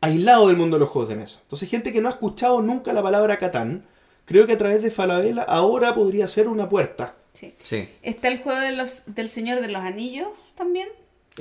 aislado 0.00 0.48
del 0.48 0.56
mundo 0.56 0.76
de 0.76 0.80
los 0.80 0.88
juegos 0.88 1.08
de 1.10 1.16
mesa. 1.16 1.40
Entonces 1.42 1.68
gente 1.68 1.92
que 1.92 2.00
no 2.00 2.08
ha 2.08 2.12
escuchado 2.12 2.62
nunca 2.62 2.92
la 2.92 3.02
palabra 3.02 3.36
Catán, 3.36 3.84
creo 4.24 4.46
que 4.46 4.52
a 4.54 4.58
través 4.58 4.82
de 4.82 4.90
Falabella 4.90 5.42
ahora 5.42 5.94
podría 5.94 6.28
ser 6.28 6.48
una 6.48 6.68
puerta. 6.68 7.16
Sí. 7.34 7.54
Sí. 7.62 7.88
Está 8.02 8.28
el 8.28 8.38
juego 8.38 8.60
de 8.60 8.72
los, 8.72 9.02
del 9.06 9.28
Señor 9.30 9.60
de 9.60 9.68
los 9.68 9.82
Anillos 9.82 10.28
también. 10.56 10.88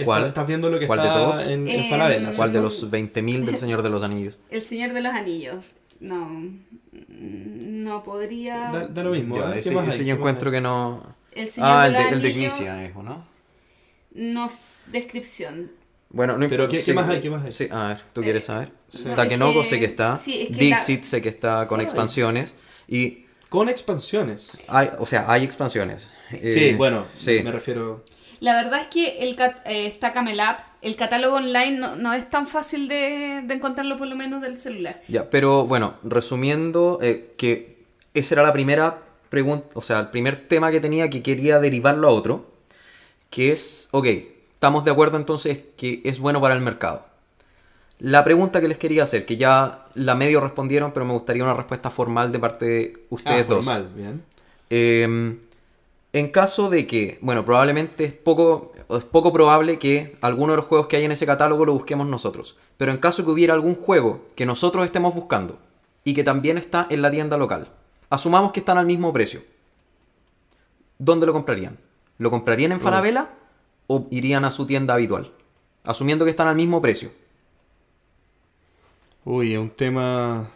¿Cuál? 0.06 0.20
Está- 0.20 0.28
Estás 0.30 0.48
viendo 0.48 0.70
lo 0.70 0.80
que 0.80 0.88
¿Cuál 0.88 1.00
de 1.02 1.08
está 1.08 1.20
todos? 1.20 1.40
en, 1.42 1.68
en 1.68 1.80
Eh, 1.82 1.88
Falabella. 1.90 2.32
¿Cuál 2.36 2.54
de 2.54 2.62
los 2.62 2.90
20.000 2.90 3.44
del 3.46 3.58
Señor 3.58 3.82
de 3.84 3.90
los 3.90 4.02
Anillos? 4.04 4.38
El 4.50 4.62
Señor 4.62 4.94
de 4.94 5.02
los 5.02 5.14
Anillos. 5.14 5.72
No. 6.00 6.30
No 7.10 8.04
podría. 8.04 8.70
Da, 8.72 8.88
da 8.88 9.04
lo 9.04 9.12
mismo. 9.12 9.38
¿eh? 9.38 9.60
ese, 9.60 9.70
¿Qué 9.70 9.76
más 9.76 9.84
hay? 9.86 9.90
ese 9.90 10.00
¿Qué 10.00 10.06
yo 10.06 10.16
encuentro 10.16 10.50
hay? 10.50 10.56
que 10.58 10.62
no... 10.62 11.04
El 11.34 11.50
Señor 11.50 11.70
Ah, 11.72 11.82
de 11.84 11.88
el 11.90 11.94
los 11.94 12.04
de, 12.04 12.16
el 12.16 12.22
de. 12.22 12.30
Ignicia 12.30 12.86
es, 12.86 12.96
¿o 12.96 13.04
¿no? 13.04 13.26
No 14.12 14.48
descripción. 14.88 15.72
Bueno, 16.10 16.34
no 16.38 16.50
Pero 16.50 16.64
importa, 16.64 16.78
¿qué- 16.80 16.84
qué 16.84 16.94
más 16.94 17.10
hay? 17.10 17.22
¿Qué 17.22 17.30
más 17.30 17.46
hay? 17.46 17.52
Sí, 17.52 17.68
a 17.72 17.90
ver, 17.90 18.02
¿tú 18.14 18.22
quieres 18.22 18.46
saber? 18.46 18.72
Sí. 18.90 19.04
No, 19.06 19.14
Takenoko 19.16 19.62
es 19.62 19.68
que- 19.68 19.76
sé 19.76 19.80
que 19.80 19.86
está, 19.86 20.18
sí, 20.18 20.42
es 20.42 20.58
que 20.58 20.64
Dixit 20.66 21.04
la- 21.04 21.10
sé 21.10 21.22
que 21.22 21.30
está 21.30 21.68
con 21.68 21.80
Sí. 21.80 21.84
expansiones 21.84 22.56
y 22.90 23.26
Con 23.50 23.70
expansiones. 23.70 24.52
hay, 24.68 24.90
o 25.00 25.06
sea, 25.06 25.26
hay 25.32 25.44
expansiones. 25.44 26.10
Eh, 26.32 26.52
sí, 26.52 26.74
bueno, 26.76 27.06
sí. 27.18 27.42
me 27.44 27.52
refiero. 27.52 28.04
La 28.40 28.54
verdad 28.54 28.82
es 28.82 28.88
que 28.88 29.18
el 29.28 29.36
cat- 29.36 29.66
eh, 29.68 29.86
está 29.88 30.14
Camelap. 30.14 30.60
El 30.82 30.96
catálogo 30.96 31.36
online 31.38 31.78
no, 31.78 31.96
no 31.98 32.14
es 32.14 32.30
tan 32.30 32.48
fácil 32.48 32.88
de, 32.88 33.42
de 33.44 33.54
encontrarlo, 33.54 33.98
por 33.98 34.08
lo 34.08 34.16
menos 34.16 34.42
del 34.42 34.58
celular. 34.58 35.02
Ya, 35.10 35.30
pero 35.30 35.66
bueno, 35.66 35.96
resumiendo, 36.04 37.00
eh, 37.02 37.34
que 37.38 37.80
esa 38.14 38.36
era 38.36 38.44
la 38.44 38.54
primera 38.54 39.00
pregunta, 39.30 39.68
o 39.74 39.82
sea, 39.82 40.00
el 40.00 40.10
primer 40.10 40.48
tema 40.48 40.72
que 40.72 40.80
tenía 40.80 41.10
que 41.10 41.22
quería 41.22 41.60
derivarlo 41.60 42.08
a 42.08 42.12
otro, 42.12 42.50
que 43.30 43.52
es, 43.52 43.90
ok, 43.92 44.06
estamos 44.54 44.86
de 44.86 44.92
acuerdo 44.92 45.18
entonces 45.18 45.60
que 45.78 46.02
es 46.06 46.18
bueno 46.20 46.40
para 46.40 46.56
el 46.56 46.62
mercado. 46.62 47.06
La 48.00 48.24
pregunta 48.24 48.62
que 48.62 48.68
les 48.68 48.78
quería 48.78 49.04
hacer, 49.04 49.26
que 49.26 49.38
ya 49.38 49.86
la 49.94 50.16
medio 50.16 50.40
respondieron, 50.42 50.92
pero 50.92 51.06
me 51.06 51.14
gustaría 51.14 51.44
una 51.44 51.54
respuesta 51.54 51.90
formal 51.90 52.32
de 52.32 52.40
parte 52.40 52.66
de 52.66 53.06
ustedes 53.10 53.46
ah, 53.46 53.50
dos. 53.50 53.66
formal, 53.66 53.90
bien. 53.96 54.24
Eh, 54.70 55.38
en 56.12 56.30
caso 56.30 56.70
de 56.70 56.88
que, 56.88 57.20
bueno, 57.22 57.46
probablemente 57.46 58.04
es 58.04 58.14
poco, 58.14 58.74
es 58.90 59.04
poco 59.04 59.32
probable 59.32 59.78
que 59.78 60.18
alguno 60.22 60.54
de 60.54 60.58
los 60.58 60.66
juegos 60.66 60.88
que 60.88 60.96
hay 60.96 61.06
en 61.06 61.12
ese 61.12 61.28
catálogo 61.28 61.66
lo 61.66 61.74
busquemos 61.74 62.08
nosotros. 62.08 62.58
Pero 62.78 62.92
en 62.92 62.98
caso 62.98 63.24
que 63.24 63.30
hubiera 63.30 63.54
algún 63.54 63.76
juego 63.76 64.26
que 64.36 64.46
nosotros 64.46 64.86
estemos 64.86 65.14
buscando 65.14 65.60
y 66.04 66.16
que 66.16 66.24
también 66.24 66.58
está 66.58 66.88
en 66.90 67.04
la 67.04 67.12
tienda 67.12 67.38
local, 67.38 67.70
asumamos 68.10 68.52
que 68.52 68.62
están 68.62 68.80
al 68.80 68.88
mismo 68.88 69.14
precio. 69.14 69.42
¿Dónde 70.98 71.28
lo 71.28 71.34
comprarían? 71.34 71.78
¿Lo 72.18 72.32
comprarían 72.32 72.72
en 72.72 72.82
Falabella 72.82 73.30
o 73.86 74.08
irían 74.10 74.46
a 74.46 74.52
su 74.52 74.66
tienda 74.66 74.96
habitual? 74.96 75.32
Asumiendo 75.84 76.26
que 76.26 76.32
están 76.32 76.48
al 76.48 76.56
mismo 76.56 76.82
precio. 76.82 77.12
Uy, 79.26 79.54
es 79.54 79.60
un 79.60 79.70
tema. 79.70 80.52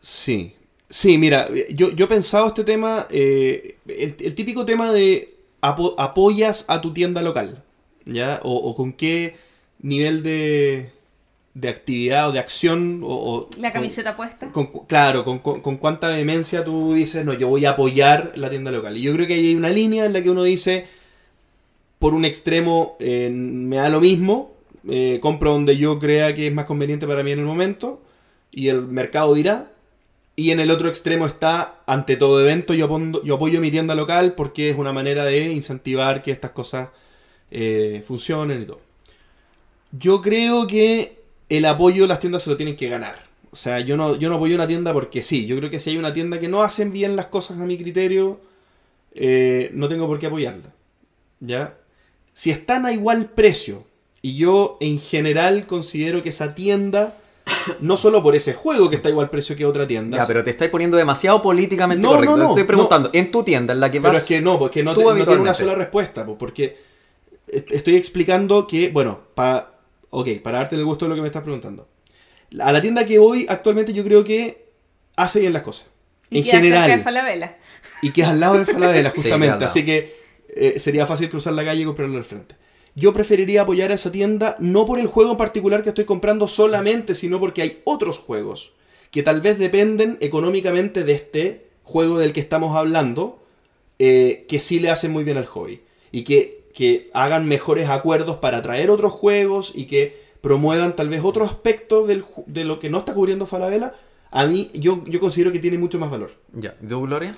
Sí. 0.00 0.54
Sí, 0.88 1.16
mira, 1.16 1.48
yo, 1.70 1.90
yo 1.92 2.04
he 2.04 2.08
pensado 2.08 2.48
este 2.48 2.64
tema, 2.64 3.06
eh, 3.10 3.76
el, 3.88 4.14
el 4.20 4.34
típico 4.34 4.66
tema 4.66 4.92
de 4.92 5.34
apo- 5.62 5.94
apoyas 5.96 6.66
a 6.68 6.82
tu 6.82 6.92
tienda 6.92 7.22
local, 7.22 7.62
¿ya? 8.04 8.40
O, 8.42 8.54
o 8.54 8.74
con 8.74 8.92
qué 8.92 9.36
nivel 9.80 10.22
de, 10.22 10.90
de 11.54 11.68
actividad 11.70 12.28
o 12.28 12.32
de 12.32 12.40
acción, 12.40 13.00
o, 13.04 13.08
o- 13.08 13.48
La 13.58 13.70
con- 13.70 13.80
camiseta 13.80 14.14
puesta. 14.16 14.50
con 14.52 14.66
claro, 14.86 15.24
con, 15.24 15.38
con- 15.38 15.62
con 15.62 15.78
cuánta 15.78 16.08
vehemencia 16.08 16.62
tú 16.62 16.92
dices, 16.92 17.24
no, 17.24 17.32
yo 17.32 17.48
voy 17.48 17.64
a 17.64 17.70
apoyar 17.70 18.32
la 18.36 18.50
tienda 18.50 18.70
local. 18.70 18.94
Y 18.98 19.02
yo 19.02 19.14
creo 19.14 19.26
que 19.26 19.34
hay 19.34 19.54
una 19.54 19.70
línea 19.70 20.04
en 20.04 20.12
la 20.12 20.22
que 20.22 20.28
uno 20.30 20.42
dice, 20.42 20.88
por 21.98 22.12
un 22.12 22.26
extremo, 22.26 22.96
eh, 23.00 23.30
me 23.32 23.76
da 23.76 23.88
lo 23.88 24.00
mismo, 24.02 24.52
eh, 24.88 25.18
compro 25.20 25.52
donde 25.52 25.76
yo 25.76 25.98
crea 25.98 26.34
que 26.34 26.46
es 26.46 26.54
más 26.54 26.66
conveniente 26.66 27.06
para 27.06 27.22
mí 27.22 27.32
en 27.32 27.38
el 27.40 27.44
momento, 27.44 28.02
y 28.50 28.68
el 28.68 28.82
mercado 28.82 29.34
dirá. 29.34 29.72
Y 30.34 30.50
en 30.50 30.60
el 30.60 30.70
otro 30.70 30.88
extremo 30.88 31.26
está, 31.26 31.82
ante 31.86 32.16
todo 32.16 32.40
evento, 32.40 32.72
yo, 32.72 32.86
apoyo 32.86 33.60
mi 33.60 33.70
tienda 33.70 33.94
local 33.94 34.34
porque 34.34 34.70
es 34.70 34.78
una 34.78 34.92
manera 34.92 35.24
de 35.24 35.52
incentivar 35.52 36.22
que 36.22 36.30
estas 36.30 36.52
cosas 36.52 36.88
eh, 37.50 38.02
funcionen 38.06 38.62
y 38.62 38.66
todo. 38.66 38.80
Yo 39.90 40.22
creo 40.22 40.66
que 40.66 41.20
el 41.50 41.66
apoyo 41.66 42.06
las 42.06 42.18
tiendas 42.18 42.44
se 42.44 42.50
lo 42.50 42.56
tienen 42.56 42.76
que 42.76 42.88
ganar. 42.88 43.16
O 43.50 43.56
sea, 43.56 43.80
yo 43.80 43.98
no, 43.98 44.16
yo 44.16 44.30
no 44.30 44.36
apoyo 44.36 44.54
una 44.54 44.66
tienda 44.66 44.94
porque 44.94 45.22
sí. 45.22 45.44
Yo 45.44 45.56
creo 45.58 45.68
que 45.68 45.78
si 45.78 45.90
hay 45.90 45.98
una 45.98 46.14
tienda 46.14 46.40
que 46.40 46.48
no 46.48 46.62
hacen 46.62 46.92
bien 46.92 47.14
las 47.14 47.26
cosas 47.26 47.60
a 47.60 47.64
mi 47.64 47.76
criterio, 47.76 48.40
eh, 49.14 49.70
no 49.74 49.88
tengo 49.90 50.06
por 50.06 50.18
qué 50.18 50.28
apoyarla. 50.28 50.72
¿Ya? 51.40 51.76
Si 52.32 52.50
están 52.50 52.86
a 52.86 52.92
igual 52.92 53.26
precio, 53.30 53.84
y 54.22 54.36
yo 54.36 54.76
en 54.80 54.98
general 55.00 55.66
considero 55.66 56.22
que 56.22 56.28
esa 56.30 56.54
tienda, 56.54 57.14
no 57.80 57.96
solo 57.96 58.22
por 58.22 58.36
ese 58.36 58.54
juego 58.54 58.88
que 58.88 58.96
está 58.96 59.08
igual 59.10 59.28
precio 59.30 59.56
que 59.56 59.66
otra 59.66 59.86
tienda, 59.86 60.18
Ya, 60.18 60.26
pero 60.26 60.44
te 60.44 60.50
estáis 60.50 60.70
poniendo 60.70 60.96
demasiado 60.96 61.42
políticamente 61.42 62.02
No, 62.02 62.10
correcto. 62.12 62.36
no, 62.36 62.42
no, 62.44 62.48
Estoy 62.50 62.62
no. 62.62 62.66
preguntando, 62.68 63.10
en 63.12 63.30
tu 63.32 63.42
tienda, 63.42 63.72
en 63.74 63.80
la 63.80 63.90
que 63.90 63.98
vas... 63.98 64.10
Pero 64.12 64.18
es 64.22 64.26
que 64.28 64.40
no, 64.40 64.58
porque 64.58 64.82
no, 64.84 64.94
te- 64.94 65.02
no 65.02 65.14
tiene 65.24 65.40
una 65.40 65.54
sola 65.54 65.74
respuesta, 65.74 66.24
po, 66.24 66.38
porque 66.38 66.78
est- 67.48 67.72
estoy 67.72 67.96
explicando 67.96 68.66
que, 68.66 68.90
bueno, 68.90 69.20
para, 69.34 69.72
ok, 70.10 70.28
para 70.42 70.58
darte 70.58 70.76
el 70.76 70.84
gusto 70.84 71.04
de 71.04 71.08
lo 71.10 71.14
que 71.16 71.20
me 71.22 71.26
estás 71.28 71.42
preguntando. 71.42 71.88
A 72.60 72.70
la 72.70 72.80
tienda 72.80 73.04
que 73.04 73.18
voy 73.18 73.46
actualmente 73.48 73.92
yo 73.92 74.04
creo 74.04 74.22
que 74.24 74.66
hace 75.16 75.40
bien 75.40 75.52
las 75.52 75.62
cosas. 75.62 75.86
Y 76.30 76.38
en 76.38 76.44
queda 76.44 76.52
cerca 76.60 76.66
de 76.66 76.72
general. 76.82 77.02
Falabella. 77.02 77.56
Y 78.02 78.12
que 78.12 78.22
es 78.22 78.28
al 78.28 78.38
lado 78.40 78.58
de 78.58 78.64
Falabella, 78.72 79.10
justamente. 79.10 79.64
así 79.64 79.84
que 79.84 80.16
eh, 80.54 80.78
sería 80.78 81.06
fácil 81.06 81.28
cruzar 81.28 81.54
la 81.54 81.64
calle 81.64 81.82
y 81.82 81.84
comprarlo 81.84 82.16
al 82.18 82.24
frente. 82.24 82.54
Yo 82.94 83.12
preferiría 83.12 83.62
apoyar 83.62 83.90
a 83.90 83.94
esa 83.94 84.12
tienda 84.12 84.56
no 84.58 84.84
por 84.84 84.98
el 84.98 85.06
juego 85.06 85.32
en 85.32 85.36
particular 85.38 85.82
que 85.82 85.88
estoy 85.88 86.04
comprando 86.04 86.46
solamente, 86.46 87.14
sino 87.14 87.40
porque 87.40 87.62
hay 87.62 87.80
otros 87.84 88.18
juegos 88.18 88.72
que 89.10 89.22
tal 89.22 89.40
vez 89.40 89.58
dependen 89.58 90.18
económicamente 90.20 91.04
de 91.04 91.12
este 91.12 91.66
juego 91.82 92.18
del 92.18 92.32
que 92.32 92.40
estamos 92.40 92.76
hablando, 92.76 93.42
eh, 93.98 94.46
que 94.48 94.58
sí 94.58 94.80
le 94.80 94.90
hacen 94.90 95.12
muy 95.12 95.24
bien 95.24 95.36
al 95.36 95.46
hobby. 95.46 95.82
Y 96.10 96.24
que, 96.24 96.64
que 96.74 97.10
hagan 97.12 97.46
mejores 97.46 97.88
acuerdos 97.88 98.36
para 98.38 98.62
traer 98.62 98.90
otros 98.90 99.12
juegos 99.12 99.72
y 99.74 99.86
que 99.86 100.22
promuevan 100.40 100.96
tal 100.96 101.08
vez 101.08 101.22
otro 101.24 101.44
aspecto 101.44 102.06
del 102.06 102.24
de 102.46 102.64
lo 102.64 102.80
que 102.80 102.90
no 102.90 102.98
está 102.98 103.14
cubriendo 103.14 103.46
Falabella. 103.46 103.94
A 104.30 104.46
mí, 104.46 104.70
yo, 104.74 105.04
yo 105.06 105.20
considero 105.20 105.52
que 105.52 105.58
tiene 105.58 105.78
mucho 105.78 105.98
más 105.98 106.10
valor. 106.10 106.32
Ya, 106.54 106.74
¿tú, 106.76 107.02
Gloria? 107.02 107.34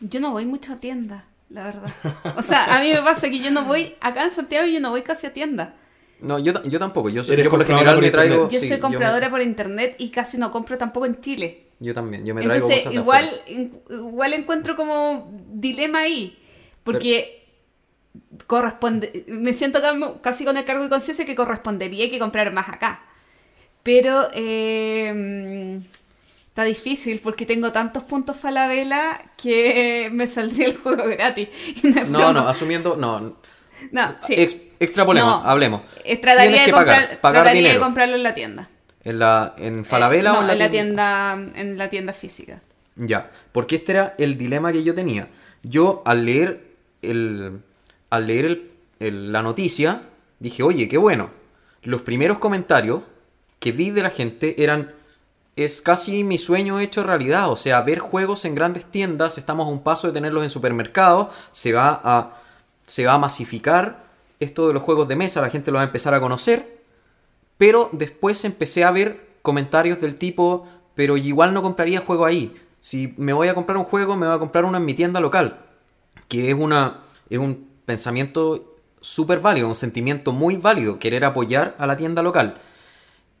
Yo 0.00 0.20
no 0.20 0.32
voy 0.32 0.44
mucho 0.44 0.74
a 0.74 0.76
tiendas, 0.76 1.24
la 1.50 1.64
verdad. 1.64 1.90
O 2.36 2.42
sea, 2.42 2.76
a 2.76 2.80
mí 2.82 2.92
me 2.92 3.02
pasa 3.02 3.28
que 3.30 3.38
yo 3.38 3.50
no 3.50 3.64
voy, 3.64 3.94
acá 4.00 4.24
en 4.24 4.30
Santiago 4.30 4.66
yo 4.66 4.80
no 4.80 4.90
voy 4.90 5.02
casi 5.02 5.26
a 5.26 5.32
tiendas. 5.32 5.70
No, 6.20 6.38
yo, 6.38 6.62
yo 6.64 6.78
tampoco. 6.78 7.08
Yo, 7.08 7.22
soy- 7.24 7.42
yo 7.42 7.48
por 7.48 7.60
lo 7.60 7.64
general 7.64 7.94
por 7.94 8.04
me 8.04 8.10
traigo... 8.10 8.34
internet. 8.34 8.52
Yo 8.52 8.60
sí, 8.60 8.68
soy 8.68 8.76
me- 8.76 8.82
compradora 8.82 9.30
por 9.30 9.40
internet 9.40 9.94
y 9.98 10.10
casi 10.10 10.36
no 10.38 10.50
compro 10.50 10.76
tampoco 10.76 11.06
en 11.06 11.20
Chile. 11.20 11.66
Yo 11.80 11.94
también, 11.94 12.26
yo 12.26 12.34
me 12.34 12.42
traigo 12.42 12.66
Entonces, 12.66 12.84
cosas 12.84 12.92
de 12.92 13.00
igual, 13.00 13.24
afuera. 13.28 14.02
igual 14.08 14.32
encuentro 14.34 14.74
como 14.76 15.30
dilema 15.52 16.00
ahí. 16.00 16.36
Porque 16.82 17.46
corresponde. 18.46 19.24
Me 19.28 19.52
siento 19.52 19.80
casi 20.20 20.44
con 20.44 20.56
el 20.56 20.64
cargo 20.64 20.82
de 20.82 20.88
conciencia 20.90 21.24
que 21.24 21.34
correspondería 21.36 22.10
que 22.10 22.18
comprar 22.18 22.52
más 22.52 22.68
acá. 22.68 23.00
Pero 23.84 24.28
eh, 24.32 25.80
está 26.58 26.64
difícil 26.64 27.20
porque 27.22 27.46
tengo 27.46 27.70
tantos 27.70 28.02
puntos 28.02 28.36
Falabella 28.36 29.20
que 29.40 30.08
me 30.12 30.26
saldría 30.26 30.66
el 30.66 30.76
juego 30.76 31.04
gratis. 31.06 31.48
No, 32.08 32.32
No, 32.32 32.48
asumiendo... 32.48 32.96
No, 32.96 33.36
No, 33.92 34.16
sí. 34.26 34.34
Ex- 34.36 34.56
extrapolemos, 34.80 35.42
No. 35.44 35.48
hablemos. 35.48 35.82
Eh, 36.04 36.16
trataría 36.16 36.50
Tienes 36.50 36.60
de, 36.60 36.64
que 36.66 36.72
comprar, 36.72 37.02
pagar, 37.04 37.20
pagar 37.20 37.42
trataría 37.44 37.72
de 37.72 37.78
comprarlo 37.78 38.16
en 38.16 38.22
la 38.24 38.34
tienda. 38.34 38.68
¿En, 39.04 39.18
la, 39.20 39.54
¿En 39.56 39.84
Falabella 39.84 40.30
Eh, 40.30 40.32
no, 40.32 40.38
o 40.40 40.50
en 40.50 40.58
la, 40.58 40.68
tienda? 40.70 41.32
En 41.54 41.78
la 41.78 41.88
tienda 41.90 42.12
física. 42.12 42.60
Ya, 42.96 43.30
porque 43.52 43.76
este 43.76 43.92
era 43.92 44.16
el 44.18 44.36
dilema 44.36 44.72
que 44.72 44.82
yo 44.82 44.92
tenía. 44.96 45.28
Yo 45.62 46.02
al 46.04 46.26
leer 46.26 46.72
el, 47.02 47.60
al 48.10 48.26
leer 48.26 48.44
el- 48.46 48.70
el- 48.98 49.30
la 49.32 49.42
noticia, 49.42 50.02
dije, 50.40 50.64
oye, 50.64 50.88
qué 50.88 50.98
bueno. 50.98 51.30
Los 51.82 52.02
primeros 52.02 52.38
comentarios 52.40 53.02
que 53.60 53.70
vi 53.70 53.90
de 53.92 54.02
la 54.02 54.10
gente 54.10 54.60
eran, 54.60 54.92
es 55.58 55.82
casi 55.82 56.22
mi 56.22 56.38
sueño 56.38 56.78
hecho 56.78 57.02
realidad. 57.02 57.50
O 57.50 57.56
sea, 57.56 57.82
ver 57.82 57.98
juegos 57.98 58.44
en 58.44 58.54
grandes 58.54 58.86
tiendas, 58.86 59.38
estamos 59.38 59.66
a 59.66 59.70
un 59.70 59.82
paso 59.82 60.06
de 60.06 60.12
tenerlos 60.12 60.44
en 60.44 60.50
supermercados, 60.50 61.34
se 61.50 61.72
va 61.72 62.00
a, 62.04 62.40
se 62.86 63.04
va 63.04 63.14
a 63.14 63.18
masificar 63.18 64.04
esto 64.38 64.68
de 64.68 64.74
los 64.74 64.84
juegos 64.84 65.08
de 65.08 65.16
mesa, 65.16 65.40
la 65.40 65.50
gente 65.50 65.72
lo 65.72 65.76
va 65.76 65.82
a 65.82 65.86
empezar 65.86 66.14
a 66.14 66.20
conocer. 66.20 66.78
Pero 67.56 67.90
después 67.90 68.44
empecé 68.44 68.84
a 68.84 68.92
ver 68.92 69.26
comentarios 69.42 70.00
del 70.00 70.14
tipo, 70.14 70.68
pero 70.94 71.16
igual 71.16 71.52
no 71.52 71.60
compraría 71.60 72.00
juego 72.00 72.24
ahí. 72.24 72.56
Si 72.78 73.14
me 73.16 73.32
voy 73.32 73.48
a 73.48 73.54
comprar 73.54 73.78
un 73.78 73.84
juego, 73.84 74.14
me 74.14 74.28
voy 74.28 74.36
a 74.36 74.38
comprar 74.38 74.64
uno 74.64 74.78
en 74.78 74.84
mi 74.84 74.94
tienda 74.94 75.18
local. 75.18 75.58
Que 76.28 76.50
es, 76.50 76.54
una, 76.54 77.00
es 77.30 77.38
un 77.38 77.68
pensamiento 77.84 78.76
súper 79.00 79.40
válido, 79.40 79.66
un 79.66 79.74
sentimiento 79.74 80.30
muy 80.30 80.56
válido, 80.56 81.00
querer 81.00 81.24
apoyar 81.24 81.74
a 81.78 81.86
la 81.86 81.96
tienda 81.96 82.22
local. 82.22 82.58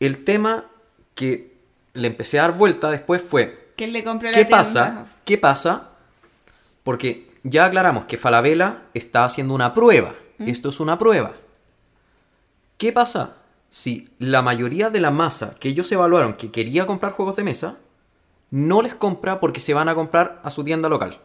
El 0.00 0.24
tema 0.24 0.64
que 1.14 1.57
le 1.94 2.08
empecé 2.08 2.38
a 2.38 2.42
dar 2.42 2.52
vuelta 2.56 2.90
después 2.90 3.22
fue, 3.22 3.72
Que 3.76 3.86
le 3.86 4.02
compré 4.04 4.30
la 4.30 4.38
¿qué 4.38 4.44
tienda. 4.44 4.58
pasa? 4.64 5.06
¿Qué 5.24 5.38
pasa? 5.38 5.90
Porque 6.84 7.30
ya 7.44 7.64
aclaramos 7.66 8.04
que 8.06 8.16
Falabella 8.18 8.82
está 8.94 9.24
haciendo 9.24 9.54
una 9.54 9.74
prueba. 9.74 10.14
Esto 10.38 10.68
es 10.68 10.78
una 10.80 10.98
prueba. 10.98 11.32
¿Qué 12.76 12.92
pasa 12.92 13.34
si 13.70 14.08
la 14.18 14.40
mayoría 14.42 14.88
de 14.90 15.00
la 15.00 15.10
masa 15.10 15.54
que 15.58 15.68
ellos 15.68 15.90
evaluaron 15.92 16.34
que 16.34 16.50
quería 16.50 16.86
comprar 16.86 17.12
juegos 17.12 17.36
de 17.36 17.44
mesa 17.44 17.76
no 18.50 18.80
les 18.82 18.94
compra 18.94 19.40
porque 19.40 19.60
se 19.60 19.74
van 19.74 19.88
a 19.88 19.94
comprar 19.94 20.40
a 20.44 20.50
su 20.50 20.62
tienda 20.64 20.88
local? 20.88 21.18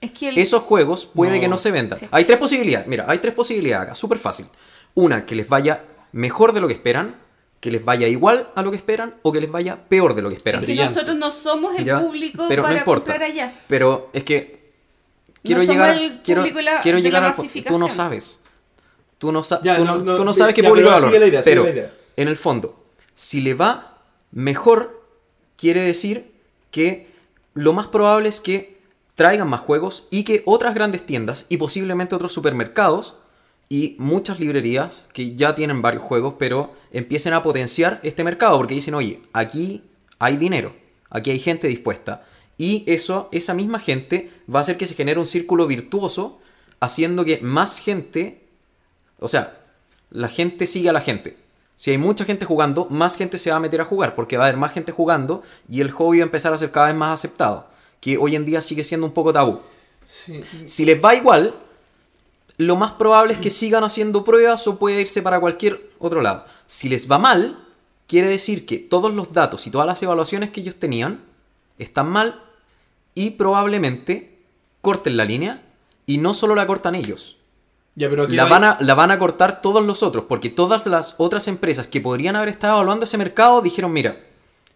Es 0.00 0.12
que 0.12 0.28
el- 0.28 0.38
Esos 0.38 0.62
juegos 0.62 1.06
puede 1.06 1.36
No. 1.36 1.40
que 1.40 1.48
no 1.48 1.58
se 1.58 1.72
vendan. 1.72 1.98
Sí. 1.98 2.08
Hay 2.12 2.24
tres 2.24 2.38
posibilidades. 2.38 2.86
Mira, 2.86 3.04
hay 3.08 3.18
tres 3.18 3.34
posibilidades 3.34 3.86
acá. 3.88 3.94
Súper 3.96 4.18
fácil. 4.18 4.46
Una, 4.94 5.26
que 5.26 5.34
les 5.34 5.48
vaya 5.48 5.84
mejor 6.12 6.52
de 6.52 6.60
lo 6.60 6.68
que 6.68 6.74
esperan, 6.74 7.16
que 7.60 7.70
les 7.70 7.84
vaya 7.84 8.06
igual 8.08 8.50
a 8.54 8.62
lo 8.62 8.70
que 8.70 8.76
esperan 8.76 9.14
o 9.22 9.32
que 9.32 9.40
les 9.40 9.50
vaya 9.50 9.76
peor 9.88 10.14
de 10.14 10.22
lo 10.22 10.28
que 10.28 10.36
esperan. 10.36 10.62
es 10.62 10.66
que 10.68 10.74
nosotros 10.76 11.16
no 11.16 11.30
somos 11.30 11.76
el 11.76 11.84
¿Ya? 11.84 11.98
público 12.00 12.46
Pero 12.48 12.62
no 12.62 12.68
para 12.68 12.78
importa. 12.78 13.12
comprar 13.12 13.30
allá. 13.30 13.52
Pero 13.66 14.10
es 14.12 14.22
que 14.24 14.72
quiero 15.42 15.60
No 15.62 15.66
somos 15.66 15.86
llegar, 15.86 16.02
el 16.02 16.22
quiero, 16.22 16.44
la- 16.62 16.80
quiero 16.80 16.98
de 16.98 17.02
llegar 17.02 17.22
la 17.22 17.30
al 17.30 17.34
tú 17.64 17.78
no 17.78 17.88
sabes. 17.90 18.40
Tú 19.18 19.32
no, 19.32 19.42
sa- 19.42 19.60
Ya, 19.62 19.76
tú 19.76 19.84
no, 19.84 19.98
no- 19.98 20.04
no, 20.04 20.16
tú 20.16 20.24
no 20.24 20.30
ya, 20.32 20.38
sabes 20.38 20.54
qué 20.54 20.62
ya, 20.62 20.68
público 20.68 20.88
pero 20.90 21.00
valor. 21.06 21.20
la 21.20 21.26
idea, 21.26 21.42
pero 21.44 21.64
la 21.64 21.70
idea. 21.70 21.92
en 22.16 22.28
el 22.28 22.36
fondo, 22.36 22.84
si 23.14 23.40
le 23.40 23.54
va 23.54 23.98
mejor, 24.30 25.02
quiere 25.56 25.80
decir 25.80 26.30
que 26.70 27.08
lo 27.54 27.72
más 27.72 27.88
probable 27.88 28.28
es 28.28 28.40
que 28.40 28.78
traigan 29.16 29.48
más 29.48 29.60
juegos 29.62 30.06
y 30.10 30.22
que 30.22 30.42
otras 30.46 30.74
grandes 30.76 31.04
tiendas 31.04 31.46
y 31.48 31.56
posiblemente 31.56 32.14
otros 32.14 32.32
supermercados 32.32 33.16
y 33.68 33.96
muchas 33.98 34.40
librerías 34.40 35.06
que 35.12 35.34
ya 35.34 35.54
tienen 35.54 35.82
varios 35.82 36.02
juegos, 36.02 36.34
pero 36.38 36.74
empiecen 36.90 37.34
a 37.34 37.42
potenciar 37.42 38.00
este 38.02 38.24
mercado 38.24 38.56
porque 38.56 38.74
dicen, 38.74 38.94
oye, 38.94 39.20
aquí 39.32 39.82
hay 40.18 40.36
dinero, 40.36 40.74
aquí 41.10 41.30
hay 41.30 41.38
gente 41.38 41.68
dispuesta. 41.68 42.24
Y 42.56 42.84
eso, 42.86 43.28
esa 43.30 43.54
misma 43.54 43.78
gente 43.78 44.30
va 44.52 44.60
a 44.60 44.62
hacer 44.62 44.76
que 44.76 44.86
se 44.86 44.94
genere 44.94 45.20
un 45.20 45.26
círculo 45.26 45.66
virtuoso, 45.66 46.40
haciendo 46.80 47.24
que 47.24 47.40
más 47.40 47.78
gente, 47.78 48.42
o 49.20 49.28
sea, 49.28 49.58
la 50.10 50.28
gente 50.28 50.66
sigue 50.66 50.88
a 50.88 50.92
la 50.92 51.00
gente. 51.00 51.36
Si 51.76 51.90
hay 51.90 51.98
mucha 51.98 52.24
gente 52.24 52.44
jugando, 52.46 52.86
más 52.90 53.16
gente 53.16 53.38
se 53.38 53.50
va 53.50 53.56
a 53.56 53.60
meter 53.60 53.80
a 53.80 53.84
jugar, 53.84 54.16
porque 54.16 54.36
va 54.36 54.44
a 54.44 54.46
haber 54.48 54.58
más 54.58 54.72
gente 54.72 54.90
jugando 54.90 55.42
y 55.68 55.80
el 55.80 55.92
hobby 55.92 56.18
va 56.18 56.24
a 56.24 56.26
empezar 56.26 56.52
a 56.52 56.58
ser 56.58 56.72
cada 56.72 56.88
vez 56.88 56.96
más 56.96 57.12
aceptado, 57.12 57.68
que 58.00 58.16
hoy 58.16 58.34
en 58.34 58.44
día 58.44 58.60
sigue 58.60 58.82
siendo 58.82 59.06
un 59.06 59.12
poco 59.12 59.32
tabú. 59.32 59.60
Sí. 60.04 60.42
Si 60.64 60.84
les 60.84 61.02
va 61.04 61.14
igual, 61.14 61.54
lo 62.58 62.76
más 62.76 62.92
probable 62.92 63.32
es 63.34 63.38
que 63.38 63.50
sigan 63.50 63.84
haciendo 63.84 64.24
pruebas 64.24 64.66
o 64.68 64.78
puede 64.78 65.00
irse 65.00 65.22
para 65.22 65.40
cualquier 65.40 65.90
otro 65.98 66.20
lado. 66.20 66.44
Si 66.66 66.88
les 66.88 67.10
va 67.10 67.18
mal, 67.18 67.64
quiere 68.06 68.28
decir 68.28 68.66
que 68.66 68.78
todos 68.78 69.14
los 69.14 69.32
datos 69.32 69.66
y 69.66 69.70
todas 69.70 69.86
las 69.86 70.02
evaluaciones 70.02 70.50
que 70.50 70.60
ellos 70.60 70.76
tenían 70.76 71.20
están 71.78 72.08
mal 72.10 72.42
y 73.14 73.30
probablemente 73.30 74.38
corten 74.80 75.16
la 75.16 75.24
línea 75.24 75.62
y 76.06 76.18
no 76.18 76.34
solo 76.34 76.54
la 76.54 76.66
cortan 76.66 76.94
ellos. 76.94 77.36
Ya, 77.94 78.08
pero 78.08 78.28
La 78.28 78.44
va- 78.44 78.50
van, 78.50 78.64
a, 78.64 78.78
la 78.80 78.94
van 78.94 79.10
a 79.10 79.18
cortar 79.18 79.60
todos 79.60 79.84
los 79.84 80.02
otros, 80.04 80.24
porque 80.28 80.50
todas 80.50 80.86
las 80.86 81.14
otras 81.18 81.48
empresas 81.48 81.86
que 81.88 82.00
podrían 82.00 82.36
haber 82.36 82.48
estado 82.50 82.74
evaluando 82.74 83.04
ese 83.04 83.18
mercado 83.18 83.60
dijeron, 83.60 83.92
mira, 83.92 84.20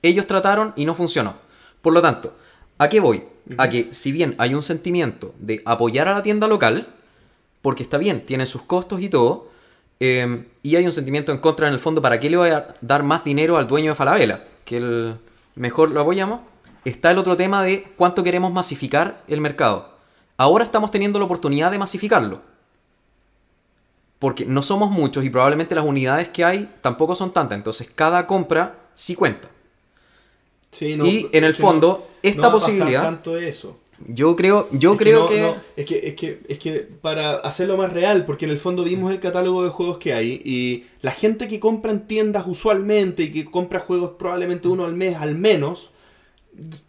ellos 0.03 0.27
trataron 0.27 0.73
y 0.77 0.85
no 0.85 0.95
funcionó. 0.97 1.37
Por 1.81 1.93
lo 1.93 2.03
tanto, 2.03 2.37
¿a 2.79 2.89
qué 2.89 2.99
voy? 3.01 3.25
A 3.59 3.69
que 3.71 3.89
si 3.93 4.11
bien 4.13 4.35
hay 4.39 4.55
un 4.55 4.63
sentimiento 4.63 5.35
de 5.39 5.63
apoyar 5.65 6.09
a 6.09 6.13
la 6.13 6.23
tienda 6.23 6.49
local, 6.49 6.95
porque 7.63 7.83
está 7.85 7.97
bien, 7.99 8.27
tiene 8.27 8.45
sus 8.47 8.63
costos 8.63 9.01
y 9.01 9.09
todo, 9.09 9.49
eh, 10.01 10.47
y 10.63 10.77
hay 10.77 10.85
un 10.85 10.93
sentimiento 10.93 11.33
en 11.33 11.39
contra 11.39 11.69
en 11.69 11.73
el 11.75 11.79
fondo, 11.81 12.03
¿para 12.03 12.19
qué 12.21 12.29
le 12.29 12.37
voy 12.37 12.51
a 12.51 12.75
dar 12.81 13.03
más 13.05 13.25
dinero 13.25 13.57
al 13.57 13.69
dueño 13.69 13.93
de 13.93 13.95
Falabella? 13.95 14.45
Que 14.65 14.77
el 14.79 15.17
mejor 15.55 15.91
lo 15.91 16.01
apoyamos. 16.01 16.41
Está 16.85 17.13
el 17.13 17.19
otro 17.19 17.37
tema 17.37 17.63
de 17.63 17.85
cuánto 17.97 18.25
queremos 18.25 18.53
masificar 18.53 19.23
el 19.29 19.41
mercado. 19.41 19.89
Ahora 20.37 20.65
estamos 20.65 20.91
teniendo 20.91 21.21
la 21.21 21.27
oportunidad 21.27 21.71
de 21.71 21.79
masificarlo. 21.79 22.43
Porque 24.19 24.45
no 24.47 24.63
somos 24.63 24.91
muchos 24.91 25.25
y 25.25 25.31
probablemente 25.31 25.75
las 25.75 25.85
unidades 25.85 26.29
que 26.29 26.45
hay 26.45 26.69
tampoco 26.81 27.15
son 27.15 27.33
tantas. 27.33 27.57
Entonces 27.57 27.89
cada 27.95 28.27
compra 28.27 28.79
sí 28.95 29.15
cuenta. 29.15 29.49
Sí, 30.71 30.97
no, 30.97 31.05
y 31.05 31.29
en 31.33 31.45
el 31.45 31.53
no- 31.53 31.59
fondo, 31.59 32.09
esta 32.23 32.37
no 32.41 32.43
va 32.45 32.49
a 32.49 32.53
pasar 32.55 32.69
posibilidad- 32.71 33.03
tanto 33.03 33.37
eso. 33.39 33.79
Yo 34.09 34.35
creo, 34.37 34.69
yo 34.73 34.93
Es 34.93 34.99
que 34.99 35.05
creo 35.05 35.21
no- 35.25 35.29
que... 35.29 35.41
no, 35.41 35.57
es 35.77 35.87
que 35.87 36.09
es 36.09 36.15
que 36.15 36.41
es 36.49 36.59
que 36.59 36.81
para 36.81 37.37
hacerlo 37.37 37.77
más 37.77 37.93
real, 37.93 38.25
porque 38.27 38.45
en 38.45 38.51
el 38.51 38.59
fondo 38.59 38.85
vimos 38.85 39.11
el 39.13 39.21
catálogo 39.21 39.63
de 39.65 39.71
juegos 39.71 39.99
que 39.99 40.13
hay 40.13 40.41
y 40.45 40.87
la 41.03 41.13
gente 41.13 41.49
que 41.49 41.61
compra 41.61 41.93
en 41.93 42.07
tiendas 42.07 42.45
usualmente 42.47 43.23
y 43.25 43.33
que 43.33 43.45
compra 43.45 43.81
juegos 43.81 44.13
probablemente 44.19 44.69
uno 44.69 44.85
al 44.85 44.95
mes 44.95 45.17
al 45.17 45.37
menos 45.37 45.91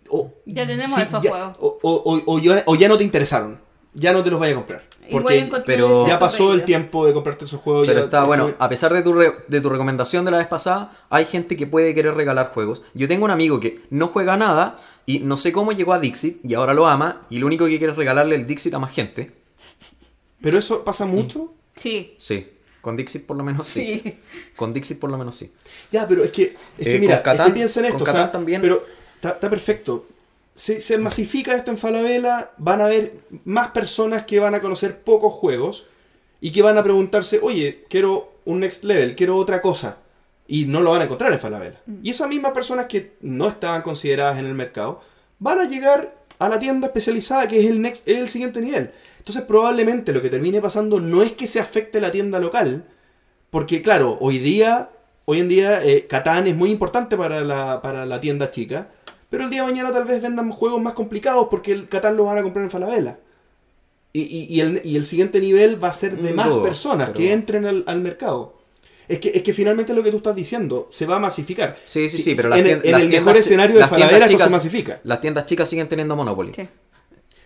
o- 0.09 0.31
Ya 0.45 0.67
tenemos 0.67 0.99
esos 0.99 1.23
ya- 1.23 1.29
juegos. 1.29 1.55
O, 1.59 1.77
o- 1.81 2.13
o- 2.15 2.21
o 2.35 2.39
ya, 2.39 2.63
o 2.65 2.75
ya 2.75 2.87
no 2.87 2.97
te 2.97 3.03
interesaron, 3.03 3.59
ya 3.93 4.13
no 4.13 4.23
te 4.23 4.29
los 4.29 4.39
vaya 4.39 4.53
a 4.53 4.55
comprar, 4.57 4.83
Igual 5.07 5.23
porque 5.49 5.63
pero- 5.65 6.05
ya 6.07 6.19
pasó 6.19 6.53
el 6.53 6.63
tiempo 6.63 7.05
de 7.05 7.13
comprarte 7.13 7.45
esos 7.45 7.59
juegos. 7.61 7.87
Pero 7.87 7.99
ya- 7.99 8.05
está 8.05 8.21
es 8.21 8.27
bueno, 8.27 8.53
a 8.59 8.69
pesar 8.69 8.93
de 8.93 9.01
tu, 9.01 9.13
re- 9.13 9.33
de 9.47 9.61
tu 9.61 9.69
recomendación 9.69 10.25
de 10.25 10.31
la 10.31 10.37
vez 10.37 10.47
pasada, 10.47 10.91
hay 11.09 11.25
gente 11.25 11.55
que 11.55 11.67
puede 11.67 11.93
querer 11.95 12.15
regalar 12.15 12.51
juegos. 12.53 12.81
Yo 12.93 13.07
tengo 13.07 13.25
un 13.25 13.31
amigo 13.31 13.59
que 13.59 13.81
no 13.89 14.07
juega 14.07 14.35
nada 14.37 14.77
y 15.05 15.19
no 15.19 15.37
sé 15.37 15.51
cómo 15.51 15.71
llegó 15.71 15.93
a 15.93 15.99
Dixit 15.99 16.43
y 16.45 16.53
ahora 16.53 16.73
lo 16.73 16.85
ama 16.87 17.25
y 17.29 17.39
lo 17.39 17.47
único 17.47 17.65
que 17.65 17.77
quiere 17.77 17.91
es 17.91 17.97
regalarle 17.97 18.35
el 18.35 18.47
Dixit 18.47 18.73
a 18.73 18.79
más 18.79 18.91
gente. 18.93 19.31
Pero 20.41 20.57
eso 20.59 20.83
pasa 20.83 21.05
mucho. 21.05 21.53
Sí. 21.75 22.13
Sí, 22.17 22.47
con 22.81 22.95
Dixit 22.95 23.25
por 23.25 23.37
lo 23.37 23.43
menos 23.43 23.67
sí. 23.67 24.01
Sí. 24.03 24.19
Con 24.55 24.73
Dixit 24.73 24.99
por 24.99 25.09
lo 25.09 25.17
menos 25.17 25.35
sí. 25.35 25.51
Ya, 25.91 26.07
pero 26.07 26.23
es 26.23 26.31
que, 26.31 26.55
es 26.77 26.85
que 26.85 26.95
Eh, 26.95 26.99
mira, 26.99 27.23
Catán- 27.23 27.47
es 27.47 27.47
que 27.47 27.53
piensa 27.53 27.79
en 27.79 27.85
esto, 27.87 27.99
con 27.99 28.03
o 28.03 28.11
sea, 28.11 28.13
Catán 28.15 28.31
también. 28.31 28.61
pero 28.61 28.85
está, 29.15 29.29
está 29.31 29.49
perfecto. 29.49 30.07
Se, 30.55 30.81
se 30.81 30.97
masifica 30.99 31.55
esto 31.55 31.71
en 31.71 31.77
Falabella, 31.77 32.51
van 32.57 32.81
a 32.81 32.85
haber 32.85 33.15
más 33.45 33.71
personas 33.71 34.25
que 34.25 34.39
van 34.39 34.53
a 34.53 34.61
conocer 34.61 34.99
pocos 35.01 35.33
juegos 35.33 35.85
y 36.41 36.51
que 36.51 36.61
van 36.61 36.77
a 36.77 36.83
preguntarse, 36.83 37.39
oye, 37.41 37.85
quiero 37.89 38.33
un 38.45 38.59
next 38.59 38.83
level, 38.83 39.15
quiero 39.15 39.37
otra 39.37 39.61
cosa. 39.61 39.97
Y 40.47 40.65
no 40.65 40.81
lo 40.81 40.91
van 40.91 41.01
a 41.01 41.03
encontrar 41.05 41.31
en 41.31 41.39
Falabella. 41.39 41.81
Y 42.01 42.09
esas 42.09 42.27
mismas 42.27 42.51
personas 42.51 42.87
que 42.87 43.13
no 43.21 43.47
estaban 43.47 43.81
consideradas 43.81 44.37
en 44.39 44.45
el 44.45 44.53
mercado 44.53 45.01
van 45.39 45.59
a 45.59 45.65
llegar 45.65 46.15
a 46.39 46.49
la 46.49 46.59
tienda 46.59 46.87
especializada 46.87 47.47
que 47.47 47.59
es 47.61 47.67
el, 47.69 47.81
next, 47.81 48.07
es 48.07 48.17
el 48.17 48.29
siguiente 48.29 48.59
nivel. 48.59 48.91
Entonces 49.19 49.43
probablemente 49.43 50.11
lo 50.11 50.21
que 50.21 50.29
termine 50.29 50.59
pasando 50.61 50.99
no 50.99 51.21
es 51.23 51.31
que 51.31 51.47
se 51.47 51.59
afecte 51.61 52.01
la 52.01 52.11
tienda 52.11 52.39
local, 52.39 52.83
porque 53.49 53.81
claro, 53.81 54.17
hoy 54.19 54.39
día, 54.39 54.89
hoy 55.25 55.39
en 55.39 55.47
día, 55.47 55.81
eh, 55.83 56.07
Catán 56.09 56.47
es 56.47 56.55
muy 56.55 56.71
importante 56.71 57.15
para 57.15 57.41
la, 57.41 57.81
para 57.81 58.05
la 58.05 58.19
tienda 58.19 58.51
chica, 58.51 58.89
pero 59.29 59.45
el 59.45 59.49
día 59.49 59.61
de 59.61 59.67
mañana 59.71 59.91
tal 59.93 60.03
vez 60.03 60.21
vendan 60.21 60.51
juegos 60.51 60.81
más 60.81 60.93
complicados 60.93 61.47
porque 61.49 61.71
el 61.71 61.87
Catán 61.87 62.17
lo 62.17 62.25
van 62.25 62.37
a 62.39 62.43
comprar 62.43 62.65
en 62.65 62.69
Falabella. 62.71 63.17
Y, 64.11 64.21
y- 64.21 64.45
y 64.55 64.59
el, 64.61 64.81
y 64.83 64.95
el 64.97 65.05
siguiente 65.05 65.39
nivel 65.39 65.81
va 65.83 65.87
a 65.87 65.93
ser 65.93 66.17
de 66.17 66.33
Mm, 66.33 66.35
más 66.35 66.53
personas 66.57 67.07
pero- 67.09 67.17
que 67.19 67.31
entren 67.33 67.65
al, 67.65 67.83
al 67.87 68.01
mercado. 68.01 68.61
Es 69.07 69.19
que, 69.19 69.31
es 69.35 69.43
que 69.43 69.53
finalmente 69.53 69.93
lo 69.93 70.01
que 70.03 70.11
tú 70.11 70.17
estás 70.17 70.35
diciendo 70.35 70.87
se 70.91 71.05
va 71.05 71.17
a 71.17 71.19
masificar. 71.19 71.77
Sí, 71.83 72.07
sí, 72.09 72.21
sí, 72.21 72.35
pero 72.35 72.49
las 72.49 72.59
en, 72.59 72.67
en 72.83 72.95
el 72.95 73.09
mejor 73.09 73.37
escenario 73.37 73.77
de 73.77 73.85
Falabella 73.87 74.17
esto 74.19 74.29
chicas- 74.31 74.45
se 74.47 74.51
masifica. 74.51 75.01
Las 75.03 75.19
tiendas 75.21 75.45
chicas 75.45 75.67
siguen 75.69 75.87
teniendo 75.89 76.15
Monopoly. 76.15 76.53
Sí. 76.53 76.67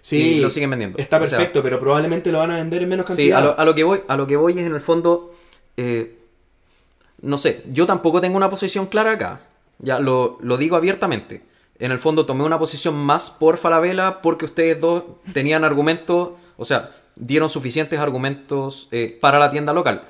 Sí, 0.01 0.17
y 0.17 0.39
lo 0.39 0.49
siguen 0.49 0.69
vendiendo. 0.69 0.97
Está 0.99 1.17
O 1.17 1.25
sea, 1.25 1.37
perfecto, 1.37 1.61
pero 1.63 1.79
probablemente 1.79 2.31
lo 2.31 2.39
van 2.39 2.51
a 2.51 2.55
vender 2.57 2.83
en 2.83 2.89
menos 2.89 3.05
Sí, 3.07 3.09
cantidad. 3.29 3.39
a 3.39 3.41
lo, 3.41 3.59
a 3.59 3.65
lo 3.65 3.75
que 3.75 3.83
voy, 3.83 4.01
a 4.07 4.15
lo 4.15 4.25
que 4.27 4.35
voy 4.37 4.53
es 4.59 4.65
en 4.65 4.73
el 4.73 4.79
fondo. 4.81 5.33
eh, 5.75 6.13
no 7.21 7.37
sé, 7.37 7.63
yo 7.71 7.85
tampoco 7.87 8.21
tengo 8.21 8.37
una 8.37 8.49
posición 8.49 8.85
clara 8.87 9.11
acá. 9.13 9.41
Ya 9.79 9.99
lo, 9.99 10.37
lo 10.41 10.57
digo 10.57 10.75
abiertamente. 10.75 11.41
En 11.79 11.91
el 11.91 11.99
fondo 11.99 12.25
tomé 12.25 12.43
una 12.43 12.57
posición 12.59 12.95
más 12.95 13.29
por 13.31 13.57
Falabella 13.57 14.21
porque 14.21 14.45
ustedes 14.45 14.79
dos 14.79 15.03
tenían 15.33 15.63
argumentos, 15.63 16.31
o 16.57 16.65
sea, 16.65 16.89
dieron 17.15 17.49
suficientes 17.49 17.99
argumentos 17.99 18.87
eh, 18.91 19.17
para 19.19 19.39
la 19.39 19.51
tienda 19.51 19.73
local. 19.73 20.03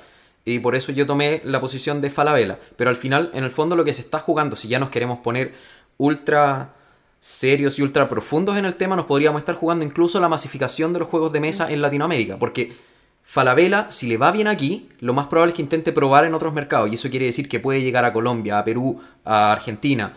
Y 0.48 0.60
por 0.60 0.74
eso 0.74 0.92
yo 0.92 1.06
tomé 1.06 1.40
la 1.44 1.60
posición 1.60 2.00
de 2.00 2.10
Falabella. 2.10 2.58
Pero 2.76 2.90
al 2.90 2.96
final, 2.96 3.30
en 3.34 3.44
el 3.44 3.50
fondo, 3.50 3.76
lo 3.76 3.84
que 3.84 3.94
se 3.94 4.02
está 4.02 4.18
jugando, 4.18 4.56
si 4.56 4.68
ya 4.68 4.78
nos 4.78 4.90
queremos 4.90 5.18
poner 5.18 5.54
ultra 5.98 6.74
serios 7.20 7.78
y 7.78 7.82
ultra 7.82 8.08
profundos 8.08 8.56
en 8.56 8.64
el 8.64 8.76
tema, 8.76 8.96
nos 8.96 9.06
podríamos 9.06 9.40
estar 9.40 9.54
jugando 9.54 9.84
incluso 9.84 10.20
la 10.20 10.28
masificación 10.28 10.92
de 10.92 11.00
los 11.00 11.08
juegos 11.08 11.32
de 11.32 11.40
mesa 11.40 11.70
en 11.70 11.82
Latinoamérica. 11.82 12.38
Porque 12.38 12.74
Falabella, 13.22 13.88
si 13.90 14.06
le 14.06 14.16
va 14.16 14.32
bien 14.32 14.46
aquí, 14.46 14.88
lo 15.00 15.12
más 15.12 15.26
probable 15.26 15.50
es 15.50 15.56
que 15.56 15.62
intente 15.62 15.92
probar 15.92 16.24
en 16.24 16.34
otros 16.34 16.54
mercados. 16.54 16.90
Y 16.90 16.94
eso 16.94 17.10
quiere 17.10 17.26
decir 17.26 17.48
que 17.48 17.60
puede 17.60 17.82
llegar 17.82 18.04
a 18.04 18.12
Colombia, 18.12 18.58
a 18.58 18.64
Perú, 18.64 19.00
a 19.24 19.52
Argentina, 19.52 20.16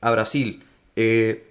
a 0.00 0.10
Brasil, 0.10 0.62
eh, 0.96 1.46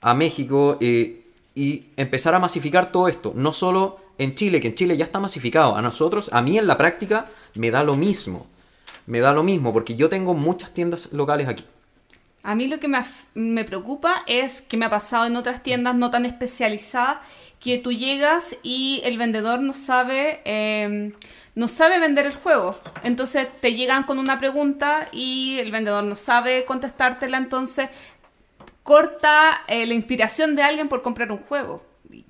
a 0.00 0.14
México 0.14 0.76
eh, 0.80 1.22
y 1.54 1.86
empezar 1.96 2.34
a 2.34 2.40
masificar 2.40 2.90
todo 2.90 3.06
esto. 3.06 3.32
No 3.36 3.52
solo 3.52 4.07
en 4.18 4.34
Chile, 4.34 4.60
que 4.60 4.68
en 4.68 4.74
Chile 4.74 4.96
ya 4.96 5.04
está 5.04 5.20
masificado. 5.20 5.76
A 5.76 5.82
nosotros, 5.82 6.30
a 6.32 6.42
mí 6.42 6.58
en 6.58 6.66
la 6.66 6.76
práctica, 6.76 7.28
me 7.54 7.70
da 7.70 7.82
lo 7.82 7.94
mismo. 7.94 8.46
Me 9.06 9.20
da 9.20 9.32
lo 9.32 9.42
mismo, 9.42 9.72
porque 9.72 9.94
yo 9.94 10.08
tengo 10.08 10.34
muchas 10.34 10.72
tiendas 10.74 11.12
locales 11.12 11.48
aquí. 11.48 11.64
A 12.42 12.54
mí 12.54 12.66
lo 12.66 12.78
que 12.78 12.88
me, 13.34 13.64
preocupa 13.64 14.22
es 14.26 14.62
que 14.62 14.76
me 14.76 14.86
ha 14.86 14.90
pasado 14.90 15.26
en 15.26 15.36
otras 15.36 15.62
tiendas 15.62 15.94
no 15.94 16.10
tan 16.10 16.24
especializadas 16.24 17.18
que 17.60 17.78
tú 17.78 17.92
llegas 17.92 18.56
y 18.62 19.00
el 19.04 19.18
vendedor 19.18 19.60
no 19.60 19.74
sabe 19.74 20.40
eh, 20.44 21.12
no 21.58 21.66
sabe 21.66 21.98
vender 21.98 22.24
el 22.24 22.34
juego. 22.34 22.78
Entonces 23.02 23.48
te 23.60 23.74
llegan 23.74 24.04
con 24.04 24.20
una 24.20 24.38
pregunta 24.38 25.08
y 25.10 25.58
el 25.58 25.72
vendedor 25.72 26.04
no 26.04 26.14
sabe 26.14 26.64
contestártela, 26.64 27.36
entonces 27.36 27.90
corta 28.84 29.60
eh, 29.66 29.84
la 29.84 29.94
inspiración 29.94 30.54
de 30.54 30.62
alguien 30.62 30.88
por 30.88 31.02
comprar 31.02 31.32
un 31.32 31.38
juego. 31.38 31.82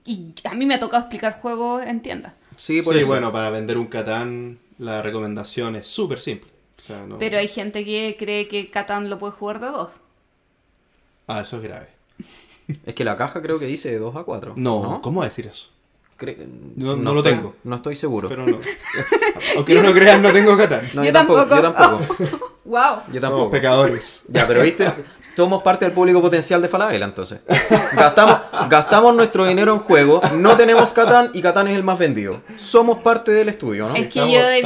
Y- 0.04 0.34
a 0.44 0.54
mí 0.54 0.66
me 0.66 0.74
ha 0.74 0.80
tocado 0.80 1.02
explicar 1.02 1.34
juegos 1.40 1.84
en 1.84 2.00
tiendas. 2.02 2.34
Sí, 2.56 2.82
por 2.82 2.94
Sí, 2.94 3.00
eso. 3.00 3.08
bueno, 3.08 3.30
para 3.32 3.50
vender 3.50 3.78
un 3.78 3.86
Catán 3.86 4.58
la 4.78 5.02
recomendación 5.02 5.76
es 5.76 5.86
súper 5.86 6.20
simple. 6.20 6.50
O 6.78 6.80
sea, 6.82 7.04
no- 7.06 7.18
Pero 7.18 7.38
hay 7.38 7.48
gente 7.48 7.84
que 7.84 8.16
cree 8.18 8.48
que 8.48 8.70
Catán 8.70 9.10
lo 9.10 9.18
puede 9.18 9.32
jugar 9.32 9.60
de 9.60 9.66
dos. 9.68 9.90
Ah, 11.26 11.40
eso 11.42 11.56
es 11.58 11.62
grave. 11.62 11.88
Es 12.86 12.94
que 12.94 13.04
la 13.04 13.16
caja 13.16 13.40
creo 13.42 13.58
que 13.58 13.66
dice 13.66 13.90
de 13.90 13.98
2 13.98 14.14
a 14.16 14.24
4. 14.24 14.54
No, 14.56 15.00
¿cómo 15.02 15.20
va 15.20 15.26
a 15.26 15.28
decir 15.28 15.46
eso? 15.46 15.68
Cre- 16.18 16.36
No- 16.76 16.96
no 16.96 17.14
lo 17.14 17.20
estoy- 17.20 17.34
tengo. 17.34 17.54
No 17.64 17.76
estoy 17.76 17.94
seguro. 17.96 18.28
Pero 18.28 18.44
no. 18.46 18.58
Aunque 19.56 19.74
no 19.74 19.82
lo 19.82 19.92
crean, 19.94 20.20
no 20.22 20.32
tengo 20.32 20.56
Catán. 20.56 20.82
No, 20.94 21.02
Yo 21.02 21.06
yo, 21.06 21.12
tampoco. 21.12 21.46
tampoco. 21.46 21.62
Yo 21.62 21.72
tampoco. 22.26 22.54
¡Wow! 22.68 23.02
Yo 23.08 23.14
Somos 23.14 23.20
tampoco. 23.22 23.50
pecadores. 23.50 24.22
Ya, 24.28 24.46
pero 24.46 24.62
viste, 24.62 24.86
somos 25.34 25.62
parte 25.62 25.84
del 25.86 25.94
público 25.94 26.20
potencial 26.20 26.60
de 26.60 26.68
Falabella, 26.68 27.06
entonces. 27.06 27.40
Gastamos, 27.94 28.38
gastamos 28.68 29.14
nuestro 29.16 29.46
dinero 29.46 29.72
en 29.72 29.78
juego, 29.80 30.20
no 30.34 30.54
tenemos 30.56 30.92
Catán 30.92 31.30
y 31.32 31.40
Catán 31.40 31.68
es 31.68 31.74
el 31.76 31.82
más 31.82 31.98
vendido. 31.98 32.42
Somos 32.56 32.98
parte 32.98 33.30
del 33.32 33.48
estudio, 33.48 33.84
¿no? 33.88 33.94
Es 33.96 34.02
que 34.08 34.20
estamos- 34.20 34.32
yo 34.34 34.40
he 34.50 34.56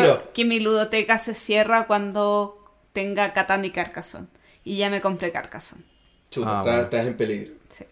dicho 0.00 0.22
que 0.32 0.44
mi 0.46 0.60
ludoteca 0.60 1.18
se 1.18 1.34
cierra 1.34 1.86
cuando 1.86 2.58
tenga 2.94 3.32
Catán 3.34 3.64
y 3.64 3.70
Carcassonne. 3.70 4.28
Y 4.64 4.76
ya 4.78 4.88
me 4.90 5.00
compré 5.00 5.30
Carcassonne. 5.32 5.82
Chuta, 6.30 6.48
Ah, 6.48 6.52
estás, 6.60 6.64
bueno. 6.72 6.82
estás 6.84 7.06
en 7.06 7.16
peligro. 7.16 7.54
Sí. 7.68 7.84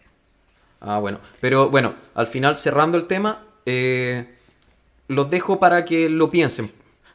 Ah, 0.79 0.97
bueno. 0.99 1.19
Pero 1.39 1.69
bueno, 1.69 1.93
al 2.15 2.25
final 2.27 2.55
cerrando 2.55 2.97
el 2.97 3.05
tema, 3.05 3.43
eh, 3.67 4.33
los 5.07 5.29
dejo 5.29 5.59
para 5.59 5.85
que 5.85 6.09
lo 6.09 6.29
piensen. 6.29 6.71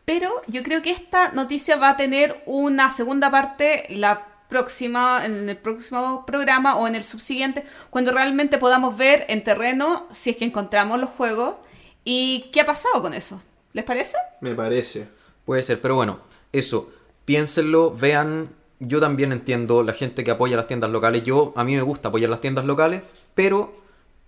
Pero 0.07 0.31
yo 0.47 0.63
creo 0.63 0.83
que 0.83 0.93
esta 0.93 1.33
noticia 1.33 1.77
va 1.77 1.91
a 1.91 1.97
tener 1.97 2.41
una 2.47 2.93
segunda 2.93 3.31
parte 3.31 3.87
la 3.91 4.25
próxima, 4.49 5.27
en 5.27 5.49
el 5.49 5.57
próximo 5.57 6.25
programa 6.25 6.77
o 6.77 6.87
en 6.87 6.95
el 6.95 7.03
subsiguiente, 7.03 7.65
cuando 7.91 8.13
realmente 8.13 8.59
podamos 8.59 8.97
ver 8.97 9.27
en 9.29 9.43
terreno 9.43 10.07
si 10.13 10.31
es 10.31 10.37
que 10.37 10.45
encontramos 10.45 11.01
los 11.01 11.11
juegos 11.11 11.57
y 12.05 12.51
qué 12.53 12.61
ha 12.61 12.67
pasado 12.67 13.03
con 13.03 13.15
eso. 13.15 13.43
¿Les 13.73 13.85
parece? 13.85 14.17
Me 14.41 14.55
parece. 14.55 15.09
Puede 15.45 15.65
ser, 15.65 15.81
pero 15.81 15.97
bueno, 15.97 16.21
eso, 16.53 16.91
piénsenlo, 17.25 17.91
vean. 17.91 18.51
Yo 18.79 19.01
también 19.01 19.33
entiendo 19.33 19.83
la 19.83 19.93
gente 19.93 20.23
que 20.23 20.31
apoya 20.31 20.57
las 20.57 20.69
tiendas 20.69 20.91
locales. 20.91 21.25
Yo, 21.25 21.53
a 21.57 21.65
mí 21.65 21.75
me 21.75 21.83
gusta 21.83 22.11
apoyar 22.11 22.31
las 22.31 22.41
tiendas 22.41 22.65
locales, 22.65 23.03
pero 23.35 23.73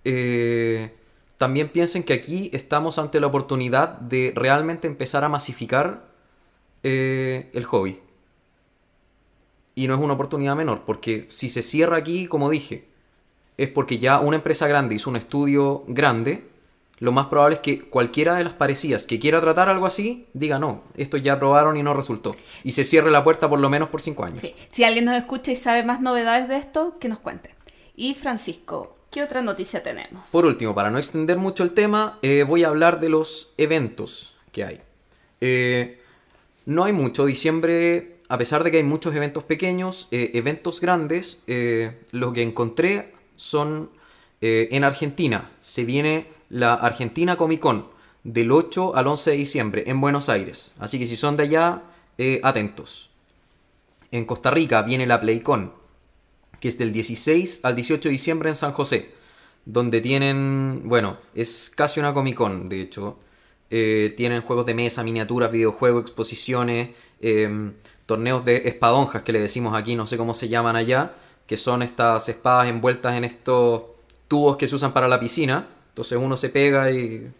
eh, 0.04 0.92
también 1.38 1.68
piensen 1.68 2.02
que 2.02 2.12
aquí 2.12 2.50
estamos 2.52 2.98
ante 2.98 3.20
la 3.20 3.28
oportunidad 3.28 4.00
de 4.00 4.32
realmente 4.34 4.88
empezar 4.88 5.24
a 5.24 5.28
masificar 5.28 6.04
eh, 6.82 7.48
el 7.54 7.64
hobby. 7.64 8.00
Y 9.76 9.86
no 9.86 9.94
es 9.94 10.00
una 10.00 10.14
oportunidad 10.14 10.56
menor, 10.56 10.82
porque 10.84 11.26
si 11.30 11.48
se 11.48 11.62
cierra 11.62 11.96
aquí, 11.96 12.26
como 12.26 12.50
dije, 12.50 12.88
es 13.56 13.68
porque 13.68 14.00
ya 14.00 14.18
una 14.18 14.36
empresa 14.36 14.66
grande 14.66 14.96
hizo 14.96 15.08
un 15.08 15.16
estudio 15.16 15.84
grande, 15.86 16.48
lo 16.98 17.12
más 17.12 17.26
probable 17.26 17.54
es 17.54 17.60
que 17.60 17.88
cualquiera 17.88 18.34
de 18.34 18.42
las 18.42 18.54
parecidas 18.54 19.06
que 19.06 19.20
quiera 19.20 19.40
tratar 19.40 19.68
algo 19.68 19.86
así, 19.86 20.26
diga 20.34 20.58
no, 20.58 20.82
esto 20.96 21.16
ya 21.16 21.38
probaron 21.38 21.76
y 21.76 21.84
no 21.84 21.94
resultó. 21.94 22.34
Y 22.64 22.72
se 22.72 22.82
cierre 22.82 23.12
la 23.12 23.22
puerta 23.22 23.48
por 23.48 23.60
lo 23.60 23.70
menos 23.70 23.90
por 23.90 24.00
cinco 24.00 24.24
años. 24.24 24.42
Si 24.70 24.82
alguien 24.82 25.04
nos 25.04 25.16
escucha 25.16 25.52
y 25.52 25.56
sabe 25.56 25.84
más 25.84 26.00
novedades 26.00 26.48
de 26.48 26.56
esto, 26.56 26.98
que 26.98 27.08
nos 27.08 27.20
cuente. 27.20 27.54
Y 27.94 28.14
Francisco, 28.14 28.97
¿qué 29.10 29.22
otra 29.22 29.42
noticia 29.42 29.82
tenemos? 29.82 30.26
Por 30.30 30.44
último, 30.46 30.74
para 30.74 30.90
no 30.90 30.98
extender 30.98 31.38
mucho 31.38 31.62
el 31.62 31.72
tema, 31.72 32.18
eh, 32.22 32.44
voy 32.44 32.64
a 32.64 32.68
hablar 32.68 33.00
de 33.00 33.08
los 33.08 33.52
eventos 33.56 34.34
que 34.52 34.64
hay. 34.64 34.80
Eh, 35.40 36.00
no 36.66 36.84
hay 36.84 36.92
mucho. 36.92 37.26
Diciembre, 37.26 38.18
a 38.28 38.38
pesar 38.38 38.64
de 38.64 38.70
que 38.70 38.78
hay 38.78 38.82
muchos 38.82 39.14
eventos 39.14 39.44
pequeños, 39.44 40.08
eh, 40.10 40.32
eventos 40.34 40.80
grandes, 40.80 41.40
lo 42.12 42.32
que 42.32 42.42
encontré 42.42 43.14
son 43.36 43.90
en 44.40 44.84
Argentina. 44.84 45.50
Se 45.62 45.84
viene 45.84 46.26
la 46.50 46.74
Argentina 46.74 47.36
Comic 47.36 47.60
Con 47.60 47.86
del 48.24 48.52
8 48.52 48.94
al 48.96 49.06
11 49.06 49.30
de 49.30 49.36
diciembre 49.36 49.84
en 49.86 50.00
Buenos 50.00 50.28
Aires. 50.28 50.72
Así 50.78 50.98
que 50.98 51.06
si 51.06 51.16
son 51.16 51.36
de 51.36 51.44
allá, 51.44 51.82
atentos. 52.42 53.10
En 54.10 54.24
Costa 54.24 54.50
Rica 54.50 54.82
viene 54.82 55.06
la 55.06 55.20
PlayCon, 55.20 55.72
que 56.60 56.68
es 56.68 56.78
del 56.78 56.92
16 56.92 57.60
al 57.62 57.76
18 57.76 58.08
de 58.08 58.12
diciembre 58.12 58.48
en 58.48 58.54
San 58.54 58.72
José, 58.72 59.12
donde 59.64 60.00
tienen, 60.00 60.82
bueno, 60.84 61.18
es 61.34 61.70
casi 61.74 62.00
una 62.00 62.14
Comic 62.14 62.36
Con, 62.36 62.68
de 62.68 62.80
hecho. 62.80 63.18
Eh, 63.70 64.14
tienen 64.16 64.42
juegos 64.42 64.64
de 64.66 64.74
mesa, 64.74 65.02
miniaturas, 65.02 65.52
videojuegos, 65.52 66.02
exposiciones, 66.02 66.90
em, 67.20 67.74
torneos 68.06 68.44
de 68.44 68.62
espadonjas 68.66 69.22
que 69.22 69.32
le 69.32 69.40
decimos 69.40 69.74
aquí, 69.74 69.94
no 69.94 70.06
sé 70.06 70.16
cómo 70.16 70.32
se 70.32 70.48
llaman 70.48 70.76
allá, 70.76 71.14
que 71.46 71.56
son 71.56 71.82
estas 71.82 72.28
espadas 72.28 72.68
envueltas 72.68 73.14
en 73.16 73.24
estos 73.24 73.82
tubos 74.26 74.56
que 74.56 74.66
se 74.66 74.74
usan 74.74 74.92
para 74.92 75.08
la 75.08 75.20
piscina. 75.20 75.68
Entonces 75.90 76.18
uno 76.18 76.36
se 76.36 76.48
pega 76.48 76.90
y, 76.90 77.30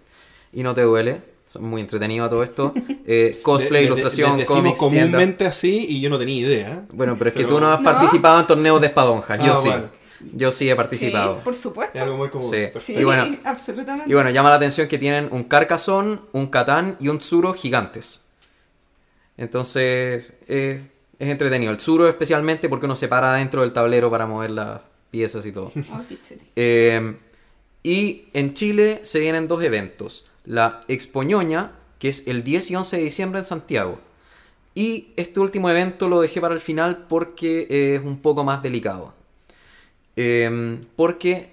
y 0.52 0.62
no 0.62 0.74
te 0.74 0.82
duele. 0.82 1.37
Son 1.48 1.64
muy 1.64 1.80
entretenido 1.80 2.28
todo 2.28 2.42
esto. 2.42 2.72
Eh, 3.10 3.38
cosplay, 3.42 3.70
Le- 3.70 3.80
le- 3.80 3.86
ilustración, 3.86 4.30
cómics, 4.44 4.78
tiendas. 4.78 4.78
comúnmente 4.78 5.46
así 5.46 5.86
y 5.88 6.00
yo 6.00 6.10
no 6.10 6.18
tenía 6.18 6.36
idea. 6.36 6.84
Bueno, 6.92 7.16
pero 7.18 7.28
es 7.30 7.34
que 7.34 7.42
Pero- 7.44 7.54
tú 7.54 7.60
no 7.60 7.72
has 7.72 7.80
¿No? 7.80 7.84
participado 7.84 8.38
en 8.40 8.46
torneos 8.46 8.80
de 8.82 8.86
espadonjas. 8.88 9.38
Yo 9.44 9.54
Ah, 9.54 9.60
sí. 9.62 9.68
bueno. 9.70 9.98
Yo 10.34 10.50
sí 10.52 10.68
he 10.68 10.74
participado. 10.76 11.36
Sí, 11.36 11.40
por 11.44 11.54
supuesto. 11.54 11.96
Es 11.96 12.02
algo 12.02 12.16
muy 12.18 12.28
común. 12.28 12.50
Sí. 12.52 12.66
Sí, 12.82 12.94
Y 12.98 13.04
bueno- 13.04 13.34
absolutamente. 13.44 14.10
Y 14.10 14.14
bueno, 14.14 14.28
llama 14.30 14.50
la 14.50 14.56
atención 14.56 14.88
que 14.88 14.98
tienen 14.98 15.28
un 15.30 15.44
Carcassonne, 15.44 16.18
un 16.32 16.48
Catán 16.48 16.96
y 17.00 17.08
un 17.08 17.18
Tsuro 17.18 17.54
gigantes. 17.54 18.22
Entonces, 19.36 20.32
eh, 20.48 20.82
es 21.18 21.28
entretenido. 21.28 21.70
El 21.70 21.78
Tsuro 21.78 22.08
especialmente 22.08 22.68
porque 22.68 22.86
uno 22.86 22.96
se 22.96 23.08
para 23.08 23.34
dentro 23.34 23.62
del 23.62 23.72
tablero 23.72 24.10
para 24.10 24.26
mover 24.26 24.50
las 24.50 24.80
piezas 25.10 25.46
y 25.46 25.52
todo. 25.52 25.72
Oh. 25.92 26.02
Eh, 26.56 27.16
y 27.82 28.24
en 28.34 28.54
Chile 28.54 29.00
se 29.04 29.20
vienen 29.20 29.48
dos 29.48 29.62
eventos. 29.62 30.27
La 30.48 30.82
Expoñoña, 30.88 31.72
que 31.98 32.08
es 32.08 32.26
el 32.26 32.42
10 32.42 32.70
y 32.70 32.76
11 32.76 32.96
de 32.96 33.02
diciembre 33.02 33.40
en 33.40 33.44
Santiago. 33.44 34.00
Y 34.74 35.08
este 35.16 35.40
último 35.40 35.68
evento 35.68 36.08
lo 36.08 36.22
dejé 36.22 36.40
para 36.40 36.54
el 36.54 36.60
final 36.60 37.04
porque 37.06 37.66
es 37.68 38.02
un 38.02 38.18
poco 38.18 38.44
más 38.44 38.62
delicado. 38.62 39.12
Eh, 40.16 40.80
porque 40.96 41.50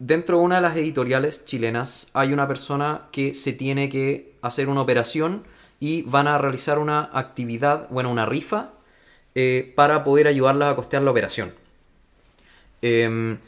dentro 0.00 0.38
de 0.38 0.44
una 0.44 0.56
de 0.56 0.62
las 0.62 0.76
editoriales 0.76 1.44
chilenas 1.44 2.08
hay 2.14 2.32
una 2.32 2.48
persona 2.48 3.02
que 3.12 3.32
se 3.32 3.52
tiene 3.52 3.88
que 3.88 4.32
hacer 4.42 4.68
una 4.68 4.80
operación 4.80 5.44
y 5.78 6.02
van 6.02 6.26
a 6.26 6.36
realizar 6.36 6.80
una 6.80 7.10
actividad, 7.12 7.88
bueno, 7.90 8.10
una 8.10 8.26
rifa, 8.26 8.72
eh, 9.36 9.72
para 9.76 10.02
poder 10.02 10.26
ayudarlas 10.26 10.72
a 10.72 10.74
costear 10.74 11.02
la 11.02 11.12
operación. 11.12 11.54
Em, 12.82 13.38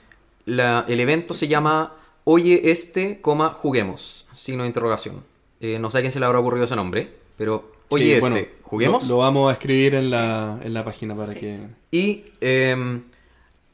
el 0.47 1.01
evento 1.01 1.35
se 1.35 1.49
llama 1.49 1.95
Oye 2.25 2.71
este, 2.71 3.21
coma, 3.21 3.51
juguemos, 3.51 4.28
signo 4.39 4.62
de 4.62 4.69
interrogación. 4.69 5.23
Eh, 5.60 5.78
no 5.78 5.90
sé 5.90 5.98
a 5.98 6.01
quién 6.01 6.12
se 6.12 6.20
le 6.20 6.27
habrá 6.27 6.39
ocurrido 6.39 6.65
ese 6.65 6.77
nombre, 6.77 7.12
pero 7.36 7.73
Oye 7.90 8.05
Sí, 8.05 8.12
este, 8.12 8.20
bueno, 8.20 8.47
juguemos. 8.62 9.05
Lo, 9.09 9.15
lo 9.15 9.19
vamos 9.19 9.51
a 9.51 9.55
escribir 9.55 9.94
en 9.94 10.10
la, 10.10 10.60
en 10.62 10.74
la 10.74 10.85
página 10.85 11.16
para 11.16 11.32
Sí. 11.32 11.40
que. 11.40 11.59
Y 11.90 12.24
em, 12.40 13.02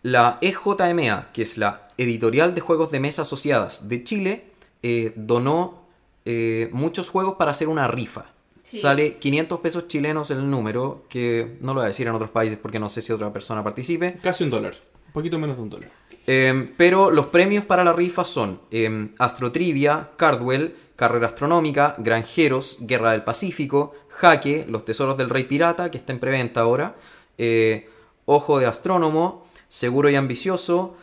la 0.02 0.38
EJMA, 0.40 1.30
que 1.32 1.42
es 1.42 1.58
la 1.58 1.88
Editorial 1.98 2.54
de 2.54 2.60
Juegos 2.60 2.90
de 2.90 3.00
Mesa 3.00 3.22
Asociadas 3.22 3.88
de 3.88 4.04
Chile, 4.04 4.44
eh, 4.82 5.12
donó 5.16 5.84
eh, 6.24 6.68
muchos 6.72 7.08
juegos 7.10 7.34
para 7.36 7.50
hacer 7.50 7.68
una 7.68 7.88
rifa. 7.88 8.26
Sí. 8.62 8.78
Sale 8.80 9.16
500 9.18 9.60
pesos 9.60 9.88
chilenos 9.88 10.30
el 10.30 10.48
número, 10.48 11.04
que 11.08 11.58
no 11.60 11.74
lo 11.74 11.80
voy 11.80 11.84
a 11.84 11.88
decir 11.88 12.06
en 12.06 12.14
otros 12.14 12.30
países 12.30 12.58
porque 12.58 12.78
no 12.78 12.88
sé 12.88 13.02
si 13.02 13.12
otra 13.12 13.32
persona 13.32 13.62
participe. 13.62 14.18
Casi 14.22 14.44
un 14.44 14.50
dólar. 14.50 14.74
Un 15.08 15.12
poquito 15.12 15.38
menos 15.38 15.56
de 15.56 15.62
un 15.62 15.70
dólar. 15.70 15.90
Em, 16.26 16.72
pero 16.76 17.10
los 17.10 17.26
premios 17.26 17.64
para 17.64 17.84
la 17.84 17.92
rifa 17.92 18.24
son 18.24 18.60
em, 18.70 19.14
Astrotrivia, 19.18 20.10
Cardwell, 20.16 20.74
Carrera 20.96 21.26
Astronómica, 21.26 21.96
Granjeros, 21.98 22.78
Guerra 22.80 23.12
del 23.12 23.24
Pacífico, 23.24 23.94
Jaque, 24.08 24.64
Los 24.68 24.84
Tesoros 24.84 25.16
del 25.16 25.28
Rey 25.28 25.44
Pirata, 25.44 25.90
que 25.90 25.98
está 25.98 26.12
en 26.12 26.20
preventa 26.20 26.60
ahora, 26.60 26.96
eh, 27.36 27.88
Ojo 28.26 28.58
de 28.58 28.66
Astrónomo, 28.66 29.46
Seguro 29.68 30.08
y 30.08 30.14
Ambicioso 30.14 30.96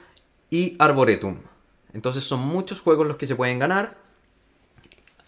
y 0.50 0.76
Arboretum. 0.80 1.38
Entonces 1.94 2.24
son 2.24 2.40
muchos 2.40 2.82
juegos 2.82 3.06
los 3.06 3.18
que 3.18 3.28
se 3.28 3.36
pueden 3.36 3.60
ganar. 3.60 3.98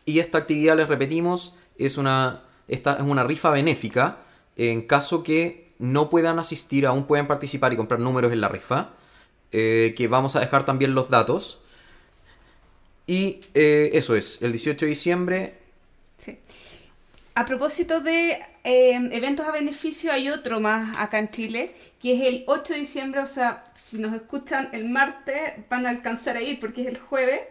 Y 0.05 0.19
esta 0.19 0.39
actividad, 0.39 0.75
les 0.75 0.87
repetimos, 0.87 1.55
es 1.77 1.97
una, 1.97 2.43
esta 2.67 2.93
es 2.93 3.01
una 3.01 3.23
rifa 3.23 3.51
benéfica. 3.51 4.17
En 4.55 4.81
caso 4.83 5.23
que 5.23 5.73
no 5.77 6.09
puedan 6.09 6.39
asistir, 6.39 6.87
aún 6.87 7.05
pueden 7.05 7.27
participar 7.27 7.73
y 7.73 7.77
comprar 7.77 7.99
números 7.99 8.31
en 8.31 8.41
la 8.41 8.49
rifa. 8.49 8.91
Eh, 9.53 9.93
que 9.95 10.07
vamos 10.07 10.35
a 10.35 10.39
dejar 10.39 10.65
también 10.65 10.95
los 10.95 11.09
datos. 11.09 11.59
Y 13.07 13.41
eh, 13.53 13.91
eso 13.93 14.15
es, 14.15 14.41
el 14.41 14.51
18 14.51 14.85
de 14.85 14.89
diciembre. 14.89 15.53
Sí. 16.17 16.37
A 17.35 17.45
propósito 17.45 18.01
de 18.01 18.39
eh, 18.63 19.09
eventos 19.11 19.47
a 19.47 19.51
beneficio, 19.51 20.11
hay 20.11 20.29
otro 20.29 20.59
más 20.59 20.97
acá 20.97 21.19
en 21.19 21.31
Chile, 21.31 21.73
que 21.99 22.13
es 22.13 22.21
el 22.21 22.43
8 22.47 22.73
de 22.73 22.79
diciembre, 22.79 23.21
o 23.21 23.25
sea, 23.25 23.63
si 23.77 23.97
nos 23.97 24.13
escuchan 24.13 24.69
el 24.73 24.89
martes, 24.89 25.53
van 25.69 25.85
a 25.85 25.89
alcanzar 25.89 26.37
a 26.37 26.41
ir 26.41 26.59
porque 26.59 26.81
es 26.81 26.87
el 26.87 26.97
jueves. 26.97 27.41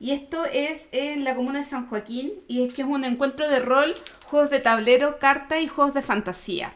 Y 0.00 0.10
esto 0.10 0.44
es 0.46 0.88
en 0.90 1.22
la 1.22 1.34
comuna 1.34 1.58
de 1.58 1.64
San 1.64 1.88
Joaquín, 1.88 2.32
y 2.48 2.66
es 2.66 2.74
que 2.74 2.82
es 2.82 2.88
un 2.88 3.04
encuentro 3.04 3.48
de 3.48 3.60
rol, 3.60 3.94
juegos 4.26 4.50
de 4.50 4.58
tablero, 4.58 5.18
cartas 5.18 5.62
y 5.62 5.68
juegos 5.68 5.94
de 5.94 6.02
fantasía. 6.02 6.74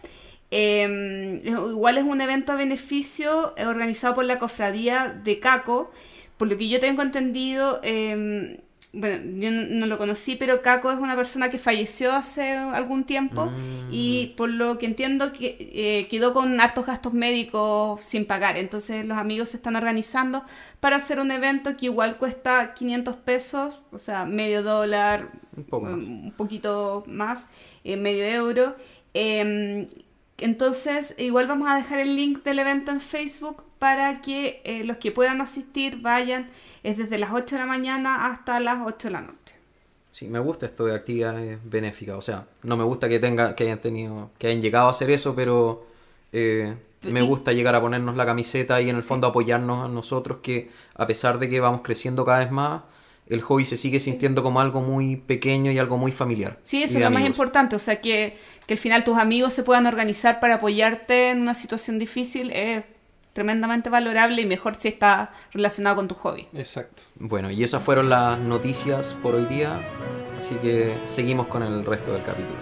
Eh, 0.50 1.42
igual 1.44 1.98
es 1.98 2.04
un 2.04 2.20
evento 2.20 2.52
a 2.52 2.56
beneficio 2.56 3.54
eh, 3.56 3.66
organizado 3.66 4.14
por 4.14 4.24
la 4.24 4.38
cofradía 4.38 5.08
de 5.24 5.38
Caco. 5.40 5.90
Por 6.36 6.48
lo 6.48 6.56
que 6.58 6.68
yo 6.68 6.78
tengo 6.80 7.02
entendido, 7.02 7.80
eh, 7.82 8.60
bueno, 8.92 9.16
yo 9.40 9.50
no, 9.50 9.62
no 9.68 9.86
lo 9.86 9.98
conocí, 9.98 10.36
pero 10.36 10.62
Caco 10.62 10.90
es 10.90 10.98
una 10.98 11.16
persona 11.16 11.50
que 11.50 11.58
falleció 11.58 12.12
hace 12.12 12.52
algún 12.52 13.04
tiempo 13.04 13.46
Mm. 13.46 13.88
y 13.90 14.34
por 14.36 14.48
lo 14.50 14.78
que 14.78 14.86
entiendo 14.86 15.32
que 15.32 15.56
eh, 15.60 16.06
quedó 16.08 16.32
con 16.32 16.60
hartos 16.60 16.86
gastos 16.86 17.12
médicos 17.12 18.00
sin 18.02 18.24
pagar. 18.26 18.56
Entonces 18.56 19.04
los 19.04 19.18
amigos 19.18 19.50
se 19.50 19.56
están 19.58 19.76
organizando 19.76 20.44
para 20.80 20.96
hacer 20.96 21.20
un 21.20 21.30
evento 21.30 21.76
que 21.76 21.86
igual 21.86 22.16
cuesta 22.18 22.72
500 22.74 23.16
pesos, 23.16 23.80
o 23.92 23.98
sea, 23.98 24.24
medio 24.24 24.62
dólar, 24.62 25.30
Un 25.56 25.64
poco 25.64 25.86
más. 25.86 26.04
un 26.04 26.32
poquito 26.36 27.04
más, 27.06 27.46
eh, 27.84 27.96
medio 27.96 28.24
euro. 28.24 28.76
Eh, 29.14 29.88
entonces, 30.38 31.14
igual 31.18 31.46
vamos 31.46 31.68
a 31.68 31.76
dejar 31.76 31.98
el 31.98 32.14
link 32.14 32.42
del 32.42 32.58
evento 32.58 32.92
en 32.92 33.00
Facebook 33.00 33.62
para 33.78 34.20
que 34.20 34.60
eh, 34.64 34.84
los 34.84 34.98
que 34.98 35.10
puedan 35.12 35.40
asistir 35.40 36.00
vayan. 36.00 36.48
Es 36.82 36.98
desde 36.98 37.18
las 37.18 37.32
8 37.32 37.56
de 37.56 37.60
la 37.60 37.66
mañana 37.66 38.26
hasta 38.26 38.60
las 38.60 38.78
8 38.84 39.08
de 39.08 39.12
la 39.12 39.20
noche. 39.22 39.56
Sí, 40.12 40.28
me 40.28 40.38
gusta 40.38 40.66
esto 40.66 40.86
de 40.86 40.94
actividades 40.94 41.58
benéficas. 41.64 42.16
O 42.16 42.22
sea, 42.22 42.46
no 42.62 42.76
me 42.76 42.84
gusta 42.84 43.08
que 43.08 43.18
tenga, 43.18 43.54
que 43.54 43.64
hayan 43.64 43.80
tenido, 43.80 44.30
que 44.38 44.48
hayan 44.48 44.62
llegado 44.62 44.86
a 44.86 44.90
hacer 44.90 45.10
eso, 45.10 45.34
pero 45.34 45.86
eh, 46.32 46.74
me 47.02 47.22
gusta 47.22 47.52
llegar 47.52 47.74
a 47.74 47.80
ponernos 47.80 48.16
la 48.16 48.26
camiseta 48.26 48.80
y 48.80 48.90
en 48.90 48.96
el 48.96 49.02
fondo 49.02 49.26
apoyarnos 49.26 49.84
a 49.84 49.88
nosotros, 49.88 50.38
que 50.42 50.70
a 50.94 51.06
pesar 51.06 51.38
de 51.38 51.48
que 51.48 51.60
vamos 51.60 51.80
creciendo 51.82 52.24
cada 52.24 52.40
vez 52.40 52.50
más, 52.50 52.82
el 53.28 53.40
hobby 53.42 53.64
se 53.64 53.76
sigue 53.76 53.98
sintiendo 54.00 54.42
como 54.42 54.60
algo 54.60 54.80
muy 54.80 55.16
pequeño 55.16 55.72
y 55.72 55.78
algo 55.78 55.96
muy 55.98 56.12
familiar. 56.12 56.58
Sí, 56.62 56.82
eso 56.82 56.94
es 56.94 57.00
lo 57.00 57.10
más 57.10 57.16
amigos. 57.16 57.30
importante. 57.30 57.76
O 57.76 57.78
sea, 57.78 58.00
que, 58.00 58.36
que 58.66 58.74
al 58.74 58.78
final 58.78 59.04
tus 59.04 59.18
amigos 59.18 59.52
se 59.52 59.62
puedan 59.62 59.86
organizar 59.86 60.38
para 60.40 60.56
apoyarte 60.56 61.30
en 61.30 61.42
una 61.42 61.54
situación 61.54 61.98
difícil 61.98 62.50
es 62.52 62.84
tremendamente 63.32 63.90
valorable 63.90 64.40
y 64.40 64.46
mejor 64.46 64.76
si 64.76 64.88
está 64.88 65.30
relacionado 65.52 65.96
con 65.96 66.08
tu 66.08 66.14
hobby. 66.14 66.46
Exacto. 66.54 67.02
Bueno, 67.16 67.50
y 67.50 67.62
esas 67.64 67.82
fueron 67.82 68.08
las 68.08 68.38
noticias 68.38 69.14
por 69.22 69.34
hoy 69.34 69.44
día, 69.44 69.78
así 70.38 70.54
que 70.56 70.94
seguimos 71.06 71.46
con 71.48 71.62
el 71.62 71.84
resto 71.84 72.12
del 72.12 72.22
capítulo. 72.22 72.58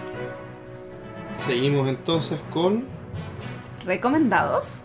Seguimos 1.45 1.87
entonces 1.87 2.41
con. 2.51 2.85
¿Recomendados? 3.85 4.79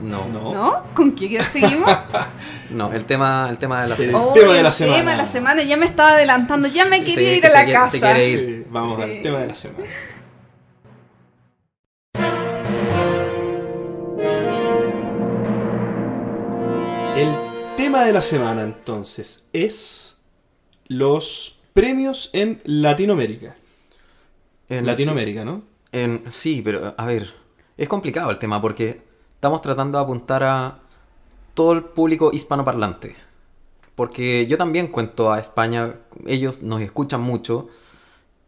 No, 0.00 0.26
no, 0.28 0.40
No. 0.42 0.54
¿No? 0.54 0.82
¿Con 0.94 1.12
qué 1.14 1.42
seguimos? 1.44 1.90
el 2.92 3.04
tema, 3.06 3.46
el 3.50 3.58
tema 3.58 3.82
de 3.82 3.88
la 3.88 3.94
El 3.96 4.00
semana. 4.06 4.24
Oh, 4.26 4.32
tema 4.32 4.52
de 4.52 4.58
el 4.58 4.64
la 4.64 4.72
semana. 4.72 4.96
tema 4.98 5.10
de 5.12 5.16
la 5.16 5.26
semana. 5.26 5.62
Ya 5.62 5.76
me 5.76 5.86
estaba 5.86 6.10
adelantando. 6.12 6.68
Ya 6.68 6.84
me 6.84 7.00
Sí, 7.02 7.14
quería 7.14 7.34
ir 7.34 7.40
que 7.40 7.46
a 7.46 7.50
la 7.50 7.64
quiere- 7.64 7.72
casa. 7.72 7.98
quiere 8.14 8.28
ir. 8.30 8.38
Sí, 8.64 8.66
vamos 8.70 8.96
Sí. 8.96 9.02
al 9.02 9.22
tema 9.22 9.38
de 9.38 9.46
la 9.46 9.54
semana. 9.54 9.84
El 17.16 17.30
tema 17.76 18.04
de 18.04 18.12
la 18.12 18.20
semana 18.22 18.62
entonces 18.62 19.44
es 19.52 20.16
los 20.86 21.58
premios 21.72 22.30
en 22.32 22.60
Latinoamérica. 22.64 23.56
En- 24.68 24.84
Latinoamérica, 24.86 25.44
¿no? 25.44 25.62
En- 25.92 26.24
sí, 26.30 26.60
pero 26.62 26.94
a 26.96 27.06
ver, 27.06 27.32
es 27.76 27.88
complicado 27.88 28.30
el 28.30 28.38
tema 28.38 28.60
porque 28.60 29.00
estamos 29.46 29.62
tratando 29.62 29.98
de 29.98 30.02
apuntar 30.04 30.42
a 30.42 30.78
todo 31.54 31.72
el 31.72 31.84
público 31.84 32.30
hispanoparlante. 32.32 33.14
Porque 33.94 34.44
yo 34.48 34.58
también 34.58 34.88
cuento 34.88 35.32
a 35.32 35.38
España, 35.38 35.94
ellos 36.26 36.62
nos 36.62 36.82
escuchan 36.82 37.20
mucho 37.22 37.68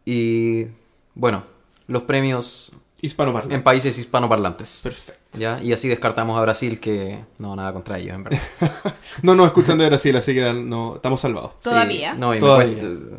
y 0.05 0.67
bueno, 1.15 1.43
los 1.87 2.03
premios 2.03 2.73
Hispanoparlante. 3.01 3.55
en 3.55 3.63
países 3.63 3.97
hispanoparlantes. 3.97 4.81
Perfecto. 4.83 5.37
¿Ya? 5.39 5.61
Y 5.63 5.71
así 5.71 5.87
descartamos 5.87 6.37
a 6.37 6.41
Brasil 6.41 6.81
que 6.81 7.23
no, 7.37 7.55
nada 7.55 7.71
contra 7.71 7.97
ellos, 7.97 8.15
en 8.15 8.23
verdad. 8.25 8.39
No 9.23 9.35
nos 9.35 9.45
escuchan 9.47 9.77
de 9.77 9.87
Brasil, 9.87 10.17
así 10.17 10.33
que 10.35 10.53
no, 10.53 10.95
estamos 10.95 11.21
salvados. 11.21 11.55
Todavía. 11.61 12.11
Sí, 12.11 12.19
no, 12.19 12.35
y 12.35 12.39
Todavía. 12.41 12.77
cuesta- 12.77 13.15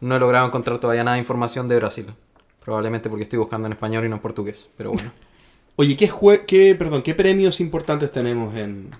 no 0.00 0.16
he 0.16 0.18
logrado 0.18 0.44
encontrar 0.48 0.78
todavía 0.80 1.04
nada 1.04 1.14
de 1.14 1.20
información 1.20 1.68
de 1.68 1.76
Brasil. 1.76 2.06
Probablemente 2.64 3.08
porque 3.08 3.22
estoy 3.22 3.38
buscando 3.38 3.66
en 3.66 3.72
español 3.74 4.04
y 4.04 4.08
no 4.08 4.16
en 4.16 4.22
portugués, 4.22 4.68
pero 4.76 4.90
bueno. 4.92 5.10
Oye, 5.76 5.96
¿qué, 5.96 6.08
jue- 6.10 6.44
qué, 6.46 6.74
perdón, 6.74 7.02
¿qué 7.02 7.14
premios 7.14 7.60
importantes 7.60 8.12
tenemos 8.12 8.54
en, 8.56 8.90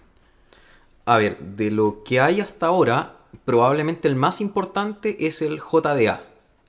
A 1.05 1.19
ver, 1.19 1.39
de 1.39 1.71
lo 1.71 2.03
que 2.05 2.21
hay 2.21 2.41
hasta 2.41 2.67
ahora, 2.67 3.17
probablemente 3.45 4.09
el 4.09 4.17
más 4.17 4.41
importante 4.41 5.27
es 5.27 5.43
el 5.43 5.61
JDA, 5.61 6.23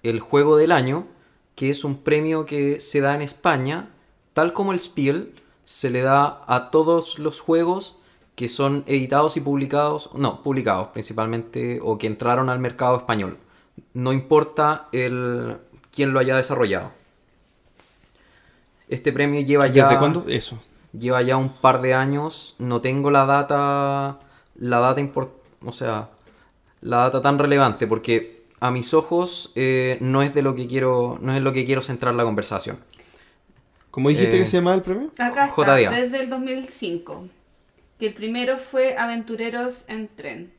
el 0.03 0.19
juego 0.19 0.57
del 0.57 0.71
año, 0.71 1.07
que 1.55 1.69
es 1.69 1.83
un 1.83 1.97
premio 1.97 2.45
que 2.45 2.79
se 2.79 2.99
da 3.01 3.15
en 3.15 3.21
España, 3.21 3.89
tal 4.33 4.53
como 4.53 4.73
el 4.73 4.79
Spiel, 4.79 5.35
se 5.65 5.89
le 5.91 6.01
da 6.01 6.43
a 6.47 6.71
todos 6.71 7.19
los 7.19 7.39
juegos 7.39 7.97
que 8.35 8.49
son 8.49 8.83
editados 8.87 9.37
y 9.37 9.41
publicados, 9.41 10.09
no, 10.15 10.41
publicados 10.41 10.87
principalmente, 10.89 11.79
o 11.83 11.97
que 11.99 12.07
entraron 12.07 12.49
al 12.49 12.59
mercado 12.59 12.97
español. 12.97 13.37
No 13.93 14.11
importa 14.13 14.87
el 14.91 15.57
quién 15.91 16.11
lo 16.13 16.19
haya 16.19 16.35
desarrollado. 16.35 16.91
Este 18.93 19.11
premio 19.11 19.41
lleva 19.41 19.67
ya 19.67 19.85
¿Desde 19.87 19.99
cuándo? 19.99 20.25
Eso. 20.27 20.61
lleva 20.93 21.21
ya 21.21 21.37
un 21.37 21.49
par 21.53 21.81
de 21.81 21.93
años, 21.93 22.55
no 22.59 22.79
tengo 22.81 23.09
la 23.11 23.25
data, 23.25 24.19
la 24.55 24.79
data 24.79 25.01
import- 25.01 25.33
o 25.65 25.71
sea, 25.71 26.09
la 26.81 26.97
data 26.97 27.21
tan 27.21 27.39
relevante 27.39 27.87
porque 27.87 28.43
a 28.59 28.69
mis 28.71 28.93
ojos 28.93 29.51
eh, 29.55 29.97
no 30.01 30.21
es 30.21 30.33
de 30.33 30.41
lo 30.43 30.53
que 30.55 30.67
quiero, 30.67 31.17
no 31.21 31.31
es 31.31 31.37
en 31.39 31.43
lo 31.43 31.53
que 31.53 31.65
quiero 31.65 31.81
centrar 31.81 32.13
la 32.13 32.23
conversación. 32.23 32.77
¿Cómo 33.89 34.09
dijiste 34.09 34.35
Eh, 34.35 34.39
que 34.39 34.45
se 34.45 34.57
llama 34.57 34.73
el 34.73 34.81
premio? 34.81 35.09
Acá 35.17 35.45
está, 35.47 35.77
JDA. 35.77 35.91
desde 35.91 36.21
el 36.23 36.29
2005. 36.29 37.27
Que 37.99 38.07
el 38.07 38.13
primero 38.13 38.57
fue 38.57 38.97
Aventureros 38.97 39.85
en 39.87 40.07
Tren. 40.15 40.51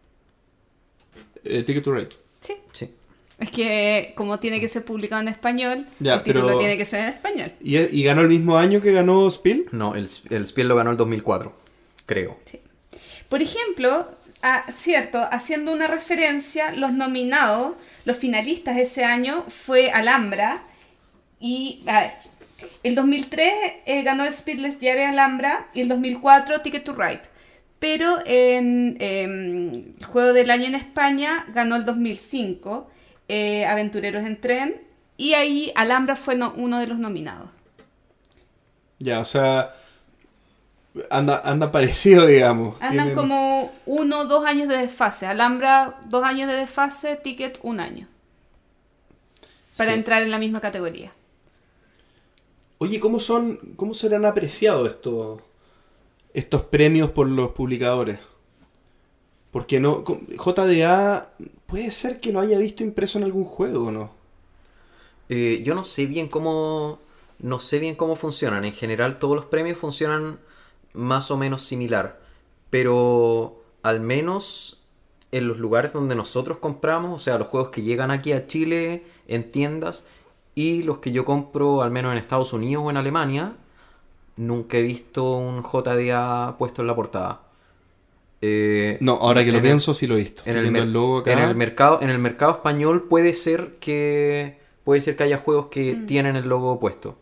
Eh, 1.44 1.62
Ticket 1.62 1.84
to 1.84 1.92
Ride. 1.92 2.08
Sí. 2.40 2.54
Sí. 2.72 2.94
Es 3.38 3.50
que 3.50 4.12
como 4.16 4.38
tiene 4.38 4.60
que 4.60 4.68
ser 4.68 4.84
publicado 4.84 5.20
en 5.20 5.28
español, 5.28 5.86
Ya, 5.98 6.14
el 6.14 6.22
título 6.22 6.46
pero- 6.46 6.58
tiene 6.58 6.76
que 6.78 6.84
ser 6.84 7.00
en 7.00 7.08
español. 7.08 7.52
¿Y, 7.60 7.78
y 7.78 8.04
ganó 8.04 8.22
el 8.22 8.28
mismo 8.28 8.56
año 8.56 8.80
que 8.80 8.92
ganó 8.92 9.28
Spiel? 9.30 9.66
No, 9.72 9.94
el, 9.96 10.08
el 10.30 10.46
Spiel 10.46 10.68
lo 10.68 10.76
ganó 10.76 10.90
el 10.92 10.96
2004, 10.96 11.52
creo. 12.06 12.38
Sí. 12.44 12.60
Por 13.28 13.42
ejemplo, 13.42 14.06
a- 14.42 14.64
cierto, 14.70 15.26
haciendo 15.32 15.72
una 15.72 15.88
referencia, 15.88 16.72
los 16.72 16.92
nominados, 16.92 17.74
los 18.04 18.16
finalistas 18.16 18.76
ese 18.78 19.04
año 19.04 19.44
fue 19.48 19.90
Alhambra 19.90 20.62
y 21.40 21.82
a 21.86 22.00
ver, 22.00 22.10
el 22.84 22.94
2003 22.94 23.52
eh, 23.86 24.02
ganó 24.04 24.24
el 24.24 24.32
Speedless 24.32 24.78
Diario 24.78 25.08
Alhambra 25.08 25.66
y 25.74 25.80
el 25.80 25.88
2004 25.88 26.60
Ticket 26.60 26.84
to 26.84 26.94
Ride. 26.94 27.22
Pero 27.80 28.18
en 28.24 28.96
em, 29.00 29.72
el 29.98 30.04
juego 30.06 30.32
del 30.32 30.50
año 30.50 30.66
en 30.66 30.74
España 30.76 31.44
ganó 31.52 31.76
el 31.76 31.84
2005 31.84 32.90
eh, 33.28 33.64
Aventureros 33.66 34.24
en 34.24 34.40
Tren 34.40 34.82
y 35.16 35.34
ahí 35.34 35.72
Alhambra 35.76 36.16
fue 36.16 36.34
no- 36.34 36.52
uno 36.56 36.78
de 36.78 36.86
los 36.86 36.98
nominados. 36.98 37.48
Ya, 38.98 39.20
o 39.20 39.24
sea, 39.24 39.74
anda, 41.10 41.40
anda 41.44 41.70
parecido, 41.72 42.26
digamos. 42.26 42.80
Andan 42.80 43.08
Tienen- 43.08 43.14
como 43.14 43.72
uno 43.86 44.20
o 44.20 44.24
dos 44.26 44.44
años 44.46 44.68
de 44.68 44.76
desfase. 44.78 45.26
Alhambra, 45.26 45.98
dos 46.06 46.24
años 46.24 46.48
de 46.48 46.56
desfase, 46.56 47.16
Ticket, 47.16 47.58
un 47.62 47.80
año. 47.80 48.08
Para 49.76 49.92
Sí. 49.92 49.98
entrar 49.98 50.22
en 50.22 50.30
la 50.30 50.38
misma 50.38 50.60
categoría. 50.60 51.10
Oye, 52.78 53.00
¿cómo 53.00 53.18
son, 53.20 53.56
cómo 53.76 53.94
serán 53.94 54.24
apreciados 54.24 54.88
estos, 54.88 55.40
estos 56.32 56.62
premios 56.62 57.10
por 57.10 57.28
los 57.28 57.50
publicadores? 57.52 58.18
Porque 59.54 59.78
no, 59.78 60.02
JDA 60.02 61.30
puede 61.66 61.92
ser 61.92 62.18
que 62.18 62.32
lo 62.32 62.40
haya 62.40 62.58
visto 62.58 62.82
impreso 62.82 63.18
en 63.18 63.24
algún 63.24 63.44
juego, 63.44 63.84
¿o 63.86 63.92
no? 63.92 64.10
Eh, 65.28 65.62
yo 65.64 65.76
no 65.76 65.84
sé 65.84 66.06
bien 66.06 66.26
cómo. 66.26 66.98
No 67.38 67.60
sé 67.60 67.78
bien 67.78 67.94
cómo 67.94 68.16
funcionan. 68.16 68.64
En 68.64 68.72
general, 68.72 69.20
todos 69.20 69.36
los 69.36 69.44
premios 69.44 69.78
funcionan 69.78 70.40
más 70.92 71.30
o 71.30 71.36
menos 71.36 71.62
similar. 71.62 72.20
pero 72.70 73.62
al 73.84 74.00
menos 74.00 74.82
en 75.30 75.46
los 75.48 75.58
lugares 75.60 75.92
donde 75.92 76.16
nosotros 76.16 76.58
compramos, 76.58 77.12
o 77.14 77.24
sea, 77.24 77.38
los 77.38 77.48
juegos 77.48 77.70
que 77.70 77.82
llegan 77.82 78.10
aquí 78.10 78.32
a 78.32 78.48
Chile 78.48 79.04
en 79.28 79.52
tiendas 79.52 80.08
y 80.56 80.82
los 80.82 80.98
que 80.98 81.12
yo 81.12 81.24
compro 81.24 81.82
al 81.82 81.92
menos 81.92 82.12
en 82.12 82.18
Estados 82.18 82.52
Unidos 82.52 82.84
o 82.86 82.90
en 82.90 82.96
Alemania, 82.96 83.56
nunca 84.36 84.78
he 84.78 84.82
visto 84.82 85.36
un 85.36 85.62
JDA 85.62 86.56
puesto 86.58 86.82
en 86.82 86.88
la 86.88 86.96
portada. 86.96 87.43
Eh, 88.46 88.98
No, 89.00 89.14
ahora 89.14 89.44
que 89.44 89.52
lo 89.52 89.58
el- 89.58 89.62
pienso, 89.62 89.94
sí 89.94 90.06
lo 90.06 90.16
he 90.16 90.18
visto. 90.20 90.42
en 90.46 90.56
el, 90.56 90.62
viendo 90.62 90.80
mer- 90.80 90.86
el 90.88 90.92
logo 90.92 91.18
acá. 91.18 91.32
en 91.32 91.38
el 91.38 91.54
mercado 91.54 91.98
en 92.02 92.10
el 92.10 92.18
mercado 92.18 92.52
español 92.52 93.04
puede 93.08 93.32
ser 93.34 93.76
que 93.80 94.58
puede 94.84 95.00
ser 95.00 95.16
que 95.16 95.22
haya 95.24 95.38
juegos 95.38 95.66
que 95.68 95.94
tienen 96.06 96.36
el 96.36 96.48
logo 96.48 96.78
puesto 96.80 97.18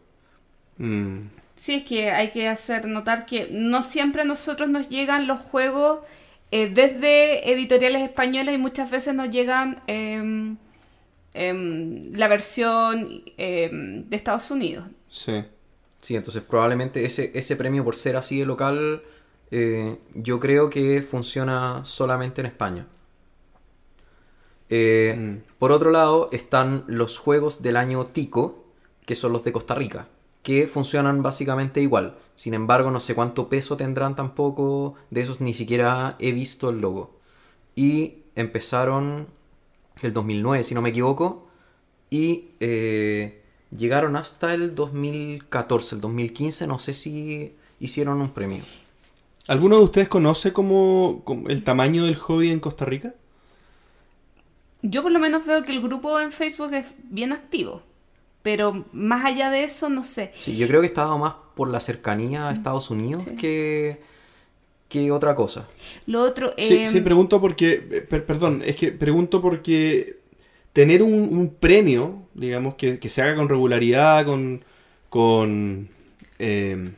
Mm, 0.78 1.28
Sí, 1.56 1.74
es 1.74 1.84
que 1.84 2.10
hay 2.10 2.30
que 2.32 2.48
hacer 2.48 2.86
notar 2.88 3.24
que 3.24 3.48
no 3.52 3.82
siempre 3.82 4.22
a 4.22 4.24
nosotros 4.24 4.68
nos 4.68 4.88
llegan 4.88 5.26
los 5.28 5.38
juegos 5.40 6.00
eh, 6.50 6.68
desde 6.72 7.50
editoriales 7.52 8.02
españolas 8.02 8.54
y 8.54 8.58
muchas 8.58 8.90
veces 8.90 9.14
nos 9.14 9.30
llegan 9.30 9.80
em, 9.86 10.56
em, 11.34 12.12
la 12.14 12.28
versión 12.28 13.22
em, 13.36 14.08
de 14.08 14.16
Estados 14.16 14.50
Unidos. 14.50 14.84
sí. 15.10 15.44
sí 16.00 16.16
entonces 16.16 16.42
probablemente 16.42 17.04
ese 17.04 17.30
ese 17.34 17.54
premio 17.56 17.84
por 17.84 17.94
ser 17.94 18.16
así 18.16 18.40
de 18.40 18.46
local 18.46 19.02
eh, 19.52 19.98
yo 20.14 20.40
creo 20.40 20.70
que 20.70 21.02
funciona 21.02 21.84
solamente 21.84 22.40
en 22.40 22.46
España. 22.48 22.86
Eh, 24.68 25.14
Mm. 25.18 25.42
por 25.58 25.70
otro 25.72 25.90
lado 25.90 26.28
están 26.32 26.84
los 26.86 27.18
juegos 27.18 27.60
del 27.62 27.76
año 27.76 28.06
Tico 28.06 28.64
que 29.04 29.14
son 29.14 29.32
los 29.32 29.44
de 29.44 29.52
Costa 29.52 29.74
Rica 29.74 30.08
que 30.42 30.66
funcionan 30.66 31.22
básicamente 31.22 31.80
igual. 31.82 32.16
Sin 32.34 32.54
embargo 32.54 32.90
no 32.90 32.98
sé 33.00 33.14
cuánto 33.14 33.48
peso 33.48 33.76
tendrán 33.76 34.16
tampoco 34.16 34.94
de 35.10 35.20
esos 35.20 35.40
ni 35.40 35.54
siquiera 35.54 36.16
he 36.18 36.32
visto 36.32 36.70
el 36.70 36.80
logo. 36.80 37.14
Y 37.76 38.24
empezaron 38.34 39.28
el 40.02 40.12
2009 40.12 40.64
si 40.64 40.74
no 40.74 40.82
me 40.82 40.88
equivoco 40.90 41.46
y 42.10 42.50
eh, 42.60 43.42
llegaron 43.70 44.16
hasta 44.16 44.54
el 44.54 44.74
2014 44.74 45.96
el 45.96 46.00
2015 46.00 46.66
no 46.66 46.78
sé 46.78 46.92
si 46.94 47.54
hicieron 47.80 48.20
un 48.20 48.30
premio 48.30 48.64
¿Alguno 49.46 49.76
de 49.78 49.84
ustedes 49.84 50.08
conoce 50.08 50.52
como, 50.52 51.22
el 51.48 51.62
tamaño 51.64 52.04
del 52.06 52.16
hobby 52.16 52.50
en 52.50 52.60
Costa 52.60 52.84
Rica? 52.84 53.14
Yo 54.82 55.02
por 55.02 55.12
lo 55.12 55.18
menos 55.20 55.46
veo 55.46 55.62
que 55.62 55.72
el 55.72 55.80
grupo 55.80 56.18
en 56.20 56.32
Facebook 56.32 56.74
es 56.74 56.86
bien 57.04 57.32
activo, 57.32 57.82
pero 58.42 58.84
más 58.92 59.24
allá 59.24 59.50
de 59.50 59.64
eso 59.64 59.88
no 59.88 60.04
sé. 60.04 60.32
sí, 60.38 60.56
yo 60.56 60.66
creo 60.66 60.80
que 60.80 60.86
estaba 60.86 61.16
más 61.16 61.34
por 61.54 61.68
la 61.68 61.80
cercanía 61.80 62.48
a 62.48 62.52
Estados 62.52 62.90
Unidos 62.90 63.24
Sí. 63.24 63.36
que 63.36 64.00
que 64.88 65.10
otra 65.12 65.34
cosa 65.34 65.66
Lo 66.06 66.22
otro... 66.22 66.50
Sí, 66.58 66.84
em, 66.84 66.86
sí, 66.86 67.00
pregunto 67.00 67.40
porque, 67.40 67.88
eh, 67.90 68.00
per- 68.02 68.26
perdón, 68.26 68.62
es 68.64 68.76
que 68.76 68.92
pregunto 68.92 69.40
porque 69.42 70.18
tener 70.72 71.02
un, 71.02 71.12
un 71.14 71.54
premio, 71.54 72.22
digamos, 72.34 72.74
que, 72.76 72.98
que 72.98 73.08
se 73.10 73.22
haga 73.22 73.36
con 73.36 73.48
regularidad, 73.48 74.24
con, 74.26 74.64
con 75.10 75.88
eh, 76.38 76.92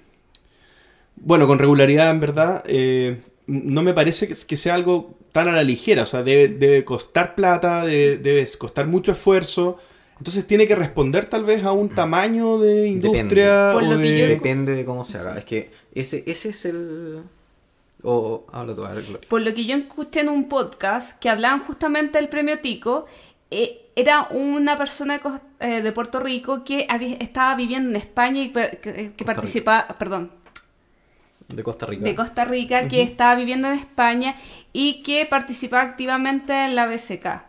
bueno, 1.24 1.46
con 1.46 1.59
regularidad 1.59 2.10
en 2.10 2.20
verdad, 2.20 2.62
eh, 2.66 3.22
no 3.46 3.82
me 3.82 3.92
parece 3.94 4.28
que, 4.28 4.34
que 4.46 4.56
sea 4.56 4.74
algo 4.74 5.18
tan 5.32 5.48
a 5.48 5.52
la 5.52 5.64
ligera, 5.64 6.05
o 6.05 6.06
sea, 6.06 6.22
debe, 6.22 6.48
debe 6.48 6.84
costar 6.84 7.34
plata, 7.34 7.84
debe, 7.84 8.16
debe 8.18 8.46
costar 8.56 8.86
mucho 8.86 9.12
esfuerzo, 9.12 9.78
entonces 10.18 10.46
tiene 10.46 10.66
que 10.68 10.76
responder 10.76 11.26
tal 11.26 11.44
vez 11.44 11.64
a 11.64 11.72
un 11.72 11.88
tamaño 11.88 12.59
de 12.60 12.86
industria 12.86 13.70
Por 13.72 13.82
o 13.84 13.98
de- 13.98 14.18
yo- 14.20 14.28
depende 14.28 14.74
de 14.76 14.84
cómo 14.84 15.02
se 15.05 15.18
haga. 15.18 15.36
Es 15.38 15.44
que 15.44 15.70
ese 15.94 16.22
ese 16.26 16.51
es 16.51 16.64
el 16.66 17.22
o 18.02 18.44
habla 18.52 18.76
tú. 18.76 18.84
Por 19.28 19.42
lo 19.42 19.55
que 19.55 19.64
yo 19.64 19.74
escuché 19.76 20.20
en 20.20 20.28
un 20.28 20.48
podcast 20.48 21.18
que 21.20 21.28
hablaban 21.30 21.60
justamente 21.60 22.18
del 22.18 22.28
premio 22.28 22.59
Tico, 22.60 23.06
eh, 23.51 23.86
era 23.96 24.28
una 24.30 24.76
persona 24.76 25.18
de, 25.18 25.68
eh, 25.78 25.82
de 25.82 25.92
Puerto 25.92 26.20
Rico 26.20 26.64
que 26.64 26.86
había- 26.88 27.16
estaba 27.16 27.55
viviendo 27.56 27.88
en 27.90 27.96
España 27.96 28.42
y 28.42 28.48
pe- 28.51 28.78
que, 28.82 29.24
participaba, 29.24 29.86
perdón, 29.98 30.30
de 31.49 31.62
Costa 31.62 31.87
Rica 31.87 32.05
de 32.05 32.15
Costa 32.15 32.45
Rica, 32.45 32.89
que 32.89 33.03
estaba 33.03 33.35
viviendo 33.37 33.69
en 33.69 33.79
España 33.79 34.35
y 34.73 35.03
que 35.03 35.27
participaba 35.27 35.83
activamente 35.83 36.53
en 36.65 36.75
la 36.75 36.87
BSK. 36.87 37.45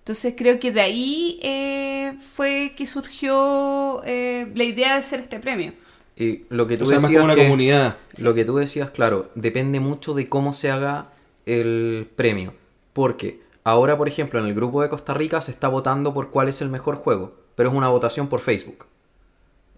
Entonces 0.00 0.34
creo 0.36 0.58
que 0.58 0.72
de 0.72 0.80
ahí 0.80 1.38
eh, 1.42 2.14
fue 2.34 2.72
que 2.76 2.86
surgió 2.86 4.02
eh, 4.04 4.50
la 4.54 4.64
idea 4.64 4.92
de 4.94 4.98
hacer 4.98 5.20
este 5.20 5.38
premio. 5.38 5.72
y 6.16 6.42
lo 6.50 6.66
que 6.66 6.76
tú 6.76 6.84
o 6.84 6.86
sea, 6.86 6.96
más 6.96 7.02
decías 7.02 7.20
como 7.20 7.32
una 7.32 7.34
que- 7.34 7.44
comunidad. 7.44 7.96
Lo 8.18 8.34
que 8.34 8.44
tú 8.44 8.56
decías, 8.56 8.90
claro, 8.90 9.30
depende 9.34 9.80
mucho 9.80 10.12
de 10.14 10.28
cómo 10.28 10.52
se 10.52 10.70
haga 10.70 11.10
el 11.46 12.08
premio. 12.16 12.52
Porque 12.92 13.40
ahora, 13.64 13.96
por 13.96 14.08
ejemplo, 14.08 14.38
en 14.40 14.46
el 14.46 14.54
grupo 14.54 14.82
de 14.82 14.88
Costa 14.88 15.14
Rica 15.14 15.40
se 15.40 15.52
está 15.52 15.68
votando 15.68 16.12
por 16.12 16.30
cuál 16.30 16.48
es 16.48 16.60
el 16.60 16.68
mejor 16.68 16.96
juego, 16.96 17.34
pero 17.54 17.70
es 17.70 17.74
una 17.74 17.88
votación 17.88 18.26
por 18.28 18.40
Facebook. 18.40 18.86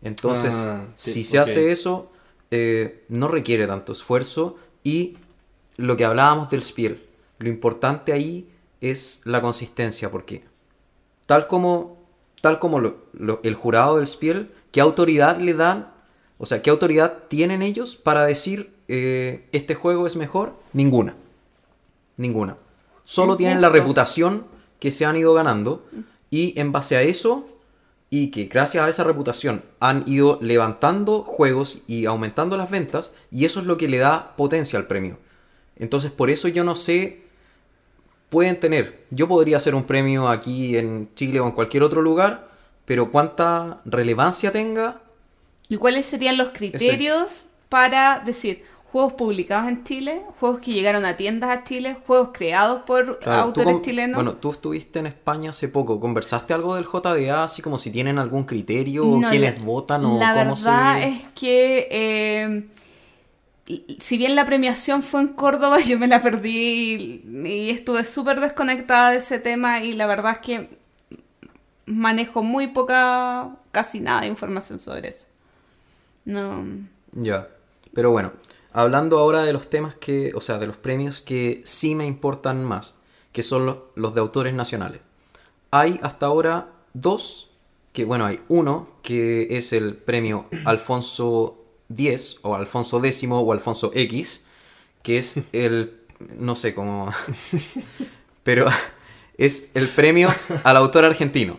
Entonces, 0.02 0.54
Ah, 0.54 0.86
sí, 0.96 1.12
si 1.12 1.24
se 1.24 1.38
hace 1.38 1.70
eso, 1.70 2.10
eh, 2.56 3.02
no 3.08 3.26
requiere 3.28 3.66
tanto 3.66 3.92
esfuerzo 3.92 4.56
y 4.84 5.16
lo 5.76 5.96
que 5.96 6.04
hablábamos 6.04 6.50
del 6.50 6.62
Spiel, 6.62 7.02
lo 7.38 7.48
importante 7.48 8.12
ahí 8.12 8.48
es 8.80 9.22
la 9.24 9.40
consistencia, 9.40 10.08
porque 10.10 10.44
tal 11.26 11.46
como, 11.48 11.96
tal 12.40 12.58
como 12.60 12.78
lo- 12.78 12.96
lo- 13.12 13.40
el 13.42 13.54
jurado 13.56 13.96
del 13.96 14.06
Spiel, 14.06 14.50
¿qué 14.70 14.80
autoridad 14.80 15.38
le 15.38 15.54
dan? 15.54 15.88
O 16.38 16.46
sea, 16.46 16.62
¿qué 16.62 16.70
autoridad 16.70 17.24
tienen 17.28 17.60
ellos 17.62 17.96
para 17.96 18.24
decir 18.24 18.72
eh, 18.86 19.48
este 19.52 19.74
juego 19.74 20.06
es 20.06 20.14
mejor? 20.14 20.52
Ninguna. 20.72 21.16
Ninguna. 22.16 22.56
Solo 23.04 23.36
tienen 23.36 23.60
la 23.62 23.68
reputación 23.80 24.44
que 24.78 24.90
se 24.90 25.04
han 25.06 25.16
ido 25.16 25.34
ganando 25.34 25.84
y 26.30 26.58
en 26.60 26.70
base 26.72 26.96
a 26.96 27.02
eso 27.02 27.48
y 28.16 28.30
que 28.30 28.44
gracias 28.44 28.84
a 28.84 28.88
esa 28.88 29.02
reputación 29.02 29.64
han 29.80 30.04
ido 30.06 30.38
levantando 30.40 31.22
juegos 31.22 31.80
y 31.88 32.04
aumentando 32.04 32.56
las 32.56 32.70
ventas 32.70 33.12
y 33.32 33.44
eso 33.44 33.58
es 33.58 33.66
lo 33.66 33.76
que 33.76 33.88
le 33.88 33.98
da 33.98 34.36
potencia 34.36 34.78
al 34.78 34.86
premio. 34.86 35.18
Entonces 35.74 36.12
por 36.12 36.30
eso 36.30 36.46
yo 36.46 36.62
no 36.62 36.76
sé, 36.76 37.24
pueden 38.28 38.60
tener, 38.60 39.04
yo 39.10 39.26
podría 39.26 39.56
hacer 39.56 39.74
un 39.74 39.82
premio 39.82 40.28
aquí 40.28 40.76
en 40.76 41.12
Chile 41.16 41.40
o 41.40 41.46
en 41.46 41.52
cualquier 41.52 41.82
otro 41.82 42.02
lugar, 42.02 42.52
pero 42.84 43.10
cuánta 43.10 43.80
relevancia 43.84 44.52
tenga, 44.52 45.00
¿Y 45.68 45.76
cuáles 45.76 46.06
serían 46.06 46.36
los 46.36 46.50
criterios 46.50 47.42
para 47.68 48.20
decir 48.20 48.62
juegos 48.94 49.14
publicados 49.14 49.68
en 49.68 49.82
Chile, 49.82 50.22
juegos 50.38 50.60
que 50.60 50.72
llegaron 50.72 51.04
a 51.04 51.16
tiendas 51.16 51.50
a 51.50 51.64
Chile, 51.64 51.96
juegos 52.06 52.28
creados 52.32 52.82
por 52.82 53.18
Claro, 53.18 53.42
autores 53.42 53.82
chilenos? 53.82 54.14
Bueno, 54.14 54.34
tú 54.34 54.52
estuviste 54.52 55.00
en 55.00 55.06
España 55.06 55.50
hace 55.50 55.66
poco. 55.66 55.98
¿Conversaste 55.98 56.54
algo 56.54 56.76
del 56.76 56.84
JDA? 56.84 57.42
Así 57.42 57.60
como 57.60 57.76
si 57.76 57.90
tienen 57.90 58.18
algún 58.20 58.44
criterio, 58.44 59.04
o 59.08 59.20
quiénes 59.20 59.58
la- 59.58 59.64
votan 59.64 60.04
o 60.04 60.20
La 60.20 60.32
cómo 60.32 60.54
verdad 60.54 60.98
se. 60.98 61.08
es 61.08 61.24
que 61.34 61.88
eh, 61.90 62.68
si 63.98 64.16
bien 64.16 64.36
la 64.36 64.44
premiación 64.46 65.02
fue 65.02 65.22
en 65.22 65.28
Córdoba, 65.28 65.78
yo 65.84 65.98
me 65.98 66.06
la 66.06 66.22
perdí 66.22 67.22
y, 67.26 67.48
y 67.48 67.70
estuve 67.70 68.04
súper 68.04 68.38
desconectada 68.38 69.10
de 69.10 69.16
ese 69.16 69.40
tema 69.40 69.82
y 69.82 69.94
la 69.94 70.06
verdad 70.06 70.34
es 70.34 70.38
que 70.38 70.78
manejo 71.86 72.44
muy 72.44 72.68
poca, 72.68 73.56
casi 73.72 73.98
nada 73.98 74.20
de 74.20 74.28
información 74.28 74.78
sobre 74.78 75.08
eso. 75.08 75.26
No. 76.24 76.64
Ya. 77.10 77.48
Pero 77.92 78.12
bueno, 78.12 78.32
hablando 78.74 79.18
ahora 79.18 79.44
de 79.44 79.54
los 79.54 79.70
temas 79.70 79.94
que. 79.94 80.32
O 80.34 80.42
sea, 80.42 80.58
de 80.58 80.66
los 80.66 80.76
premios 80.76 81.22
que 81.22 81.62
sí 81.64 81.94
me 81.94 82.06
importan 82.06 82.62
más, 82.64 82.96
que 83.32 83.42
son 83.42 83.78
los, 83.94 84.14
de 84.14 84.20
autores 84.20 84.52
nacionales. 84.52 85.00
Hay 85.70 85.98
hasta 86.02 86.26
ahora 86.26 86.68
dos. 86.92 87.50
Que 87.92 88.04
bueno, 88.04 88.26
hay 88.26 88.40
uno 88.48 88.88
que 89.02 89.56
es 89.56 89.72
el 89.72 89.96
premio 89.96 90.46
Alfonso 90.64 91.64
X 91.88 92.38
o 92.42 92.56
Alfonso 92.56 93.02
X 93.02 93.24
o 93.30 93.52
Alfonso 93.52 93.92
X, 93.94 94.42
que 95.02 95.18
es 95.18 95.36
el. 95.52 96.00
No 96.38 96.56
sé 96.56 96.74
cómo. 96.74 97.12
pero 98.42 98.66
es 99.38 99.70
el 99.74 99.88
premio 99.88 100.28
al 100.64 100.76
autor 100.76 101.04
argentino. 101.04 101.56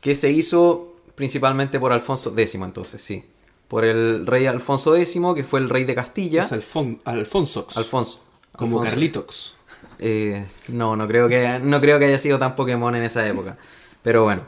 Que 0.00 0.14
se 0.14 0.30
hizo 0.30 0.96
principalmente 1.16 1.78
por 1.78 1.92
Alfonso 1.92 2.32
X, 2.36 2.54
entonces, 2.54 3.02
sí. 3.02 3.24
Por 3.70 3.84
el 3.84 4.26
rey 4.26 4.46
Alfonso 4.46 4.96
X, 4.96 5.16
que 5.36 5.44
fue 5.44 5.60
el 5.60 5.68
rey 5.68 5.84
de 5.84 5.94
Castilla. 5.94 6.42
Es 6.42 6.50
Alfon 6.50 7.00
Alfonsox. 7.04 7.76
Alfonso. 7.76 8.20
Como 8.50 8.78
Alfonso. 8.78 8.90
Carlitox. 8.90 9.54
Eh, 10.00 10.44
no, 10.66 10.96
no 10.96 11.06
creo, 11.06 11.28
que, 11.28 11.60
no 11.62 11.80
creo 11.80 12.00
que 12.00 12.06
haya 12.06 12.18
sido 12.18 12.36
tan 12.36 12.56
Pokémon 12.56 12.96
en 12.96 13.04
esa 13.04 13.24
época. 13.28 13.58
Pero 14.02 14.24
bueno. 14.24 14.42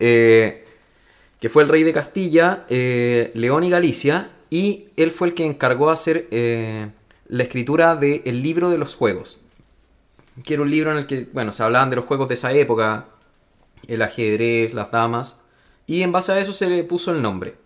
Eh, 0.00 0.66
que 1.38 1.50
fue 1.50 1.62
el 1.62 1.68
rey 1.68 1.84
de 1.84 1.92
Castilla, 1.92 2.66
eh, 2.68 3.30
León 3.34 3.62
y 3.62 3.70
Galicia. 3.70 4.32
Y 4.50 4.88
él 4.96 5.12
fue 5.12 5.28
el 5.28 5.34
que 5.34 5.46
encargó 5.46 5.90
hacer 5.90 6.26
la 7.28 7.42
escritura 7.44 7.94
del 7.94 8.42
libro 8.42 8.70
de 8.70 8.78
los 8.78 8.96
juegos. 8.96 9.38
Que 10.42 10.54
era 10.54 10.64
un 10.64 10.70
libro 10.72 10.90
en 10.90 10.96
el 10.98 11.06
que, 11.06 11.28
bueno, 11.32 11.52
se 11.52 11.62
hablaban 11.62 11.90
de 11.90 11.96
los 11.96 12.06
juegos 12.06 12.26
de 12.26 12.34
esa 12.34 12.52
época. 12.52 13.06
El 13.86 14.02
ajedrez, 14.02 14.74
las 14.74 14.90
damas. 14.90 15.38
Y 15.86 16.02
en 16.02 16.10
base 16.10 16.32
a 16.32 16.40
eso 16.40 16.52
se 16.52 16.68
le 16.68 16.82
puso 16.82 17.12
el 17.12 17.22
nombre. 17.22 17.61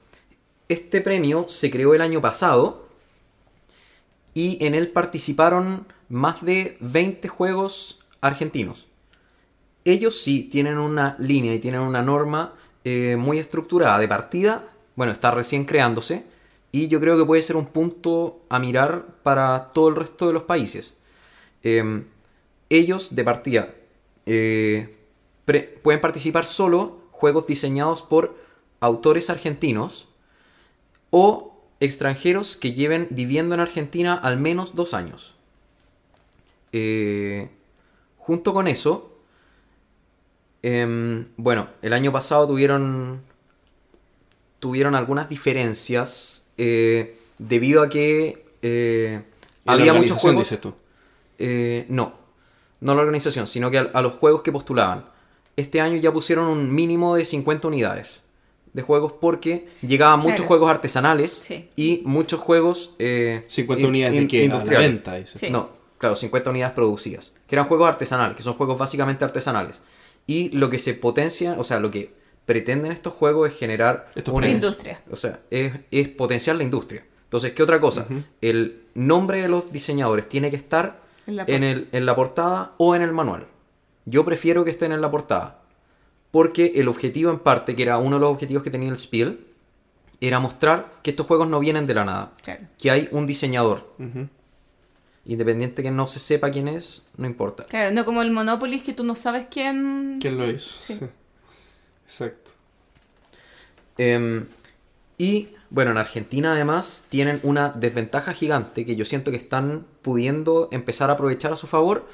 Este 0.68 1.01
premio 1.01 1.48
se 1.48 1.70
creó 1.70 1.94
el 1.94 2.01
año 2.01 2.20
pasado 2.20 2.88
y 4.34 4.64
en 4.64 4.74
él 4.74 4.88
participaron 4.88 5.86
más 6.09 6.44
de 6.44 6.76
20 6.80 7.28
juegos 7.28 8.01
argentinos. 8.20 8.86
Ellos 9.84 10.20
sí 10.20 10.43
tienen 10.43 10.78
una 10.78 11.16
línea 11.18 11.55
y 11.55 11.60
tienen 11.60 11.80
una 11.80 12.02
norma 12.02 12.55
eh, 12.84 13.16
muy 13.16 13.38
estructurada 13.38 13.98
de 13.98 14.09
partida. 14.09 14.64
Bueno, 14.97 15.12
está 15.12 15.30
recién 15.30 15.64
creándose 15.64 16.24
y 16.72 16.88
yo 16.88 17.01
creo 17.01 17.16
que 17.16 17.24
puede 17.24 17.43
ser 17.43 17.56
un 17.56 17.66
punto 17.66 18.40
a 18.48 18.59
mirar 18.59 19.06
para 19.22 19.70
todo 19.72 19.88
el 19.88 19.97
resto 19.97 20.26
de 20.26 20.32
los 20.32 20.43
países. 20.43 20.94
Em, 21.62 22.05
ellos 22.68 23.14
de 23.14 23.24
partida 23.24 23.74
eh, 24.26 24.97
pueden 25.82 26.01
participar 26.01 26.44
solo 26.44 26.98
juegos 27.12 27.47
diseñados 27.47 28.02
por 28.02 28.36
autores 28.80 29.30
argentinos 29.30 30.09
o 31.18 31.56
extranjeros 31.80 32.59
que 32.59 32.74
lleven 32.74 33.09
viviendo 33.09 33.55
en 33.55 33.60
Argentina 33.62 34.14
al 34.14 34.36
menos 34.36 34.74
dos 34.74 34.93
años. 34.93 35.34
Eh, 36.72 37.48
junto 38.18 38.52
con 38.52 38.68
eso, 38.68 39.16
em, 40.62 41.24
bueno, 41.38 41.68
el 41.80 41.94
año 41.94 42.12
pasado 42.12 42.47
tuvieron 42.47 43.22
tuvieron 44.60 44.94
algunas 44.94 45.30
diferencias 45.30 46.48
eh, 46.59 47.18
debido 47.38 47.80
a 47.80 47.88
que 47.88 48.44
eh, 48.60 49.22
había 49.64 49.94
muchos 49.94 50.18
juegos. 50.18 50.43
dices 50.43 50.60
tú. 50.60 50.74
No, 51.88 52.12
no 52.80 52.94
la 52.94 53.01
organización, 53.01 53.47
sino 53.47 53.70
que 53.70 53.78
a, 53.78 53.90
a 53.94 54.02
los 54.02 54.12
juegos 54.14 54.43
que 54.43 54.52
postulaban. 54.52 55.06
Este 55.56 55.80
año 55.80 55.97
ya 55.97 56.12
pusieron 56.12 56.48
un 56.48 56.74
mínimo 56.74 57.16
de 57.16 57.24
50 57.24 57.68
unidades 57.68 58.20
de 58.77 58.82
juegos 58.82 59.12
porque 59.20 59.66
llegaban 59.82 60.20
Claro. 60.20 60.31
muchos 60.32 60.47
juegos 60.47 60.70
artesanales 60.70 61.32
Sí. 61.32 61.69
y 61.77 62.03
muchos 62.05 62.39
juegos... 62.40 62.94
eh, 63.01 63.44
50 63.48 63.81
in- 63.82 63.89
unidades 63.89 64.15
de? 64.28 64.36
A 64.36 64.39
la 64.39 64.44
industriales. 64.44 64.90
venta. 64.90 65.27
Sí. 65.27 65.51
No, 65.51 65.70
claro, 65.98 66.15
50 66.15 66.51
unidades 66.51 66.74
producidas. 66.74 67.35
Que 67.48 67.57
eran 67.57 67.66
juegos 67.66 67.89
artesanales, 67.89 68.36
que 68.36 68.43
son 68.43 68.55
juegos 68.55 68.78
básicamente 68.78 69.24
artesanales. 69.24 69.81
Y 70.27 70.51
lo 70.51 70.70
que 70.70 70.78
se 70.78 70.94
potencia, 70.94 71.57
o 71.59 71.65
sea, 71.65 71.81
lo 71.81 71.90
que 71.90 72.12
pretenden 72.44 72.93
estos 72.93 73.12
juegos 73.15 73.51
es 73.51 73.59
generar 73.59 74.11
una. 74.31 74.48
Industria. 74.48 75.03
O 75.11 75.16
sea, 75.16 75.40
es, 75.51 75.73
es 75.90 76.09
potenciar 76.11 76.57
la 76.57 76.62
industria. 76.62 77.05
Entonces, 77.24 77.53
¿qué 77.53 77.62
otra 77.62 77.81
cosa? 77.81 78.07
El 78.40 78.82
nombre 78.94 79.40
de 79.43 79.48
los 79.48 79.73
diseñadores 79.73 80.28
tiene 80.28 80.51
que 80.51 80.57
estar 80.57 81.01
En 81.27 81.36
la 81.36 81.44
en, 81.48 81.65
el- 81.65 81.89
en 81.93 82.07
la 82.07 82.15
portada 82.15 82.74
o 82.78 82.94
en 82.94 83.03
el 83.03 83.12
manual. 83.12 83.47
Yo 84.05 84.24
prefiero 84.24 84.65
que 84.65 84.70
estén 84.70 84.93
en 84.93 85.01
la 85.01 85.11
portada. 85.11 85.62
Porque 86.37 86.73
el 86.75 86.89
objetivo 86.89 87.31
en 87.31 87.39
parte, 87.39 87.75
que 87.75 87.83
era 87.83 87.97
uno 87.97 88.17
de 88.17 88.21
los 88.21 88.31
objetivos 88.31 88.63
que 88.63 88.69
tenía 88.69 88.91
el 88.91 88.99
Spiel, 88.99 89.47
era 90.21 90.39
mostrar 90.39 90.93
que 91.03 91.09
estos 91.09 91.25
juegos 91.25 91.49
no 91.49 91.59
vienen 91.61 91.87
de 91.87 91.95
la 91.95 92.05
nada. 92.05 92.33
Claro. 92.43 92.61
Que 92.79 92.91
hay 92.91 93.09
un 93.11 93.27
diseñador. 93.27 93.91
Ujú. 93.99 94.29
Independiente 95.25 95.83
que 95.83 95.91
no 95.91 96.07
se 96.07 96.19
sepa 96.19 96.51
quién 96.51 96.69
es, 96.69 97.07
no 97.17 97.25
importa. 97.27 97.65
Claro, 97.65 97.95
no 97.95 98.05
como 98.05 98.21
el 98.21 98.33
Monopoly 98.33 98.81
que 98.81 98.93
tú 98.93 99.03
no 99.03 99.15
sabes 99.15 99.47
quién. 99.51 100.19
¿Quién 100.21 100.37
lo 100.37 100.51
hizo? 100.51 100.79
Sí. 100.79 101.01
Exacto. 102.05 102.51
Em, 103.97 104.45
y 105.17 105.49
bueno, 105.71 105.93
en 105.93 105.97
Argentina 105.97 106.53
además 106.53 107.07
tienen 107.09 107.41
una 107.45 107.71
desventaja 107.71 108.35
gigante 108.35 108.85
que 108.85 108.95
yo 108.95 109.07
siento 109.07 109.31
que 109.31 109.39
están 109.39 109.87
pudiendo 110.03 110.69
empezar 110.71 111.09
a 111.09 111.15
aprovechar 111.15 111.55
a 111.55 111.57
su 111.57 111.67
favor 111.67 112.07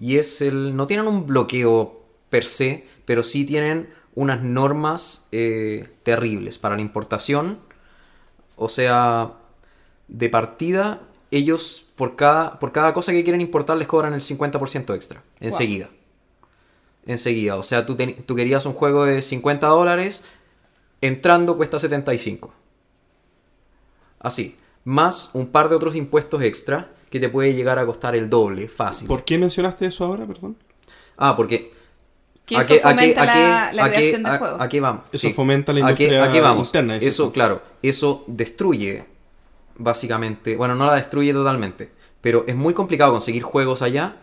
y 0.00 0.16
es 0.16 0.42
el... 0.42 0.74
no 0.74 0.88
tienen 0.88 1.06
un 1.06 1.28
bloqueo 1.28 1.97
per 2.30 2.44
se, 2.44 2.86
pero 3.04 3.22
sí 3.22 3.44
tienen 3.44 3.88
unas 4.14 4.42
normas 4.42 5.26
eh, 5.32 5.88
terribles 6.02 6.58
para 6.58 6.74
la 6.74 6.82
importación. 6.82 7.58
O 8.56 8.68
sea, 8.68 9.34
de 10.08 10.28
partida, 10.28 11.02
ellos 11.30 11.86
por 11.94 12.16
cada, 12.16 12.58
por 12.58 12.72
cada 12.72 12.94
cosa 12.94 13.12
que 13.12 13.22
quieren 13.22 13.40
importar 13.40 13.76
les 13.76 13.86
cobran 13.86 14.14
el 14.14 14.22
50% 14.22 14.94
extra, 14.94 15.22
enseguida. 15.40 15.90
Enseguida, 17.06 17.56
o 17.56 17.62
sea, 17.62 17.86
tú, 17.86 17.96
tú 18.26 18.34
querías 18.34 18.66
un 18.66 18.74
juego 18.74 19.04
de 19.06 19.22
50 19.22 19.66
dólares, 19.68 20.24
entrando 21.00 21.56
cuesta 21.56 21.78
75. 21.78 22.52
Así, 24.18 24.56
más 24.84 25.30
un 25.32 25.46
par 25.48 25.68
de 25.68 25.76
otros 25.76 25.94
impuestos 25.94 26.42
extra 26.42 26.92
que 27.10 27.20
te 27.20 27.28
puede 27.28 27.54
llegar 27.54 27.78
a 27.78 27.86
costar 27.86 28.14
el 28.14 28.28
doble, 28.28 28.68
fácil. 28.68 29.06
¿Por 29.08 29.24
qué 29.24 29.38
mencionaste 29.38 29.86
eso 29.86 30.04
ahora, 30.04 30.26
perdón? 30.26 30.56
Ah, 31.16 31.36
porque... 31.36 31.72
Que 32.48 32.56
¿a 32.56 32.60
eso 32.62 32.68
qué- 32.68 32.74
a 32.76 32.82
qué- 32.82 32.88
fomenta 32.88 33.22
a 33.22 33.26
qué- 33.26 33.38
la, 33.38 33.72
la 33.74 33.84
a 33.84 33.90
qué- 33.90 33.96
creación 33.96 34.22
de 34.22 34.38
juegos. 34.38 34.60
¿A 34.60 34.68
qué 34.68 34.80
vamos? 34.80 35.02
Eso 35.12 35.30
fomenta 35.32 35.72
la 35.74 35.86
¿A 35.86 35.94
qué- 35.94 36.04
industria 36.04 36.24
¿A 36.24 36.32
qué 36.32 36.40
vamos? 36.40 36.68
interna, 36.68 36.96
Eso, 36.96 37.24
tú. 37.26 37.32
claro, 37.32 37.62
eso 37.82 38.24
destruye, 38.26 39.04
básicamente, 39.76 40.56
bueno, 40.56 40.74
no 40.74 40.86
la 40.86 40.94
destruye 40.94 41.32
totalmente, 41.32 41.90
pero 42.20 42.44
es 42.48 42.56
muy 42.56 42.74
complicado 42.74 43.12
conseguir 43.12 43.42
juegos 43.42 43.82
allá 43.82 44.16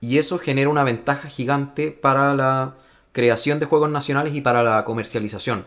y 0.00 0.18
eso 0.18 0.38
genera 0.38 0.68
una 0.70 0.84
ventaja 0.84 1.28
gigante 1.28 1.90
para 1.90 2.34
la 2.34 2.74
creación 3.12 3.58
de 3.58 3.66
juegos 3.66 3.90
nacionales 3.90 4.34
y 4.34 4.40
para 4.40 4.62
la 4.62 4.84
comercialización. 4.84 5.64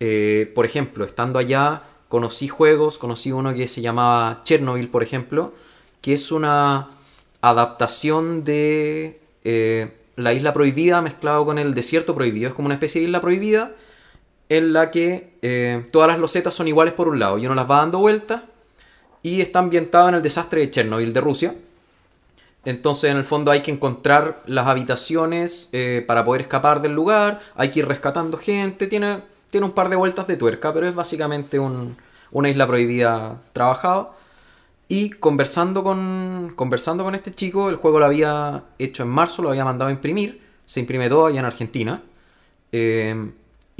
Eh, 0.00 0.50
por 0.54 0.64
ejemplo, 0.64 1.04
estando 1.04 1.38
allá, 1.38 1.82
conocí 2.08 2.48
juegos, 2.48 2.98
conocí 2.98 3.32
uno 3.32 3.54
que 3.54 3.68
se 3.68 3.80
llamaba 3.82 4.40
Chernobyl, 4.44 4.88
por 4.88 5.02
ejemplo, 5.02 5.52
que 6.00 6.14
es 6.14 6.32
una 6.32 6.88
adaptación 7.42 8.44
de 8.44 9.20
eh, 9.44 9.92
la 10.18 10.32
isla 10.32 10.52
prohibida 10.52 11.00
mezclado 11.02 11.44
con 11.46 11.58
el 11.58 11.74
desierto 11.74 12.14
prohibido. 12.14 12.48
Es 12.48 12.54
como 12.54 12.66
una 12.66 12.74
especie 12.74 13.00
de 13.00 13.06
isla 13.06 13.20
prohibida 13.20 13.72
en 14.48 14.72
la 14.72 14.90
que 14.90 15.34
eh, 15.42 15.86
todas 15.92 16.08
las 16.08 16.18
losetas 16.18 16.54
son 16.54 16.68
iguales 16.68 16.94
por 16.94 17.08
un 17.08 17.18
lado 17.18 17.38
y 17.38 17.46
uno 17.46 17.54
las 17.54 17.70
va 17.70 17.78
dando 17.78 17.98
vueltas 17.98 18.42
y 19.22 19.40
está 19.40 19.58
ambientado 19.58 20.08
en 20.08 20.14
el 20.16 20.22
desastre 20.22 20.60
de 20.60 20.70
Chernobyl 20.70 21.12
de 21.12 21.20
Rusia. 21.20 21.54
Entonces, 22.64 23.10
en 23.10 23.16
el 23.16 23.24
fondo 23.24 23.50
hay 23.50 23.62
que 23.62 23.70
encontrar 23.70 24.42
las 24.46 24.66
habitaciones 24.66 25.68
eh, 25.72 26.04
para 26.06 26.24
poder 26.24 26.42
escapar 26.42 26.82
del 26.82 26.92
lugar, 26.92 27.40
hay 27.54 27.70
que 27.70 27.80
ir 27.80 27.88
rescatando 27.88 28.36
gente, 28.36 28.86
tiene, 28.88 29.22
tiene 29.50 29.66
un 29.66 29.72
par 29.72 29.88
de 29.88 29.96
vueltas 29.96 30.26
de 30.26 30.36
tuerca, 30.36 30.72
pero 30.74 30.86
es 30.88 30.94
básicamente 30.94 31.58
un- 31.58 31.96
una 32.30 32.48
isla 32.50 32.66
prohibida 32.66 33.40
trabajado. 33.52 34.14
Y 34.88 35.10
conversando 35.10 35.84
con, 35.84 36.52
conversando 36.56 37.04
con 37.04 37.14
este 37.14 37.32
chico, 37.34 37.68
el 37.68 37.76
juego 37.76 37.98
lo 37.98 38.06
había 38.06 38.64
hecho 38.78 39.02
en 39.02 39.10
marzo, 39.10 39.42
lo 39.42 39.50
había 39.50 39.64
mandado 39.64 39.90
a 39.90 39.92
imprimir, 39.92 40.40
se 40.64 40.80
imprime 40.80 41.08
todo 41.08 41.26
allá 41.26 41.40
en 41.40 41.46
Argentina. 41.46 42.02
eh, 42.72 43.30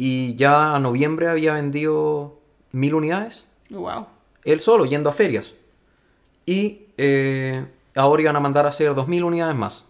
y 0.01 0.37
ya 0.37 0.77
a 0.77 0.79
noviembre 0.79 1.29
había 1.29 1.55
vendido 1.55 2.39
mil 2.71 2.95
unidades 2.95 3.49
Wow. 3.71 4.07
él 4.45 4.61
solo, 4.61 4.85
yendo 4.87 5.11
a 5.11 5.13
ferias. 5.13 5.55
Y 6.47 6.83
eh, 6.99 7.67
ahora 7.97 8.23
iban 8.23 8.37
a 8.37 8.41
mandar 8.41 8.65
a 8.65 8.69
hacer 8.69 8.95
2.000 8.95 9.25
unidades 9.25 9.57
más. 9.57 9.87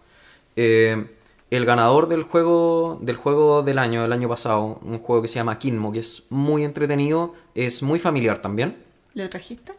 Eh, 0.55 1.05
el 1.51 1.65
ganador 1.65 2.07
del 2.07 2.23
juego, 2.23 2.97
del 3.01 3.15
juego 3.17 3.61
del 3.61 3.77
año, 3.79 4.01
del 4.01 4.11
año 4.13 4.27
pasado, 4.27 4.79
un 4.83 4.97
juego 4.99 5.21
que 5.21 5.27
se 5.27 5.35
llama 5.35 5.59
Kinmo, 5.59 5.91
que 5.91 5.99
es 5.99 6.23
muy 6.29 6.63
entretenido, 6.63 7.33
es 7.55 7.81
muy 7.83 7.99
familiar 7.99 8.41
también. 8.41 8.77
¿Lo 9.13 9.29
trajiste? 9.29 9.73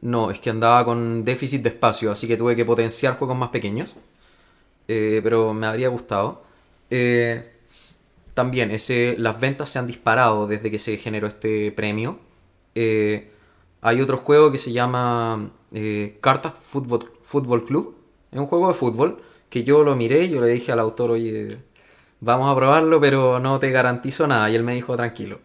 No, 0.00 0.30
es 0.30 0.38
que 0.40 0.50
andaba 0.50 0.84
con 0.84 1.24
déficit 1.24 1.62
de 1.62 1.70
espacio, 1.70 2.10
así 2.12 2.28
que 2.28 2.36
tuve 2.36 2.54
que 2.56 2.64
potenciar 2.64 3.18
juegos 3.18 3.36
más 3.36 3.48
pequeños. 3.50 3.94
Eh, 4.88 5.20
pero 5.22 5.52
me 5.54 5.66
habría 5.66 5.88
gustado. 5.88 6.42
Eh, 6.90 7.52
también, 8.34 8.70
ese, 8.70 9.16
las 9.18 9.40
ventas 9.40 9.70
se 9.70 9.78
han 9.78 9.86
disparado 9.86 10.46
desde 10.46 10.70
que 10.70 10.78
se 10.78 10.96
generó 10.98 11.26
este 11.26 11.72
premio. 11.72 12.18
Eh, 12.74 13.30
hay 13.80 14.00
otro 14.00 14.18
juego 14.18 14.52
que 14.52 14.58
se 14.58 14.72
llama 14.72 15.50
Cartas 16.20 16.54
Fútbol, 16.54 17.12
Fútbol 17.24 17.64
Club. 17.64 17.96
Es 18.32 18.38
un 18.38 18.46
juego 18.46 18.68
de 18.68 18.74
fútbol 18.74 19.22
que 19.48 19.64
yo 19.64 19.84
lo 19.84 19.96
miré 19.96 20.24
y 20.24 20.30
yo 20.30 20.40
le 20.40 20.48
dije 20.48 20.72
al 20.72 20.80
autor, 20.80 21.12
oye, 21.12 21.58
vamos 22.20 22.50
a 22.50 22.56
probarlo, 22.56 23.00
pero 23.00 23.38
no 23.40 23.58
te 23.58 23.70
garantizo 23.70 24.26
nada. 24.26 24.50
Y 24.50 24.54
él 24.56 24.62
me 24.62 24.74
dijo, 24.74 24.96
tranquilo. 24.96 25.40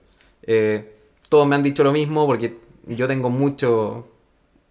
Todos 1.30 1.48
me 1.48 1.56
han 1.56 1.64
dicho 1.64 1.84
lo 1.84 1.92
mismo 1.94 2.26
porque 2.28 2.58
yo 2.88 3.08
tengo 3.08 3.30
mucho, 3.30 4.08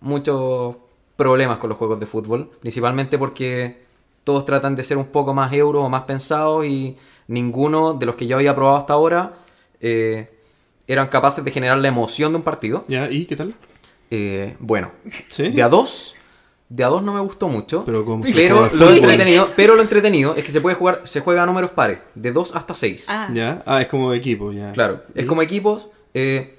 muchos 0.01 0.77
problemas 1.17 1.59
con 1.59 1.69
los 1.69 1.79
juegos 1.79 2.01
de 2.01 2.07
fútbol. 2.07 2.51
Principalmente 2.61 3.19
porque 3.19 3.83
todos 4.25 4.45
tratan 4.47 4.77
de 4.77 4.85
ser 4.85 4.97
un 4.97 5.07
poco 5.07 5.35
más 5.35 5.53
euros 5.53 5.85
o 5.85 5.89
más 5.89 6.03
pensados 6.03 6.67
y 6.67 6.97
ninguno 7.29 7.95
de 7.95 8.07
los 8.07 8.15
que 8.17 8.27
yo 8.27 8.37
había 8.37 8.55
probado 8.55 8.77
hasta 8.79 8.93
ahora 8.95 9.35
eh, 9.81 10.31
eran 10.87 11.09
capaces 11.09 11.45
de 11.45 11.51
generar 11.51 11.79
la 11.79 11.89
emoción 11.89 12.33
de 12.33 12.37
un 12.37 12.43
partido. 12.43 12.85
¿Ya? 12.89 13.11
¿Y 13.11 13.27
qué 13.27 13.37
tal? 13.37 13.55
Eh, 14.11 14.57
bueno, 14.59 14.91
¿Sí? 15.31 15.49
de 15.51 15.63
a 15.63 15.69
dos, 15.69 16.15
de 16.69 16.83
a 16.83 16.89
dos 16.89 17.03
no 17.03 17.13
me 17.13 17.21
gustó 17.21 17.49
mucho. 17.49 17.85
Pero 17.85 18.05
Pero 18.35 18.63
lo 18.63 18.69
fútbol. 18.71 18.95
entretenido, 18.97 19.49
pero 19.55 19.77
lo 19.77 19.83
entretenido 19.83 20.35
es 20.35 20.45
que 20.45 20.51
se 20.53 20.61
puede 20.61 20.75
jugar, 20.77 21.03
se 21.05 21.21
juega 21.21 21.45
a 21.45 21.47
números 21.47 21.71
pares, 21.71 21.99
de 22.15 22.33
2 22.33 22.57
hasta 22.57 22.75
6. 22.75 23.07
Ah, 23.09 23.29
¿Ya? 23.33 23.63
Ah, 23.67 23.81
es 23.83 23.89
como 23.89 24.13
equipo, 24.13 24.51
ya. 24.53 24.73
Claro, 24.73 25.03
es 25.15 25.27
como 25.27 25.43
equipos. 25.43 25.89
eh, 26.15 26.57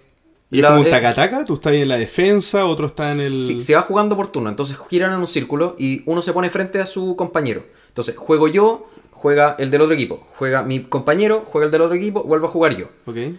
¿Y 0.52 0.58
es 0.58 0.62
la- 0.64 0.70
como 0.70 0.82
un 0.82 0.88
eh, 0.88 0.90
taca-taca? 0.90 1.46
¿Tú 1.46 1.54
estás 1.56 1.74
en 1.74 1.88
la 1.88 1.98
defensa? 1.98 2.66
¿Otro 2.66 2.88
está 2.88 3.12
en 3.14 3.22
el...? 3.22 3.32
Sí, 3.32 3.60
se 3.62 3.74
va 3.76 3.82
jugando 3.82 4.16
por 4.16 4.28
turno, 4.32 4.50
entonces 4.50 4.78
giran 4.90 5.14
en 5.14 5.20
un 5.20 5.28
círculo 5.28 5.76
y 5.80 6.04
uno 6.06 6.22
se 6.22 6.34
pone 6.34 6.50
frente 6.50 6.80
a 6.80 6.86
su 6.86 7.16
compañero. 7.16 7.64
Entonces 7.88 8.16
juego 8.18 8.48
yo, 8.48 8.88
juega 9.12 9.56
el 9.60 9.72
del 9.72 9.82
otro 9.82 9.94
equipo, 9.96 10.28
juega 10.38 10.62
mi 10.64 10.82
compañero, 10.84 11.44
juega 11.46 11.66
el 11.66 11.72
del 11.72 11.82
otro 11.82 11.96
equipo, 11.96 12.24
vuelvo 12.24 12.48
a 12.48 12.50
jugar 12.50 12.76
yo. 12.76 12.88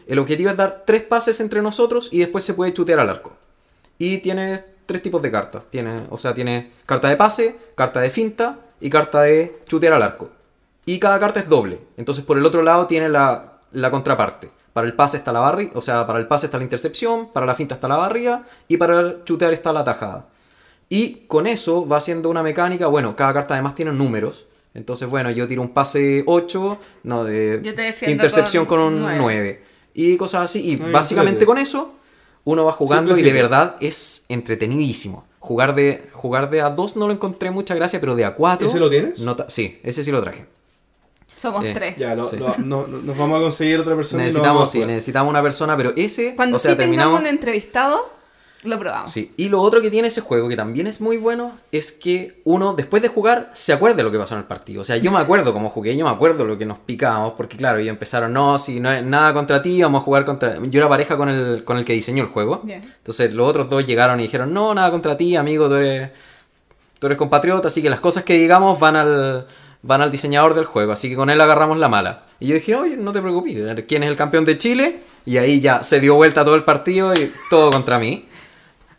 El 0.07 0.19
objetivo 0.19 0.51
es 0.51 0.57
dar 0.57 0.85
tres 0.87 1.03
pases 1.03 1.41
entre 1.41 1.61
nosotros 1.63 2.09
y 2.11 2.19
después 2.21 2.45
se 2.45 2.55
puede 2.55 2.73
chutear 2.73 3.01
al 3.01 3.11
arco. 3.11 3.35
Y 3.99 4.19
tienes 4.19 4.63
tres 4.87 5.03
tipos 5.03 5.21
de 5.23 5.31
cartas. 5.31 5.65
Tiene, 5.71 6.03
o 6.11 6.19
sea, 6.19 6.35
tiene 6.35 6.71
carta 6.87 7.09
de 7.09 7.17
pase, 7.17 7.57
carta 7.75 8.01
de 8.01 8.11
finta 8.11 8.59
y 8.81 8.91
carta 8.91 9.23
de 9.23 9.61
chutear 9.67 9.93
al 9.93 10.03
arco. 10.03 10.31
Y 10.87 10.99
cada 10.99 11.21
carta 11.21 11.41
es 11.41 11.49
doble. 11.49 11.79
Entonces 11.97 12.25
por 12.25 12.37
el 12.39 12.45
otro 12.47 12.63
lado 12.63 12.87
tiene 12.87 13.09
la, 13.09 13.61
la 13.73 13.91
contraparte. 13.91 14.51
Para 14.73 14.87
el 14.87 14.95
pase 14.95 15.19
está 15.19 15.33
la 15.33 15.41
barri, 15.41 15.71
o 15.75 15.83
sea, 15.83 16.07
para 16.07 16.19
el 16.19 16.27
pase 16.27 16.47
está 16.47 16.59
la 16.59 16.65
intercepción, 16.65 17.31
para 17.33 17.45
la 17.45 17.55
finta 17.55 17.75
está 17.75 17.89
la 17.89 17.97
barría 17.97 18.45
y 18.69 18.79
para 18.79 19.01
el 19.01 19.25
chutear 19.25 19.53
está 19.53 19.73
la 19.73 19.85
tajada. 19.85 20.29
Y 20.89 21.25
con 21.27 21.47
eso 21.47 21.87
va 21.87 21.99
haciendo 21.99 22.29
una 22.31 22.43
mecánica, 22.43 22.87
bueno, 22.87 23.17
cada 23.17 23.33
carta 23.35 23.55
además 23.55 23.75
tiene 23.75 23.93
números. 23.93 24.47
Entonces, 24.75 25.09
bueno, 25.09 25.31
yo 25.31 25.47
tiro 25.47 25.61
un 25.63 25.71
pase 25.71 26.25
8, 26.27 26.79
no, 27.05 27.25
de 27.25 27.61
intercepción 28.07 28.65
con, 28.65 28.79
con 28.79 28.95
un 28.95 29.03
nueve. 29.03 29.19
9. 29.19 29.63
Y 29.95 30.17
cosas 30.17 30.45
así. 30.45 30.61
Y 30.71 30.77
básicamente 30.77 31.45
con 31.45 31.59
eso, 31.59 31.93
uno 32.45 32.65
va 32.65 32.73
jugando 32.73 33.15
Simple, 33.15 33.21
y 33.21 33.25
de 33.25 33.29
simple. 33.31 33.43
verdad 33.43 33.77
es 33.81 34.25
entretenidísimo. 34.29 35.27
Jugar 35.39 35.75
de, 35.75 36.09
jugar 36.13 36.51
de 36.51 36.63
A2 36.63 36.97
no 36.97 37.07
lo 37.07 37.13
encontré 37.13 37.51
mucha 37.51 37.75
gracia, 37.75 38.01
pero 38.01 38.15
de 38.15 38.27
A4... 38.27 38.67
¿Ese 38.67 38.79
lo 38.79 38.89
tienes? 38.89 39.21
no 39.21 39.37
sí, 39.49 39.81
ese 39.83 40.05
sí 40.05 40.11
lo 40.11 40.23
traje. 40.23 40.47
Somos 41.43 41.65
Eh, 41.65 41.73
tres. 41.75 41.97
Ya, 41.97 42.15
lo- 42.15 42.31
Sí. 42.31 42.37
lo- 42.37 42.55
no- 42.59 42.87
no- 42.87 42.99
nos 42.99 43.19
vamos 43.19 43.41
a 43.41 43.43
conseguir 43.43 43.81
otra 43.81 43.97
persona. 43.97 44.23
Necesitamos, 44.23 44.71
sí, 44.71 44.85
necesitamos 44.85 45.29
una 45.29 45.43
persona, 45.43 45.77
pero 45.77 45.93
ese... 45.97 46.37
Cuando 46.37 46.57
o 46.57 46.61
sea, 46.61 46.71
sí 46.71 46.77
tengamos 46.79 47.19
un 47.19 47.27
entrevistado, 47.27 48.13
lo 48.63 48.79
probamos. 48.79 49.11
Sí, 49.11 49.33
y 49.37 49.49
lo 49.49 49.61
otro 49.61 49.83
que 49.83 49.91
tiene 49.91 50.07
ese 50.07 50.21
juego, 50.21 50.49
que 50.49 50.55
también 50.57 50.87
es 50.87 51.01
muy 51.01 51.17
bueno, 51.17 51.59
es 51.73 51.91
que 51.91 52.41
uno, 52.45 52.75
después 52.75 53.03
de 53.03 53.09
jugar, 53.09 53.51
se 53.55 53.73
acuerde 53.73 53.97
de 53.97 54.03
lo 54.05 54.13
que 54.13 54.19
pasó 54.19 54.35
en 54.35 54.43
el 54.43 54.47
partido. 54.47 54.83
O 54.83 54.85
sea, 54.85 54.99
yo 54.99 55.11
me 55.11 55.19
acuerdo 55.19 55.53
cómo 55.53 55.69
jugué, 55.69 55.97
yo 55.97 56.05
me 56.05 56.13
acuerdo 56.13 56.45
lo 56.45 56.57
que 56.57 56.65
nos 56.65 56.79
picábamos, 56.79 57.33
porque 57.37 57.57
claro, 57.57 57.79
ellos 57.79 57.91
empezaron, 57.91 58.33
no, 58.33 58.57
si 58.61 58.79
no 58.79 58.93
es 58.93 59.03
nada 59.03 59.35
contra 59.35 59.61
ti, 59.63 59.83
vamos 59.83 60.03
a 60.03 60.05
jugar 60.05 60.25
contra... 60.25 60.59
Yo 60.65 60.79
era 60.79 60.89
pareja 60.89 61.17
con 61.17 61.29
el, 61.29 61.65
con 61.65 61.77
el 61.77 61.85
que 61.85 61.95
diseñó 61.95 62.23
el 62.23 62.29
juego. 62.31 62.61
Bien. 62.63 62.83
Entonces 62.99 63.33
los 63.35 63.49
otros 63.49 63.69
dos 63.69 63.85
llegaron 63.85 64.21
y 64.21 64.23
dijeron, 64.23 64.55
no, 64.55 64.73
nada 64.75 64.93
contra 64.93 65.17
ti, 65.17 65.35
amigo, 65.35 65.67
tú 65.67 65.75
eres, 65.75 66.11
tú 67.01 67.07
eres 67.07 67.19
compatriota, 67.19 67.67
así 67.67 67.83
que 67.83 67.91
las 67.91 67.99
cosas 67.99 68.23
que 68.23 68.35
digamos 68.35 68.79
van 68.79 68.95
al, 68.95 69.49
van 69.83 70.01
al 70.01 70.11
diseñador 70.11 70.55
del 70.55 70.65
juego, 70.65 70.93
así 70.93 71.09
que 71.09 71.17
con 71.17 71.29
él 71.31 71.41
agarramos 71.41 71.79
la 71.79 71.89
mala. 71.89 72.25
Y 72.39 72.49
yo 72.49 72.55
dije, 72.55 72.75
oye, 72.75 72.97
no 72.97 73.13
te 73.13 73.21
preocupes, 73.21 73.59
¿quién 73.87 74.03
es 74.03 74.09
el 74.09 74.17
campeón 74.17 74.45
de 74.45 74.59
Chile? 74.59 75.01
Y 75.25 75.37
ahí 75.37 75.61
ya 75.61 75.83
se 75.83 76.01
dio 76.01 76.15
vuelta 76.15 76.45
todo 76.45 76.55
el 76.55 76.65
partido 76.65 77.13
y 77.15 77.33
todo 77.51 77.71
contra 77.71 77.99
mí. 77.99 78.29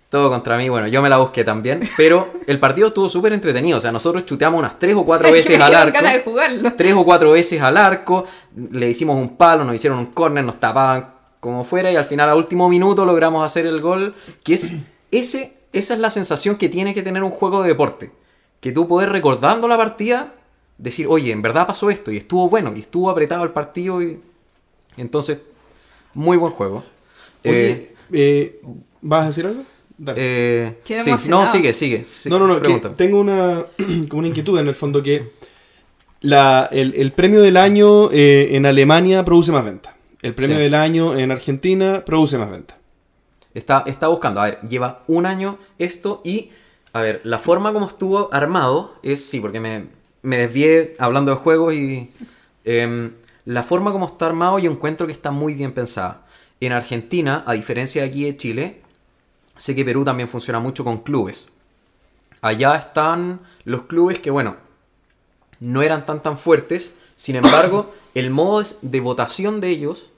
Todo 0.10 0.30
contra 0.30 0.58
mí, 0.58 0.70
bueno, 0.70 0.88
yo 0.88 1.02
me 1.02 1.10
la 1.10 1.18
busqué 1.18 1.44
también, 1.44 1.80
pero 1.98 2.30
el 2.46 2.60
partido 2.60 2.90
estuvo 2.90 3.10
súper 3.10 3.34
entretenido, 3.34 3.80
o 3.80 3.82
sea, 3.82 3.92
nosotros 3.92 4.28
chuteamos 4.28 4.60
unas 4.60 4.78
tres 4.78 4.96
o 4.96 5.04
cuatro 5.06 5.32
veces 5.32 5.60
al 5.60 5.74
arco 5.74 5.94
ganas 5.94 6.14
de 6.14 6.22
jugarlo. 6.22 6.74
tres 6.78 6.94
o 6.94 7.04
cuatro 7.04 7.32
veces 7.32 7.60
al 7.60 7.78
arco, 7.78 8.24
le 8.72 8.92
hicimos 8.92 9.16
un 9.16 9.38
palo, 9.38 9.64
nos 9.64 9.76
hicieron 9.76 9.98
un 9.98 10.06
córner, 10.08 10.44
nos 10.44 10.60
tapaban 10.60 11.14
como 11.40 11.64
fuera 11.64 11.92
y 11.92 11.96
al 11.96 12.06
final 12.06 12.30
a 12.30 12.36
último 12.36 12.70
minuto 12.70 13.06
logramos 13.06 13.44
hacer 13.44 13.66
el 13.66 13.82
gol, 13.82 14.14
que 14.44 14.54
es 14.54 14.76
ese 15.12 15.54
esa 15.74 15.96
es 15.96 16.00
la 16.00 16.12
sensación 16.12 16.58
que 16.58 16.70
tiene 16.70 16.94
que 16.94 17.02
tener 17.02 17.24
un 17.24 17.32
juego 17.32 17.64
de 17.64 17.70
deporte, 17.70 18.12
que 18.60 18.72
tú 18.72 18.88
poder 18.88 19.10
recordando 19.10 19.68
la 19.68 19.78
partida 19.78 20.34
decir, 20.84 21.08
"Oye, 21.10 21.32
en 21.32 21.42
verdad 21.42 21.66
pasó 21.68 21.90
esto 21.90 22.12
y 22.12 22.18
estuvo 22.18 22.50
bueno 22.50 22.74
y 22.76 22.80
estuvo 22.82 23.10
apretado 23.10 23.44
el 23.44 23.52
partido 23.52 24.02
y 24.02 24.20
entonces 24.98 25.40
muy 26.14 26.38
buen 26.38 26.52
juego." 26.52 26.84
Oye, 27.46 27.94
eh, 28.12 28.62
¿vas 29.02 29.24
a 29.24 29.28
decir 29.28 29.46
algo? 29.48 29.64
Dale. 29.98 30.20
eh, 30.22 30.78
Qué 30.84 31.04
sí, 31.04 31.30
no, 31.30 31.46
sigue, 31.48 31.74
sigue. 31.74 32.04
sí, 32.04 32.30
no, 32.30 32.40
no, 32.40 32.48
no, 32.48 32.62
que 32.62 32.80
tengo 32.96 33.20
una, 33.20 33.66
como 34.10 34.20
una 34.20 34.28
inquietud 34.28 34.58
en 34.60 34.68
el 34.68 34.76
fondo 34.76 35.02
que 35.04 35.32
la, 36.22 36.68
el, 36.72 36.94
el 36.96 37.12
premio 37.12 37.42
del 37.42 37.58
año 37.58 38.10
eh, 38.12 38.50
en 38.56 38.66
Alemania 38.66 39.24
produce 39.26 39.52
más 39.52 39.64
venta. 39.66 39.96
El 40.22 40.34
premio 40.34 40.56
Sí. 40.58 40.64
del 40.64 40.74
año 40.74 41.18
en 41.18 41.32
Argentina 41.32 42.04
produce 42.06 42.38
más 42.38 42.50
venta. 42.50 42.78
Está, 43.54 43.84
está 43.86 44.08
buscando, 44.08 44.42
a 44.42 44.46
ver, 44.46 44.62
lleva 44.62 45.04
un 45.08 45.26
año 45.26 45.60
esto 45.78 46.22
y, 46.24 46.50
a 46.94 47.02
ver, 47.02 47.22
la 47.24 47.38
forma 47.40 47.72
como 47.74 47.86
estuvo 47.88 48.30
armado 48.34 48.96
es, 49.04 49.24
sí, 49.24 49.40
porque 49.42 49.60
me, 49.60 49.86
me 50.24 50.38
desvié 50.38 50.96
hablando 50.98 51.32
de 51.32 51.38
juegos 51.38 51.76
y... 51.76 52.12
em, 52.66 53.14
la 53.46 53.64
forma 53.64 53.92
como 53.92 54.06
está 54.06 54.28
armado 54.28 54.58
yo 54.60 54.72
encuentro 54.72 55.06
que 55.06 55.14
está 55.14 55.32
muy 55.32 55.54
bien 55.54 55.74
pensada. 55.74 56.26
En 56.62 56.72
Argentina, 56.72 57.44
a 57.46 57.54
diferencia 57.54 58.02
de 58.02 58.08
aquí 58.08 58.24
de 58.24 58.38
Chile, 58.38 58.82
sé 59.58 59.76
que 59.76 59.84
Perú 59.84 60.06
también 60.06 60.30
funciona 60.30 60.60
mucho 60.60 60.84
con 60.86 61.00
clubes. 61.04 61.50
Allá 62.42 62.76
están 62.76 63.42
los 63.66 63.84
clubes 63.84 64.20
que, 64.20 64.32
bueno, 64.32 64.58
no 65.60 65.82
eran 65.82 66.06
tan 66.06 66.22
tan 66.22 66.38
fuertes, 66.38 66.96
sin 67.16 67.36
embargo, 67.36 67.94
el 68.14 68.30
modo 68.30 68.64
de 68.82 69.00
votación 69.02 69.60
de 69.60 69.70
ellos 69.70 70.10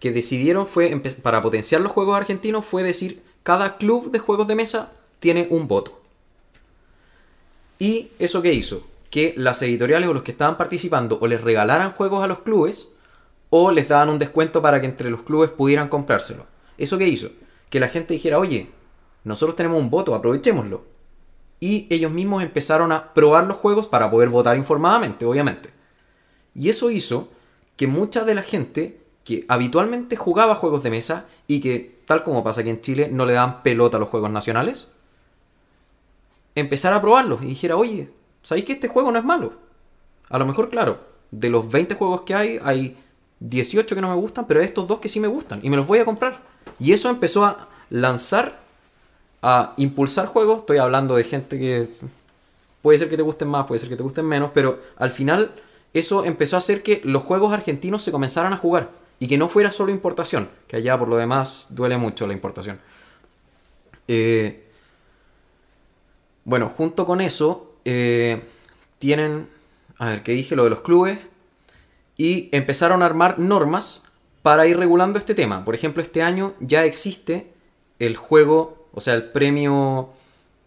que 0.00 0.10
decidieron 0.10 0.66
fue, 0.66 1.00
para 1.22 1.42
potenciar 1.42 1.80
los 1.80 1.92
juegos 1.92 2.16
argentinos, 2.16 2.64
fue 2.64 2.82
decir, 2.82 3.22
cada 3.44 3.76
club 3.76 4.10
de 4.10 4.18
juegos 4.18 4.48
de 4.48 4.56
mesa 4.56 4.92
tiene 5.20 5.46
un 5.50 5.68
voto. 5.68 6.00
¿Y 7.78 8.08
eso 8.18 8.42
qué 8.42 8.52
hizo? 8.52 8.84
Que 9.14 9.32
las 9.36 9.62
editoriales 9.62 10.08
o 10.08 10.12
los 10.12 10.24
que 10.24 10.32
estaban 10.32 10.56
participando 10.56 11.18
o 11.20 11.28
les 11.28 11.40
regalaran 11.40 11.92
juegos 11.92 12.24
a 12.24 12.26
los 12.26 12.40
clubes 12.40 12.90
o 13.48 13.70
les 13.70 13.86
daban 13.86 14.08
un 14.08 14.18
descuento 14.18 14.60
para 14.60 14.80
que 14.80 14.88
entre 14.88 15.08
los 15.08 15.22
clubes 15.22 15.52
pudieran 15.52 15.86
comprárselo. 15.86 16.46
¿Eso 16.78 16.98
qué 16.98 17.06
hizo? 17.06 17.28
Que 17.70 17.78
la 17.78 17.86
gente 17.86 18.14
dijera, 18.14 18.40
oye, 18.40 18.72
nosotros 19.22 19.54
tenemos 19.54 19.80
un 19.80 19.88
voto, 19.88 20.16
aprovechémoslo. 20.16 20.82
Y 21.60 21.86
ellos 21.90 22.10
mismos 22.10 22.42
empezaron 22.42 22.90
a 22.90 23.14
probar 23.14 23.46
los 23.46 23.56
juegos 23.58 23.86
para 23.86 24.10
poder 24.10 24.30
votar 24.30 24.56
informadamente, 24.56 25.24
obviamente. 25.24 25.70
Y 26.52 26.68
eso 26.68 26.90
hizo 26.90 27.28
que 27.76 27.86
mucha 27.86 28.24
de 28.24 28.34
la 28.34 28.42
gente 28.42 29.00
que 29.22 29.44
habitualmente 29.46 30.16
jugaba 30.16 30.56
juegos 30.56 30.82
de 30.82 30.90
mesa 30.90 31.26
y 31.46 31.60
que, 31.60 32.00
tal 32.04 32.24
como 32.24 32.42
pasa 32.42 32.62
aquí 32.62 32.70
en 32.70 32.80
Chile, 32.80 33.10
no 33.12 33.26
le 33.26 33.34
daban 33.34 33.62
pelota 33.62 33.96
a 33.96 34.00
los 34.00 34.08
juegos 34.08 34.32
nacionales, 34.32 34.88
empezara 36.56 36.96
a 36.96 37.00
probarlos 37.00 37.42
y 37.42 37.46
dijera, 37.46 37.76
oye, 37.76 38.10
¿sabéis 38.44 38.64
que 38.64 38.74
este 38.74 38.86
juego 38.86 39.10
no 39.10 39.18
es 39.18 39.24
malo? 39.24 39.54
A 40.28 40.38
lo 40.38 40.46
mejor, 40.46 40.70
claro, 40.70 41.00
de 41.32 41.50
los 41.50 41.68
20 41.68 41.96
juegos 41.96 42.22
que 42.22 42.34
hay, 42.34 42.60
hay 42.62 42.96
18 43.40 43.92
que 43.92 44.00
no 44.00 44.08
me 44.08 44.14
gustan, 44.14 44.46
pero 44.46 44.60
estos 44.60 44.86
dos 44.86 45.00
que 45.00 45.08
sí 45.08 45.18
me 45.18 45.26
gustan 45.26 45.58
y 45.64 45.70
me 45.70 45.76
los 45.76 45.86
voy 45.86 45.98
a 45.98 46.04
comprar. 46.04 46.40
Y 46.78 46.92
eso 46.92 47.10
empezó 47.10 47.44
a 47.44 47.68
lanzar, 47.90 48.60
a 49.42 49.74
impulsar 49.76 50.26
juegos. 50.26 50.60
Estoy 50.60 50.78
hablando 50.78 51.16
de 51.16 51.24
gente 51.24 51.58
que 51.58 51.88
puede 52.82 52.98
ser 52.98 53.08
que 53.08 53.16
te 53.16 53.22
gusten 53.22 53.48
más, 53.48 53.66
puede 53.66 53.80
ser 53.80 53.88
que 53.88 53.96
te 53.96 54.02
gusten 54.02 54.26
menos, 54.26 54.50
pero 54.54 54.80
al 54.96 55.10
final 55.10 55.52
eso 55.92 56.24
empezó 56.24 56.56
a 56.56 56.58
hacer 56.58 56.82
que 56.82 57.00
los 57.04 57.22
juegos 57.22 57.52
argentinos 57.52 58.02
se 58.02 58.12
comenzaran 58.12 58.52
a 58.52 58.56
jugar 58.56 58.90
y 59.18 59.26
que 59.26 59.38
no 59.38 59.48
fuera 59.48 59.70
solo 59.70 59.90
importación, 59.90 60.48
que 60.66 60.76
allá 60.76 60.98
por 60.98 61.08
lo 61.08 61.16
demás 61.16 61.68
duele 61.70 61.96
mucho 61.96 62.26
la 62.26 62.32
importación. 62.32 62.80
Eh, 64.08 64.64
bueno, 66.44 66.68
junto 66.68 67.06
con 67.06 67.20
eso, 67.20 67.73
eh, 67.84 68.42
tienen, 68.98 69.48
a 69.98 70.06
ver, 70.06 70.22
¿qué 70.22 70.32
dije? 70.32 70.56
Lo 70.56 70.64
de 70.64 70.70
los 70.70 70.82
clubes. 70.82 71.18
Y 72.16 72.48
empezaron 72.52 73.02
a 73.02 73.06
armar 73.06 73.38
normas 73.38 74.04
para 74.42 74.66
ir 74.66 74.78
regulando 74.78 75.18
este 75.18 75.34
tema. 75.34 75.64
Por 75.64 75.74
ejemplo, 75.74 76.02
este 76.02 76.22
año 76.22 76.54
ya 76.60 76.84
existe 76.84 77.52
el 77.98 78.16
juego, 78.16 78.88
o 78.92 79.00
sea, 79.00 79.14
el 79.14 79.30
premio 79.30 80.10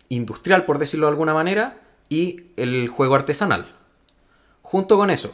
industrial, 0.10 0.66
por 0.66 0.80
decirlo 0.80 1.08
de 1.08 1.12
alguna 1.12 1.34
manera, 1.34 1.82
y 2.10 2.46
el 2.58 2.88
juego 2.90 3.16
artesanal. 3.16 3.74
Junto 4.62 4.98
con 4.98 5.10
eso, 5.10 5.34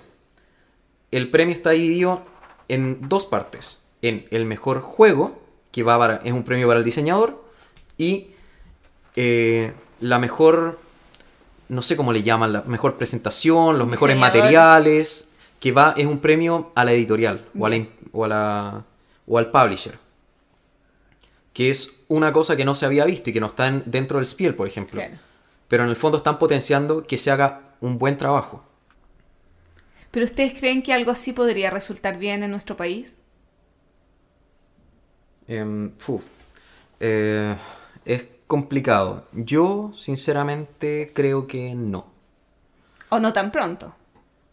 el 1.11 1.29
premio 1.31 1.55
está 1.55 1.71
dividido 1.71 2.23
en 2.67 3.09
dos 3.09 3.25
partes. 3.25 3.81
En 4.01 4.27
el 4.31 4.45
mejor 4.45 4.81
juego, 4.81 5.41
que 5.71 5.83
va 5.83 5.97
para- 5.97 6.17
es 6.23 6.33
un 6.33 6.43
premio 6.43 6.67
para 6.67 6.79
el 6.79 6.85
diseñador, 6.85 7.43
y 7.97 8.31
eh, 9.15 9.73
la 9.99 10.19
mejor, 10.19 10.79
no 11.69 11.81
sé 11.81 11.95
cómo 11.95 12.11
le 12.13 12.23
llaman, 12.23 12.53
la 12.53 12.61
mejor 12.63 12.97
presentación, 12.97 13.77
los 13.79 13.87
mejores 13.87 14.15
Diseñador. 14.15 14.39
materiales, 14.41 15.29
que 15.59 15.71
va, 15.71 15.93
es 15.97 16.05
un 16.05 16.19
premio 16.19 16.71
a 16.75 16.83
la 16.85 16.91
editorial 16.93 17.45
o, 17.57 17.65
a 17.65 17.69
la 17.69 17.85
o, 18.11 18.25
a 18.25 18.27
la- 18.27 18.85
o 19.27 19.37
al 19.37 19.49
publisher. 19.51 19.97
Que 21.53 21.69
es 21.69 21.91
una 22.07 22.31
cosa 22.33 22.55
que 22.55 22.65
no 22.65 22.75
se 22.75 22.85
había 22.85 23.05
visto 23.05 23.29
y 23.29 23.33
que 23.33 23.39
no 23.39 23.47
está 23.47 23.67
en- 23.67 23.83
dentro 23.85 24.17
del 24.19 24.25
Spiel, 24.27 24.55
por 24.55 24.67
ejemplo. 24.67 24.99
Claro. 24.99 25.15
Pero 25.67 25.83
en 25.83 25.89
el 25.89 25.95
fondo 25.95 26.17
están 26.17 26.37
potenciando 26.39 27.05
que 27.07 27.17
se 27.17 27.31
haga 27.31 27.75
un 27.81 27.97
buen 27.97 28.17
trabajo. 28.17 28.63
¿Pero 30.11 30.25
ustedes 30.25 30.53
creen 30.53 30.83
que 30.83 30.93
algo 30.93 31.11
así 31.11 31.33
podría 31.33 31.69
resultar 31.71 32.17
bien 32.19 32.43
en 32.43 32.51
nuestro 32.51 32.75
país? 32.77 33.15
Em. 35.47 35.91
Eh, 36.99 37.55
es 38.05 38.25
complicado. 38.53 39.25
Yo, 39.33 39.89
sinceramente, 39.95 41.11
creo 41.15 41.47
que 41.47 41.73
no. 41.73 42.05
¿O 43.09 43.19
no 43.19 43.33
tan 43.33 43.51
pronto? 43.51 43.95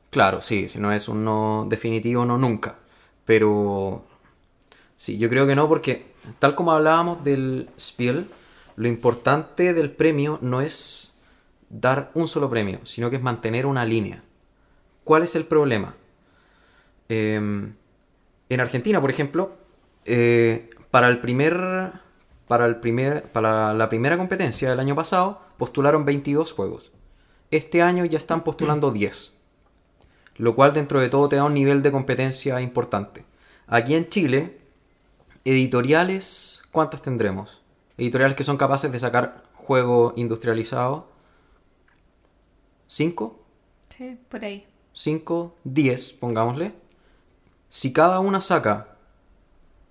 Claro, 0.09 0.41
sí, 0.41 0.71
si 0.71 0.79
no 0.79 0.91
es 0.91 1.07
un 1.07 1.23
no 1.23 1.67
definitivo, 1.69 2.25
no 2.25 2.39
nunca. 2.39 2.79
Pero 3.27 4.03
sí, 4.97 5.19
yo 5.19 5.29
creo 5.29 5.47
que 5.47 5.55
no, 5.55 5.69
porque 5.69 6.15
tal 6.39 6.55
como 6.55 6.73
hablábamos 6.73 7.25
del 7.25 7.69
Spiel, 7.79 8.31
lo 8.77 8.89
importante 8.89 9.75
del 9.75 9.91
premio 9.91 10.39
no 10.41 10.63
es 10.63 11.21
dar 11.69 12.11
un 12.15 12.27
solo 12.27 12.49
premio, 12.49 12.81
sino 12.85 13.11
que 13.11 13.17
es 13.17 13.23
mantener 13.23 13.67
una 13.67 13.85
línea. 13.85 14.23
¿Cuál 15.05 15.25
es 15.25 15.37
el 15.37 15.45
problema? 15.45 15.95
Em, 17.11 17.75
en 18.49 18.61
Argentina, 18.61 18.99
por 18.99 19.11
ejemplo, 19.11 19.59
eh, 20.07 20.71
para 20.91 21.09
el 21.09 21.19
primer 21.19 22.01
para, 22.51 22.67
el 22.67 22.81
primer, 22.81 23.23
para 23.31 23.73
la 23.75 23.89
primera 23.89 24.19
competencia 24.19 24.69
del 24.69 24.81
año 24.81 24.97
pasado, 24.97 25.41
postularon 25.57 26.05
22 26.05 26.51
juegos. 26.51 26.91
Este 27.53 27.81
año 27.81 28.05
ya 28.05 28.19
están 28.19 28.43
postulando 28.43 28.91
10. 28.91 29.31
Lo 30.35 30.57
cual 30.57 30.73
dentro 30.73 31.01
de 31.01 31.09
todo 31.09 31.29
te 31.29 31.37
da 31.37 31.45
un 31.45 31.55
nivel 31.55 31.81
de 31.81 31.93
competencia 31.93 32.61
importante. 32.61 33.25
Aquí 33.69 33.95
en 33.95 34.09
Chile, 34.09 34.59
editoriales, 35.45 36.65
¿cuántas 36.73 37.03
tendremos? 37.03 37.63
Editoriales 37.97 38.37
que 38.37 38.43
son 38.43 38.57
capaces 38.57 38.91
de 38.91 38.99
sacar 38.99 39.45
juego 39.55 40.13
industrializado. 40.17 41.07
¿Cinco? 42.89 43.45
Sí, 43.97 44.19
por 44.29 44.45
ahí. 44.45 44.67
5, 44.93 45.55
10, 45.63 46.15
pongámosle. 46.15 46.75
Si 47.69 47.93
cada 47.93 48.19
una 48.19 48.41
saca 48.41 48.97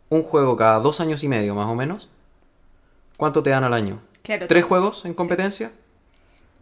un 0.09 0.23
juego 0.23 0.57
cada 0.57 0.81
dos 0.81 0.99
años 0.99 1.23
y 1.23 1.29
medio, 1.29 1.55
más 1.55 1.67
o 1.67 1.75
menos, 1.75 2.09
¿cuánto 3.19 3.43
te 3.43 3.49
dan 3.49 3.65
al 3.65 3.73
año? 3.73 4.01
Claro. 4.23 4.47
¿Tres 4.47 4.63
juegos 4.63 5.03
en 5.05 5.13
competencia? 5.13 5.71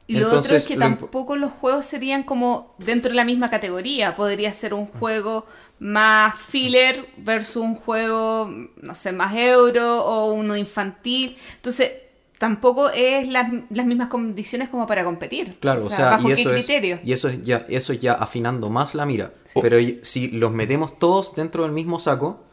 Y 0.07 0.17
lo 0.17 0.33
otro 0.33 0.55
es 0.55 0.67
que 0.67 0.75
lo 0.75 0.81
tampoco 0.81 1.35
los 1.35 1.51
juegos 1.51 1.85
serían 1.85 2.23
como 2.23 2.73
dentro 2.79 3.09
de 3.09 3.15
la 3.15 3.25
misma 3.25 3.49
categoría. 3.49 4.15
Podría 4.15 4.51
ser 4.53 4.73
un 4.73 4.87
juego 4.87 5.45
más 5.79 6.33
filler 6.39 7.09
versus 7.17 7.57
un 7.57 7.75
juego, 7.75 8.49
no 8.81 8.95
sé, 8.95 9.11
más 9.11 9.35
euro 9.35 10.03
o 10.03 10.31
uno 10.31 10.55
infantil. 10.55 11.37
Entonces, 11.57 11.91
tampoco 12.37 12.89
es 12.89 13.27
las, 13.27 13.51
las 13.69 13.85
mismas 13.85 14.07
condiciones 14.07 14.69
como 14.69 14.87
para 14.87 15.03
competir. 15.03 15.59
Claro, 15.59 15.85
o 15.85 15.89
sea, 15.89 16.11
¿bajo 16.11 16.31
y 16.31 16.35
qué 16.35 16.41
eso, 16.41 16.53
es, 16.53 16.65
criterio? 16.65 16.99
y 17.03 17.11
eso 17.11 17.27
es 17.27 17.41
ya, 17.41 17.65
eso 17.67 17.91
es 17.91 17.99
ya 17.99 18.13
afinando 18.13 18.69
más 18.69 18.95
la 18.95 19.05
mira. 19.05 19.33
Sí. 19.43 19.59
Pero 19.61 19.77
si 20.03 20.31
los 20.31 20.51
metemos 20.53 20.97
todos 20.97 21.35
dentro 21.35 21.63
del 21.63 21.73
mismo 21.73 21.99
saco, 21.99 22.46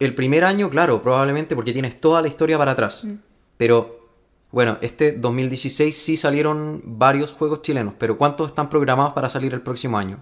el 0.00 0.14
primer 0.14 0.44
año, 0.44 0.68
claro, 0.70 1.02
probablemente 1.02 1.54
porque 1.54 1.72
tienes 1.72 2.00
toda 2.00 2.20
la 2.22 2.28
historia 2.28 2.58
para 2.58 2.72
atrás. 2.72 3.04
Mm. 3.04 3.14
Pero, 3.56 4.08
bueno, 4.50 4.78
este 4.80 5.12
2016 5.12 5.96
sí 5.96 6.16
salieron 6.16 6.80
varios 6.84 7.32
juegos 7.32 7.62
chilenos, 7.62 7.94
pero 7.98 8.16
¿cuántos 8.18 8.48
están 8.48 8.68
programados 8.68 9.12
para 9.12 9.28
salir 9.28 9.52
el 9.54 9.60
próximo 9.60 9.98
año? 9.98 10.18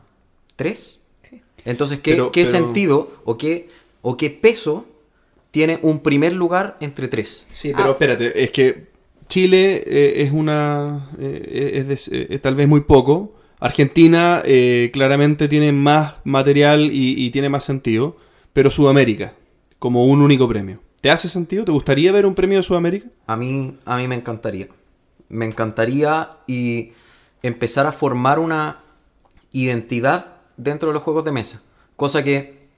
¿Tres? 0.56 0.98
Sí. 1.22 1.40
Entonces, 1.64 2.00
¿qué, 2.00 2.12
Pero- 2.12 2.32
qué 2.32 2.42
pero- 2.44 2.50
sentido 2.52 3.12
o 3.24 3.38
qué, 3.38 3.68
o 4.02 4.16
qué 4.16 4.30
peso 4.30 4.86
tiene 5.50 5.78
un 5.82 6.00
primer 6.00 6.32
lugar 6.32 6.76
entre 6.80 7.08
tres? 7.08 7.46
Sí, 7.54 7.72
pero 7.74 7.88
Ah. 7.88 7.92
espérate, 7.92 8.42
es 8.44 8.50
que 8.50 8.88
Chile 9.28 9.84
eh, 9.86 10.22
es 10.22 10.32
una. 10.32 11.10
eh, 11.18 11.84
es 11.88 12.08
de- 12.10 12.26
eh, 12.34 12.38
tal 12.38 12.54
vez 12.54 12.66
muy 12.66 12.80
poco. 12.80 13.34
Argentina 13.60 14.40
eh, 14.44 14.90
claramente 14.92 15.48
tiene 15.48 15.70
más 15.72 16.14
material 16.24 16.90
y, 16.92 17.24
y 17.24 17.30
tiene 17.30 17.48
más 17.48 17.64
sentido. 17.64 18.16
Pero 18.54 18.70
Sudamérica, 18.70 19.34
como 19.78 20.04
un 20.06 20.22
único 20.22 20.48
premio. 20.48 20.80
¿Te 21.00 21.10
hace 21.10 21.28
sentido? 21.28 21.64
¿Te 21.64 21.72
gustaría 21.72 22.10
ver 22.12 22.26
un 22.26 22.34
premio 22.34 22.58
de 22.58 22.62
Sudamérica? 22.62 23.08
A 23.26 23.36
mí, 23.36 23.78
a 23.84 23.96
mí 23.96 24.08
me 24.08 24.16
encantaría. 24.16 24.68
Me 25.28 25.44
encantaría 25.44 26.38
y 26.46 26.92
empezar 27.42 27.86
a 27.86 27.92
formar 27.92 28.38
una 28.38 28.82
identidad 29.52 30.38
dentro 30.56 30.88
de 30.88 30.94
los 30.94 31.02
juegos 31.02 31.24
de 31.24 31.32
mesa. 31.32 31.62
Cosa 31.96 32.24
que 32.24 32.68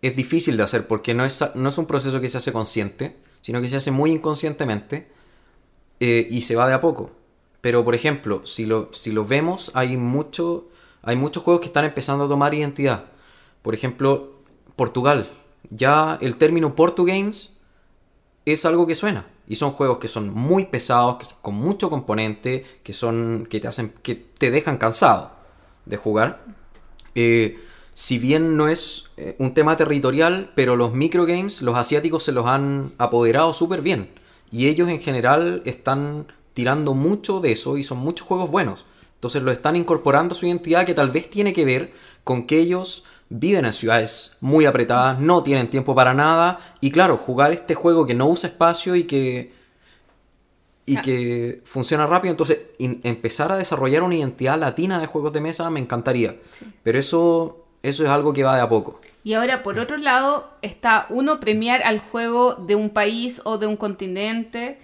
es 0.00 0.16
difícil 0.16 0.56
de 0.56 0.62
hacer 0.62 0.86
porque 0.86 1.14
no 1.14 1.24
es, 1.24 1.44
no 1.54 1.68
es 1.68 1.78
un 1.78 1.86
proceso 1.86 2.20
que 2.20 2.28
se 2.28 2.38
hace 2.38 2.52
consciente, 2.52 3.16
sino 3.40 3.60
que 3.60 3.68
se 3.68 3.76
hace 3.76 3.90
muy 3.90 4.10
inconscientemente 4.10 5.08
eh, 6.00 6.26
y 6.30 6.42
se 6.42 6.56
va 6.56 6.68
de 6.68 6.74
a 6.74 6.80
poco. 6.80 7.10
Pero, 7.60 7.84
por 7.84 7.94
ejemplo, 7.94 8.46
si 8.46 8.66
lo, 8.66 8.90
si 8.92 9.12
lo 9.12 9.24
vemos, 9.24 9.72
hay, 9.74 9.96
mucho, 9.96 10.68
hay 11.02 11.16
muchos 11.16 11.42
juegos 11.42 11.60
que 11.60 11.66
están 11.66 11.84
empezando 11.84 12.24
a 12.24 12.28
tomar 12.28 12.54
identidad. 12.54 13.06
Por 13.62 13.74
ejemplo, 13.74 14.38
Portugal. 14.76 15.28
Ya 15.70 16.18
el 16.20 16.36
término 16.36 16.74
Portugames 16.74 17.56
es 18.44 18.64
algo 18.64 18.86
que 18.86 18.94
suena. 18.94 19.26
Y 19.46 19.56
son 19.56 19.72
juegos 19.72 19.98
que 19.98 20.08
son 20.08 20.32
muy 20.32 20.66
pesados, 20.66 21.18
que 21.18 21.26
con 21.40 21.54
mucho 21.54 21.90
componente, 21.90 22.64
que 22.82 22.92
son. 22.92 23.46
que 23.48 23.60
te 23.60 23.68
hacen. 23.68 23.92
que 24.02 24.14
te 24.14 24.50
dejan 24.50 24.78
cansado 24.78 25.32
de 25.86 25.96
jugar. 25.96 26.44
Eh, 27.14 27.58
si 27.94 28.18
bien 28.18 28.56
no 28.56 28.68
es 28.68 29.06
eh, 29.16 29.34
un 29.38 29.54
tema 29.54 29.76
territorial, 29.76 30.52
pero 30.54 30.76
los 30.76 30.92
microgames, 30.94 31.62
los 31.62 31.76
asiáticos 31.76 32.22
se 32.22 32.32
los 32.32 32.46
han 32.46 32.92
apoderado 32.98 33.52
súper 33.54 33.82
bien. 33.82 34.10
Y 34.50 34.68
ellos 34.68 34.88
en 34.88 35.00
general 35.00 35.62
están 35.64 36.26
tirando 36.54 36.94
mucho 36.94 37.40
de 37.40 37.52
eso 37.52 37.76
y 37.76 37.84
son 37.84 37.98
muchos 37.98 38.26
juegos 38.26 38.50
buenos. 38.50 38.84
Entonces 39.14 39.42
lo 39.42 39.50
están 39.50 39.74
incorporando 39.74 40.34
a 40.34 40.38
su 40.38 40.46
identidad 40.46 40.86
que 40.86 40.94
tal 40.94 41.10
vez 41.10 41.28
tiene 41.28 41.52
que 41.52 41.64
ver 41.64 41.92
con 42.22 42.46
que 42.46 42.60
ellos 42.60 43.02
viven 43.30 43.64
en 43.66 43.72
ciudades 43.72 44.36
muy 44.40 44.66
apretadas, 44.66 45.18
no 45.18 45.42
tienen 45.42 45.68
tiempo 45.68 45.94
para 45.94 46.14
nada 46.14 46.60
y 46.80 46.90
claro, 46.90 47.16
jugar 47.16 47.52
este 47.52 47.74
juego 47.74 48.06
que 48.06 48.14
no 48.14 48.26
usa 48.28 48.48
espacio 48.48 48.96
y 48.96 49.04
que 49.04 49.52
y 50.86 50.96
Ah. 50.96 51.02
que 51.02 51.60
funciona 51.64 52.06
rápido, 52.06 52.30
entonces 52.30 52.60
empezar 52.78 53.52
a 53.52 53.56
desarrollar 53.56 54.02
una 54.02 54.14
identidad 54.14 54.58
latina 54.58 54.98
de 54.98 55.06
juegos 55.06 55.34
de 55.34 55.42
mesa 55.42 55.68
me 55.68 55.80
encantaría. 55.80 56.36
Pero 56.82 56.98
eso 56.98 57.66
eso 57.82 58.04
es 58.04 58.10
algo 58.10 58.32
que 58.32 58.42
va 58.42 58.56
de 58.56 58.62
a 58.62 58.68
poco. 58.68 59.00
Y 59.24 59.34
ahora, 59.34 59.62
por 59.62 59.78
otro 59.78 59.96
lado, 59.98 60.48
está 60.62 61.06
uno 61.10 61.40
premiar 61.40 61.82
al 61.82 62.00
juego 62.00 62.54
de 62.54 62.74
un 62.74 62.90
país 62.90 63.40
o 63.44 63.58
de 63.58 63.66
un 63.66 63.76
continente. 63.76 64.78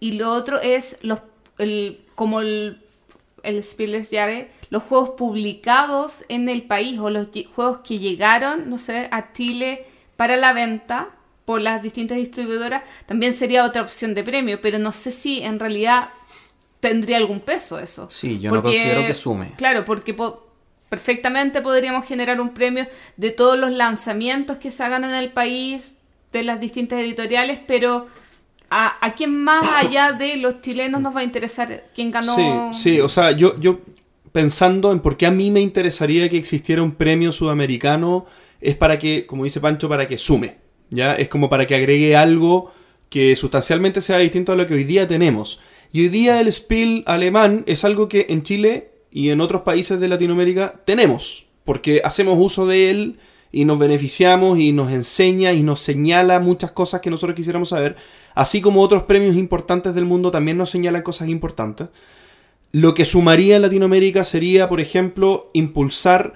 Y 0.00 0.12
lo 0.12 0.32
otro 0.32 0.60
es 0.60 0.98
los 1.02 1.20
el, 1.58 2.04
como 2.14 2.40
el, 2.40 2.82
el 3.42 3.62
Spiel 3.62 3.92
des 3.92 4.10
Jahres, 4.10 4.46
los 4.70 4.82
juegos 4.82 5.10
publicados 5.10 6.24
en 6.28 6.48
el 6.48 6.62
país 6.62 6.98
o 6.98 7.10
los 7.10 7.28
juegos 7.54 7.78
que 7.78 7.98
llegaron, 7.98 8.68
no 8.68 8.78
sé, 8.78 9.08
a 9.10 9.32
Chile 9.32 9.86
para 10.16 10.36
la 10.36 10.52
venta 10.52 11.08
por 11.44 11.60
las 11.60 11.82
distintas 11.82 12.18
distribuidoras, 12.18 12.82
también 13.06 13.32
sería 13.32 13.64
otra 13.64 13.82
opción 13.82 14.14
de 14.14 14.22
premio, 14.22 14.60
pero 14.60 14.78
no 14.78 14.92
sé 14.92 15.10
si 15.10 15.42
en 15.42 15.58
realidad 15.58 16.08
tendría 16.80 17.16
algún 17.16 17.40
peso 17.40 17.78
eso. 17.78 18.08
Sí, 18.10 18.38
yo 18.38 18.50
no 18.50 18.62
considero 18.62 19.06
que 19.06 19.14
sume. 19.14 19.54
Claro, 19.56 19.84
porque 19.84 20.12
po- 20.14 20.46
perfectamente 20.88 21.62
podríamos 21.62 22.04
generar 22.06 22.40
un 22.40 22.50
premio 22.54 22.86
de 23.16 23.30
todos 23.30 23.58
los 23.58 23.70
lanzamientos 23.72 24.58
que 24.58 24.70
se 24.70 24.82
hagan 24.84 25.04
en 25.04 25.14
el 25.14 25.32
país, 25.32 25.90
de 26.32 26.42
las 26.42 26.60
distintas 26.60 27.00
editoriales, 27.00 27.58
pero 27.66 28.06
¿a, 28.70 29.04
a 29.04 29.14
quién 29.14 29.34
más 29.42 29.66
allá 29.76 30.12
de 30.12 30.36
los 30.36 30.60
chilenos 30.60 31.00
nos 31.00 31.14
va 31.14 31.20
a 31.20 31.24
interesar 31.24 31.84
quién 31.94 32.10
ganó? 32.10 32.72
Sí, 32.74 32.82
sí, 32.82 33.00
o 33.00 33.08
sea, 33.08 33.32
yo, 33.32 33.58
yo 33.60 33.80
pensando 34.32 34.92
en 34.92 35.00
por 35.00 35.16
qué 35.16 35.26
a 35.26 35.30
mí 35.30 35.50
me 35.50 35.60
interesaría 35.60 36.28
que 36.28 36.36
existiera 36.36 36.82
un 36.82 36.92
premio 36.92 37.32
sudamericano, 37.32 38.26
es 38.60 38.74
para 38.76 38.98
que, 38.98 39.26
como 39.26 39.44
dice 39.44 39.60
Pancho, 39.60 39.88
para 39.88 40.08
que 40.08 40.18
sume. 40.18 40.56
¿ya? 40.90 41.14
Es 41.14 41.28
como 41.28 41.48
para 41.48 41.66
que 41.66 41.74
agregue 41.74 42.16
algo 42.16 42.72
que 43.08 43.36
sustancialmente 43.36 44.02
sea 44.02 44.18
distinto 44.18 44.52
a 44.52 44.56
lo 44.56 44.66
que 44.66 44.74
hoy 44.74 44.84
día 44.84 45.08
tenemos. 45.08 45.60
Y 45.92 46.02
hoy 46.02 46.08
día 46.08 46.40
el 46.40 46.52
Spiel 46.52 47.02
alemán 47.06 47.64
es 47.66 47.84
algo 47.84 48.08
que 48.08 48.26
en 48.28 48.42
Chile 48.42 48.90
y 49.10 49.30
en 49.30 49.40
otros 49.40 49.62
países 49.62 50.00
de 50.00 50.08
Latinoamérica 50.08 50.80
tenemos, 50.84 51.46
porque 51.64 52.02
hacemos 52.04 52.36
uso 52.38 52.66
de 52.66 52.90
él 52.90 53.18
y 53.50 53.64
nos 53.64 53.78
beneficiamos 53.78 54.58
y 54.58 54.72
nos 54.72 54.92
enseña 54.92 55.54
y 55.54 55.62
nos 55.62 55.80
señala 55.80 56.40
muchas 56.40 56.72
cosas 56.72 57.00
que 57.00 57.10
nosotros 57.10 57.34
quisiéramos 57.34 57.70
saber, 57.70 57.96
así 58.38 58.60
como 58.60 58.82
otros 58.82 59.02
premios 59.02 59.34
importantes 59.34 59.96
del 59.96 60.04
mundo 60.04 60.30
también 60.30 60.56
nos 60.56 60.70
señalan 60.70 61.02
cosas 61.02 61.28
importantes. 61.28 61.88
Lo 62.70 62.94
que 62.94 63.04
sumaría 63.04 63.56
en 63.56 63.62
Latinoamérica 63.62 64.22
sería, 64.22 64.68
por 64.68 64.80
ejemplo, 64.80 65.50
impulsar 65.54 66.34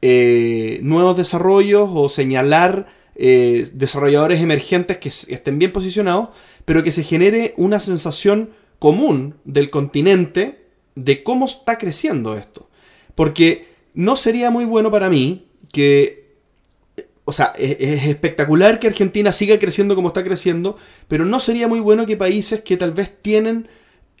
eh, 0.00 0.78
nuevos 0.82 1.18
desarrollos 1.18 1.90
o 1.92 2.08
señalar 2.08 2.86
eh, 3.14 3.68
desarrolladores 3.74 4.40
emergentes 4.40 4.96
que 4.96 5.10
estén 5.10 5.58
bien 5.58 5.70
posicionados, 5.70 6.30
pero 6.64 6.82
que 6.82 6.92
se 6.92 7.04
genere 7.04 7.52
una 7.58 7.78
sensación 7.78 8.48
común 8.78 9.34
del 9.44 9.68
continente 9.68 10.64
de 10.94 11.22
cómo 11.22 11.44
está 11.44 11.76
creciendo 11.76 12.38
esto. 12.38 12.70
Porque 13.14 13.68
no 13.92 14.16
sería 14.16 14.48
muy 14.48 14.64
bueno 14.64 14.90
para 14.90 15.10
mí 15.10 15.44
que... 15.70 16.23
O 17.26 17.32
sea, 17.32 17.52
es, 17.58 17.76
es 17.80 18.06
espectacular 18.06 18.78
que 18.78 18.88
Argentina 18.88 19.32
siga 19.32 19.58
creciendo 19.58 19.94
como 19.94 20.08
está 20.08 20.22
creciendo, 20.22 20.76
pero 21.08 21.24
no 21.24 21.40
sería 21.40 21.68
muy 21.68 21.80
bueno 21.80 22.04
que 22.06 22.16
países 22.16 22.60
que 22.62 22.76
tal 22.76 22.92
vez 22.92 23.16
tienen 23.22 23.68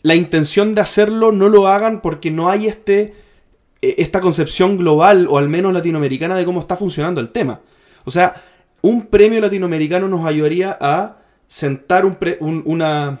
la 0.02 0.14
intención 0.14 0.74
de 0.74 0.80
hacerlo 0.82 1.32
no 1.32 1.48
lo 1.48 1.68
hagan 1.68 2.00
porque 2.00 2.30
no 2.30 2.50
hay 2.50 2.66
este 2.66 3.14
eh, 3.82 3.96
esta 3.98 4.20
concepción 4.20 4.76
global 4.78 5.26
o 5.30 5.38
al 5.38 5.48
menos 5.48 5.72
latinoamericana 5.72 6.36
de 6.36 6.44
cómo 6.44 6.60
está 6.60 6.76
funcionando 6.76 7.20
el 7.20 7.28
tema. 7.30 7.60
O 8.04 8.10
sea, 8.10 8.42
un 8.82 9.06
premio 9.06 9.40
latinoamericano 9.40 10.08
nos 10.08 10.26
ayudaría 10.26 10.76
a 10.80 11.18
sentar 11.46 12.04
un 12.06 12.14
pre- 12.16 12.38
un- 12.40 12.62
una, 12.66 13.18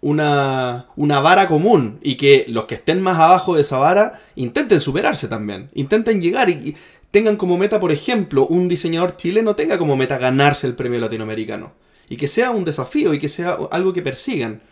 una, 0.00 0.86
una 0.96 1.20
vara 1.20 1.46
común 1.48 1.98
y 2.02 2.16
que 2.16 2.44
los 2.48 2.64
que 2.64 2.74
estén 2.74 3.00
más 3.02 3.18
abajo 3.18 3.54
de 3.54 3.62
esa 3.62 3.78
vara 3.78 4.20
intenten 4.36 4.80
superarse 4.80 5.28
también, 5.28 5.70
intenten 5.74 6.20
llegar 6.20 6.48
y 6.50 6.74
tengan 7.12 7.36
como 7.36 7.56
meta, 7.56 7.78
por 7.78 7.92
ejemplo, 7.92 8.46
un 8.46 8.66
diseñador 8.66 9.16
chileno 9.16 9.54
tenga 9.54 9.78
como 9.78 9.96
meta 9.96 10.18
ganarse 10.18 10.66
el 10.66 10.74
premio 10.74 10.98
latinoamericano 10.98 11.72
y 12.08 12.16
que 12.16 12.26
sea 12.26 12.50
un 12.50 12.64
desafío 12.64 13.14
y 13.14 13.20
que 13.20 13.28
sea 13.28 13.56
algo 13.70 13.92
que 13.92 14.02
persigan 14.02 14.62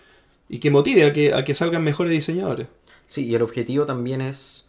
y 0.49 0.59
que 0.59 0.73
motive 0.73 1.05
a 1.05 1.13
que, 1.13 1.33
a 1.33 1.45
que 1.45 1.55
salgan 1.55 1.85
mejores 1.85 2.11
diseñadores. 2.11 2.67
Sí, 3.07 3.27
y 3.27 3.35
el 3.37 3.43
objetivo 3.43 3.87
también 3.87 4.21
es 4.21 4.67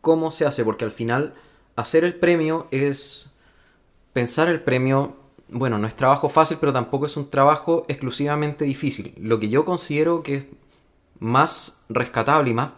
cómo 0.00 0.30
se 0.30 0.46
hace, 0.46 0.64
porque 0.64 0.86
al 0.86 0.90
final 0.92 1.34
hacer 1.76 2.04
el 2.04 2.14
premio 2.14 2.66
es 2.70 3.28
pensar 4.14 4.48
el 4.48 4.62
premio 4.62 5.16
bueno, 5.50 5.78
no 5.78 5.86
es 5.86 5.96
trabajo 5.96 6.28
fácil, 6.28 6.58
pero 6.60 6.72
tampoco 6.72 7.06
es 7.06 7.16
un 7.16 7.30
trabajo 7.30 7.86
exclusivamente 7.88 8.64
difícil. 8.64 9.14
Lo 9.18 9.40
que 9.40 9.48
yo 9.48 9.64
considero 9.64 10.22
que 10.22 10.34
es 10.34 10.46
más 11.18 11.78
rescatable 11.88 12.50
y 12.50 12.54
más, 12.54 12.72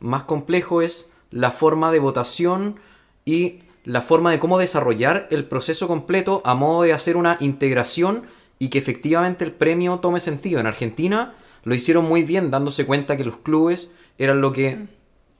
más 0.00 0.24
complejo 0.24 0.82
es 0.82 1.10
la 1.30 1.50
forma 1.50 1.92
de 1.92 2.00
votación 2.00 2.80
y 3.24 3.60
la 3.84 4.02
forma 4.02 4.30
de 4.30 4.38
cómo 4.38 4.58
desarrollar 4.58 5.26
el 5.30 5.44
proceso 5.44 5.88
completo 5.88 6.42
a 6.44 6.54
modo 6.54 6.82
de 6.82 6.92
hacer 6.92 7.16
una 7.16 7.36
integración 7.40 8.24
y 8.58 8.68
que 8.68 8.78
efectivamente 8.78 9.44
el 9.44 9.52
premio 9.52 9.98
tome 9.98 10.20
sentido. 10.20 10.60
En 10.60 10.66
Argentina 10.66 11.34
lo 11.64 11.74
hicieron 11.74 12.04
muy 12.04 12.22
bien 12.22 12.50
dándose 12.50 12.86
cuenta 12.86 13.16
que 13.16 13.24
los 13.24 13.38
clubes 13.38 13.90
eran 14.18 14.40
lo 14.40 14.52
que, 14.52 14.86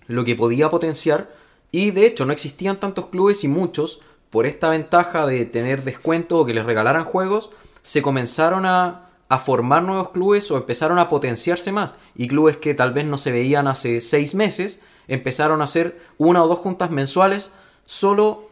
lo 0.06 0.24
que 0.24 0.34
podía 0.34 0.70
potenciar 0.70 1.30
y 1.70 1.92
de 1.92 2.06
hecho 2.06 2.26
no 2.26 2.32
existían 2.32 2.80
tantos 2.80 3.06
clubes 3.06 3.44
y 3.44 3.48
muchos 3.48 4.00
por 4.30 4.46
esta 4.46 4.70
ventaja 4.70 5.26
de 5.26 5.44
tener 5.44 5.84
descuento 5.84 6.38
o 6.38 6.46
que 6.46 6.54
les 6.54 6.64
regalaran 6.64 7.04
juegos 7.04 7.50
se 7.82 8.02
comenzaron 8.02 8.66
a, 8.66 9.10
a 9.28 9.38
formar 9.38 9.82
nuevos 9.82 10.10
clubes 10.10 10.50
o 10.50 10.56
empezaron 10.56 10.98
a 10.98 11.08
potenciarse 11.08 11.70
más 11.70 11.94
y 12.16 12.28
clubes 12.28 12.56
que 12.56 12.74
tal 12.74 12.92
vez 12.92 13.04
no 13.04 13.18
se 13.18 13.32
veían 13.32 13.68
hace 13.68 14.00
seis 14.00 14.34
meses 14.34 14.80
empezaron 15.06 15.60
a 15.60 15.64
hacer 15.64 16.00
una 16.18 16.42
o 16.42 16.48
dos 16.48 16.58
juntas 16.58 16.90
mensuales 16.90 17.50
solo 17.86 18.48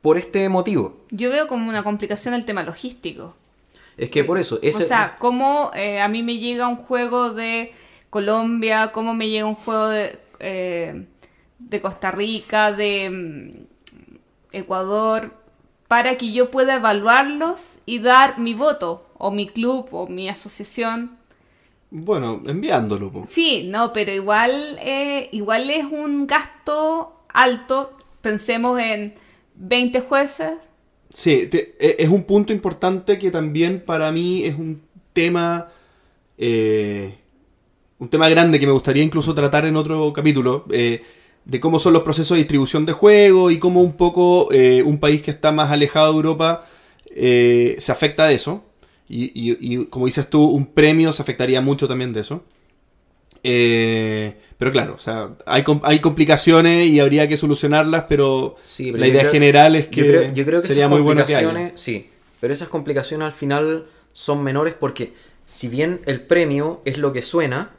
por 0.00 0.18
este 0.18 0.48
motivo. 0.48 0.96
Yo 1.10 1.30
veo 1.30 1.46
como 1.48 1.68
una 1.68 1.82
complicación 1.82 2.34
el 2.34 2.44
tema 2.44 2.62
logístico. 2.62 3.34
Es 3.96 4.10
que 4.10 4.24
por 4.24 4.38
eso... 4.38 4.58
Ese... 4.62 4.84
O 4.84 4.86
sea, 4.86 5.16
cómo 5.18 5.70
eh, 5.74 6.00
a 6.00 6.08
mí 6.08 6.22
me 6.22 6.38
llega 6.38 6.66
un 6.66 6.76
juego 6.76 7.30
de 7.30 7.72
Colombia, 8.10 8.90
cómo 8.92 9.14
me 9.14 9.28
llega 9.28 9.46
un 9.46 9.54
juego 9.54 9.88
de, 9.88 10.18
eh, 10.40 11.06
de 11.58 11.80
Costa 11.80 12.10
Rica, 12.10 12.72
de 12.72 13.10
mm, 13.10 13.62
Ecuador, 14.52 15.32
para 15.88 16.16
que 16.16 16.32
yo 16.32 16.50
pueda 16.50 16.76
evaluarlos 16.76 17.78
y 17.86 17.98
dar 17.98 18.38
mi 18.38 18.54
voto, 18.54 19.06
o 19.18 19.30
mi 19.30 19.46
club, 19.46 19.88
o 19.92 20.06
mi 20.06 20.28
asociación. 20.28 21.16
Bueno, 21.90 22.42
enviándolo. 22.46 23.12
po. 23.12 23.26
Sí, 23.28 23.68
no, 23.70 23.92
pero 23.92 24.12
igual, 24.12 24.78
eh, 24.80 25.28
igual 25.32 25.68
es 25.68 25.84
un 25.84 26.26
gasto 26.26 27.22
alto. 27.32 27.92
Pensemos 28.22 28.80
en 28.80 29.14
20 29.54 30.00
jueces. 30.00 30.52
Sí, 31.12 31.48
e- 31.52 31.96
es 31.98 32.08
un 32.08 32.24
punto 32.24 32.52
importante 32.52 33.18
que 33.18 33.30
también 33.30 33.80
para 33.84 34.10
mí 34.12 34.44
es 34.44 34.54
un 34.56 34.82
tema. 35.12 35.68
eh, 36.38 37.14
un 37.98 38.08
tema 38.10 38.28
grande 38.28 38.58
que 38.60 38.66
me 38.66 38.72
gustaría 38.72 39.02
incluso 39.04 39.34
tratar 39.34 39.64
en 39.66 39.76
otro 39.76 40.12
capítulo. 40.12 40.64
eh, 40.72 41.02
de 41.44 41.60
cómo 41.60 41.78
son 41.80 41.92
los 41.94 42.02
procesos 42.04 42.36
de 42.36 42.38
distribución 42.44 42.86
de 42.86 42.92
juegos 42.92 43.52
y 43.52 43.58
cómo 43.58 43.80
un 43.82 43.94
poco 43.94 44.48
eh, 44.52 44.82
un 44.84 44.98
país 45.00 45.22
que 45.22 45.32
está 45.32 45.50
más 45.52 45.70
alejado 45.72 46.12
de 46.12 46.16
Europa 46.16 46.66
eh, 47.16 47.76
se 47.80 47.92
afecta 47.92 48.26
de 48.28 48.34
eso. 48.36 48.64
Y, 49.08 49.24
y- 49.34 49.58
y 49.60 49.86
como 49.86 50.06
dices 50.06 50.30
tú, 50.30 50.44
un 50.44 50.66
premio 50.66 51.12
se 51.12 51.22
afectaría 51.22 51.60
mucho 51.60 51.88
también 51.88 52.12
de 52.12 52.20
eso. 52.20 52.44
Eh, 53.42 54.36
pero 54.62 54.70
claro, 54.70 54.94
o 54.94 54.98
sea, 55.00 55.30
hay, 55.44 55.64
hay 55.82 55.98
complicaciones 55.98 56.86
y 56.88 57.00
habría 57.00 57.26
que 57.26 57.36
solucionarlas, 57.36 58.04
pero, 58.08 58.54
Sí, 58.62 58.92
pero 58.92 58.98
la 59.00 59.08
idea 59.08 59.22
creo- 59.22 59.32
general 59.32 59.74
es 59.74 59.88
que, 59.88 60.00
yo 60.02 60.06
creo, 60.06 60.32
yo 60.32 60.44
creo 60.44 60.62
que 60.62 60.68
sería 60.68 60.84
esas 60.84 60.90
muy 60.92 61.00
bueno 61.00 61.26
que 61.26 61.34
haya. 61.34 61.72
sí, 61.74 62.10
pero 62.40 62.52
esas 62.54 62.68
complicaciones 62.68 63.26
al 63.26 63.32
final 63.32 63.86
son 64.12 64.44
menores 64.44 64.74
porque 64.78 65.14
si 65.44 65.66
bien 65.66 66.00
el 66.06 66.20
premio 66.20 66.80
es 66.84 66.96
lo 66.98 67.12
que 67.12 67.22
suena, 67.22 67.70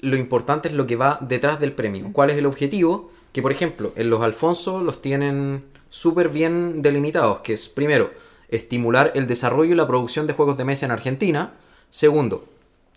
lo 0.00 0.16
importante 0.16 0.68
es 0.68 0.74
lo 0.74 0.86
que 0.86 0.96
va 0.96 1.18
detrás 1.20 1.60
del 1.60 1.72
premio. 1.72 2.08
¿Cuál 2.12 2.30
es 2.30 2.36
el 2.38 2.46
objetivo? 2.46 3.10
Que 3.32 3.42
por 3.42 3.52
ejemplo, 3.52 3.92
en 3.96 4.08
los 4.08 4.22
Alfonso 4.22 4.82
los 4.82 5.02
tienen 5.02 5.64
súper 5.90 6.30
bien 6.30 6.80
delimitados, 6.80 7.40
que 7.40 7.52
es 7.52 7.68
primero, 7.68 8.12
estimular 8.48 9.12
el 9.14 9.26
desarrollo 9.26 9.72
y 9.72 9.76
la 9.76 9.86
producción 9.86 10.26
de 10.26 10.32
juegos 10.32 10.56
de 10.56 10.64
mesa 10.64 10.86
en 10.86 10.92
Argentina. 10.92 11.52
Segundo, 11.90 12.46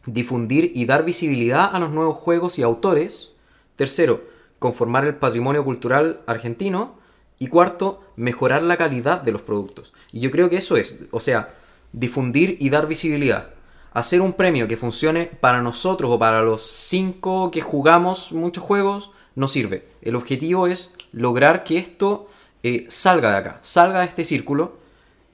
difundir 0.05 0.71
y 0.75 0.85
dar 0.85 1.05
visibilidad 1.05 1.73
a 1.73 1.79
los 1.79 1.91
nuevos 1.91 2.17
juegos 2.17 2.59
y 2.59 2.63
autores. 2.63 3.31
Tercero, 3.75 4.23
conformar 4.59 5.05
el 5.05 5.15
patrimonio 5.15 5.63
cultural 5.63 6.21
argentino. 6.27 7.03
Y 7.37 7.47
cuarto, 7.47 8.01
mejorar 8.15 8.63
la 8.63 8.77
calidad 8.77 9.21
de 9.21 9.33
los 9.33 9.41
productos. 9.41 9.93
Y 10.13 10.21
yo 10.21 10.31
creo 10.31 10.49
que 10.49 10.55
eso 10.55 10.77
es, 10.77 11.01
o 11.11 11.19
sea, 11.19 11.53
difundir 11.91 12.55
y 12.61 12.69
dar 12.69 12.87
visibilidad. 12.87 13.49
Hacer 13.91 14.21
un 14.21 14.33
premio 14.33 14.69
que 14.69 14.77
funcione 14.77 15.25
para 15.25 15.61
nosotros 15.61 16.11
o 16.11 16.19
para 16.19 16.41
los 16.41 16.61
cinco 16.61 17.51
que 17.51 17.59
jugamos 17.61 18.31
muchos 18.31 18.63
juegos 18.63 19.11
no 19.35 19.49
sirve. 19.49 19.87
El 20.01 20.15
objetivo 20.15 20.67
es 20.67 20.93
lograr 21.11 21.65
que 21.65 21.77
esto 21.77 22.29
eh, 22.63 22.85
salga 22.89 23.31
de 23.31 23.37
acá, 23.37 23.59
salga 23.61 23.99
de 23.99 24.05
este 24.05 24.23
círculo 24.23 24.77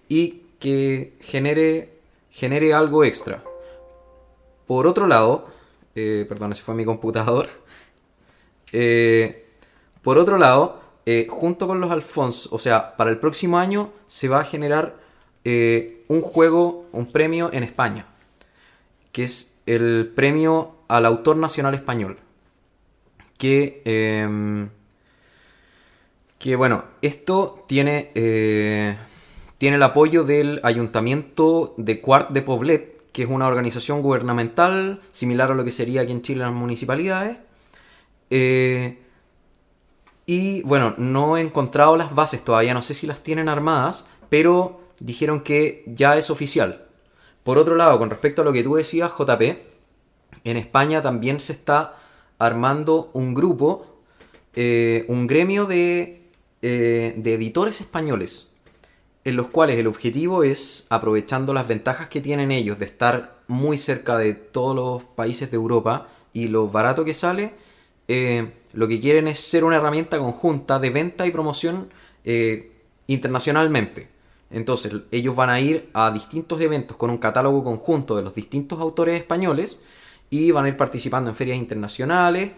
y 0.10 0.41
que 0.60 1.14
genere, 1.22 1.99
genere 2.30 2.73
algo 2.73 3.03
extra. 3.03 3.43
Por 4.72 4.88
otro 4.88 5.06
lado, 5.06 5.49
eh, 5.95 6.26
perdón, 6.30 6.53
ese 6.53 6.61
fue 6.61 6.73
mi 6.73 6.85
computador. 6.85 7.49
Eh, 8.73 9.49
por 10.02 10.18
otro 10.18 10.38
lado, 10.38 10.81
eh, 11.06 11.27
junto 11.30 11.68
con 11.68 11.81
los 11.81 11.91
Alphonse, 11.91 12.48
o 12.53 12.57
sea, 12.57 12.95
para 12.95 13.10
el 13.11 13.19
próximo 13.19 13.60
año 13.60 13.91
se 14.07 14.30
va 14.30 14.39
a 14.39 14.45
generar 14.45 14.95
un 15.43 16.22
juego, 16.22 16.88
un 16.93 17.11
premio 17.11 17.49
en 17.52 17.64
España, 17.64 18.06
que 19.11 19.26
es 19.26 19.53
el 19.65 20.14
premio 20.15 20.77
al 20.88 21.06
autor 21.06 21.35
nacional 21.35 21.73
español. 21.73 22.18
Que, 23.38 23.81
em, 23.84 24.69
que 26.39 26.56
bueno, 26.56 26.85
esto 27.02 27.65
tiene, 27.68 28.11
tiene 29.57 29.76
el 29.76 29.84
apoyo 29.84 30.23
del 30.23 30.61
Ayuntamiento 30.64 31.73
de 31.76 31.99
Cuart 31.99 32.30
de 32.30 32.41
Poblet, 32.41 33.01
que 33.11 33.23
es 33.23 33.29
una 33.29 33.47
organización 33.47 34.01
gubernamental 34.01 35.01
similar 35.11 35.51
a 35.51 35.55
lo 35.55 35.63
que 35.63 35.71
sería 35.71 36.01
aquí 36.01 36.11
en 36.11 36.21
Chile 36.21 36.41
las 36.41 36.53
municipalidades. 36.53 37.38
Eh, 38.29 38.99
y 40.25 40.61
bueno, 40.63 40.93
no 40.97 41.38
he 41.38 41.41
encontrado 41.41 41.97
las 41.97 42.15
bases 42.15 42.43
todavía, 42.43 42.73
no 42.73 42.81
sé 42.81 42.93
si 42.93 43.07
las 43.07 43.21
tienen 43.21 43.49
armadas, 43.49 44.05
pero 44.29 44.79
dijeron 44.99 45.41
que 45.41 45.83
ya 45.88 46.17
es 46.17 46.29
oficial. 46.29 46.88
Por 47.43 47.57
otro 47.57 47.75
lado, 47.75 47.97
con 47.99 48.09
respecto 48.09 48.41
a 48.41 48.45
lo 48.45 48.53
que 48.53 48.63
tú 48.63 48.75
decías, 48.75 49.11
JP, 49.11 49.41
en 50.43 50.57
España 50.57 51.01
también 51.01 51.39
se 51.39 51.53
está 51.53 51.97
armando 52.39 53.09
un 53.13 53.33
grupo, 53.33 53.85
eh, 54.55 55.05
un 55.07 55.27
gremio 55.27 55.65
de, 55.65 56.29
eh, 56.61 57.13
de 57.17 57.33
editores 57.33 57.81
españoles, 57.81 58.51
en 59.23 59.35
los 59.35 59.49
cuales 59.49 59.77
el 59.77 59.88
objetivo 59.88 60.43
es, 60.43 60.88
aprovechando 60.89 61.53
las 61.53 61.68
ventajas 61.68 62.10
que 62.10 62.22
tienen 62.22 62.52
ellos 62.52 62.80
de 62.80 62.85
estar 62.85 63.41
muy 63.48 63.77
cerca 63.77 64.18
de 64.18 64.34
todos 64.34 64.76
los 64.76 65.03
países 65.15 65.52
de 65.52 65.57
Europa 65.57 66.07
y 66.34 66.48
lo 66.48 66.69
barato 66.69 67.06
que 67.06 67.14
sale, 67.14 67.53
eh, 68.07 68.52
lo 68.73 68.88
que 68.88 68.99
quieren 68.99 69.27
es 69.27 69.39
ser 69.39 69.64
una 69.64 69.77
herramienta 69.77 70.18
conjunta 70.18 70.80
de 70.80 70.89
venta 70.89 71.27
y 71.27 71.31
promoción 71.31 71.89
eh, 72.23 72.72
internacionalmente. 73.07 74.10
Entonces, 74.49 74.93
ellos 75.11 75.35
van 75.35 75.49
a 75.49 75.60
ir 75.60 75.89
a 75.93 76.11
distintos 76.11 76.60
eventos 76.60 76.98
con 76.98 77.10
un 77.10 77.18
catálogo 77.18 77.64
conjunto 77.64 78.15
de 78.18 78.23
los 78.23 78.35
distintos 78.35 78.80
autores 78.80 79.19
españoles 79.19 79.77
y 80.30 80.52
van 80.52 80.65
a 80.65 80.69
ir 80.69 80.77
participando 80.77 81.30
en 81.30 81.35
ferias 81.35 81.57
internacionales. 81.57 82.52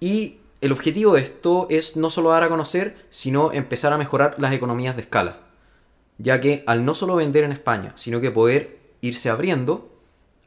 Y 0.00 0.38
el 0.60 0.72
objetivo 0.72 1.14
de 1.14 1.20
esto 1.20 1.66
es 1.70 1.96
no 1.96 2.10
solo 2.10 2.30
dar 2.30 2.44
a 2.44 2.48
conocer, 2.48 2.96
sino 3.10 3.52
empezar 3.52 3.92
a 3.92 3.98
mejorar 3.98 4.36
las 4.38 4.52
economías 4.52 4.96
de 4.96 5.02
escala. 5.02 5.51
Ya 6.22 6.40
que 6.40 6.62
al 6.68 6.84
no 6.84 6.94
solo 6.94 7.16
vender 7.16 7.42
en 7.42 7.50
España, 7.50 7.92
sino 7.96 8.20
que 8.20 8.30
poder 8.30 8.78
irse 9.00 9.28
abriendo, 9.28 9.90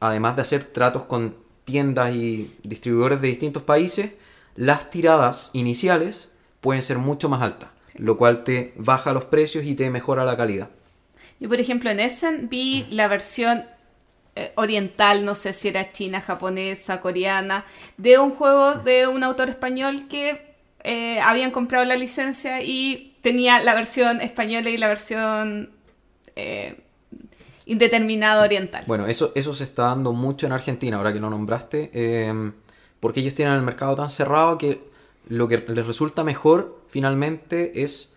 además 0.00 0.36
de 0.36 0.42
hacer 0.42 0.64
tratos 0.64 1.04
con 1.04 1.36
tiendas 1.64 2.14
y 2.14 2.50
distribuidores 2.62 3.20
de 3.20 3.28
distintos 3.28 3.62
países, 3.62 4.12
las 4.54 4.88
tiradas 4.88 5.50
iniciales 5.52 6.30
pueden 6.62 6.80
ser 6.80 6.96
mucho 6.96 7.28
más 7.28 7.42
altas, 7.42 7.68
lo 7.94 8.16
cual 8.16 8.42
te 8.42 8.72
baja 8.76 9.12
los 9.12 9.26
precios 9.26 9.66
y 9.66 9.74
te 9.74 9.90
mejora 9.90 10.24
la 10.24 10.36
calidad. 10.36 10.70
Yo, 11.38 11.50
por 11.50 11.60
ejemplo, 11.60 11.90
en 11.90 12.00
Essen 12.00 12.48
vi 12.48 12.86
la 12.88 13.08
versión 13.08 13.64
eh, 14.34 14.52
oriental, 14.54 15.26
no 15.26 15.34
sé 15.34 15.52
si 15.52 15.68
era 15.68 15.92
china, 15.92 16.22
japonesa, 16.22 17.02
coreana, 17.02 17.66
de 17.98 18.18
un 18.18 18.30
juego 18.30 18.74
de 18.74 19.06
un 19.06 19.22
autor 19.22 19.50
español 19.50 20.08
que 20.08 20.55
eh, 20.86 21.20
habían 21.20 21.50
comprado 21.50 21.84
la 21.84 21.96
licencia 21.96 22.62
y 22.62 23.16
tenía 23.20 23.60
la 23.60 23.74
versión 23.74 24.20
española 24.20 24.70
y 24.70 24.76
la 24.76 24.86
versión 24.86 25.70
eh, 26.36 26.80
indeterminada 27.64 28.44
oriental. 28.44 28.84
Bueno, 28.86 29.08
eso, 29.08 29.32
eso 29.34 29.52
se 29.52 29.64
está 29.64 29.88
dando 29.88 30.12
mucho 30.12 30.46
en 30.46 30.52
Argentina, 30.52 30.96
ahora 30.96 31.12
que 31.12 31.18
lo 31.18 31.28
nombraste, 31.28 31.90
eh, 31.92 32.52
porque 33.00 33.20
ellos 33.20 33.34
tienen 33.34 33.54
el 33.54 33.62
mercado 33.62 33.96
tan 33.96 34.08
cerrado 34.08 34.58
que 34.58 34.80
lo 35.28 35.48
que 35.48 35.58
les 35.58 35.86
resulta 35.86 36.22
mejor 36.22 36.80
finalmente 36.88 37.82
es 37.82 38.12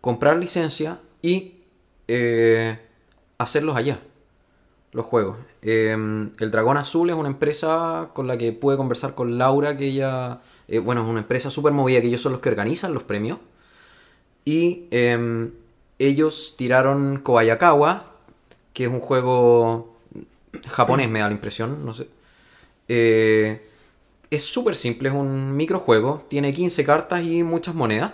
comprar 0.00 0.38
licencia 0.38 1.00
y 1.20 1.56
eh, 2.08 2.78
hacerlos 3.36 3.76
allá, 3.76 3.98
los 4.92 5.04
juegos. 5.04 5.36
El 5.60 6.50
Dragón 6.50 6.78
Azul 6.78 7.10
es 7.10 7.16
una 7.16 7.28
empresa 7.28 8.10
con 8.14 8.26
la 8.26 8.38
que 8.38 8.52
pude 8.52 8.78
conversar 8.78 9.14
con 9.14 9.36
Laura, 9.36 9.76
que 9.76 9.86
ella, 9.86 10.40
eh, 10.68 10.78
bueno, 10.78 11.02
es 11.02 11.08
una 11.08 11.20
empresa 11.20 11.50
súper 11.50 11.72
movida, 11.72 12.00
que 12.00 12.08
ellos 12.08 12.22
son 12.22 12.32
los 12.32 12.40
que 12.40 12.48
organizan 12.48 12.94
los 12.94 13.02
premios. 13.02 13.38
Y 14.44 14.84
eh, 14.90 15.50
ellos 15.98 16.54
tiraron 16.56 17.18
Kobayakawa, 17.20 18.12
que 18.72 18.84
es 18.84 18.90
un 18.90 19.00
juego 19.00 19.96
japonés, 20.66 21.08
me 21.08 21.20
da 21.20 21.28
la 21.28 21.34
impresión, 21.34 21.84
no 21.84 21.94
sé. 21.94 22.08
Eh, 22.88 23.66
es 24.30 24.42
súper 24.42 24.74
simple, 24.74 25.08
es 25.08 25.14
un 25.14 25.56
microjuego, 25.56 26.24
tiene 26.28 26.52
15 26.52 26.84
cartas 26.84 27.24
y 27.24 27.42
muchas 27.42 27.74
monedas. 27.74 28.12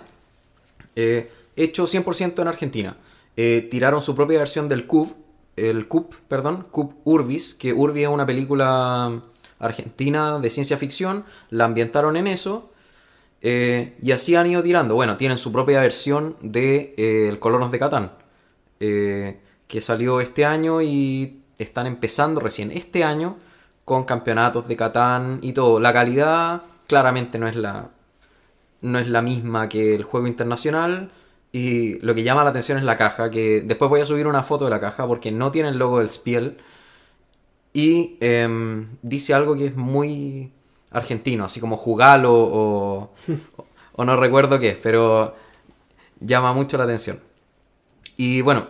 Eh, 0.95 1.31
hecho 1.55 1.85
100% 1.87 2.41
en 2.41 2.47
Argentina. 2.47 2.97
Tiraron 3.35 4.03
su 4.03 4.13
propia 4.13 4.37
versión 4.37 4.69
del 4.69 4.85
Cube, 4.85 5.13
el 5.55 5.87
Cube, 5.87 6.09
perdón, 6.27 6.67
Cube 6.69 6.93
Urbis, 7.05 7.55
que 7.55 7.73
Urbis 7.73 8.03
es 8.03 8.09
una 8.09 8.25
película 8.25 9.23
argentina 9.61 10.39
de 10.39 10.49
ciencia 10.49 10.77
ficción, 10.77 11.25
la 11.49 11.65
ambientaron 11.65 12.17
en 12.17 12.27
eso. 12.27 12.71
eh, 13.41 13.95
y 14.01 14.11
así 14.11 14.35
han 14.35 14.47
ido 14.47 14.63
tirando. 14.63 14.95
Bueno, 14.95 15.17
tienen 15.17 15.37
su 15.37 15.51
propia 15.51 15.81
versión 15.81 16.37
de 16.41 16.93
eh, 16.97 17.27
El 17.29 17.39
Colonos 17.39 17.71
de 17.71 17.79
Catán, 17.79 18.11
eh, 18.79 19.39
que 19.67 19.81
salió 19.81 20.21
este 20.21 20.45
año 20.45 20.81
y 20.81 21.41
están 21.57 21.87
empezando 21.87 22.39
recién 22.41 22.71
este 22.71 23.03
año 23.03 23.37
con 23.85 24.03
campeonatos 24.05 24.67
de 24.67 24.75
Catán 24.75 25.39
y 25.41 25.53
todo. 25.53 25.79
La 25.79 25.93
calidad 25.93 26.63
claramente 26.87 27.39
no 27.39 27.47
es 27.47 27.55
la, 27.55 27.89
no 28.81 28.99
es 28.99 29.07
la 29.09 29.21
misma 29.21 29.69
que 29.69 29.95
el 29.95 30.03
juego 30.03 30.27
internacional. 30.27 31.11
Y 31.53 31.99
lo 31.99 32.15
que 32.15 32.23
llama 32.23 32.43
la 32.45 32.51
atención 32.51 32.77
es 32.77 32.83
la 32.85 32.95
caja, 32.97 33.29
que 33.29 33.61
después 33.61 33.89
voy 33.89 34.01
a 34.01 34.05
subir 34.05 34.27
una 34.27 34.43
foto 34.43 34.65
de 34.65 34.71
la 34.71 34.79
caja 34.79 35.05
porque 35.07 35.31
no 35.31 35.51
tiene 35.51 35.69
el 35.69 35.77
logo 35.77 35.99
del 35.99 36.09
Spiel. 36.09 36.57
Y 37.73 38.17
em, 38.19 38.97
dice 39.01 39.33
algo 39.33 39.55
que 39.55 39.67
es 39.67 39.75
muy 39.75 40.51
argentino, 40.91 41.45
así 41.45 41.59
como 41.59 41.77
jugalo 41.77 42.33
o, 42.33 43.13
o 43.93 44.05
no 44.05 44.17
recuerdo 44.17 44.59
qué 44.59 44.77
pero 44.81 45.35
llama 46.19 46.53
mucho 46.53 46.77
la 46.77 46.83
atención. 46.83 47.19
Y 48.17 48.41
bueno, 48.41 48.67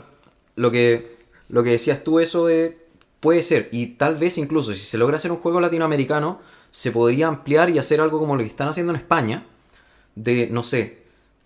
lo 0.55 0.71
que, 0.71 1.17
lo 1.49 1.63
que 1.63 1.71
decías 1.71 2.03
tú, 2.03 2.19
eso 2.19 2.45
de 2.45 2.81
puede 3.21 3.43
ser, 3.43 3.69
y 3.71 3.87
tal 3.87 4.17
vez 4.17 4.37
incluso 4.37 4.73
si 4.73 4.81
se 4.81 4.97
logra 4.97 5.15
hacer 5.15 5.31
un 5.31 5.37
juego 5.37 5.61
latinoamericano, 5.61 6.41
se 6.71 6.91
podría 6.91 7.27
ampliar 7.27 7.69
y 7.69 7.77
hacer 7.77 8.01
algo 8.01 8.19
como 8.19 8.35
lo 8.35 8.43
que 8.43 8.49
están 8.49 8.67
haciendo 8.67 8.93
en 8.93 8.99
España, 8.99 9.45
de, 10.15 10.47
no 10.47 10.63
sé, 10.63 11.03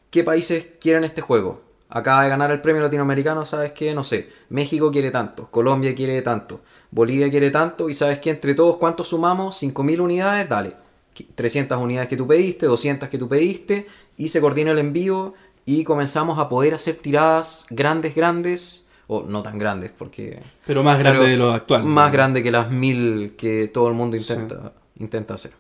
¿qué 0.09 0.23
países 0.23 0.67
quieren 0.79 1.03
este 1.03 1.21
juego? 1.21 1.57
Acaba 1.89 2.23
de 2.23 2.29
ganar 2.29 2.49
el 2.51 2.61
premio 2.61 2.81
latinoamericano, 2.81 3.45
¿sabes 3.45 3.73
qué? 3.73 3.93
No 3.93 4.03
sé, 4.03 4.29
México 4.49 4.91
quiere 4.91 5.11
tanto, 5.11 5.51
Colombia 5.51 5.93
quiere 5.93 6.21
tanto, 6.21 6.61
Bolivia 6.95 7.29
quiere 7.29 7.51
tanto, 7.51 7.89
y 7.89 7.93
¿sabes 7.93 8.19
qué? 8.19 8.29
Entre 8.29 8.55
todos, 8.55 8.77
¿cuántos 8.77 9.09
sumamos? 9.09 9.61
5.000 9.61 9.99
unidades, 9.99 10.47
dale. 10.47 10.71
300 11.35 11.77
unidades 11.77 12.07
que 12.07 12.15
tú 12.15 12.25
pediste, 12.25 12.67
200 12.67 13.09
que 13.09 13.17
tú 13.17 13.27
pediste, 13.27 13.85
y 14.15 14.29
se 14.29 14.39
coordina 14.39 14.71
el 14.71 14.79
envío 14.79 15.33
y 15.65 15.83
comenzamos 15.83 16.39
a 16.39 16.47
poder 16.47 16.73
hacer 16.73 16.95
tiradas 16.95 17.65
grandes, 17.69 18.15
grandes, 18.15 18.87
o 19.07 19.23
no 19.23 19.43
tan 19.43 19.59
grandes, 19.59 19.91
porque 19.91 20.39
Pero 20.65 20.83
más 20.83 20.97
grande 20.97 21.19
Pero 21.19 21.31
de 21.31 21.37
lo 21.37 21.51
actual. 21.51 21.83
más 21.83 22.07
¿no? 22.07 22.13
grande 22.13 22.41
que 22.41 22.49
las 22.51 22.71
mil 22.71 23.33
que 23.37 23.67
todo 23.67 23.89
el 23.89 23.93
mundo 23.93 24.15
intenta, 24.15 24.71
intenta 24.97 25.33
hacer. 25.33 25.51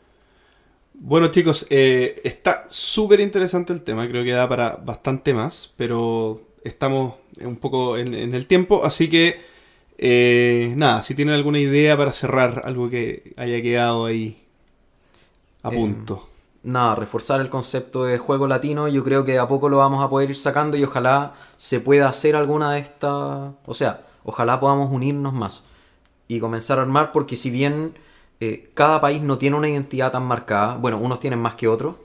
Bueno 0.93 1.27
chicos, 1.31 1.67
eh, 1.69 2.21
está 2.23 2.65
súper 2.69 3.19
interesante 3.19 3.73
el 3.73 3.81
tema, 3.81 4.07
creo 4.07 4.23
que 4.23 4.31
da 4.31 4.47
para 4.47 4.77
bastante 4.77 5.33
más, 5.33 5.73
pero 5.75 6.39
estamos 6.63 7.15
un 7.41 7.57
poco 7.57 7.97
en, 7.97 8.13
en 8.13 8.33
el 8.33 8.45
tiempo, 8.45 8.85
así 8.85 9.09
que 9.09 9.53
eh, 9.97 10.73
nada, 10.77 11.01
si 11.03 11.15
tienen 11.15 11.35
alguna 11.35 11.59
idea 11.59 11.97
para 11.97 12.13
cerrar 12.13 12.63
algo 12.65 12.89
que 12.89 13.33
haya 13.37 13.61
quedado 13.61 14.05
ahí 14.05 14.45
a 15.63 15.69
Eh, 15.69 15.75
punto. 15.75 16.29
Nada, 16.63 16.95
reforzar 16.95 17.41
el 17.41 17.49
concepto 17.49 18.05
de 18.05 18.17
juego 18.17 18.47
latino, 18.47 18.87
yo 18.87 19.03
creo 19.03 19.23
que 19.23 19.33
de 19.33 19.39
a 19.39 19.47
poco 19.47 19.69
lo 19.69 19.77
vamos 19.77 20.03
a 20.03 20.09
poder 20.09 20.31
ir 20.31 20.35
sacando 20.37 20.77
y 20.77 20.83
ojalá 20.83 21.35
se 21.57 21.79
pueda 21.79 22.09
hacer 22.09 22.35
alguna 22.35 22.73
de 22.73 22.79
estas, 22.79 23.53
o 23.65 23.73
sea, 23.73 24.03
ojalá 24.23 24.59
podamos 24.59 24.91
unirnos 24.91 25.33
más 25.33 25.63
y 26.27 26.39
comenzar 26.39 26.79
a 26.79 26.83
armar 26.83 27.11
porque 27.11 27.35
si 27.35 27.51
bien 27.51 27.95
eh, 28.39 28.71
cada 28.73 29.01
país 29.01 29.21
no 29.21 29.37
tiene 29.37 29.57
una 29.57 29.69
identidad 29.69 30.11
tan 30.11 30.23
marcada, 30.25 30.75
bueno, 30.77 30.97
unos 30.99 31.19
tienen 31.19 31.39
más 31.39 31.55
que 31.55 31.67
otros, 31.67 31.97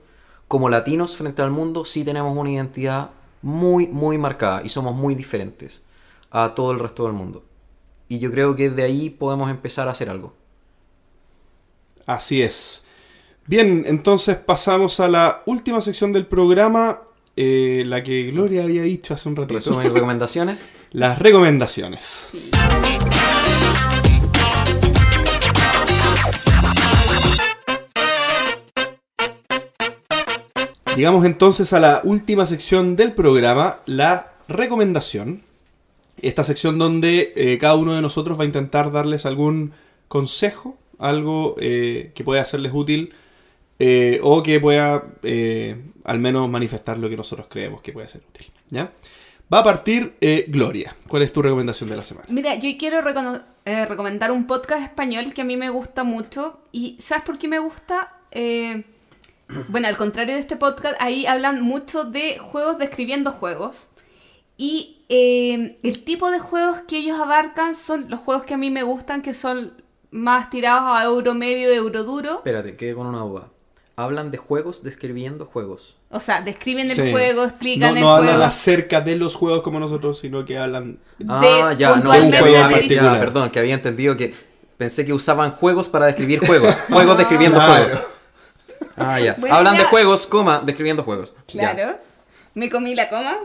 como 0.48 0.68
latinos 0.68 1.16
frente 1.16 1.42
al 1.42 1.50
mundo 1.50 1.84
sí 1.84 2.04
tenemos 2.04 2.36
una 2.36 2.50
identidad 2.50 3.10
muy, 3.42 3.86
muy 3.88 4.18
marcada 4.18 4.62
y 4.64 4.68
somos 4.68 4.94
muy 4.94 5.14
diferentes 5.14 5.82
a 6.30 6.54
todo 6.54 6.72
el 6.72 6.78
resto 6.80 7.04
del 7.04 7.14
mundo. 7.14 7.44
Y 8.10 8.18
yo 8.18 8.32
creo 8.32 8.56
que 8.56 8.70
de 8.70 8.82
ahí 8.82 9.08
podemos 9.08 9.48
empezar 9.52 9.86
a 9.86 9.92
hacer 9.92 10.10
algo. 10.10 10.34
Así 12.06 12.42
es. 12.42 12.84
Bien, 13.46 13.84
entonces 13.86 14.36
pasamos 14.36 14.98
a 14.98 15.06
la 15.06 15.42
última 15.46 15.80
sección 15.80 16.12
del 16.12 16.26
programa, 16.26 17.02
eh, 17.36 17.84
la 17.86 18.02
que 18.02 18.24
Gloria 18.32 18.64
había 18.64 18.82
dicho 18.82 19.14
hace 19.14 19.28
un 19.28 19.36
ratito. 19.36 19.54
Resumen 19.54 19.86
y 19.86 19.90
recomendaciones. 19.94 20.66
Las 20.90 21.20
recomendaciones. 21.20 22.30
Llegamos 30.96 31.24
entonces 31.24 31.72
a 31.72 31.78
la 31.78 32.00
última 32.02 32.44
sección 32.44 32.96
del 32.96 33.12
programa, 33.12 33.82
la 33.86 34.32
recomendación. 34.48 35.42
Esta 36.22 36.44
sección 36.44 36.78
donde 36.78 37.32
eh, 37.36 37.58
cada 37.58 37.76
uno 37.76 37.94
de 37.94 38.02
nosotros 38.02 38.38
va 38.38 38.44
a 38.44 38.46
intentar 38.46 38.92
darles 38.92 39.26
algún 39.26 39.72
consejo, 40.10 40.76
algo 40.98 41.56
eh, 41.60 42.12
que 42.14 42.24
pueda 42.24 42.42
hacerles 42.42 42.72
útil 42.74 43.14
eh, 43.78 44.20
o 44.22 44.42
que 44.42 44.60
pueda 44.60 45.04
eh, 45.22 45.80
al 46.04 46.18
menos 46.18 46.48
manifestar 46.48 46.98
lo 46.98 47.08
que 47.08 47.16
nosotros 47.16 47.46
creemos 47.48 47.80
que 47.80 47.92
puede 47.92 48.08
ser 48.08 48.22
útil. 48.28 48.46
¿ya? 48.70 48.92
Va 49.52 49.60
a 49.60 49.64
partir 49.64 50.14
Gloria. 50.48 50.96
¿Cuál 51.08 51.22
es 51.22 51.32
tu 51.32 51.42
recomendación 51.42 51.88
de 51.90 51.96
la 51.96 52.04
semana? 52.04 52.26
Mira, 52.28 52.56
yo 52.56 52.68
quiero 52.78 53.00
recomendar 53.02 54.30
un 54.30 54.46
podcast 54.46 54.82
español 54.82 55.32
que 55.32 55.42
a 55.42 55.44
mí 55.44 55.56
me 55.56 55.70
gusta 55.70 56.04
mucho. 56.04 56.60
¿Y 56.70 56.96
sabes 57.00 57.24
por 57.24 57.38
qué 57.38 57.48
me 57.48 57.58
gusta? 57.58 58.06
Bueno, 59.68 59.88
al 59.88 59.96
contrario 59.96 60.34
de 60.34 60.40
este 60.40 60.56
podcast, 60.56 60.94
ahí 61.00 61.26
hablan 61.26 61.62
mucho 61.62 62.04
de 62.04 62.38
juegos 62.38 62.78
describiendo 62.78 63.32
juegos. 63.32 63.88
Y 64.62 64.98
eh, 65.08 65.78
el 65.82 66.04
tipo 66.04 66.30
de 66.30 66.38
juegos 66.38 66.80
que 66.86 66.98
ellos 66.98 67.18
abarcan 67.18 67.74
son 67.74 68.10
los 68.10 68.20
juegos 68.20 68.44
que 68.44 68.52
a 68.52 68.58
mí 68.58 68.70
me 68.70 68.82
gustan, 68.82 69.22
que 69.22 69.32
son 69.32 69.72
más 70.10 70.50
tirados 70.50 70.90
a 70.90 71.02
euro 71.04 71.32
medio, 71.32 71.70
euro 71.72 72.04
duro. 72.04 72.34
Espérate, 72.34 72.76
quedé 72.76 72.94
con 72.94 73.06
una 73.06 73.20
duda. 73.20 73.48
Hablan 73.96 74.30
de 74.30 74.36
juegos 74.36 74.82
describiendo 74.82 75.46
juegos. 75.46 75.96
O 76.10 76.20
sea, 76.20 76.42
describen 76.42 76.90
el 76.90 76.96
Sí. 76.96 77.10
juego, 77.10 77.44
explican 77.44 77.92
no, 77.94 77.96
el 77.96 78.02
no 78.02 78.10
hablan 78.16 78.34
juego. 78.34 78.44
acerca 78.48 79.00
de 79.00 79.16
los 79.16 79.34
juegos 79.34 79.62
como 79.62 79.80
nosotros, 79.80 80.18
sino 80.18 80.44
que 80.44 80.58
hablan... 80.58 80.98
Ah, 81.26 81.74
ya, 81.78 81.88
no, 81.88 81.94
puntualmente 81.94 82.36
un 82.36 82.42
juego 82.42 82.56
de 82.56 82.60
en 82.62 82.70
particular. 82.70 83.02
particular. 83.04 83.18
Perdón, 83.20 83.50
que 83.50 83.58
había 83.60 83.74
entendido 83.74 84.14
que 84.18 84.34
pensé 84.76 85.06
que 85.06 85.14
usaban 85.14 85.52
juegos 85.52 85.88
para 85.88 86.04
describir 86.04 86.44
juegos. 86.46 86.74
Juegos 86.90 87.16
describiendo 87.16 87.56
Claro. 87.56 87.84
juegos. 87.84 88.02
Ah, 88.96 89.18
ya. 89.20 89.36
Bueno, 89.38 89.54
Hablan 89.56 89.76
de 89.78 89.84
ya. 89.84 89.88
juegos, 89.88 90.26
coma, 90.26 90.62
describiendo 90.66 91.02
juegos. 91.02 91.32
Ya. 91.48 91.98
Me 92.54 92.68
comí 92.68 92.94
la 92.94 93.08
coma. 93.08 93.38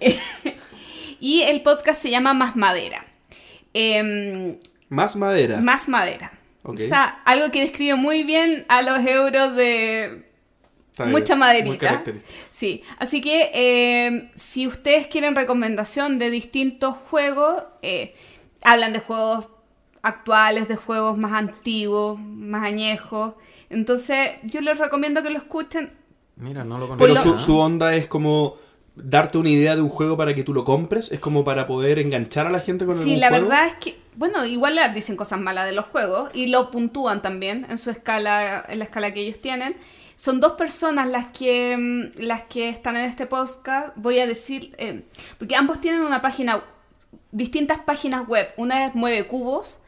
y 1.20 1.42
el 1.42 1.62
podcast 1.62 2.00
se 2.00 2.10
llama 2.10 2.34
Más 2.34 2.56
Madera. 2.56 3.06
Em, 3.72 4.58
Más 4.88 5.16
madera. 5.16 5.60
más 5.60 5.88
Madera. 5.88 6.32
O 6.62 6.76
sea, 6.76 7.22
algo 7.24 7.50
que 7.50 7.60
describe 7.60 7.94
muy 7.94 8.22
bien 8.22 8.66
a 8.68 8.82
los 8.82 9.04
euros 9.06 9.56
de 9.56 10.24
bien, 10.98 11.10
mucha 11.10 11.36
maderita. 11.36 12.04
Sí, 12.50 12.82
así 12.98 13.20
que 13.20 13.50
em, 13.54 14.30
si 14.34 14.66
ustedes 14.66 15.06
quieren 15.06 15.34
recomendación 15.34 16.18
de 16.18 16.30
distintos 16.30 16.96
juegos, 17.08 17.64
eh, 17.82 18.14
hablan 18.62 18.92
de 18.92 19.00
juegos 19.00 19.48
actuales, 20.02 20.68
de 20.68 20.76
juegos 20.76 21.16
más 21.16 21.32
antiguos, 21.32 22.18
más 22.20 22.64
añejos. 22.64 23.34
Entonces, 23.70 24.32
yo 24.42 24.60
les 24.60 24.78
recomiendo 24.78 25.22
que 25.22 25.30
lo 25.30 25.38
escuchen. 25.38 25.92
Mira, 26.40 26.64
no 26.64 26.78
lo 26.78 26.96
Pero 26.96 27.16
su, 27.16 27.38
su 27.38 27.58
onda 27.58 27.94
es 27.94 28.06
como 28.08 28.56
darte 28.96 29.38
una 29.38 29.48
idea 29.50 29.76
de 29.76 29.82
un 29.82 29.88
juego 29.88 30.16
para 30.16 30.34
que 30.34 30.42
tú 30.42 30.52
lo 30.52 30.64
compres. 30.64 31.12
Es 31.12 31.20
como 31.20 31.44
para 31.44 31.66
poder 31.66 31.98
enganchar 31.98 32.46
a 32.46 32.50
la 32.50 32.60
gente 32.60 32.86
con 32.86 32.96
Sí, 32.98 33.02
algún 33.14 33.20
la 33.20 33.28
juego. 33.28 33.48
verdad 33.48 33.66
es 33.68 33.74
que, 33.74 33.98
bueno, 34.16 34.44
igual 34.44 34.78
dicen 34.94 35.16
cosas 35.16 35.40
malas 35.40 35.66
de 35.66 35.72
los 35.72 35.86
juegos 35.86 36.30
y 36.34 36.48
lo 36.48 36.70
puntúan 36.70 37.22
también 37.22 37.66
en 37.70 37.78
su 37.78 37.90
escala, 37.90 38.64
en 38.68 38.78
la 38.78 38.84
escala 38.84 39.12
que 39.14 39.20
ellos 39.20 39.40
tienen. 39.40 39.76
Son 40.16 40.38
dos 40.40 40.52
personas 40.52 41.08
las 41.08 41.26
que, 41.28 41.76
mm, 41.78 42.22
las 42.22 42.42
que 42.42 42.68
están 42.68 42.96
en 42.96 43.06
este 43.06 43.24
podcast. 43.26 43.90
Voy 43.96 44.18
a 44.18 44.26
decir, 44.26 44.74
eh, 44.76 45.04
porque 45.38 45.56
ambos 45.56 45.80
tienen 45.80 46.02
una 46.02 46.20
página, 46.20 46.62
distintas 47.32 47.78
páginas 47.78 48.26
web. 48.28 48.48
Una 48.56 48.86
es 48.86 48.94
Mueve 48.94 49.26
Cubos, 49.26 49.78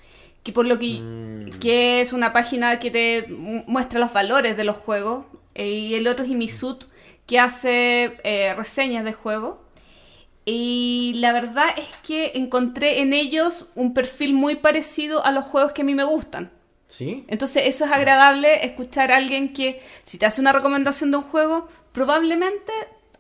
que 0.42 0.52
por 0.52 0.64
lo 0.66 0.78
que, 0.78 1.00
Mm. 1.00 1.58
que 1.60 2.00
es 2.00 2.12
una 2.14 2.32
página 2.32 2.78
que 2.78 2.90
te 2.90 3.26
mu- 3.28 3.64
muestra 3.66 4.00
los 4.00 4.12
valores 4.12 4.56
de 4.56 4.64
los 4.64 4.76
juegos. 4.76 5.26
Eh, 5.54 5.68
y 5.68 5.94
el 5.94 6.06
otro 6.08 6.24
es 6.24 6.30
Imisut, 6.30 6.84
que 7.26 7.38
hace 7.38 8.16
eh, 8.24 8.54
reseñas 8.54 9.04
de 9.04 9.12
juegos. 9.12 9.56
Y 10.44 11.12
la 11.18 11.32
verdad 11.32 11.66
es 11.76 11.86
que 12.02 12.32
encontré 12.34 13.00
en 13.00 13.12
ellos 13.12 13.66
un 13.76 13.94
perfil 13.94 14.34
muy 14.34 14.56
parecido 14.56 15.24
a 15.24 15.30
los 15.30 15.44
juegos 15.44 15.72
que 15.72 15.82
a 15.82 15.84
mí 15.84 15.94
me 15.94 16.04
gustan. 16.04 16.50
¿Sí? 16.88 17.24
Entonces 17.28 17.62
eso 17.66 17.84
es 17.84 17.92
agradable 17.92 18.64
escuchar 18.66 19.12
a 19.12 19.16
alguien 19.16 19.52
que 19.52 19.80
si 20.04 20.18
te 20.18 20.26
hace 20.26 20.40
una 20.40 20.52
recomendación 20.52 21.10
de 21.10 21.18
un 21.18 21.22
juego, 21.22 21.68
probablemente 21.92 22.72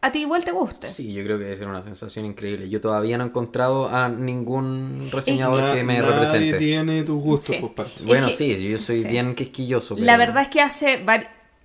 a 0.02 0.10
ti 0.10 0.18
igual 0.22 0.44
te 0.44 0.50
guste. 0.50 0.88
Sí, 0.88 1.12
yo 1.12 1.22
creo 1.22 1.38
que 1.38 1.44
debe 1.44 1.56
ser 1.56 1.68
una 1.68 1.82
sensación 1.84 2.26
increíble. 2.26 2.68
Yo 2.68 2.80
todavía 2.80 3.16
no 3.16 3.24
he 3.24 3.28
encontrado 3.28 3.88
a 3.88 4.08
ningún 4.08 5.08
reseñador 5.12 5.62
Na- 5.62 5.74
que 5.74 5.84
me 5.84 5.98
nadie 5.98 6.10
represente. 6.10 6.58
tiene 6.58 7.02
tus 7.04 7.22
gustos, 7.22 7.54
Sí. 7.54 7.60
pues, 7.60 7.72
Pancho. 7.72 8.04
Bueno, 8.04 8.26
Es 8.26 8.36
que- 8.36 8.56
sí, 8.56 8.68
yo 8.68 8.78
soy 8.78 9.02
sí. 9.02 9.08
bien 9.08 9.36
quisquilloso. 9.36 9.94
La 9.96 10.16
verdad 10.16 10.42
es 10.42 10.48
que 10.48 10.60
hace... 10.60 10.96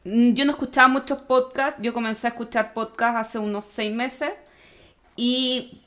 mm, 0.08 0.34
Yo 0.34 0.46
no 0.46 0.52
escuchaba 0.52 0.88
muchos 0.88 1.20
podcasts, 1.24 1.82
yo 1.82 1.94
comencé 1.94 2.28
a 2.28 2.30
escuchar 2.32 2.74
podcasts 2.74 3.18
hace 3.28 3.40
unos 3.40 3.66
seis 3.66 3.94
meses 3.94 4.32
y 5.16 5.82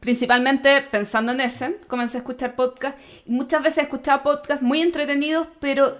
principalmente 0.00 0.82
pensando 0.82 1.32
en 1.32 1.40
Essen, 1.40 1.76
comencé 1.88 2.18
a 2.18 2.20
escuchar 2.20 2.54
podcasts 2.54 3.00
y 3.26 3.32
muchas 3.32 3.62
veces 3.62 3.84
escuchaba 3.84 4.22
podcasts 4.22 4.62
muy 4.62 4.82
entretenidos, 4.82 5.46
pero 5.60 5.96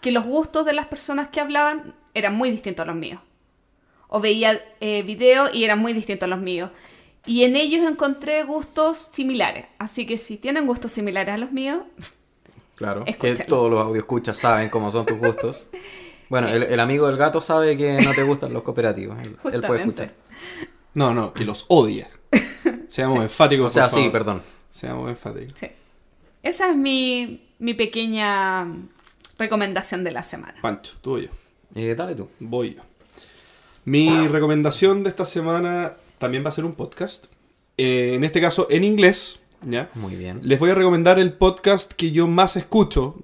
que 0.00 0.10
los 0.12 0.24
gustos 0.24 0.64
de 0.66 0.72
las 0.72 0.86
personas 0.86 1.28
que 1.28 1.40
hablaban 1.40 1.94
eran 2.14 2.34
muy 2.34 2.50
distintos 2.50 2.82
a 2.84 2.86
los 2.86 2.96
míos. 2.96 3.20
O 4.08 4.20
veía 4.20 4.60
eh, 4.80 5.02
videos 5.02 5.54
y 5.54 5.64
eran 5.64 5.78
muy 5.78 5.92
distintos 5.92 6.26
a 6.26 6.30
los 6.30 6.38
míos. 6.40 6.70
Y 7.26 7.44
en 7.44 7.56
ellos 7.56 7.86
encontré 7.88 8.42
gustos 8.44 8.98
similares. 9.12 9.66
Así 9.78 10.06
que 10.06 10.18
si 10.18 10.36
tienen 10.36 10.66
gustos 10.66 10.92
similares 10.92 11.34
a 11.34 11.38
los 11.38 11.52
míos, 11.52 11.80
Claro, 12.76 13.04
que 13.04 13.10
Escúchalo. 13.10 13.48
todos 13.48 13.70
los 13.70 13.80
audioscuchas 13.82 14.36
saben 14.36 14.68
cómo 14.68 14.90
son 14.90 15.06
tus 15.06 15.18
gustos. 15.18 15.68
Bueno, 16.28 16.48
el, 16.48 16.62
el 16.64 16.80
amigo 16.80 17.06
del 17.06 17.16
gato 17.16 17.40
sabe 17.40 17.76
que 17.76 17.98
no 18.02 18.12
te 18.14 18.22
gustan 18.22 18.52
los 18.52 18.62
cooperativos. 18.62 19.18
Él, 19.20 19.28
él 19.28 19.36
puede 19.42 19.58
Justamente. 19.84 20.02
escuchar. 20.04 20.14
No, 20.94 21.12
no, 21.14 21.32
que 21.32 21.44
los 21.44 21.64
odia. 21.68 22.08
Seamos 22.88 23.22
enfáticos, 23.22 23.66
O 23.66 23.70
sea, 23.70 23.88
por 23.88 23.98
sí, 24.00 24.08
perdón. 24.10 24.42
Seamos 24.70 25.08
enfáticos. 25.10 25.54
Sí. 25.58 25.66
Esa 26.42 26.70
es 26.70 26.76
mi, 26.76 27.48
mi 27.58 27.74
pequeña 27.74 28.66
recomendación 29.38 30.04
de 30.04 30.12
la 30.12 30.22
semana. 30.22 30.54
Pancho, 30.62 30.92
tú 31.00 31.14
o 31.14 31.18
yo. 31.18 31.28
Eh, 31.74 31.94
dale 31.94 32.14
tú. 32.14 32.28
Voy 32.38 32.74
yo. 32.74 32.82
Mi 33.84 34.28
recomendación 34.28 35.02
de 35.02 35.10
esta 35.10 35.26
semana 35.26 35.94
también 36.18 36.44
va 36.44 36.48
a 36.48 36.52
ser 36.52 36.64
un 36.64 36.74
podcast. 36.74 37.26
Eh, 37.76 38.12
en 38.14 38.24
este 38.24 38.40
caso, 38.40 38.66
en 38.70 38.84
inglés. 38.84 39.40
¿ya? 39.62 39.90
Muy 39.94 40.16
bien. 40.16 40.40
Les 40.42 40.58
voy 40.58 40.70
a 40.70 40.74
recomendar 40.74 41.18
el 41.18 41.32
podcast 41.32 41.92
que 41.92 42.10
yo 42.12 42.26
más 42.26 42.56
escucho. 42.56 43.16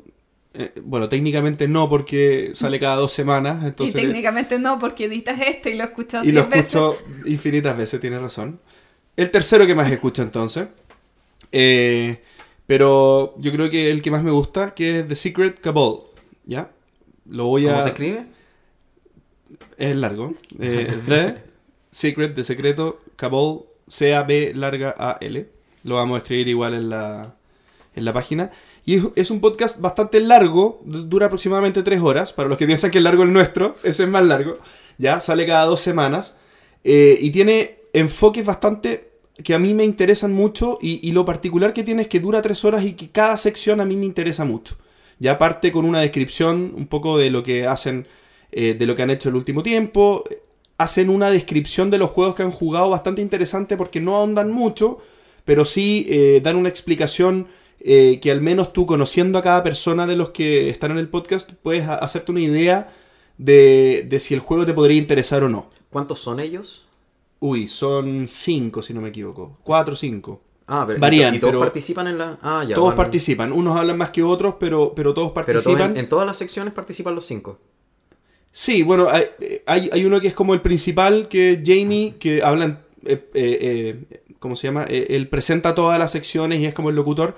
Eh, 0.53 0.73
bueno, 0.83 1.09
técnicamente 1.09 1.69
no, 1.69 1.89
porque 1.89 2.51
sale 2.55 2.81
cada 2.81 2.97
dos 2.97 3.13
semanas. 3.13 3.65
Entonces, 3.65 3.95
y 3.95 4.07
técnicamente 4.07 4.59
no, 4.59 4.79
porque 4.79 5.05
editas 5.05 5.41
este 5.41 5.71
y 5.71 5.77
lo 5.77 5.85
escuchas 5.85 6.25
y 6.25 6.33
lo 6.33 6.43
10 6.43 6.51
veces. 6.51 6.75
escucho 6.75 6.97
infinitas 7.27 7.77
veces, 7.77 8.01
tienes 8.01 8.21
razón. 8.21 8.61
El 9.17 9.31
tercero 9.31 9.67
que 9.67 9.75
más 9.75 9.91
escucho 9.91 10.23
entonces. 10.23 10.69
Eh, 11.53 12.21
pero 12.67 13.35
yo 13.39 13.53
creo 13.53 13.71
que 13.71 13.91
el 13.91 14.03
que 14.03 14.11
más 14.11 14.23
me 14.23 14.31
gusta, 14.31 14.75
que 14.75 15.01
es 15.01 15.09
The 15.09 15.17
Secret 15.17 15.61
Cabal. 15.61 16.03
¿Ya? 16.47 16.71
Lo 17.29 17.47
voy 17.47 17.67
a... 17.67 17.71
¿Cómo 17.73 17.83
se 17.83 17.89
escribe? 17.89 18.27
Es 19.77 19.97
largo. 19.97 20.33
Eh, 20.61 20.93
The 21.07 21.51
Secret, 21.91 22.35
de 22.35 22.45
secreto, 22.45 23.01
Cabal, 23.17 23.63
C-A-B 23.89 24.53
larga 24.55 24.95
A-L. 24.97 25.49
Lo 25.83 25.97
vamos 25.97 26.17
a 26.17 26.19
escribir 26.19 26.49
igual 26.49 26.75
en 26.75 26.91
la, 26.91 27.35
en 27.95 28.05
la 28.05 28.13
página. 28.13 28.51
Y 28.87 28.99
es, 29.15 29.31
un 29.31 29.41
podcast 29.41 29.81
bastante 29.81 30.21
largo, 30.21 30.81
du- 30.85 31.05
dura 31.05 31.27
aproximadamente 31.27 31.83
tres 31.83 32.01
horas. 32.01 32.33
Para 32.33 32.49
los 32.49 32.59
que 32.59 32.67
piensan 32.67 32.91
que 32.91 32.99
es 32.99 33.05
largo 33.05 33.23
el 33.23 33.33
nuestro, 33.33 33.77
ese 33.85 34.05
es 34.05 34.09
más 34.09 34.25
largo. 34.27 34.59
Ya, 34.99 35.21
sale 35.21 35.47
cada 35.47 35.65
dos 35.67 35.81
semanas. 35.81 36.37
Eh, 36.85 37.19
y 37.21 37.31
tiene 37.31 37.77
enfoques 37.93 38.45
bastante 38.45 39.11
que 39.45 39.55
a 39.55 39.59
mí 39.59 39.75
me 39.75 39.85
interesan 39.85 40.33
mucho. 40.33 40.79
Y, 40.81 41.07
y 41.07 41.13
lo 41.13 41.25
particular 41.25 41.73
que 41.73 41.85
tiene 41.85 42.03
es 42.03 42.09
que 42.09 42.21
dura 42.21 42.43
tres 42.43 42.65
horas 42.65 42.85
y 42.85 42.95
que 42.95 43.11
cada 43.11 43.37
sección 43.37 43.81
a 43.81 43.85
mí 43.85 43.97
me 43.97 44.07
interesa 44.07 44.45
mucho. 44.45 44.77
Ya 45.19 45.39
parte 45.39 45.71
con 45.71 45.85
una 45.85 46.01
descripción 46.01 46.73
un 46.75 46.87
poco 46.87 47.19
de 47.19 47.31
lo 47.31 47.43
que 47.43 47.67
hacen, 47.67 48.07
eh, 48.53 48.75
de 48.79 48.87
lo 48.87 48.97
que 48.97 49.03
han 49.03 49.11
hecho 49.11 49.29
el 49.29 49.35
último 49.37 49.63
tiempo. 49.63 50.25
Hacen 50.79 51.11
una 51.11 51.31
descripción 51.31 51.91
de 51.91 51.99
los 51.99 52.09
juegos 52.11 52.35
que 52.35 52.43
han 52.43 52.51
jugado 52.51 52.89
bastante 52.89 53.21
interesante 53.21 53.77
porque 53.77 54.01
no 54.01 54.17
ahondan 54.17 54.51
mucho, 54.51 54.99
pero 55.45 55.67
sí 55.67 56.07
eh, 56.09 56.41
dan 56.43 56.57
una 56.57 56.71
explicación 56.71 57.49
eh, 57.81 58.19
que 58.21 58.31
al 58.31 58.41
menos 58.41 58.73
tú 58.73 58.87
conociendo 58.87 59.39
a 59.39 59.43
cada 59.43 59.63
persona 59.63 60.07
de 60.07 60.17
los 60.17 60.31
que 60.31 60.69
están 60.71 60.91
en 60.93 60.99
el 60.99 61.09
podcast 61.09 61.51
puedes 61.63 61.87
ha- 61.89 61.95
hacerte 61.97 62.33
una 62.33 62.41
idea 62.41 62.93
de, 63.39 64.07
de 64.09 64.21
si 64.21 64.35
el 64.35 64.41
juego 64.41 64.67
te 64.67 64.75
podría 64.75 64.99
interesar 64.99 65.43
o 65.45 65.49
no. 65.49 65.71
¿Cuántos 65.91 66.19
son 66.21 66.41
ellos? 66.41 66.85
Uy, 67.41 67.69
son 67.69 68.29
cinco 68.29 68.83
si 68.83 68.93
no 68.93 69.01
me 69.01 69.09
equivoco. 69.09 69.59
Cuatro 69.65 69.95
o 69.95 69.97
cinco. 69.97 70.43
Ah, 70.67 70.85
pero 70.87 70.99
¿y 70.99 71.01
Varían, 71.01 71.35
¿y, 71.35 71.39
todos 71.39 71.53
pero- 71.53 71.61
participan 71.61 72.07
en 72.07 72.19
la...? 72.19 72.39
Ah, 72.43 72.63
ya. 72.69 72.75
todos 72.77 72.95
participan. 72.95 73.51
Unos 73.53 73.77
hablan 73.77 73.97
más 73.99 74.11
que 74.11 74.23
otros, 74.23 74.55
pero, 74.61 74.93
pero 74.95 75.15
todos 75.15 75.33
participan. 75.33 75.93
en, 75.93 75.97
en 75.97 76.09
todas 76.09 76.27
las 76.27 76.37
secciones 76.37 76.73
participan 76.75 77.15
los 77.15 77.25
cinco. 77.25 77.59
Sí, 78.53 78.83
bueno, 78.83 79.09
hay, 79.11 79.25
hay, 79.67 79.91
hay 79.93 80.05
uno 80.05 80.21
que 80.21 80.29
es 80.29 80.35
como 80.35 80.55
el 80.55 80.61
principal, 80.61 81.29
que 81.29 81.53
es 81.53 81.61
Jamie, 81.65 82.17
que 82.19 82.43
hablan, 82.43 82.81
eh, 83.05 83.29
eh, 83.35 84.05
eh, 84.13 84.23
¿cómo 84.39 84.57
se 84.57 84.67
llama? 84.67 84.85
Eh, 84.89 85.07
él 85.11 85.29
presenta 85.29 85.75
todas 85.75 85.99
las 85.99 86.11
secciones 86.13 86.61
y 86.61 86.67
es 86.67 86.75
como 86.75 86.91
el 86.91 86.97
locutor, 86.97 87.37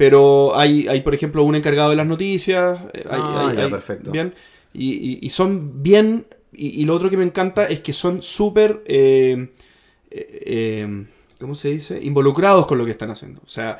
pero 0.00 0.56
hay, 0.56 0.88
hay 0.88 1.02
por 1.02 1.14
ejemplo, 1.14 1.42
un 1.44 1.54
encargado 1.54 1.90
de 1.90 1.96
las 1.96 2.06
noticias. 2.06 2.80
eh, 2.94 3.04
hay- 3.10 3.20
Ah, 3.22 3.48
hay- 3.50 3.56
ya, 3.58 3.70
perfecto. 3.70 4.10
Bien, 4.10 4.34
y, 4.72 4.92
y- 4.92 5.18
y 5.20 5.30
son 5.30 5.82
bien, 5.82 6.24
y, 6.54 6.80
y 6.80 6.84
lo 6.86 6.94
otro 6.94 7.10
que 7.10 7.18
me 7.18 7.24
encanta 7.24 7.66
es 7.68 7.80
que 7.80 7.92
son 7.92 8.22
súper, 8.22 8.82
eh, 8.86 9.48
eh, 10.10 10.42
eh, 10.46 11.04
¿cómo 11.38 11.54
se 11.54 11.68
dice? 11.70 12.00
Involucrados 12.02 12.66
con 12.66 12.78
lo 12.78 12.84
que 12.86 12.92
están 12.92 13.10
haciendo. 13.10 13.42
O 13.44 13.48
sea, 13.48 13.76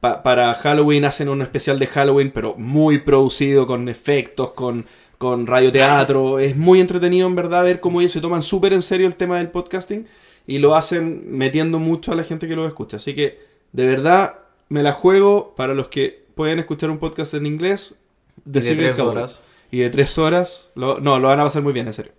pa- 0.00 0.22
para 0.22 0.52
Halloween 0.54 1.06
hacen 1.06 1.28
un 1.30 1.42
especial 1.42 1.78
de 1.78 1.86
Halloween, 1.86 2.30
pero 2.34 2.54
muy 2.58 2.98
producido, 2.98 3.66
con 3.66 3.88
efectos, 3.88 4.50
con, 4.52 4.84
con 5.18 5.46
radioteatro. 5.46 6.38
Es 6.38 6.56
muy 6.56 6.80
entretenido, 6.80 7.26
en 7.28 7.34
verdad, 7.36 7.64
ver 7.64 7.80
cómo 7.80 8.00
ellos 8.00 8.12
se 8.12 8.20
toman 8.20 8.42
súper 8.42 8.74
en 8.74 8.82
serio 8.82 9.06
el 9.06 9.14
tema 9.16 9.38
del 9.38 9.48
podcasting 9.48 10.06
y 10.46 10.58
lo 10.58 10.74
hacen 10.74 11.24
metiendo 11.30 11.78
mucho 11.78 12.12
a 12.12 12.16
la 12.16 12.24
gente 12.24 12.46
que 12.48 12.56
lo 12.56 12.66
escucha. 12.66 12.98
Así 12.98 13.14
que, 13.14 13.38
de 13.72 13.86
verdad, 13.86 14.41
me 14.72 14.82
la 14.82 14.92
juego 14.92 15.54
para 15.56 15.74
los 15.74 15.88
que 15.88 16.24
pueden 16.34 16.58
escuchar 16.58 16.90
un 16.90 16.98
podcast 16.98 17.34
en 17.34 17.46
inglés. 17.46 17.96
de 18.44 18.62
Secret 18.62 18.78
tres 18.78 18.94
Cowboy. 18.96 19.10
horas. 19.16 19.42
Y 19.70 19.78
de 19.80 19.90
tres 19.90 20.16
horas, 20.18 20.70
lo- 20.74 21.00
no, 21.00 21.18
lo 21.18 21.28
van 21.28 21.40
a 21.40 21.44
pasar 21.44 21.62
muy 21.62 21.72
bien, 21.72 21.86
en 21.86 21.92
serio. 21.92 22.12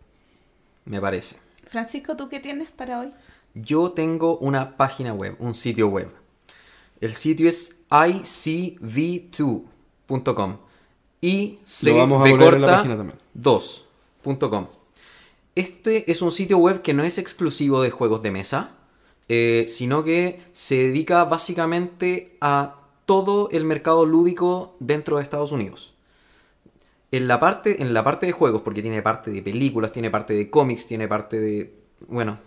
Me 0.86 1.02
parece. 1.02 1.38
Francisco, 1.68 2.16
¿tú 2.16 2.30
qué 2.30 2.40
tienes 2.40 2.72
para 2.72 3.00
hoy? 3.00 3.12
Yo 3.56 3.92
tengo 3.92 4.38
una 4.38 4.78
página 4.78 5.14
web, 5.14 5.36
un 5.40 5.56
sitio 5.56 5.88
web. 5.88 6.10
El 7.02 7.14
sitio 7.16 7.50
es 7.50 7.78
icv2.com. 7.90 10.58
Y 11.22 11.60
Lo 11.84 11.98
vamos 11.98 12.28
a 12.28 12.30
poner 12.30 12.54
en 12.56 12.62
la 12.62 12.68
página 12.68 12.98
también. 12.98 13.18
2.com. 13.36 14.68
Este 15.56 16.12
es 16.12 16.22
un 16.22 16.32
sitio 16.32 16.58
web 16.58 16.82
que 16.82 16.94
no 16.94 17.04
es 17.04 17.18
exclusivo 17.18 17.82
de 17.82 17.92
juegos 17.92 18.22
de 18.24 18.32
mesa, 18.32 18.72
eh, 19.30 19.66
sino 19.68 20.04
que 20.04 20.42
se 20.54 20.76
dedica 20.76 21.24
básicamente 21.26 22.38
a 22.42 22.76
todo 23.06 23.50
el 23.52 23.64
mercado 23.66 24.06
lúdico 24.06 24.76
dentro 24.80 25.18
de 25.18 25.24
Estados 25.24 25.52
Unidos. 25.52 25.94
En 27.12 27.28
la 27.28 27.40
parte, 27.40 27.82
en 27.82 27.94
la 27.94 28.04
parte 28.04 28.26
de 28.26 28.32
juegos, 28.32 28.64
porque 28.64 28.82
tiene 28.82 29.02
parte 29.02 29.32
de 29.32 29.42
películas, 29.42 29.92
tiene 29.92 30.10
parte 30.10 30.34
de 30.34 30.50
cómics, 30.50 30.88
tiene 30.88 31.08
parte 31.08 31.40
de. 31.40 31.74
Bueno, 32.08 32.40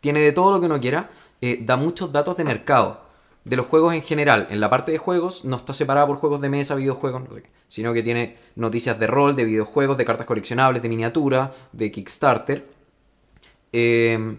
tiene 0.00 0.20
de 0.20 0.32
todo 0.32 0.52
lo 0.52 0.60
que 0.60 0.66
uno 0.66 0.80
quiera. 0.80 1.10
eh, 1.40 1.58
da 1.62 1.76
muchos 1.76 2.10
datos 2.10 2.36
de 2.36 2.44
mercado. 2.44 3.06
De 3.44 3.56
los 3.56 3.66
juegos 3.66 3.94
en 3.94 4.02
general. 4.02 4.46
En 4.50 4.60
la 4.60 4.68
parte 4.68 4.92
de 4.92 4.98
juegos 4.98 5.44
no 5.44 5.56
está 5.56 5.72
separada 5.72 6.06
por 6.06 6.16
juegos 6.18 6.40
de 6.40 6.50
mesa, 6.50 6.74
videojuegos, 6.74 7.22
no 7.28 7.34
sé 7.34 7.42
qué, 7.42 7.50
Sino 7.68 7.92
que 7.94 8.02
tiene 8.02 8.36
noticias 8.56 8.98
de 8.98 9.06
rol, 9.06 9.36
de 9.36 9.44
videojuegos, 9.44 9.96
de 9.96 10.04
cartas 10.04 10.26
coleccionables, 10.26 10.82
de 10.82 10.88
miniatura, 10.88 11.52
de 11.72 11.90
Kickstarter. 11.90 12.66
Eh, 13.72 14.38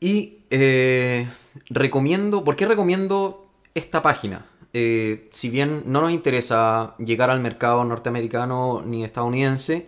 y 0.00 0.38
eh, 0.50 1.28
recomiendo. 1.68 2.42
¿Por 2.42 2.56
qué 2.56 2.66
recomiendo 2.66 3.46
esta 3.74 4.02
página? 4.02 4.46
Eh, 4.72 5.28
si 5.32 5.48
bien 5.48 5.82
no 5.86 6.00
nos 6.00 6.12
interesa 6.12 6.94
llegar 6.98 7.30
al 7.30 7.40
mercado 7.40 7.84
norteamericano 7.84 8.82
ni 8.84 9.04
estadounidense, 9.04 9.86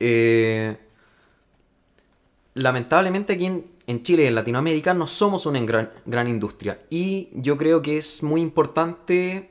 eh, 0.00 0.76
lamentablemente 2.54 3.34
aquí 3.34 3.46
en, 3.86 4.02
Chile 4.02 4.24
y 4.24 4.26
en 4.26 4.34
Latinoamérica 4.34 4.92
no 4.92 5.06
somos 5.06 5.46
una 5.46 5.60
gran, 5.60 5.90
gran 6.04 6.28
industria. 6.28 6.80
Y 6.90 7.30
yo 7.32 7.56
creo 7.56 7.80
que 7.80 7.98
es 7.98 8.22
muy 8.22 8.40
importante 8.40 9.50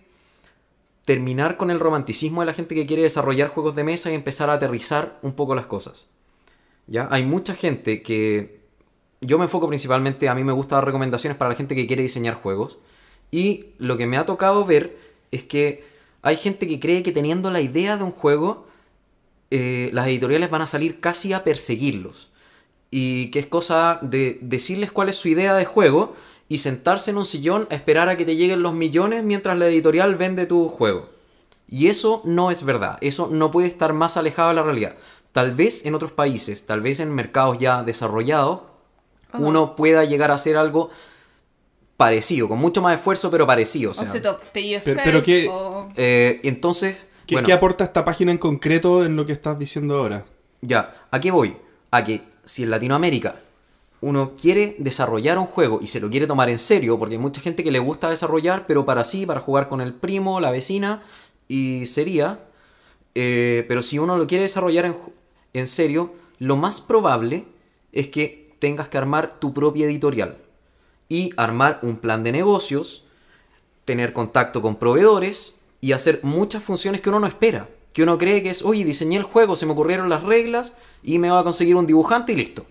terminar 1.05 1.57
con 1.57 1.71
el 1.71 1.79
romanticismo 1.79 2.41
de 2.41 2.47
la 2.47 2.53
gente 2.53 2.75
que 2.75 2.85
quiere 2.85 3.03
desarrollar 3.03 3.49
juegos 3.49 3.75
de 3.75 3.83
mesa 3.83 4.11
y 4.11 4.15
empezar 4.15 4.49
a 4.49 4.53
aterrizar 4.53 5.19
un 5.21 5.33
poco 5.33 5.55
las 5.55 5.65
cosas. 5.65 6.09
¿Ya? 6.87 7.07
Hay 7.11 7.25
mucha 7.25 7.55
gente 7.55 8.01
que... 8.01 8.62
Yo 9.25 9.37
me 9.37 9.45
enfoco 9.45 9.67
principalmente, 9.67 10.27
a 10.27 10.35
mí 10.35 10.43
me 10.43 10.51
gusta 10.51 10.75
dar 10.75 10.85
recomendaciones 10.85 11.37
para 11.37 11.49
la 11.49 11.55
gente 11.55 11.75
que 11.75 11.87
quiere 11.87 12.03
diseñar 12.03 12.35
juegos. 12.35 12.77
Y 13.31 13.67
lo 13.77 13.97
que 13.97 14.05
me 14.05 14.17
ha 14.17 14.25
tocado 14.25 14.65
ver 14.65 14.97
es 15.31 15.43
que 15.43 15.85
hay 16.21 16.35
gente 16.35 16.67
que 16.67 16.79
cree 16.79 17.03
que 17.03 17.11
teniendo 17.11 17.49
la 17.49 17.61
idea 17.61 17.97
de 17.97 18.03
un 18.03 18.11
juego, 18.11 18.65
eh, 19.49 19.89
las 19.93 20.07
editoriales 20.07 20.49
van 20.49 20.61
a 20.61 20.67
salir 20.67 20.99
casi 20.99 21.31
a 21.33 21.43
perseguirlos. 21.43 22.31
Y 22.91 23.31
que 23.31 23.39
es 23.39 23.47
cosa 23.47 23.99
de 24.01 24.37
decirles 24.41 24.91
cuál 24.91 25.09
es 25.09 25.15
su 25.15 25.29
idea 25.29 25.55
de 25.55 25.65
juego 25.65 26.15
y 26.49 26.59
sentarse 26.59 27.11
en 27.11 27.17
un 27.17 27.25
sillón 27.25 27.67
a 27.71 27.75
esperar 27.75 28.09
a 28.09 28.17
que 28.17 28.25
te 28.25 28.35
lleguen 28.35 28.61
los 28.61 28.73
millones 28.73 29.23
mientras 29.23 29.57
la 29.57 29.67
editorial 29.67 30.15
vende 30.15 30.45
tu 30.45 30.67
juego. 30.67 31.09
Y 31.67 31.87
eso 31.87 32.21
no 32.25 32.51
es 32.51 32.63
verdad, 32.63 32.97
eso 33.01 33.27
no 33.31 33.49
puede 33.49 33.67
estar 33.67 33.93
más 33.93 34.17
alejado 34.17 34.49
de 34.49 34.55
la 34.55 34.63
realidad. 34.63 34.95
Tal 35.31 35.55
vez 35.55 35.85
en 35.85 35.95
otros 35.95 36.11
países, 36.11 36.67
tal 36.67 36.81
vez 36.81 36.99
en 36.99 37.11
mercados 37.11 37.57
ya 37.57 37.81
desarrollados, 37.81 38.72
Ajá. 39.33 39.43
uno 39.43 39.75
pueda 39.75 40.03
llegar 40.05 40.31
a 40.31 40.35
hacer 40.35 40.55
algo 40.57 40.89
parecido, 41.97 42.47
con 42.47 42.59
mucho 42.59 42.81
más 42.81 42.95
esfuerzo, 42.97 43.29
pero 43.31 43.45
parecido. 43.47 43.89
O 43.89 43.93
O 43.93 43.95
sea, 43.95 44.07
sea, 44.07 44.21
top 44.21 44.39
PFX 44.41 44.81
Pero- 44.83 45.01
pero 45.03 45.23
qué- 45.23 45.47
o... 45.49 45.89
eh, 45.95 46.39
entonces, 46.43 46.97
¿Qué, 47.25 47.35
bueno, 47.35 47.45
qué 47.45 47.53
aporta 47.53 47.83
esta 47.83 48.03
página 48.03 48.31
en 48.31 48.37
concreto 48.37 49.05
en 49.05 49.15
lo 49.15 49.25
que 49.25 49.33
estás 49.33 49.57
diciendo 49.57 49.97
ahora? 49.97 50.25
ya, 50.61 50.95
¿a 51.11 51.19
qué 51.19 51.29
voy? 51.31 51.55
A 51.91 52.03
que 52.03 52.21
si 52.45 52.63
en 52.63 52.69
Latinoamérica 52.71 53.35
uno 54.01 54.33
quiere 54.41 54.75
desarrollar 54.79 55.37
un 55.37 55.45
juego 55.45 55.79
y 55.81 55.87
se 55.87 55.99
lo 56.01 56.09
quiere 56.09 56.27
tomar 56.27 56.49
en 56.49 56.59
serio, 56.59 56.97
porque 56.99 57.15
hay 57.15 57.21
mucha 57.21 57.39
gente 57.41 57.63
que 57.63 57.71
le 57.71 57.79
gusta 57.79 58.09
desarrollar, 58.09 58.65
pero 58.67 58.85
para 58.85 59.03
sí, 59.05 59.25
para 59.25 59.39
jugar 59.39 59.69
con 59.69 59.79
el 59.81 59.93
primo, 59.93 60.39
la 60.41 60.51
vecina, 60.51 61.03
y 61.47 61.85
sería, 61.85 62.39
eh, 63.15 63.63
pero 63.67 63.81
si 63.81 63.99
uno 63.99 64.17
lo 64.17 64.27
quiere 64.27 64.43
desarrollar 64.43 64.85
en, 64.85 64.95
en 65.53 65.67
serio, 65.67 66.13
lo 66.39 66.55
más 66.57 66.81
probable 66.81 67.45
es 67.93 68.07
que 68.09 68.42
tengas 68.63 68.87
que 68.87 68.97
armar 68.97 69.41
tu 69.41 69.53
propia 69.53 69.87
editorial 69.87 70.37
y 71.09 71.33
armar 71.35 71.79
un 71.81 71.97
plan 71.97 72.23
de 72.23 72.31
negocios, 72.31 73.03
tener 73.83 74.13
contacto 74.13 74.61
con 74.61 74.77
proveedores 74.77 75.55
y 75.81 75.91
hacer 75.91 76.21
muchas 76.23 76.63
funciones 76.63 77.01
que 77.01 77.09
uno 77.09 77.19
no 77.19 77.27
espera. 77.27 77.67
Que 77.91 78.03
uno 78.03 78.17
cree 78.17 78.41
que 78.41 78.51
es, 78.51 78.61
oye, 78.61 78.85
diseñé 78.85 79.17
el 79.17 79.23
juego, 79.23 79.57
se 79.57 79.65
me 79.65 79.73
ocurrieron 79.73 80.07
las 80.07 80.23
reglas 80.23 80.77
y 81.03 81.19
me 81.19 81.29
va 81.29 81.39
a 81.39 81.43
conseguir 81.43 81.75
un 81.75 81.85
dibujante 81.85 82.31
y 82.31 82.37
listo. 82.37 82.65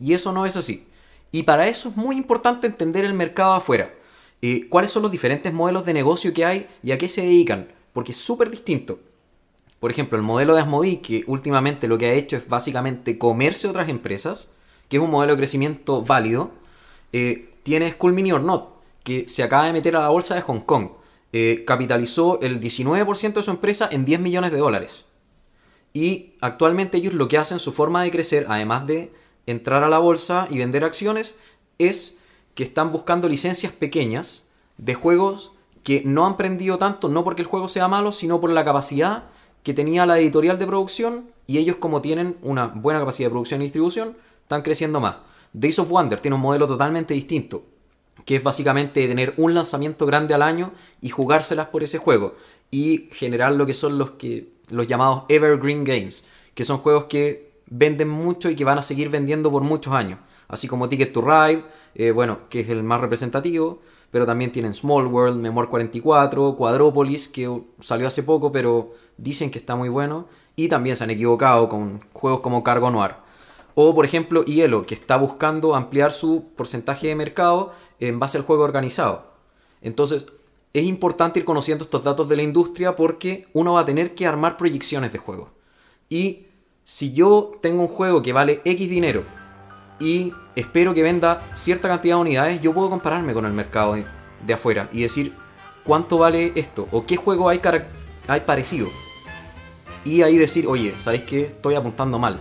Y 0.00 0.14
eso 0.14 0.32
no 0.32 0.46
es 0.46 0.56
así. 0.56 0.86
Y 1.30 1.42
para 1.42 1.68
eso 1.68 1.90
es 1.90 1.96
muy 1.96 2.16
importante 2.16 2.66
entender 2.66 3.04
el 3.04 3.12
mercado 3.12 3.52
afuera. 3.52 3.92
Eh, 4.40 4.66
cuáles 4.70 4.92
son 4.92 5.02
los 5.02 5.12
diferentes 5.12 5.52
modelos 5.52 5.84
de 5.84 5.92
negocio 5.92 6.32
que 6.32 6.46
hay 6.46 6.68
y 6.82 6.92
a 6.92 6.96
qué 6.96 7.06
se 7.06 7.20
dedican. 7.20 7.68
Porque 7.92 8.12
es 8.12 8.18
súper 8.18 8.48
distinto. 8.48 8.98
Por 9.78 9.90
ejemplo, 9.90 10.16
el 10.16 10.24
modelo 10.24 10.54
de 10.54 10.62
Asmodee, 10.62 11.02
que 11.02 11.22
últimamente 11.26 11.86
lo 11.86 11.98
que 11.98 12.06
ha 12.06 12.14
hecho 12.14 12.38
es 12.38 12.48
básicamente 12.48 13.18
comerse 13.18 13.68
otras 13.68 13.90
empresas, 13.90 14.48
que 14.88 14.96
es 14.96 15.02
un 15.02 15.10
modelo 15.10 15.32
de 15.32 15.38
crecimiento 15.38 16.02
válido, 16.02 16.50
eh, 17.12 17.50
tiene 17.62 17.90
School 17.92 18.12
Mini 18.12 18.32
or 18.32 18.42
Not, 18.42 18.68
que 19.02 19.28
se 19.28 19.42
acaba 19.42 19.66
de 19.66 19.72
meter 19.72 19.96
a 19.96 20.00
la 20.00 20.08
bolsa 20.08 20.34
de 20.34 20.42
Hong 20.42 20.60
Kong. 20.60 20.88
Eh, 21.32 21.64
capitalizó 21.66 22.40
el 22.42 22.60
19% 22.60 23.40
de 23.40 23.42
su 23.42 23.50
empresa 23.50 23.88
en 23.90 24.04
10 24.04 24.20
millones 24.20 24.52
de 24.52 24.58
dólares. 24.58 25.04
Y 25.92 26.34
actualmente 26.40 26.98
ellos 26.98 27.14
lo 27.14 27.28
que 27.28 27.38
hacen, 27.38 27.58
su 27.58 27.72
forma 27.72 28.02
de 28.02 28.10
crecer, 28.10 28.46
además 28.48 28.86
de 28.86 29.12
entrar 29.46 29.82
a 29.82 29.88
la 29.88 29.98
bolsa 29.98 30.46
y 30.50 30.58
vender 30.58 30.84
acciones, 30.84 31.34
es 31.78 32.18
que 32.54 32.64
están 32.64 32.92
buscando 32.92 33.28
licencias 33.28 33.72
pequeñas 33.72 34.48
de 34.78 34.94
juegos 34.94 35.52
que 35.82 36.02
no 36.04 36.26
han 36.26 36.36
prendido 36.36 36.78
tanto, 36.78 37.08
no 37.08 37.24
porque 37.24 37.42
el 37.42 37.48
juego 37.48 37.68
sea 37.68 37.88
malo, 37.88 38.10
sino 38.10 38.40
por 38.40 38.50
la 38.50 38.64
capacidad 38.64 39.24
que 39.62 39.74
tenía 39.74 40.06
la 40.06 40.18
editorial 40.18 40.58
de 40.58 40.66
producción 40.66 41.30
y 41.46 41.58
ellos 41.58 41.76
como 41.76 42.00
tienen 42.00 42.36
una 42.42 42.66
buena 42.66 43.00
capacidad 43.00 43.28
de 43.28 43.32
producción 43.32 43.60
y 43.60 43.64
distribución, 43.64 44.16
están 44.44 44.62
creciendo 44.62 45.00
más. 45.00 45.16
Days 45.52 45.78
of 45.78 45.88
Wonder 45.88 46.20
tiene 46.20 46.36
un 46.36 46.42
modelo 46.42 46.66
totalmente 46.66 47.14
distinto, 47.14 47.64
que 48.24 48.36
es 48.36 48.42
básicamente 48.42 49.06
tener 49.08 49.34
un 49.36 49.54
lanzamiento 49.54 50.06
grande 50.06 50.34
al 50.34 50.42
año 50.42 50.72
y 51.00 51.08
jugárselas 51.08 51.68
por 51.68 51.82
ese 51.82 51.98
juego 51.98 52.34
y 52.70 53.08
generar 53.12 53.52
lo 53.52 53.66
que 53.66 53.74
son 53.74 53.98
los 53.98 54.12
que 54.12 54.52
los 54.70 54.86
llamados 54.86 55.24
evergreen 55.28 55.84
games, 55.84 56.26
que 56.54 56.64
son 56.64 56.78
juegos 56.78 57.04
que 57.04 57.52
venden 57.66 58.08
mucho 58.08 58.50
y 58.50 58.56
que 58.56 58.64
van 58.64 58.78
a 58.78 58.82
seguir 58.82 59.08
vendiendo 59.08 59.50
por 59.50 59.62
muchos 59.62 59.94
años, 59.94 60.18
así 60.48 60.68
como 60.68 60.88
Ticket 60.88 61.12
to 61.12 61.22
Ride, 61.22 61.64
eh, 61.94 62.10
bueno, 62.10 62.40
que 62.48 62.60
es 62.60 62.68
el 62.68 62.82
más 62.82 63.00
representativo, 63.00 63.80
pero 64.10 64.26
también 64.26 64.52
tienen 64.52 64.74
Small 64.74 65.06
World, 65.06 65.40
Memoir 65.40 65.68
44, 65.68 66.56
Quadropolis, 66.56 67.28
que 67.28 67.62
salió 67.80 68.06
hace 68.06 68.22
poco, 68.22 68.52
pero 68.52 68.92
dicen 69.16 69.50
que 69.50 69.58
está 69.58 69.74
muy 69.74 69.88
bueno, 69.88 70.28
y 70.56 70.68
también 70.68 70.96
se 70.96 71.04
han 71.04 71.10
equivocado 71.10 71.68
con 71.68 72.00
juegos 72.12 72.40
como 72.40 72.62
Cargo 72.62 72.90
Noir. 72.90 73.23
O, 73.74 73.94
por 73.94 74.04
ejemplo, 74.04 74.44
Hielo, 74.44 74.86
que 74.86 74.94
está 74.94 75.16
buscando 75.16 75.74
ampliar 75.74 76.12
su 76.12 76.52
porcentaje 76.56 77.08
de 77.08 77.16
mercado 77.16 77.72
en 77.98 78.20
base 78.20 78.38
al 78.38 78.44
juego 78.44 78.62
organizado. 78.62 79.32
Entonces, 79.82 80.26
es 80.72 80.84
importante 80.84 81.38
ir 81.38 81.44
conociendo 81.44 81.84
estos 81.84 82.02
datos 82.02 82.28
de 82.28 82.36
la 82.36 82.42
industria 82.42 82.96
porque 82.96 83.46
uno 83.52 83.74
va 83.74 83.80
a 83.80 83.86
tener 83.86 84.14
que 84.14 84.26
armar 84.26 84.56
proyecciones 84.56 85.12
de 85.12 85.18
juego. 85.18 85.50
Y 86.08 86.46
si 86.82 87.12
yo 87.12 87.52
tengo 87.62 87.82
un 87.82 87.88
juego 87.88 88.22
que 88.22 88.32
vale 88.32 88.60
X 88.64 88.90
dinero 88.90 89.24
y 90.00 90.32
espero 90.56 90.92
que 90.92 91.02
venda 91.02 91.42
cierta 91.54 91.88
cantidad 91.88 92.16
de 92.16 92.22
unidades, 92.22 92.60
yo 92.60 92.74
puedo 92.74 92.90
compararme 92.90 93.32
con 93.32 93.46
el 93.46 93.52
mercado 93.52 93.96
de, 94.44 94.54
afuera 94.54 94.88
y 94.92 95.02
decir 95.02 95.32
cuánto 95.84 96.18
vale 96.18 96.52
esto 96.56 96.88
o 96.90 97.06
qué 97.06 97.16
juego 97.16 97.48
hay, 97.48 97.60
hay 98.26 98.40
parecido. 98.40 98.88
Y 100.04 100.22
ahí 100.22 100.36
decir, 100.36 100.66
oye, 100.66 100.94
¿sabéis 100.98 101.22
qué? 101.22 101.42
Estoy 101.44 101.76
apuntando 101.76 102.18
mal. 102.18 102.40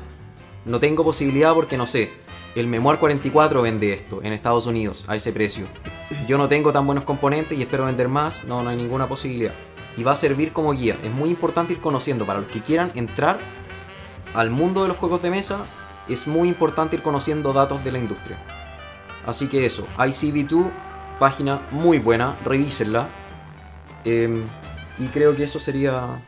No 0.65 0.80
tengo 0.80 1.03
posibilidad 1.03 1.53
porque 1.53 1.77
no 1.77 1.85
sé. 1.85 2.11
El 2.56 2.68
Memoir 2.68 2.99
44 2.99 3.61
vende 3.64 3.94
esto 3.94 4.22
en 4.23 4.31
Estados 4.31 4.65
Unidos 4.65 5.06
a 5.07 5.15
ese 5.15 5.34
precio. 5.34 5.65
Yo 6.27 6.38
no 6.38 6.48
tengo 6.48 6.72
tan 6.72 6.85
buenos 6.85 7.03
componentes 7.03 7.57
y 7.57 7.61
espero 7.61 7.85
vender 7.85 8.07
más. 8.07 8.45
No, 8.45 8.64
no 8.64 8.69
hay 8.69 8.77
ninguna 8.77 9.07
posibilidad. 9.07 9.53
Y 9.98 10.03
va 10.03 10.14
a 10.14 10.15
servir 10.15 10.53
como 10.53 10.72
guía. 10.72 10.98
Es 11.03 11.11
muy 11.11 11.30
importante 11.30 11.73
ir 11.73 11.81
conociendo 11.81 12.26
para 12.26 12.40
los 12.40 12.49
que 12.49 12.61
quieran 12.61 12.91
entrar 12.95 13.40
al 14.34 14.52
mundo 14.52 14.84
de 14.84 14.90
los 14.90 14.98
juegos 14.98 15.22
de 15.22 15.31
mesa. 15.31 15.65
Es 16.07 16.27
muy 16.27 16.48
importante 16.48 16.95
ir 16.95 17.02
conociendo 17.02 17.53
datos 17.53 17.84
de 17.84 17.91
la 17.91 17.99
industria. 17.99 18.38
Así 19.26 19.48
que 19.48 19.65
eso, 19.65 19.88
ICV2, 19.98 20.72
página 21.19 21.61
muy 21.72 21.99
buena, 21.99 22.38
revísenla. 22.45 23.10
Em, 24.06 24.44
y 24.99 25.07
creo 25.07 25.35
que 25.35 25.44
eso 25.44 25.60
sería 25.60 26.22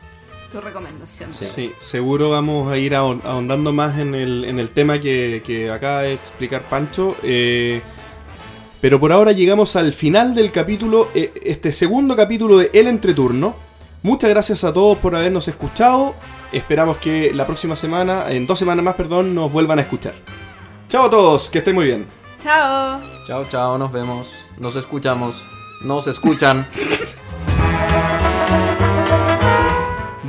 Tu 0.50 0.60
recomendación. 0.60 1.32
Sí. 1.32 1.46
Sí, 1.54 1.72
seguro 1.78 2.30
vamos 2.30 2.70
a 2.72 2.78
ir 2.78 2.94
ahon- 2.94 3.20
ahondando 3.24 3.72
más 3.72 3.98
en 3.98 4.14
el, 4.14 4.44
en 4.44 4.58
el 4.60 4.70
tema 4.70 4.98
que, 4.98 5.42
que 5.44 5.70
acaba 5.70 6.02
de 6.02 6.14
explicar 6.14 6.62
Pancho. 6.68 7.16
eh, 7.22 7.82
pero 8.80 9.00
por 9.00 9.10
ahora 9.10 9.32
llegamos 9.32 9.74
al 9.74 9.92
final 9.92 10.34
del 10.34 10.52
capítulo, 10.52 11.08
eh, 11.14 11.32
este 11.42 11.72
segundo 11.72 12.14
capítulo 12.14 12.58
de 12.58 12.70
El 12.72 12.86
Entreturno. 12.86 13.56
Muchas 14.02 14.30
gracias 14.30 14.62
a 14.64 14.72
todos 14.72 14.98
por 14.98 15.16
habernos 15.16 15.48
escuchado. 15.48 16.14
Esperamos 16.52 16.98
que 16.98 17.32
la 17.34 17.46
próxima 17.46 17.74
semana, 17.74 18.30
en 18.30 18.46
dos 18.46 18.58
semanas 18.58 18.84
más, 18.84 18.94
perdón, 18.94 19.34
nos 19.34 19.50
vuelvan 19.50 19.78
a 19.80 19.82
escuchar. 19.82 20.14
Chao 20.88 21.06
a 21.06 21.10
todos, 21.10 21.50
que 21.50 21.58
estén 21.58 21.74
muy 21.74 21.86
bien. 21.86 22.06
Chao. 22.40 23.00
Chao, 23.26 23.44
chao, 23.48 23.78
nos 23.78 23.90
vemos. 23.90 24.32
Nos 24.58 24.76
escuchamos. 24.76 25.42
Nos 25.82 26.06
escuchan. 26.06 26.64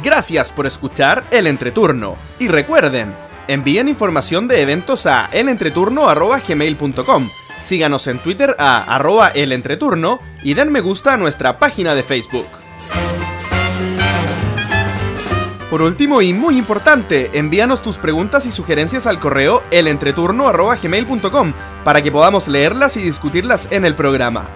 Gracias 0.07 0.53
por 0.53 0.65
escuchar 0.65 1.25
El 1.31 1.47
Entreturno. 1.47 2.15
Y 2.39 2.47
recuerden, 2.47 3.13
envíen 3.49 3.89
información 3.89 4.47
de 4.47 4.61
eventos 4.61 5.05
a 5.05 5.25
elentreturno.gmail.com. 5.33 7.29
Síganos 7.61 8.07
en 8.07 8.19
Twitter 8.19 8.55
a 8.57 8.95
arroba 8.95 9.27
elentreturno 9.27 10.21
y 10.43 10.53
den 10.53 10.71
me 10.71 10.79
gusta 10.79 11.15
a 11.15 11.17
nuestra 11.17 11.59
página 11.59 11.93
de 11.93 12.03
Facebook. 12.03 12.47
Por 15.69 15.81
último 15.81 16.21
y 16.21 16.31
muy 16.31 16.57
importante, 16.57 17.31
envíanos 17.33 17.81
tus 17.81 17.97
preguntas 17.97 18.45
y 18.45 18.53
sugerencias 18.53 19.07
al 19.07 19.19
correo 19.19 19.61
elentreturno.gmail.com 19.71 21.53
para 21.83 22.01
que 22.01 22.13
podamos 22.13 22.47
leerlas 22.47 22.95
y 22.95 23.01
discutirlas 23.01 23.67
en 23.71 23.83
el 23.83 23.93
programa. 23.93 24.49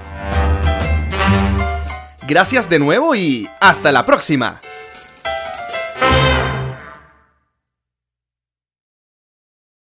Gracias 2.26 2.69
de 2.69 2.80
nuevo 2.80 3.15
y 3.15 3.49
hasta 3.60 3.91
la 3.91 4.06
próxima. 4.06 4.61